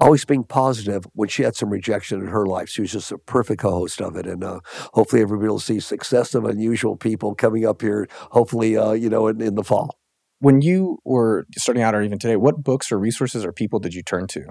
always 0.00 0.24
being 0.24 0.44
positive 0.44 1.04
when 1.14 1.28
she 1.28 1.42
had 1.42 1.56
some 1.56 1.70
rejection 1.70 2.20
in 2.20 2.28
her 2.28 2.46
life. 2.46 2.68
She 2.68 2.80
was 2.80 2.92
just 2.92 3.12
a 3.12 3.18
perfect 3.18 3.60
co-host 3.60 4.00
of 4.00 4.16
it, 4.16 4.26
and 4.26 4.44
uh, 4.44 4.60
hopefully 4.94 5.22
everybody 5.22 5.48
will 5.48 5.58
see 5.58 5.80
success 5.80 6.34
of 6.34 6.44
unusual 6.44 6.96
people 6.96 7.34
coming 7.34 7.66
up 7.66 7.82
here. 7.82 8.08
Hopefully, 8.30 8.76
uh, 8.76 8.92
you 8.92 9.08
know, 9.08 9.26
in, 9.28 9.40
in, 9.40 9.54
the 9.54 9.64
fall. 9.64 9.98
When 10.40 10.62
you 10.62 10.98
were 11.04 11.46
starting 11.56 11.82
out, 11.82 11.94
or 11.94 12.02
even 12.02 12.18
today, 12.18 12.36
what 12.36 12.62
books 12.62 12.92
or 12.92 12.98
resources 12.98 13.44
or 13.44 13.52
people 13.52 13.80
did 13.80 13.94
you 13.94 14.02
turn 14.02 14.26
to? 14.28 14.46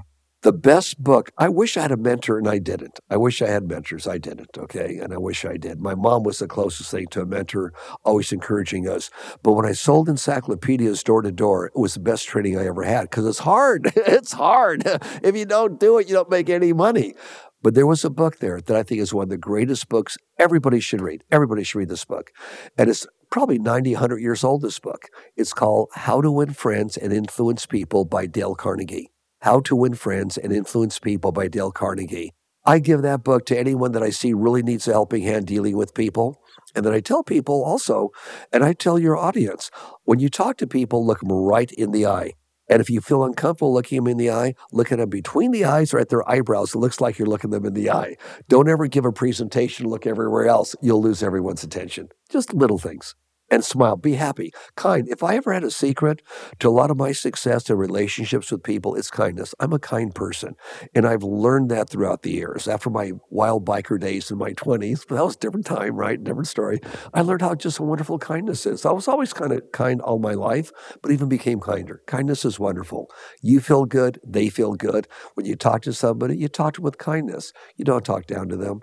The 0.48 0.54
best 0.54 1.04
book, 1.04 1.30
I 1.38 1.50
wish 1.50 1.76
I 1.76 1.82
had 1.82 1.92
a 1.92 1.98
mentor 1.98 2.38
and 2.38 2.48
I 2.48 2.58
didn't. 2.58 3.02
I 3.10 3.18
wish 3.18 3.42
I 3.42 3.50
had 3.50 3.68
mentors. 3.68 4.08
I 4.08 4.18
didn't, 4.18 4.58
okay? 4.58 4.98
And 4.98 5.14
I 5.14 5.18
wish 5.18 5.44
I 5.44 5.58
did. 5.58 5.82
My 5.82 5.94
mom 5.94 6.24
was 6.24 6.40
the 6.40 6.48
closest 6.48 6.90
thing 6.90 7.08
to 7.08 7.20
a 7.20 7.26
mentor, 7.26 7.74
always 8.06 8.32
encouraging 8.32 8.88
us. 8.88 9.10
But 9.44 9.52
when 9.52 9.66
I 9.66 9.74
sold 9.74 10.08
encyclopedias 10.08 11.04
door 11.04 11.22
to 11.22 11.34
door, 11.34 11.66
it 11.66 11.78
was 11.78 11.96
the 11.96 12.00
best 12.00 12.30
training 12.30 12.58
I 12.58 12.66
ever 12.66 12.84
had 12.84 13.10
because 13.10 13.28
it's 13.28 13.40
hard. 13.40 13.92
it's 13.98 14.32
hard. 14.32 14.84
if 15.22 15.36
you 15.36 15.44
don't 15.44 15.82
do 15.82 15.98
it, 15.98 16.08
you 16.08 16.14
don't 16.14 16.30
make 16.30 16.50
any 16.50 16.72
money. 16.72 17.14
But 17.62 17.76
there 17.76 17.86
was 17.86 18.06
a 18.06 18.10
book 18.10 18.40
there 18.40 18.62
that 18.62 18.78
I 18.78 18.84
think 18.84 19.02
is 19.02 19.14
one 19.14 19.24
of 19.24 19.30
the 19.30 19.38
greatest 19.38 19.90
books 19.90 20.18
everybody 20.40 20.80
should 20.80 21.02
read. 21.02 21.26
Everybody 21.30 21.66
should 21.66 21.80
read 21.80 21.90
this 21.90 22.06
book. 22.06 22.32
And 22.78 22.90
it's 22.90 23.06
probably 23.32 23.60
90, 23.60 23.96
100 23.96 24.20
years 24.20 24.46
old, 24.46 24.62
this 24.62 24.80
book. 24.80 25.10
It's 25.36 25.52
called 25.52 25.90
How 25.94 26.22
to 26.22 26.32
Win 26.32 26.54
Friends 26.54 26.96
and 26.96 27.12
Influence 27.12 27.66
People 27.66 28.06
by 28.06 28.28
Dale 28.28 28.56
Carnegie. 28.56 29.12
How 29.48 29.62
to 29.62 29.78
Win 29.78 29.94
Friends 29.94 30.38
and 30.38 30.52
Influence 30.52 31.00
People 31.00 31.32
by 31.32 31.48
Dale 31.48 31.72
Carnegie. 31.72 32.34
I 32.66 32.80
give 32.80 33.02
that 33.04 33.24
book 33.24 33.46
to 33.46 33.58
anyone 33.58 33.94
that 33.94 34.04
I 34.04 34.10
see 34.10 34.34
really 34.34 34.62
needs 34.62 34.90
a 34.90 34.92
helping 34.92 35.24
hand 35.24 35.48
dealing 35.48 35.78
with 35.78 35.94
people. 35.94 36.42
And 36.76 36.86
then 36.86 36.92
I 36.92 37.00
tell 37.00 37.24
people 37.24 37.64
also, 37.64 38.10
and 38.52 38.62
I 38.62 38.74
tell 38.74 39.00
your 39.00 39.16
audience, 39.16 39.72
when 40.04 40.20
you 40.20 40.28
talk 40.28 40.58
to 40.58 40.68
people, 40.68 41.08
look 41.08 41.22
them 41.22 41.32
right 41.32 41.72
in 41.72 41.92
the 41.92 42.06
eye. 42.06 42.34
And 42.70 42.82
if 42.82 42.90
you 42.90 43.00
feel 43.00 43.24
uncomfortable 43.24 43.74
looking 43.74 44.04
them 44.04 44.12
in 44.12 44.18
the 44.18 44.32
eye, 44.32 44.54
look 44.74 44.92
at 44.92 44.98
them 44.98 45.10
between 45.10 45.52
the 45.52 45.64
eyes 45.64 45.94
or 45.94 46.00
at 46.00 46.10
their 46.10 46.30
eyebrows. 46.30 46.76
It 46.76 46.80
looks 46.80 47.00
like 47.00 47.18
you're 47.18 47.30
looking 47.30 47.52
them 47.52 47.66
in 47.66 47.74
the 47.74 47.90
eye. 47.90 48.18
Don't 48.50 48.68
ever 48.68 48.88
give 48.88 49.06
a 49.06 49.14
presentation, 49.14 49.88
look 49.88 50.06
everywhere 50.06 50.48
else. 50.48 50.76
You'll 50.82 51.02
lose 51.02 51.24
everyone's 51.24 51.64
attention. 51.64 52.10
Just 52.30 52.54
little 52.54 52.80
things 52.80 53.16
and 53.50 53.64
smile. 53.64 53.96
Be 53.96 54.14
happy, 54.14 54.52
kind. 54.76 55.08
If 55.10 55.24
I 55.24 55.36
ever 55.36 55.54
had 55.54 55.64
a 55.64 55.72
secret 55.72 56.22
to 56.60 56.70
a 56.70 56.72
lot 56.72 56.92
of 56.92 56.98
my 56.98 57.12
success 57.12 57.70
in 57.70 57.78
relationships 57.78 58.52
with 58.52 58.64
people, 58.64 58.96
it's 58.96 59.10
kindness. 59.10 59.54
I'm 59.60 59.74
a 59.74 59.80
kind 59.80 60.14
person. 60.14 60.56
And 60.94 61.08
I've 61.08 61.24
learned 61.24 61.70
that 61.72 61.90
throughout 61.90 62.24
the 62.24 62.32
years. 62.32 62.68
After 62.68 62.90
my 62.90 63.14
wild 63.30 63.66
biker 63.66 64.00
days 64.00 64.32
in 64.32 64.38
my 64.38 64.54
20s, 64.54 65.06
but 65.08 65.16
that 65.16 65.26
was 65.26 65.36
a 65.36 65.40
different 65.40 65.66
time, 65.66 65.96
right? 65.96 66.22
Different 66.24 66.48
story. 66.48 66.80
I 67.14 67.22
learned 67.22 67.42
how 67.42 67.56
just 67.56 67.80
a 67.80 67.84
wonderful 67.84 68.20
kindness 68.20 68.66
is. 68.66 68.86
I 68.86 68.92
was 68.92 69.08
always 69.08 69.34
kind 69.34 69.52
of 69.54 69.64
kind 69.72 70.02
all 70.02 70.20
my 70.20 70.34
life, 70.34 70.72
but 71.02 71.12
even 71.12 71.30
became 71.30 71.60
kinder. 71.60 72.02
Kindness 72.08 72.46
is 72.46 72.60
wonderful. 72.60 73.10
You 73.42 73.60
feel 73.62 73.86
good, 73.86 74.20
they 74.26 74.50
feel 74.50 74.74
good. 74.76 75.08
When 75.36 75.46
you 75.46 75.56
talk 75.56 75.82
to 75.84 75.94
somebody, 75.94 76.38
you 76.38 76.48
talk 76.48 76.74
to 76.76 76.82
them 76.82 76.86
with 76.86 76.98
kindness. 76.98 77.54
You 77.76 77.86
don't 77.86 78.06
talk 78.06 78.26
down 78.28 78.50
to 78.50 78.58
them. 78.58 78.82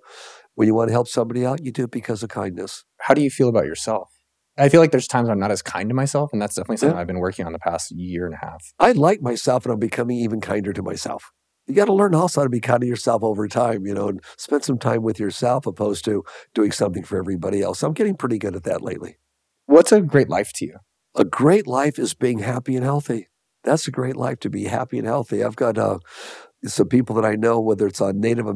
When 0.54 0.68
you 0.68 0.74
want 0.74 0.88
to 0.88 0.92
help 0.92 1.08
somebody 1.08 1.44
out, 1.44 1.64
you 1.64 1.72
do 1.72 1.84
it 1.84 1.90
because 1.90 2.22
of 2.22 2.28
kindness. 2.30 2.84
How 2.98 3.14
do 3.14 3.22
you 3.22 3.30
feel 3.30 3.48
about 3.48 3.66
yourself? 3.66 4.13
I 4.56 4.68
feel 4.68 4.80
like 4.80 4.92
there's 4.92 5.08
times 5.08 5.28
I'm 5.28 5.40
not 5.40 5.50
as 5.50 5.62
kind 5.62 5.88
to 5.88 5.94
myself, 5.94 6.32
and 6.32 6.40
that's 6.40 6.54
definitely 6.54 6.76
something 6.76 6.96
yeah. 6.96 7.00
I've 7.00 7.06
been 7.06 7.18
working 7.18 7.44
on 7.44 7.52
the 7.52 7.58
past 7.58 7.90
year 7.90 8.24
and 8.24 8.34
a 8.34 8.38
half. 8.38 8.72
I 8.78 8.92
like 8.92 9.20
myself, 9.20 9.64
and 9.64 9.72
I'm 9.72 9.80
becoming 9.80 10.18
even 10.18 10.40
kinder 10.40 10.72
to 10.72 10.82
myself. 10.82 11.32
You 11.66 11.74
got 11.74 11.86
to 11.86 11.94
learn 11.94 12.14
also 12.14 12.40
how 12.40 12.44
to 12.44 12.50
be 12.50 12.60
kind 12.60 12.82
to 12.82 12.86
yourself 12.86 13.24
over 13.24 13.48
time, 13.48 13.86
you 13.86 13.94
know, 13.94 14.08
and 14.08 14.22
spend 14.36 14.64
some 14.64 14.78
time 14.78 15.02
with 15.02 15.18
yourself 15.18 15.66
opposed 15.66 16.04
to 16.04 16.22
doing 16.54 16.72
something 16.72 17.02
for 17.02 17.18
everybody 17.18 17.62
else. 17.62 17.82
I'm 17.82 17.94
getting 17.94 18.16
pretty 18.16 18.38
good 18.38 18.54
at 18.54 18.64
that 18.64 18.82
lately. 18.82 19.16
What's 19.66 19.90
a 19.90 20.02
great 20.02 20.28
life 20.28 20.52
to 20.56 20.66
you? 20.66 20.76
A 21.16 21.24
great 21.24 21.66
life 21.66 21.98
is 21.98 22.12
being 22.12 22.40
happy 22.40 22.76
and 22.76 22.84
healthy. 22.84 23.28
That's 23.62 23.88
a 23.88 23.90
great 23.90 24.16
life 24.16 24.40
to 24.40 24.50
be 24.50 24.64
happy 24.64 24.98
and 24.98 25.06
healthy. 25.06 25.42
I've 25.42 25.56
got 25.56 25.78
uh, 25.78 25.98
some 26.66 26.88
people 26.88 27.14
that 27.16 27.24
I 27.24 27.36
know, 27.36 27.60
whether 27.60 27.86
it's 27.86 28.00
on 28.00 28.20
Native 28.20 28.46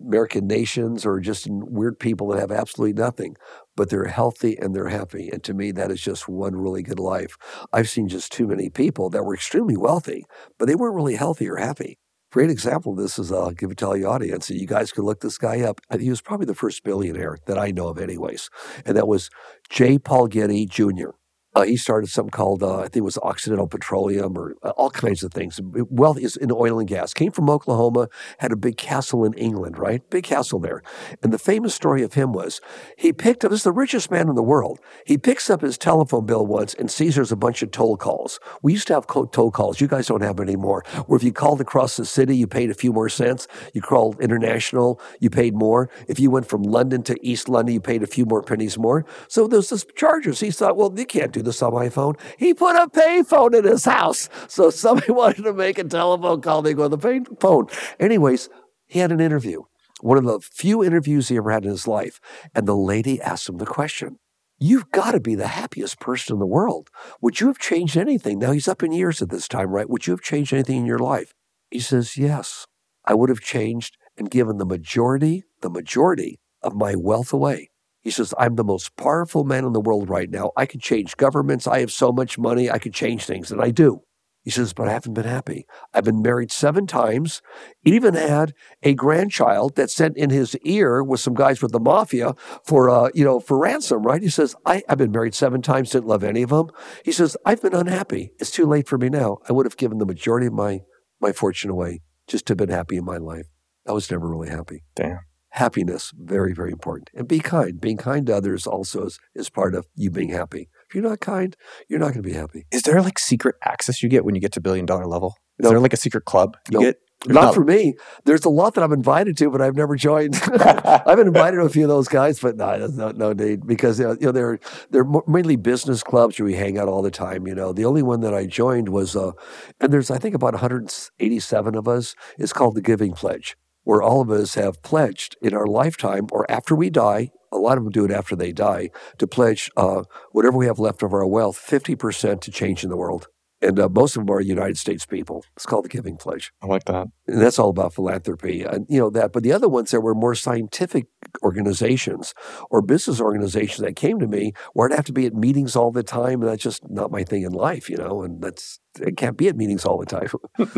American 0.00 0.46
nations 0.46 1.04
or 1.04 1.20
just 1.20 1.46
weird 1.50 1.98
people 1.98 2.28
that 2.28 2.40
have 2.40 2.52
absolutely 2.52 3.00
nothing, 3.00 3.36
but 3.76 3.90
they're 3.90 4.04
healthy 4.04 4.56
and 4.58 4.74
they're 4.74 4.88
happy. 4.88 5.28
And 5.32 5.42
to 5.44 5.54
me, 5.54 5.72
that 5.72 5.90
is 5.90 6.00
just 6.00 6.28
one 6.28 6.54
really 6.54 6.82
good 6.82 7.00
life. 7.00 7.36
I've 7.72 7.88
seen 7.88 8.08
just 8.08 8.32
too 8.32 8.46
many 8.46 8.70
people 8.70 9.10
that 9.10 9.24
were 9.24 9.34
extremely 9.34 9.76
wealthy, 9.76 10.24
but 10.58 10.66
they 10.66 10.74
weren't 10.74 10.94
really 10.94 11.16
healthy 11.16 11.48
or 11.48 11.56
happy. 11.56 11.98
Great 12.30 12.50
example 12.50 12.92
of 12.92 12.98
this 12.98 13.18
is 13.18 13.30
I'll 13.30 13.50
give 13.50 13.70
it 13.70 13.78
to 13.78 13.86
all 13.88 13.96
your 13.96 14.08
audience. 14.08 14.48
And 14.48 14.58
you 14.58 14.66
guys 14.66 14.90
can 14.90 15.04
look 15.04 15.20
this 15.20 15.36
guy 15.36 15.60
up. 15.60 15.80
He 15.98 16.08
was 16.08 16.22
probably 16.22 16.46
the 16.46 16.54
first 16.54 16.82
billionaire 16.82 17.36
that 17.46 17.58
I 17.58 17.72
know 17.72 17.88
of, 17.88 17.98
anyways. 17.98 18.48
And 18.86 18.96
that 18.96 19.06
was 19.06 19.28
J. 19.68 19.98
Paul 19.98 20.28
Getty 20.28 20.64
Jr. 20.64 21.10
Uh, 21.54 21.62
he 21.62 21.76
started 21.76 22.08
something 22.08 22.30
called, 22.30 22.62
uh, 22.62 22.78
I 22.78 22.82
think 22.84 22.96
it 22.96 23.00
was 23.02 23.18
Occidental 23.18 23.66
Petroleum 23.66 24.38
or 24.38 24.56
uh, 24.62 24.70
all 24.70 24.90
kinds 24.90 25.22
of 25.22 25.32
things. 25.32 25.60
Wealth 25.62 26.18
is 26.18 26.36
in 26.36 26.50
oil 26.50 26.78
and 26.78 26.88
gas. 26.88 27.12
Came 27.12 27.30
from 27.30 27.50
Oklahoma, 27.50 28.08
had 28.38 28.52
a 28.52 28.56
big 28.56 28.76
castle 28.76 29.24
in 29.24 29.34
England, 29.34 29.78
right? 29.78 30.08
Big 30.08 30.24
castle 30.24 30.58
there. 30.58 30.82
And 31.22 31.32
the 31.32 31.38
famous 31.38 31.74
story 31.74 32.02
of 32.02 32.14
him 32.14 32.32
was 32.32 32.60
he 32.96 33.12
picked 33.12 33.44
up, 33.44 33.50
this 33.50 33.60
is 33.60 33.64
the 33.64 33.72
richest 33.72 34.10
man 34.10 34.28
in 34.28 34.34
the 34.34 34.42
world. 34.42 34.80
He 35.04 35.18
picks 35.18 35.50
up 35.50 35.60
his 35.60 35.76
telephone 35.76 36.24
bill 36.24 36.46
once 36.46 36.74
and 36.74 36.90
sees 36.90 37.16
there's 37.16 37.32
a 37.32 37.36
bunch 37.36 37.62
of 37.62 37.70
toll 37.70 37.96
calls. 37.96 38.40
We 38.62 38.72
used 38.72 38.86
to 38.86 38.94
have 38.94 39.06
toll 39.06 39.50
calls. 39.50 39.80
You 39.80 39.88
guys 39.88 40.06
don't 40.06 40.22
have 40.22 40.38
it 40.40 40.42
anymore. 40.42 40.84
Where 41.06 41.16
if 41.16 41.22
you 41.22 41.32
called 41.32 41.60
across 41.60 41.96
the 41.96 42.06
city, 42.06 42.36
you 42.36 42.46
paid 42.46 42.70
a 42.70 42.74
few 42.74 42.92
more 42.92 43.08
cents. 43.08 43.46
You 43.74 43.82
called 43.82 44.20
international, 44.20 45.00
you 45.20 45.28
paid 45.28 45.54
more. 45.54 45.90
If 46.08 46.18
you 46.18 46.30
went 46.30 46.48
from 46.48 46.62
London 46.62 47.02
to 47.04 47.16
East 47.26 47.48
London, 47.48 47.74
you 47.74 47.80
paid 47.80 48.02
a 48.02 48.06
few 48.06 48.24
more 48.24 48.42
pennies 48.42 48.78
more. 48.78 49.04
So 49.28 49.46
there's 49.46 49.68
this 49.68 49.84
charges. 49.94 50.40
He 50.40 50.50
thought, 50.50 50.76
well, 50.76 50.92
you 50.96 51.04
can't 51.04 51.32
do 51.32 51.41
this 51.44 51.62
on 51.62 51.74
my 51.74 51.88
phone. 51.88 52.14
He 52.38 52.54
put 52.54 52.76
a 52.76 52.88
payphone 52.88 53.56
in 53.56 53.64
his 53.64 53.84
house. 53.84 54.28
So 54.48 54.70
somebody 54.70 55.12
wanted 55.12 55.42
to 55.42 55.52
make 55.52 55.78
a 55.78 55.84
telephone 55.84 56.40
call. 56.40 56.62
They 56.62 56.74
go 56.74 56.84
on 56.84 56.90
the 56.90 56.98
payphone. 56.98 57.72
Anyways, 58.00 58.48
he 58.86 58.98
had 58.98 59.12
an 59.12 59.20
interview, 59.20 59.62
one 60.00 60.18
of 60.18 60.24
the 60.24 60.40
few 60.40 60.82
interviews 60.82 61.28
he 61.28 61.36
ever 61.36 61.50
had 61.50 61.64
in 61.64 61.70
his 61.70 61.86
life. 61.86 62.20
And 62.54 62.66
the 62.66 62.76
lady 62.76 63.20
asked 63.20 63.48
him 63.48 63.58
the 63.58 63.66
question. 63.66 64.18
You've 64.58 64.92
got 64.92 65.10
to 65.10 65.20
be 65.20 65.34
the 65.34 65.48
happiest 65.48 65.98
person 65.98 66.34
in 66.34 66.38
the 66.38 66.46
world. 66.46 66.88
Would 67.20 67.40
you 67.40 67.48
have 67.48 67.58
changed 67.58 67.96
anything? 67.96 68.38
Now 68.38 68.52
he's 68.52 68.68
up 68.68 68.84
in 68.84 68.92
years 68.92 69.20
at 69.20 69.28
this 69.28 69.48
time, 69.48 69.70
right? 69.70 69.90
Would 69.90 70.06
you 70.06 70.12
have 70.12 70.20
changed 70.20 70.52
anything 70.52 70.76
in 70.76 70.86
your 70.86 71.00
life? 71.00 71.34
He 71.72 71.80
says, 71.80 72.16
Yes, 72.16 72.66
I 73.04 73.14
would 73.14 73.28
have 73.28 73.40
changed 73.40 73.96
and 74.16 74.30
given 74.30 74.58
the 74.58 74.64
majority, 74.64 75.42
the 75.62 75.70
majority 75.70 76.38
of 76.62 76.76
my 76.76 76.94
wealth 76.94 77.32
away. 77.32 77.70
He 78.02 78.10
says, 78.10 78.34
I'm 78.36 78.56
the 78.56 78.64
most 78.64 78.96
powerful 78.96 79.44
man 79.44 79.64
in 79.64 79.72
the 79.72 79.80
world 79.80 80.10
right 80.10 80.28
now. 80.28 80.50
I 80.56 80.66
could 80.66 80.82
change 80.82 81.16
governments. 81.16 81.66
I 81.66 81.80
have 81.80 81.92
so 81.92 82.12
much 82.12 82.36
money. 82.36 82.70
I 82.70 82.78
could 82.78 82.94
change 82.94 83.24
things, 83.24 83.52
and 83.52 83.62
I 83.62 83.70
do. 83.70 84.02
He 84.42 84.50
says, 84.50 84.72
but 84.72 84.88
I 84.88 84.92
haven't 84.92 85.14
been 85.14 85.24
happy. 85.24 85.66
I've 85.94 86.02
been 86.02 86.20
married 86.20 86.50
seven 86.50 86.88
times, 86.88 87.42
even 87.84 88.14
had 88.14 88.54
a 88.82 88.92
grandchild 88.92 89.76
that 89.76 89.88
sent 89.88 90.16
in 90.16 90.30
his 90.30 90.56
ear 90.64 91.00
with 91.00 91.20
some 91.20 91.34
guys 91.34 91.62
with 91.62 91.70
the 91.70 91.78
mafia 91.78 92.34
for, 92.64 92.90
uh, 92.90 93.10
you 93.14 93.24
know, 93.24 93.38
for 93.38 93.56
ransom, 93.56 94.02
right? 94.02 94.20
He 94.20 94.28
says, 94.28 94.56
I, 94.66 94.82
I've 94.88 94.98
been 94.98 95.12
married 95.12 95.36
seven 95.36 95.62
times, 95.62 95.90
didn't 95.90 96.08
love 96.08 96.24
any 96.24 96.42
of 96.42 96.50
them. 96.50 96.70
He 97.04 97.12
says, 97.12 97.36
I've 97.46 97.62
been 97.62 97.74
unhappy. 97.74 98.32
It's 98.40 98.50
too 98.50 98.66
late 98.66 98.88
for 98.88 98.98
me 98.98 99.08
now. 99.08 99.38
I 99.48 99.52
would 99.52 99.66
have 99.66 99.76
given 99.76 99.98
the 99.98 100.06
majority 100.06 100.48
of 100.48 100.54
my, 100.54 100.80
my 101.20 101.30
fortune 101.30 101.70
away 101.70 102.00
just 102.26 102.46
to 102.46 102.52
have 102.52 102.58
been 102.58 102.68
happy 102.68 102.96
in 102.96 103.04
my 103.04 103.18
life. 103.18 103.46
I 103.86 103.92
was 103.92 104.10
never 104.10 104.28
really 104.28 104.50
happy. 104.50 104.82
Damn 104.96 105.20
happiness 105.52 106.12
very 106.16 106.52
very 106.52 106.70
important 106.70 107.10
and 107.14 107.28
be 107.28 107.38
kind 107.38 107.80
being 107.80 107.96
kind 107.96 108.26
to 108.26 108.34
others 108.34 108.66
also 108.66 109.04
is, 109.04 109.18
is 109.34 109.50
part 109.50 109.74
of 109.74 109.86
you 109.94 110.10
being 110.10 110.30
happy 110.30 110.68
if 110.88 110.94
you're 110.94 111.04
not 111.04 111.20
kind 111.20 111.56
you're 111.88 111.98
not 111.98 112.12
going 112.12 112.22
to 112.22 112.28
be 112.28 112.32
happy 112.32 112.64
is 112.70 112.82
there 112.82 113.00
like 113.02 113.18
secret 113.18 113.56
access 113.64 114.02
you 114.02 114.08
get 114.08 114.24
when 114.24 114.34
you 114.34 114.40
get 114.40 114.52
to 114.52 114.60
billion 114.60 114.86
dollar 114.86 115.06
level 115.06 115.36
is 115.58 115.68
there 115.68 115.78
like 115.78 115.92
a 115.92 115.96
secret 115.98 116.24
club 116.24 116.56
you 116.70 116.78
nope. 116.78 116.82
get 116.82 116.96
not 117.26 117.44
no. 117.44 117.52
for 117.52 117.64
me. 117.64 117.94
There's 118.24 118.44
a 118.44 118.48
lot 118.48 118.74
that 118.74 118.82
I'm 118.82 118.92
invited 118.92 119.36
to, 119.38 119.50
but 119.50 119.60
I've 119.60 119.76
never 119.76 119.94
joined. 119.94 120.34
I've 120.52 121.16
been 121.16 121.28
invited 121.28 121.58
to 121.58 121.62
a 121.62 121.68
few 121.68 121.84
of 121.84 121.88
those 121.88 122.08
guys, 122.08 122.40
but 122.40 122.56
no, 122.56 122.86
no, 122.88 123.10
no 123.10 123.32
need 123.32 123.66
because 123.66 124.00
you 124.00 124.16
know 124.20 124.32
they're 124.32 124.58
they're 124.90 125.06
mainly 125.26 125.56
business 125.56 126.02
clubs 126.02 126.38
where 126.38 126.46
we 126.46 126.54
hang 126.54 126.78
out 126.78 126.88
all 126.88 127.02
the 127.02 127.10
time. 127.10 127.46
You 127.46 127.54
know, 127.54 127.72
the 127.72 127.84
only 127.84 128.02
one 128.02 128.20
that 128.20 128.34
I 128.34 128.46
joined 128.46 128.88
was, 128.88 129.14
uh, 129.14 129.32
and 129.80 129.92
there's 129.92 130.10
I 130.10 130.18
think 130.18 130.34
about 130.34 130.54
187 130.54 131.74
of 131.76 131.86
us. 131.86 132.14
It's 132.38 132.52
called 132.52 132.74
the 132.74 132.82
Giving 132.82 133.12
Pledge, 133.12 133.56
where 133.84 134.02
all 134.02 134.20
of 134.20 134.30
us 134.30 134.54
have 134.54 134.82
pledged 134.82 135.36
in 135.42 135.54
our 135.54 135.66
lifetime 135.66 136.26
or 136.30 136.50
after 136.50 136.74
we 136.74 136.90
die, 136.90 137.30
a 137.50 137.58
lot 137.58 137.78
of 137.78 137.84
them 137.84 137.92
do 137.92 138.04
it 138.04 138.10
after 138.10 138.34
they 138.34 138.52
die, 138.52 138.90
to 139.18 139.26
pledge 139.26 139.70
uh, 139.76 140.02
whatever 140.32 140.56
we 140.56 140.66
have 140.66 140.78
left 140.78 141.02
of 141.02 141.12
our 141.12 141.26
wealth, 141.26 141.58
50% 141.58 142.40
to 142.40 142.50
change 142.50 142.82
in 142.82 142.90
the 142.90 142.96
world. 142.96 143.28
And 143.62 143.78
uh, 143.78 143.88
most 143.88 144.16
of 144.16 144.26
them 144.26 144.34
are 144.34 144.40
United 144.40 144.76
States 144.76 145.06
people. 145.06 145.44
It's 145.56 145.66
called 145.66 145.84
the 145.84 145.88
Giving 145.88 146.16
Pledge. 146.16 146.52
I 146.62 146.66
like 146.66 146.84
that. 146.86 147.06
And 147.28 147.40
that's 147.40 147.60
all 147.60 147.70
about 147.70 147.94
philanthropy. 147.94 148.64
And, 148.64 148.86
you 148.88 148.98
know, 148.98 149.08
that. 149.10 149.32
But 149.32 149.44
the 149.44 149.52
other 149.52 149.68
ones 149.68 149.92
that 149.92 150.00
were 150.00 150.16
more 150.16 150.34
scientific 150.34 151.06
organizations 151.44 152.34
or 152.70 152.82
business 152.82 153.20
organizations 153.20 153.86
that 153.86 153.94
came 153.94 154.18
to 154.18 154.26
me 154.26 154.52
where 154.72 154.90
I'd 154.90 154.96
have 154.96 155.04
to 155.06 155.12
be 155.12 155.26
at 155.26 155.34
meetings 155.34 155.76
all 155.76 155.92
the 155.92 156.02
time. 156.02 156.42
And 156.42 156.50
that's 156.50 156.62
just 156.62 156.82
not 156.90 157.12
my 157.12 157.22
thing 157.22 157.42
in 157.42 157.52
life, 157.52 157.88
you 157.88 157.96
know, 157.96 158.22
and 158.22 158.42
that's, 158.42 158.80
it 159.00 159.16
can't 159.16 159.36
be 159.36 159.46
at 159.46 159.56
meetings 159.56 159.84
all 159.84 159.98
the 159.98 160.06
time. 160.06 160.28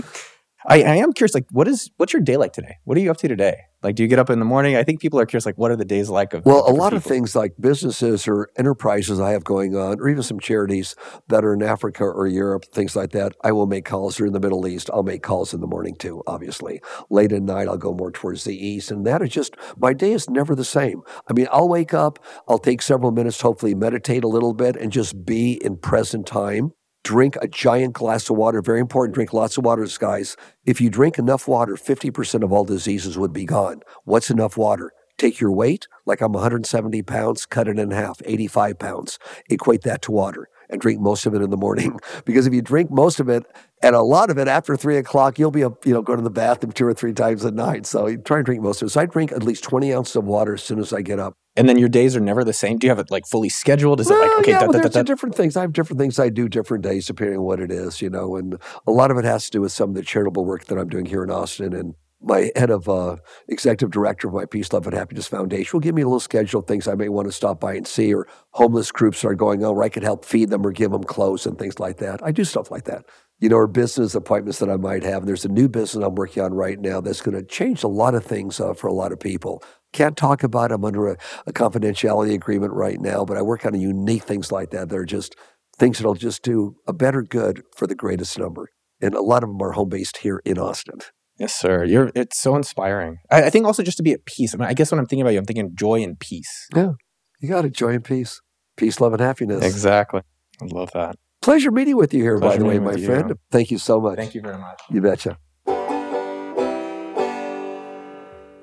I, 0.66 0.82
I, 0.82 0.96
am 0.96 1.12
curious, 1.12 1.34
like, 1.34 1.46
what 1.50 1.68
is 1.68 1.90
what's 1.98 2.12
your 2.12 2.22
day 2.22 2.36
like 2.36 2.52
today? 2.52 2.78
What 2.84 2.96
are 2.96 3.00
you 3.00 3.10
up 3.10 3.18
to 3.18 3.28
today? 3.28 3.62
Like, 3.82 3.96
do 3.96 4.02
you 4.02 4.08
get 4.08 4.18
up 4.18 4.30
in 4.30 4.38
the 4.38 4.46
morning? 4.46 4.76
I 4.76 4.82
think 4.82 5.00
people 5.00 5.20
are 5.20 5.26
curious, 5.26 5.44
like, 5.44 5.58
what 5.58 5.70
are 5.70 5.76
the 5.76 5.84
days 5.84 6.08
like? 6.08 6.32
Of 6.32 6.46
well, 6.46 6.60
a 6.66 6.72
lot 6.72 6.90
people? 6.90 6.96
of 6.96 7.04
things 7.04 7.36
like 7.36 7.52
businesses 7.60 8.26
or 8.26 8.48
enterprises 8.56 9.20
I 9.20 9.32
have 9.32 9.44
going 9.44 9.76
on, 9.76 10.00
or 10.00 10.08
even 10.08 10.22
some 10.22 10.40
charities 10.40 10.96
that 11.28 11.44
are 11.44 11.52
in 11.52 11.62
Africa 11.62 12.04
or 12.04 12.26
Europe, 12.26 12.64
things 12.72 12.96
like 12.96 13.10
that. 13.10 13.34
I 13.42 13.52
will 13.52 13.66
make 13.66 13.84
calls. 13.84 14.18
Or 14.18 14.26
in 14.26 14.32
the 14.32 14.40
Middle 14.40 14.66
East, 14.66 14.88
I'll 14.92 15.02
make 15.02 15.22
calls 15.22 15.52
in 15.52 15.60
the 15.60 15.66
morning 15.66 15.96
too. 15.96 16.22
Obviously, 16.26 16.80
late 17.10 17.32
at 17.32 17.42
night, 17.42 17.68
I'll 17.68 17.76
go 17.76 17.92
more 17.92 18.10
towards 18.10 18.44
the 18.44 18.56
east, 18.56 18.90
and 18.90 19.06
that 19.06 19.20
is 19.20 19.30
just 19.30 19.56
my 19.76 19.92
day 19.92 20.12
is 20.12 20.30
never 20.30 20.54
the 20.54 20.64
same. 20.64 21.02
I 21.28 21.34
mean, 21.34 21.48
I'll 21.52 21.68
wake 21.68 21.92
up, 21.92 22.18
I'll 22.48 22.58
take 22.58 22.80
several 22.80 23.10
minutes, 23.10 23.40
hopefully 23.40 23.74
meditate 23.74 24.24
a 24.24 24.28
little 24.28 24.54
bit, 24.54 24.76
and 24.76 24.90
just 24.90 25.26
be 25.26 25.60
in 25.62 25.76
present 25.76 26.26
time 26.26 26.72
drink 27.04 27.36
a 27.40 27.46
giant 27.46 27.92
glass 27.92 28.28
of 28.28 28.36
water. 28.36 28.60
Very 28.60 28.80
important, 28.80 29.14
drink 29.14 29.32
lots 29.32 29.56
of 29.56 29.64
water, 29.64 29.86
guys. 29.98 30.36
If 30.64 30.80
you 30.80 30.90
drink 30.90 31.18
enough 31.18 31.46
water, 31.46 31.74
50% 31.74 32.42
of 32.42 32.52
all 32.52 32.64
diseases 32.64 33.16
would 33.16 33.32
be 33.32 33.44
gone. 33.44 33.82
What's 34.04 34.30
enough 34.30 34.56
water? 34.56 34.92
Take 35.16 35.38
your 35.38 35.52
weight, 35.52 35.86
like 36.06 36.20
I'm 36.20 36.32
170 36.32 37.02
pounds, 37.02 37.46
cut 37.46 37.68
it 37.68 37.78
in 37.78 37.92
half, 37.92 38.20
85 38.24 38.78
pounds. 38.78 39.18
Equate 39.48 39.82
that 39.82 40.02
to 40.02 40.12
water 40.12 40.48
and 40.70 40.80
drink 40.80 41.00
most 41.00 41.26
of 41.26 41.34
it 41.34 41.42
in 41.42 41.50
the 41.50 41.56
morning. 41.56 41.98
Because 42.24 42.46
if 42.46 42.54
you 42.54 42.62
drink 42.62 42.90
most 42.90 43.20
of 43.20 43.28
it 43.28 43.44
and 43.82 43.94
a 43.94 44.02
lot 44.02 44.30
of 44.30 44.38
it 44.38 44.48
after 44.48 44.76
three 44.76 44.96
o'clock, 44.96 45.38
you'll 45.38 45.50
be 45.50 45.64
up, 45.64 45.84
you 45.84 45.92
know 45.92 46.00
going 46.00 46.18
to 46.18 46.22
the 46.24 46.30
bathroom 46.30 46.72
two 46.72 46.86
or 46.86 46.94
three 46.94 47.12
times 47.12 47.44
a 47.44 47.50
night. 47.50 47.86
So 47.86 48.06
you 48.06 48.18
try 48.18 48.38
and 48.38 48.46
drink 48.46 48.62
most 48.62 48.80
of 48.80 48.86
it. 48.86 48.90
So 48.90 49.00
I 49.00 49.06
drink 49.06 49.32
at 49.32 49.42
least 49.42 49.64
20 49.64 49.92
ounces 49.92 50.16
of 50.16 50.24
water 50.24 50.54
as 50.54 50.62
soon 50.62 50.78
as 50.78 50.92
I 50.92 51.02
get 51.02 51.18
up. 51.18 51.34
And 51.56 51.68
then 51.68 51.78
your 51.78 51.88
days 51.88 52.16
are 52.16 52.20
never 52.20 52.44
the 52.44 52.52
same. 52.52 52.78
Do 52.78 52.86
you 52.86 52.90
have 52.90 52.98
it 52.98 53.10
like 53.10 53.26
fully 53.26 53.48
scheduled? 53.48 54.00
Is 54.00 54.10
it 54.10 54.18
like 54.18 54.30
okay? 54.40 54.52
Yeah, 54.52 54.60
da, 54.60 54.66
well, 54.66 54.72
da, 54.72 54.78
there's 54.80 54.94
da, 54.94 55.00
a 55.00 55.04
da. 55.04 55.12
different 55.12 55.34
things. 55.34 55.56
I 55.56 55.60
have 55.62 55.72
different 55.72 56.00
things 56.00 56.18
I 56.18 56.28
do 56.28 56.48
different 56.48 56.82
days 56.82 57.06
depending 57.06 57.38
on 57.38 57.44
what 57.44 57.60
it 57.60 57.70
is, 57.70 58.02
you 58.02 58.10
know. 58.10 58.36
And 58.36 58.58
a 58.86 58.90
lot 58.90 59.10
of 59.10 59.18
it 59.18 59.24
has 59.24 59.44
to 59.46 59.50
do 59.50 59.60
with 59.60 59.72
some 59.72 59.90
of 59.90 59.96
the 59.96 60.02
charitable 60.02 60.44
work 60.44 60.64
that 60.66 60.78
I'm 60.78 60.88
doing 60.88 61.06
here 61.06 61.22
in 61.22 61.30
Austin 61.30 61.74
and 61.74 61.94
my 62.24 62.50
head 62.56 62.70
of 62.70 62.88
uh, 62.88 63.16
executive 63.48 63.90
director 63.90 64.28
of 64.28 64.34
my 64.34 64.46
Peace, 64.46 64.72
Love, 64.72 64.86
and 64.86 64.96
Happiness 64.96 65.26
Foundation 65.26 65.70
will 65.72 65.80
give 65.80 65.94
me 65.94 66.02
a 66.02 66.06
little 66.06 66.20
schedule 66.20 66.60
of 66.60 66.66
things 66.66 66.88
I 66.88 66.94
may 66.94 67.08
want 67.08 67.28
to 67.28 67.32
stop 67.32 67.60
by 67.60 67.74
and 67.74 67.86
see, 67.86 68.14
or 68.14 68.26
homeless 68.50 68.90
groups 68.90 69.24
are 69.24 69.34
going 69.34 69.64
on 69.64 69.74
where 69.74 69.84
I 69.84 69.88
could 69.88 70.02
help 70.02 70.24
feed 70.24 70.50
them 70.50 70.66
or 70.66 70.72
give 70.72 70.90
them 70.90 71.04
clothes 71.04 71.46
and 71.46 71.58
things 71.58 71.78
like 71.78 71.98
that. 71.98 72.24
I 72.24 72.32
do 72.32 72.44
stuff 72.44 72.70
like 72.70 72.84
that. 72.84 73.04
You 73.40 73.48
know, 73.48 73.56
or 73.56 73.66
business 73.66 74.14
appointments 74.14 74.60
that 74.60 74.70
I 74.70 74.76
might 74.76 75.02
have. 75.02 75.18
And 75.18 75.28
there's 75.28 75.44
a 75.44 75.48
new 75.48 75.68
business 75.68 76.04
I'm 76.04 76.14
working 76.14 76.42
on 76.42 76.54
right 76.54 76.80
now 76.80 77.00
that's 77.00 77.20
going 77.20 77.36
to 77.36 77.44
change 77.44 77.82
a 77.82 77.88
lot 77.88 78.14
of 78.14 78.24
things 78.24 78.60
uh, 78.60 78.74
for 78.74 78.86
a 78.86 78.92
lot 78.92 79.12
of 79.12 79.20
people. 79.20 79.62
Can't 79.92 80.16
talk 80.16 80.42
about. 80.42 80.72
I'm 80.72 80.84
under 80.84 81.08
a, 81.08 81.16
a 81.46 81.52
confidentiality 81.52 82.32
agreement 82.32 82.72
right 82.72 83.00
now, 83.00 83.24
but 83.24 83.36
I 83.36 83.42
work 83.42 83.66
on 83.66 83.78
unique 83.78 84.22
things 84.22 84.50
like 84.50 84.70
that. 84.70 84.88
They're 84.88 85.04
just 85.04 85.34
things 85.78 85.98
that'll 85.98 86.14
just 86.14 86.42
do 86.42 86.76
a 86.86 86.92
better 86.92 87.22
good 87.22 87.62
for 87.76 87.86
the 87.86 87.94
greatest 87.94 88.38
number. 88.38 88.70
And 89.00 89.14
a 89.14 89.20
lot 89.20 89.42
of 89.42 89.50
them 89.50 89.60
are 89.60 89.72
home 89.72 89.88
based 89.88 90.18
here 90.18 90.40
in 90.44 90.58
Austin. 90.58 91.00
Yes, 91.38 91.54
sir. 91.54 91.84
You're. 91.84 92.10
It's 92.14 92.40
so 92.40 92.54
inspiring. 92.54 93.18
I, 93.30 93.44
I 93.44 93.50
think 93.50 93.66
also 93.66 93.82
just 93.82 93.96
to 93.96 94.02
be 94.02 94.12
at 94.12 94.24
peace. 94.24 94.54
I 94.54 94.58
mean, 94.58 94.68
I 94.68 94.74
guess 94.74 94.92
when 94.92 94.98
I'm 94.98 95.06
thinking 95.06 95.22
about 95.22 95.32
you, 95.32 95.38
I'm 95.38 95.44
thinking 95.44 95.72
joy 95.74 96.02
and 96.02 96.18
peace. 96.18 96.68
Yeah. 96.74 96.92
You 97.40 97.48
got 97.48 97.64
it. 97.64 97.72
Joy 97.72 97.94
and 97.94 98.04
peace. 98.04 98.40
Peace, 98.76 99.00
love, 99.00 99.12
and 99.12 99.20
happiness. 99.20 99.64
Exactly. 99.64 100.22
I 100.60 100.64
love 100.66 100.90
that. 100.94 101.16
Pleasure 101.42 101.70
meeting 101.70 101.96
with 101.96 102.14
you 102.14 102.22
here, 102.22 102.38
by 102.38 102.56
the 102.56 102.64
way, 102.64 102.78
my 102.78 102.94
you. 102.94 103.06
friend. 103.06 103.34
Thank 103.50 103.70
you 103.70 103.78
so 103.78 104.00
much. 104.00 104.16
Thank 104.16 104.34
you 104.34 104.40
very 104.40 104.58
much. 104.58 104.80
You 104.90 105.00
betcha. 105.00 105.38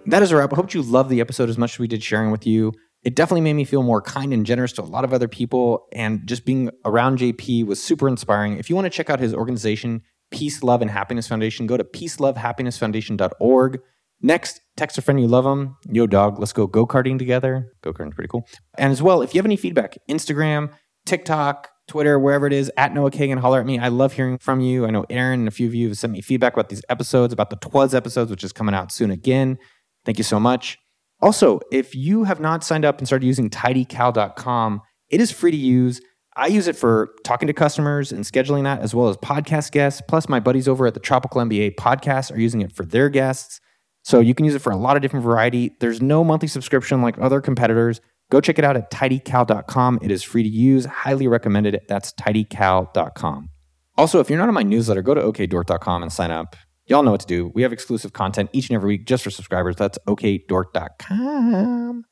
That 0.07 0.23
is 0.23 0.31
a 0.31 0.37
wrap. 0.37 0.51
I 0.51 0.55
hope 0.55 0.73
you 0.73 0.81
loved 0.81 1.09
the 1.09 1.21
episode 1.21 1.49
as 1.49 1.57
much 1.57 1.75
as 1.75 1.79
we 1.79 1.87
did 1.87 2.01
sharing 2.01 2.31
with 2.31 2.47
you. 2.47 2.73
It 3.03 3.15
definitely 3.15 3.41
made 3.41 3.53
me 3.53 3.65
feel 3.65 3.83
more 3.83 4.01
kind 4.01 4.33
and 4.33 4.45
generous 4.45 4.71
to 4.73 4.81
a 4.81 4.83
lot 4.83 5.03
of 5.03 5.13
other 5.13 5.27
people. 5.27 5.87
And 5.91 6.25
just 6.27 6.43
being 6.43 6.71
around 6.85 7.19
JP 7.19 7.65
was 7.67 7.83
super 7.83 8.07
inspiring. 8.07 8.57
If 8.57 8.69
you 8.69 8.75
want 8.75 8.85
to 8.85 8.89
check 8.89 9.09
out 9.09 9.19
his 9.19 9.33
organization, 9.33 10.01
Peace, 10.31 10.63
Love, 10.63 10.81
and 10.81 10.89
Happiness 10.89 11.27
Foundation, 11.27 11.67
go 11.67 11.77
to 11.77 11.83
peacelovehappinessfoundation.org. 11.83 13.79
Next, 14.23 14.61
text 14.77 14.97
a 14.97 15.01
friend 15.01 15.19
you 15.19 15.27
love 15.27 15.43
them. 15.43 15.77
Yo, 15.91 16.05
dog, 16.07 16.39
let's 16.39 16.53
go 16.53 16.67
go 16.67 16.85
karting 16.85 17.17
together. 17.17 17.71
Go 17.81 17.91
karting's 17.91 18.15
pretty 18.15 18.27
cool. 18.27 18.47
And 18.77 18.91
as 18.91 19.01
well, 19.01 19.21
if 19.21 19.33
you 19.33 19.39
have 19.39 19.45
any 19.45 19.55
feedback, 19.55 19.97
Instagram, 20.09 20.71
TikTok, 21.05 21.69
Twitter, 21.87 22.19
wherever 22.19 22.47
it 22.47 22.53
is, 22.53 22.71
at 22.77 22.93
Noah 22.93 23.11
Kagan, 23.11 23.39
holler 23.39 23.59
at 23.59 23.65
me. 23.65 23.79
I 23.79 23.89
love 23.89 24.13
hearing 24.13 24.37
from 24.37 24.61
you. 24.61 24.85
I 24.85 24.91
know 24.91 25.05
Aaron 25.09 25.41
and 25.41 25.47
a 25.47 25.51
few 25.51 25.67
of 25.67 25.73
you 25.73 25.89
have 25.89 25.97
sent 25.97 26.13
me 26.13 26.21
feedback 26.21 26.53
about 26.53 26.69
these 26.69 26.83
episodes, 26.87 27.33
about 27.33 27.49
the 27.49 27.55
Twas 27.57 27.93
episodes, 27.93 28.29
which 28.31 28.43
is 28.43 28.53
coming 28.53 28.75
out 28.75 28.91
soon 28.91 29.11
again. 29.11 29.57
Thank 30.05 30.17
you 30.17 30.23
so 30.23 30.39
much. 30.39 30.77
Also, 31.19 31.59
if 31.71 31.93
you 31.93 32.23
have 32.23 32.39
not 32.39 32.63
signed 32.63 32.85
up 32.85 32.99
and 32.99 33.07
started 33.07 33.25
using 33.25 33.49
tidycal.com, 33.49 34.81
it 35.09 35.19
is 35.19 35.31
free 35.31 35.51
to 35.51 35.57
use. 35.57 36.01
I 36.35 36.47
use 36.47 36.67
it 36.67 36.75
for 36.77 37.09
talking 37.23 37.47
to 37.47 37.53
customers 37.53 38.11
and 38.11 38.23
scheduling 38.23 38.63
that, 38.63 38.79
as 38.79 38.95
well 38.95 39.09
as 39.09 39.17
podcast 39.17 39.71
guests. 39.71 40.01
Plus, 40.07 40.29
my 40.29 40.39
buddies 40.39 40.67
over 40.67 40.87
at 40.87 40.93
the 40.93 40.99
Tropical 40.99 41.41
MBA 41.41 41.75
podcast 41.75 42.31
are 42.33 42.39
using 42.39 42.61
it 42.61 42.71
for 42.71 42.85
their 42.85 43.09
guests. 43.09 43.59
So 44.03 44.19
you 44.19 44.33
can 44.33 44.45
use 44.45 44.55
it 44.55 44.59
for 44.59 44.71
a 44.71 44.77
lot 44.77 44.95
of 44.95 45.01
different 45.01 45.25
variety. 45.25 45.75
There's 45.79 46.01
no 46.01 46.23
monthly 46.23 46.47
subscription 46.47 47.01
like 47.01 47.19
other 47.19 47.41
competitors. 47.41 48.01
Go 48.31 48.39
check 48.39 48.57
it 48.57 48.63
out 48.65 48.77
at 48.77 48.89
tidycal.com. 48.89 49.99
It 50.01 50.09
is 50.09 50.23
free 50.23 50.43
to 50.43 50.49
use. 50.49 50.85
Highly 50.85 51.27
recommended. 51.27 51.81
That's 51.87 52.13
tidycal.com. 52.13 53.49
Also, 53.97 54.19
if 54.21 54.29
you're 54.29 54.39
not 54.39 54.47
on 54.47 54.53
my 54.53 54.63
newsletter, 54.63 55.01
go 55.01 55.13
to 55.13 55.21
okdork.com 55.21 56.01
and 56.01 56.11
sign 56.11 56.31
up. 56.31 56.55
Y'all 56.85 57.03
know 57.03 57.11
what 57.11 57.19
to 57.21 57.27
do. 57.27 57.51
We 57.53 57.61
have 57.61 57.73
exclusive 57.73 58.13
content 58.13 58.49
each 58.53 58.69
and 58.69 58.75
every 58.75 58.87
week 58.87 59.05
just 59.05 59.23
for 59.23 59.29
subscribers. 59.29 59.75
That's 59.75 59.99
okdork.com. 60.07 62.05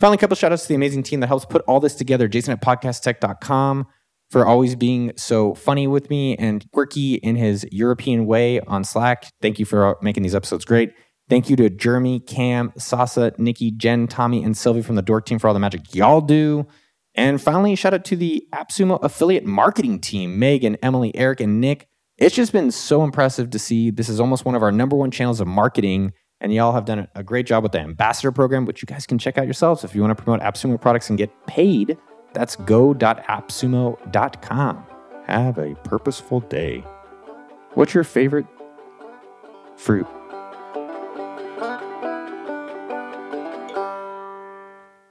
Finally, 0.00 0.16
a 0.16 0.18
couple 0.18 0.36
shout 0.36 0.52
outs 0.52 0.62
to 0.62 0.68
the 0.68 0.74
amazing 0.74 1.02
team 1.02 1.20
that 1.20 1.28
helps 1.28 1.44
put 1.44 1.62
all 1.62 1.80
this 1.80 1.94
together. 1.94 2.28
Jason 2.28 2.52
at 2.52 2.60
podcasttech.com 2.62 3.86
for 4.30 4.46
always 4.46 4.74
being 4.74 5.12
so 5.16 5.54
funny 5.54 5.86
with 5.86 6.10
me 6.10 6.36
and 6.36 6.68
quirky 6.72 7.14
in 7.14 7.36
his 7.36 7.66
European 7.70 8.26
way 8.26 8.60
on 8.60 8.82
Slack. 8.82 9.26
Thank 9.40 9.58
you 9.58 9.64
for 9.64 9.96
making 10.02 10.22
these 10.22 10.34
episodes 10.34 10.64
great. 10.64 10.92
Thank 11.28 11.48
you 11.48 11.56
to 11.56 11.70
Jeremy, 11.70 12.20
Cam, 12.20 12.72
Sasa, 12.76 13.32
Nikki, 13.38 13.70
Jen, 13.70 14.06
Tommy, 14.06 14.42
and 14.42 14.56
Sylvie 14.56 14.82
from 14.82 14.96
the 14.96 15.02
Dork 15.02 15.24
team 15.24 15.38
for 15.38 15.48
all 15.48 15.54
the 15.54 15.60
magic 15.60 15.94
y'all 15.94 16.20
do. 16.20 16.66
And 17.14 17.40
finally, 17.40 17.76
shout 17.76 17.94
out 17.94 18.04
to 18.06 18.16
the 18.16 18.46
AppSumo 18.52 18.98
affiliate 19.02 19.46
marketing 19.46 20.00
team, 20.00 20.38
Megan, 20.38 20.76
Emily, 20.82 21.14
Eric, 21.14 21.40
and 21.40 21.60
Nick. 21.60 21.88
It's 22.18 22.34
just 22.34 22.52
been 22.52 22.70
so 22.70 23.04
impressive 23.04 23.50
to 23.50 23.58
see. 23.58 23.90
This 23.90 24.08
is 24.08 24.20
almost 24.20 24.44
one 24.44 24.54
of 24.54 24.62
our 24.62 24.72
number 24.72 24.96
one 24.96 25.10
channels 25.10 25.40
of 25.40 25.46
marketing. 25.46 26.12
And 26.40 26.52
y'all 26.52 26.72
have 26.72 26.84
done 26.84 27.06
a 27.14 27.22
great 27.22 27.46
job 27.46 27.62
with 27.62 27.70
the 27.72 27.80
ambassador 27.80 28.32
program, 28.32 28.66
which 28.66 28.82
you 28.82 28.86
guys 28.86 29.06
can 29.06 29.18
check 29.18 29.38
out 29.38 29.46
yourselves 29.46 29.84
if 29.84 29.94
you 29.94 30.02
want 30.02 30.14
to 30.16 30.22
promote 30.22 30.40
AppSumo 30.40 30.80
products 30.80 31.08
and 31.08 31.18
get 31.18 31.30
paid. 31.46 31.96
That's 32.32 32.56
go.appsumo.com. 32.56 34.86
Have 35.26 35.58
a 35.58 35.74
purposeful 35.84 36.40
day. 36.40 36.84
What's 37.74 37.94
your 37.94 38.04
favorite 38.04 38.46
fruit? 39.76 40.06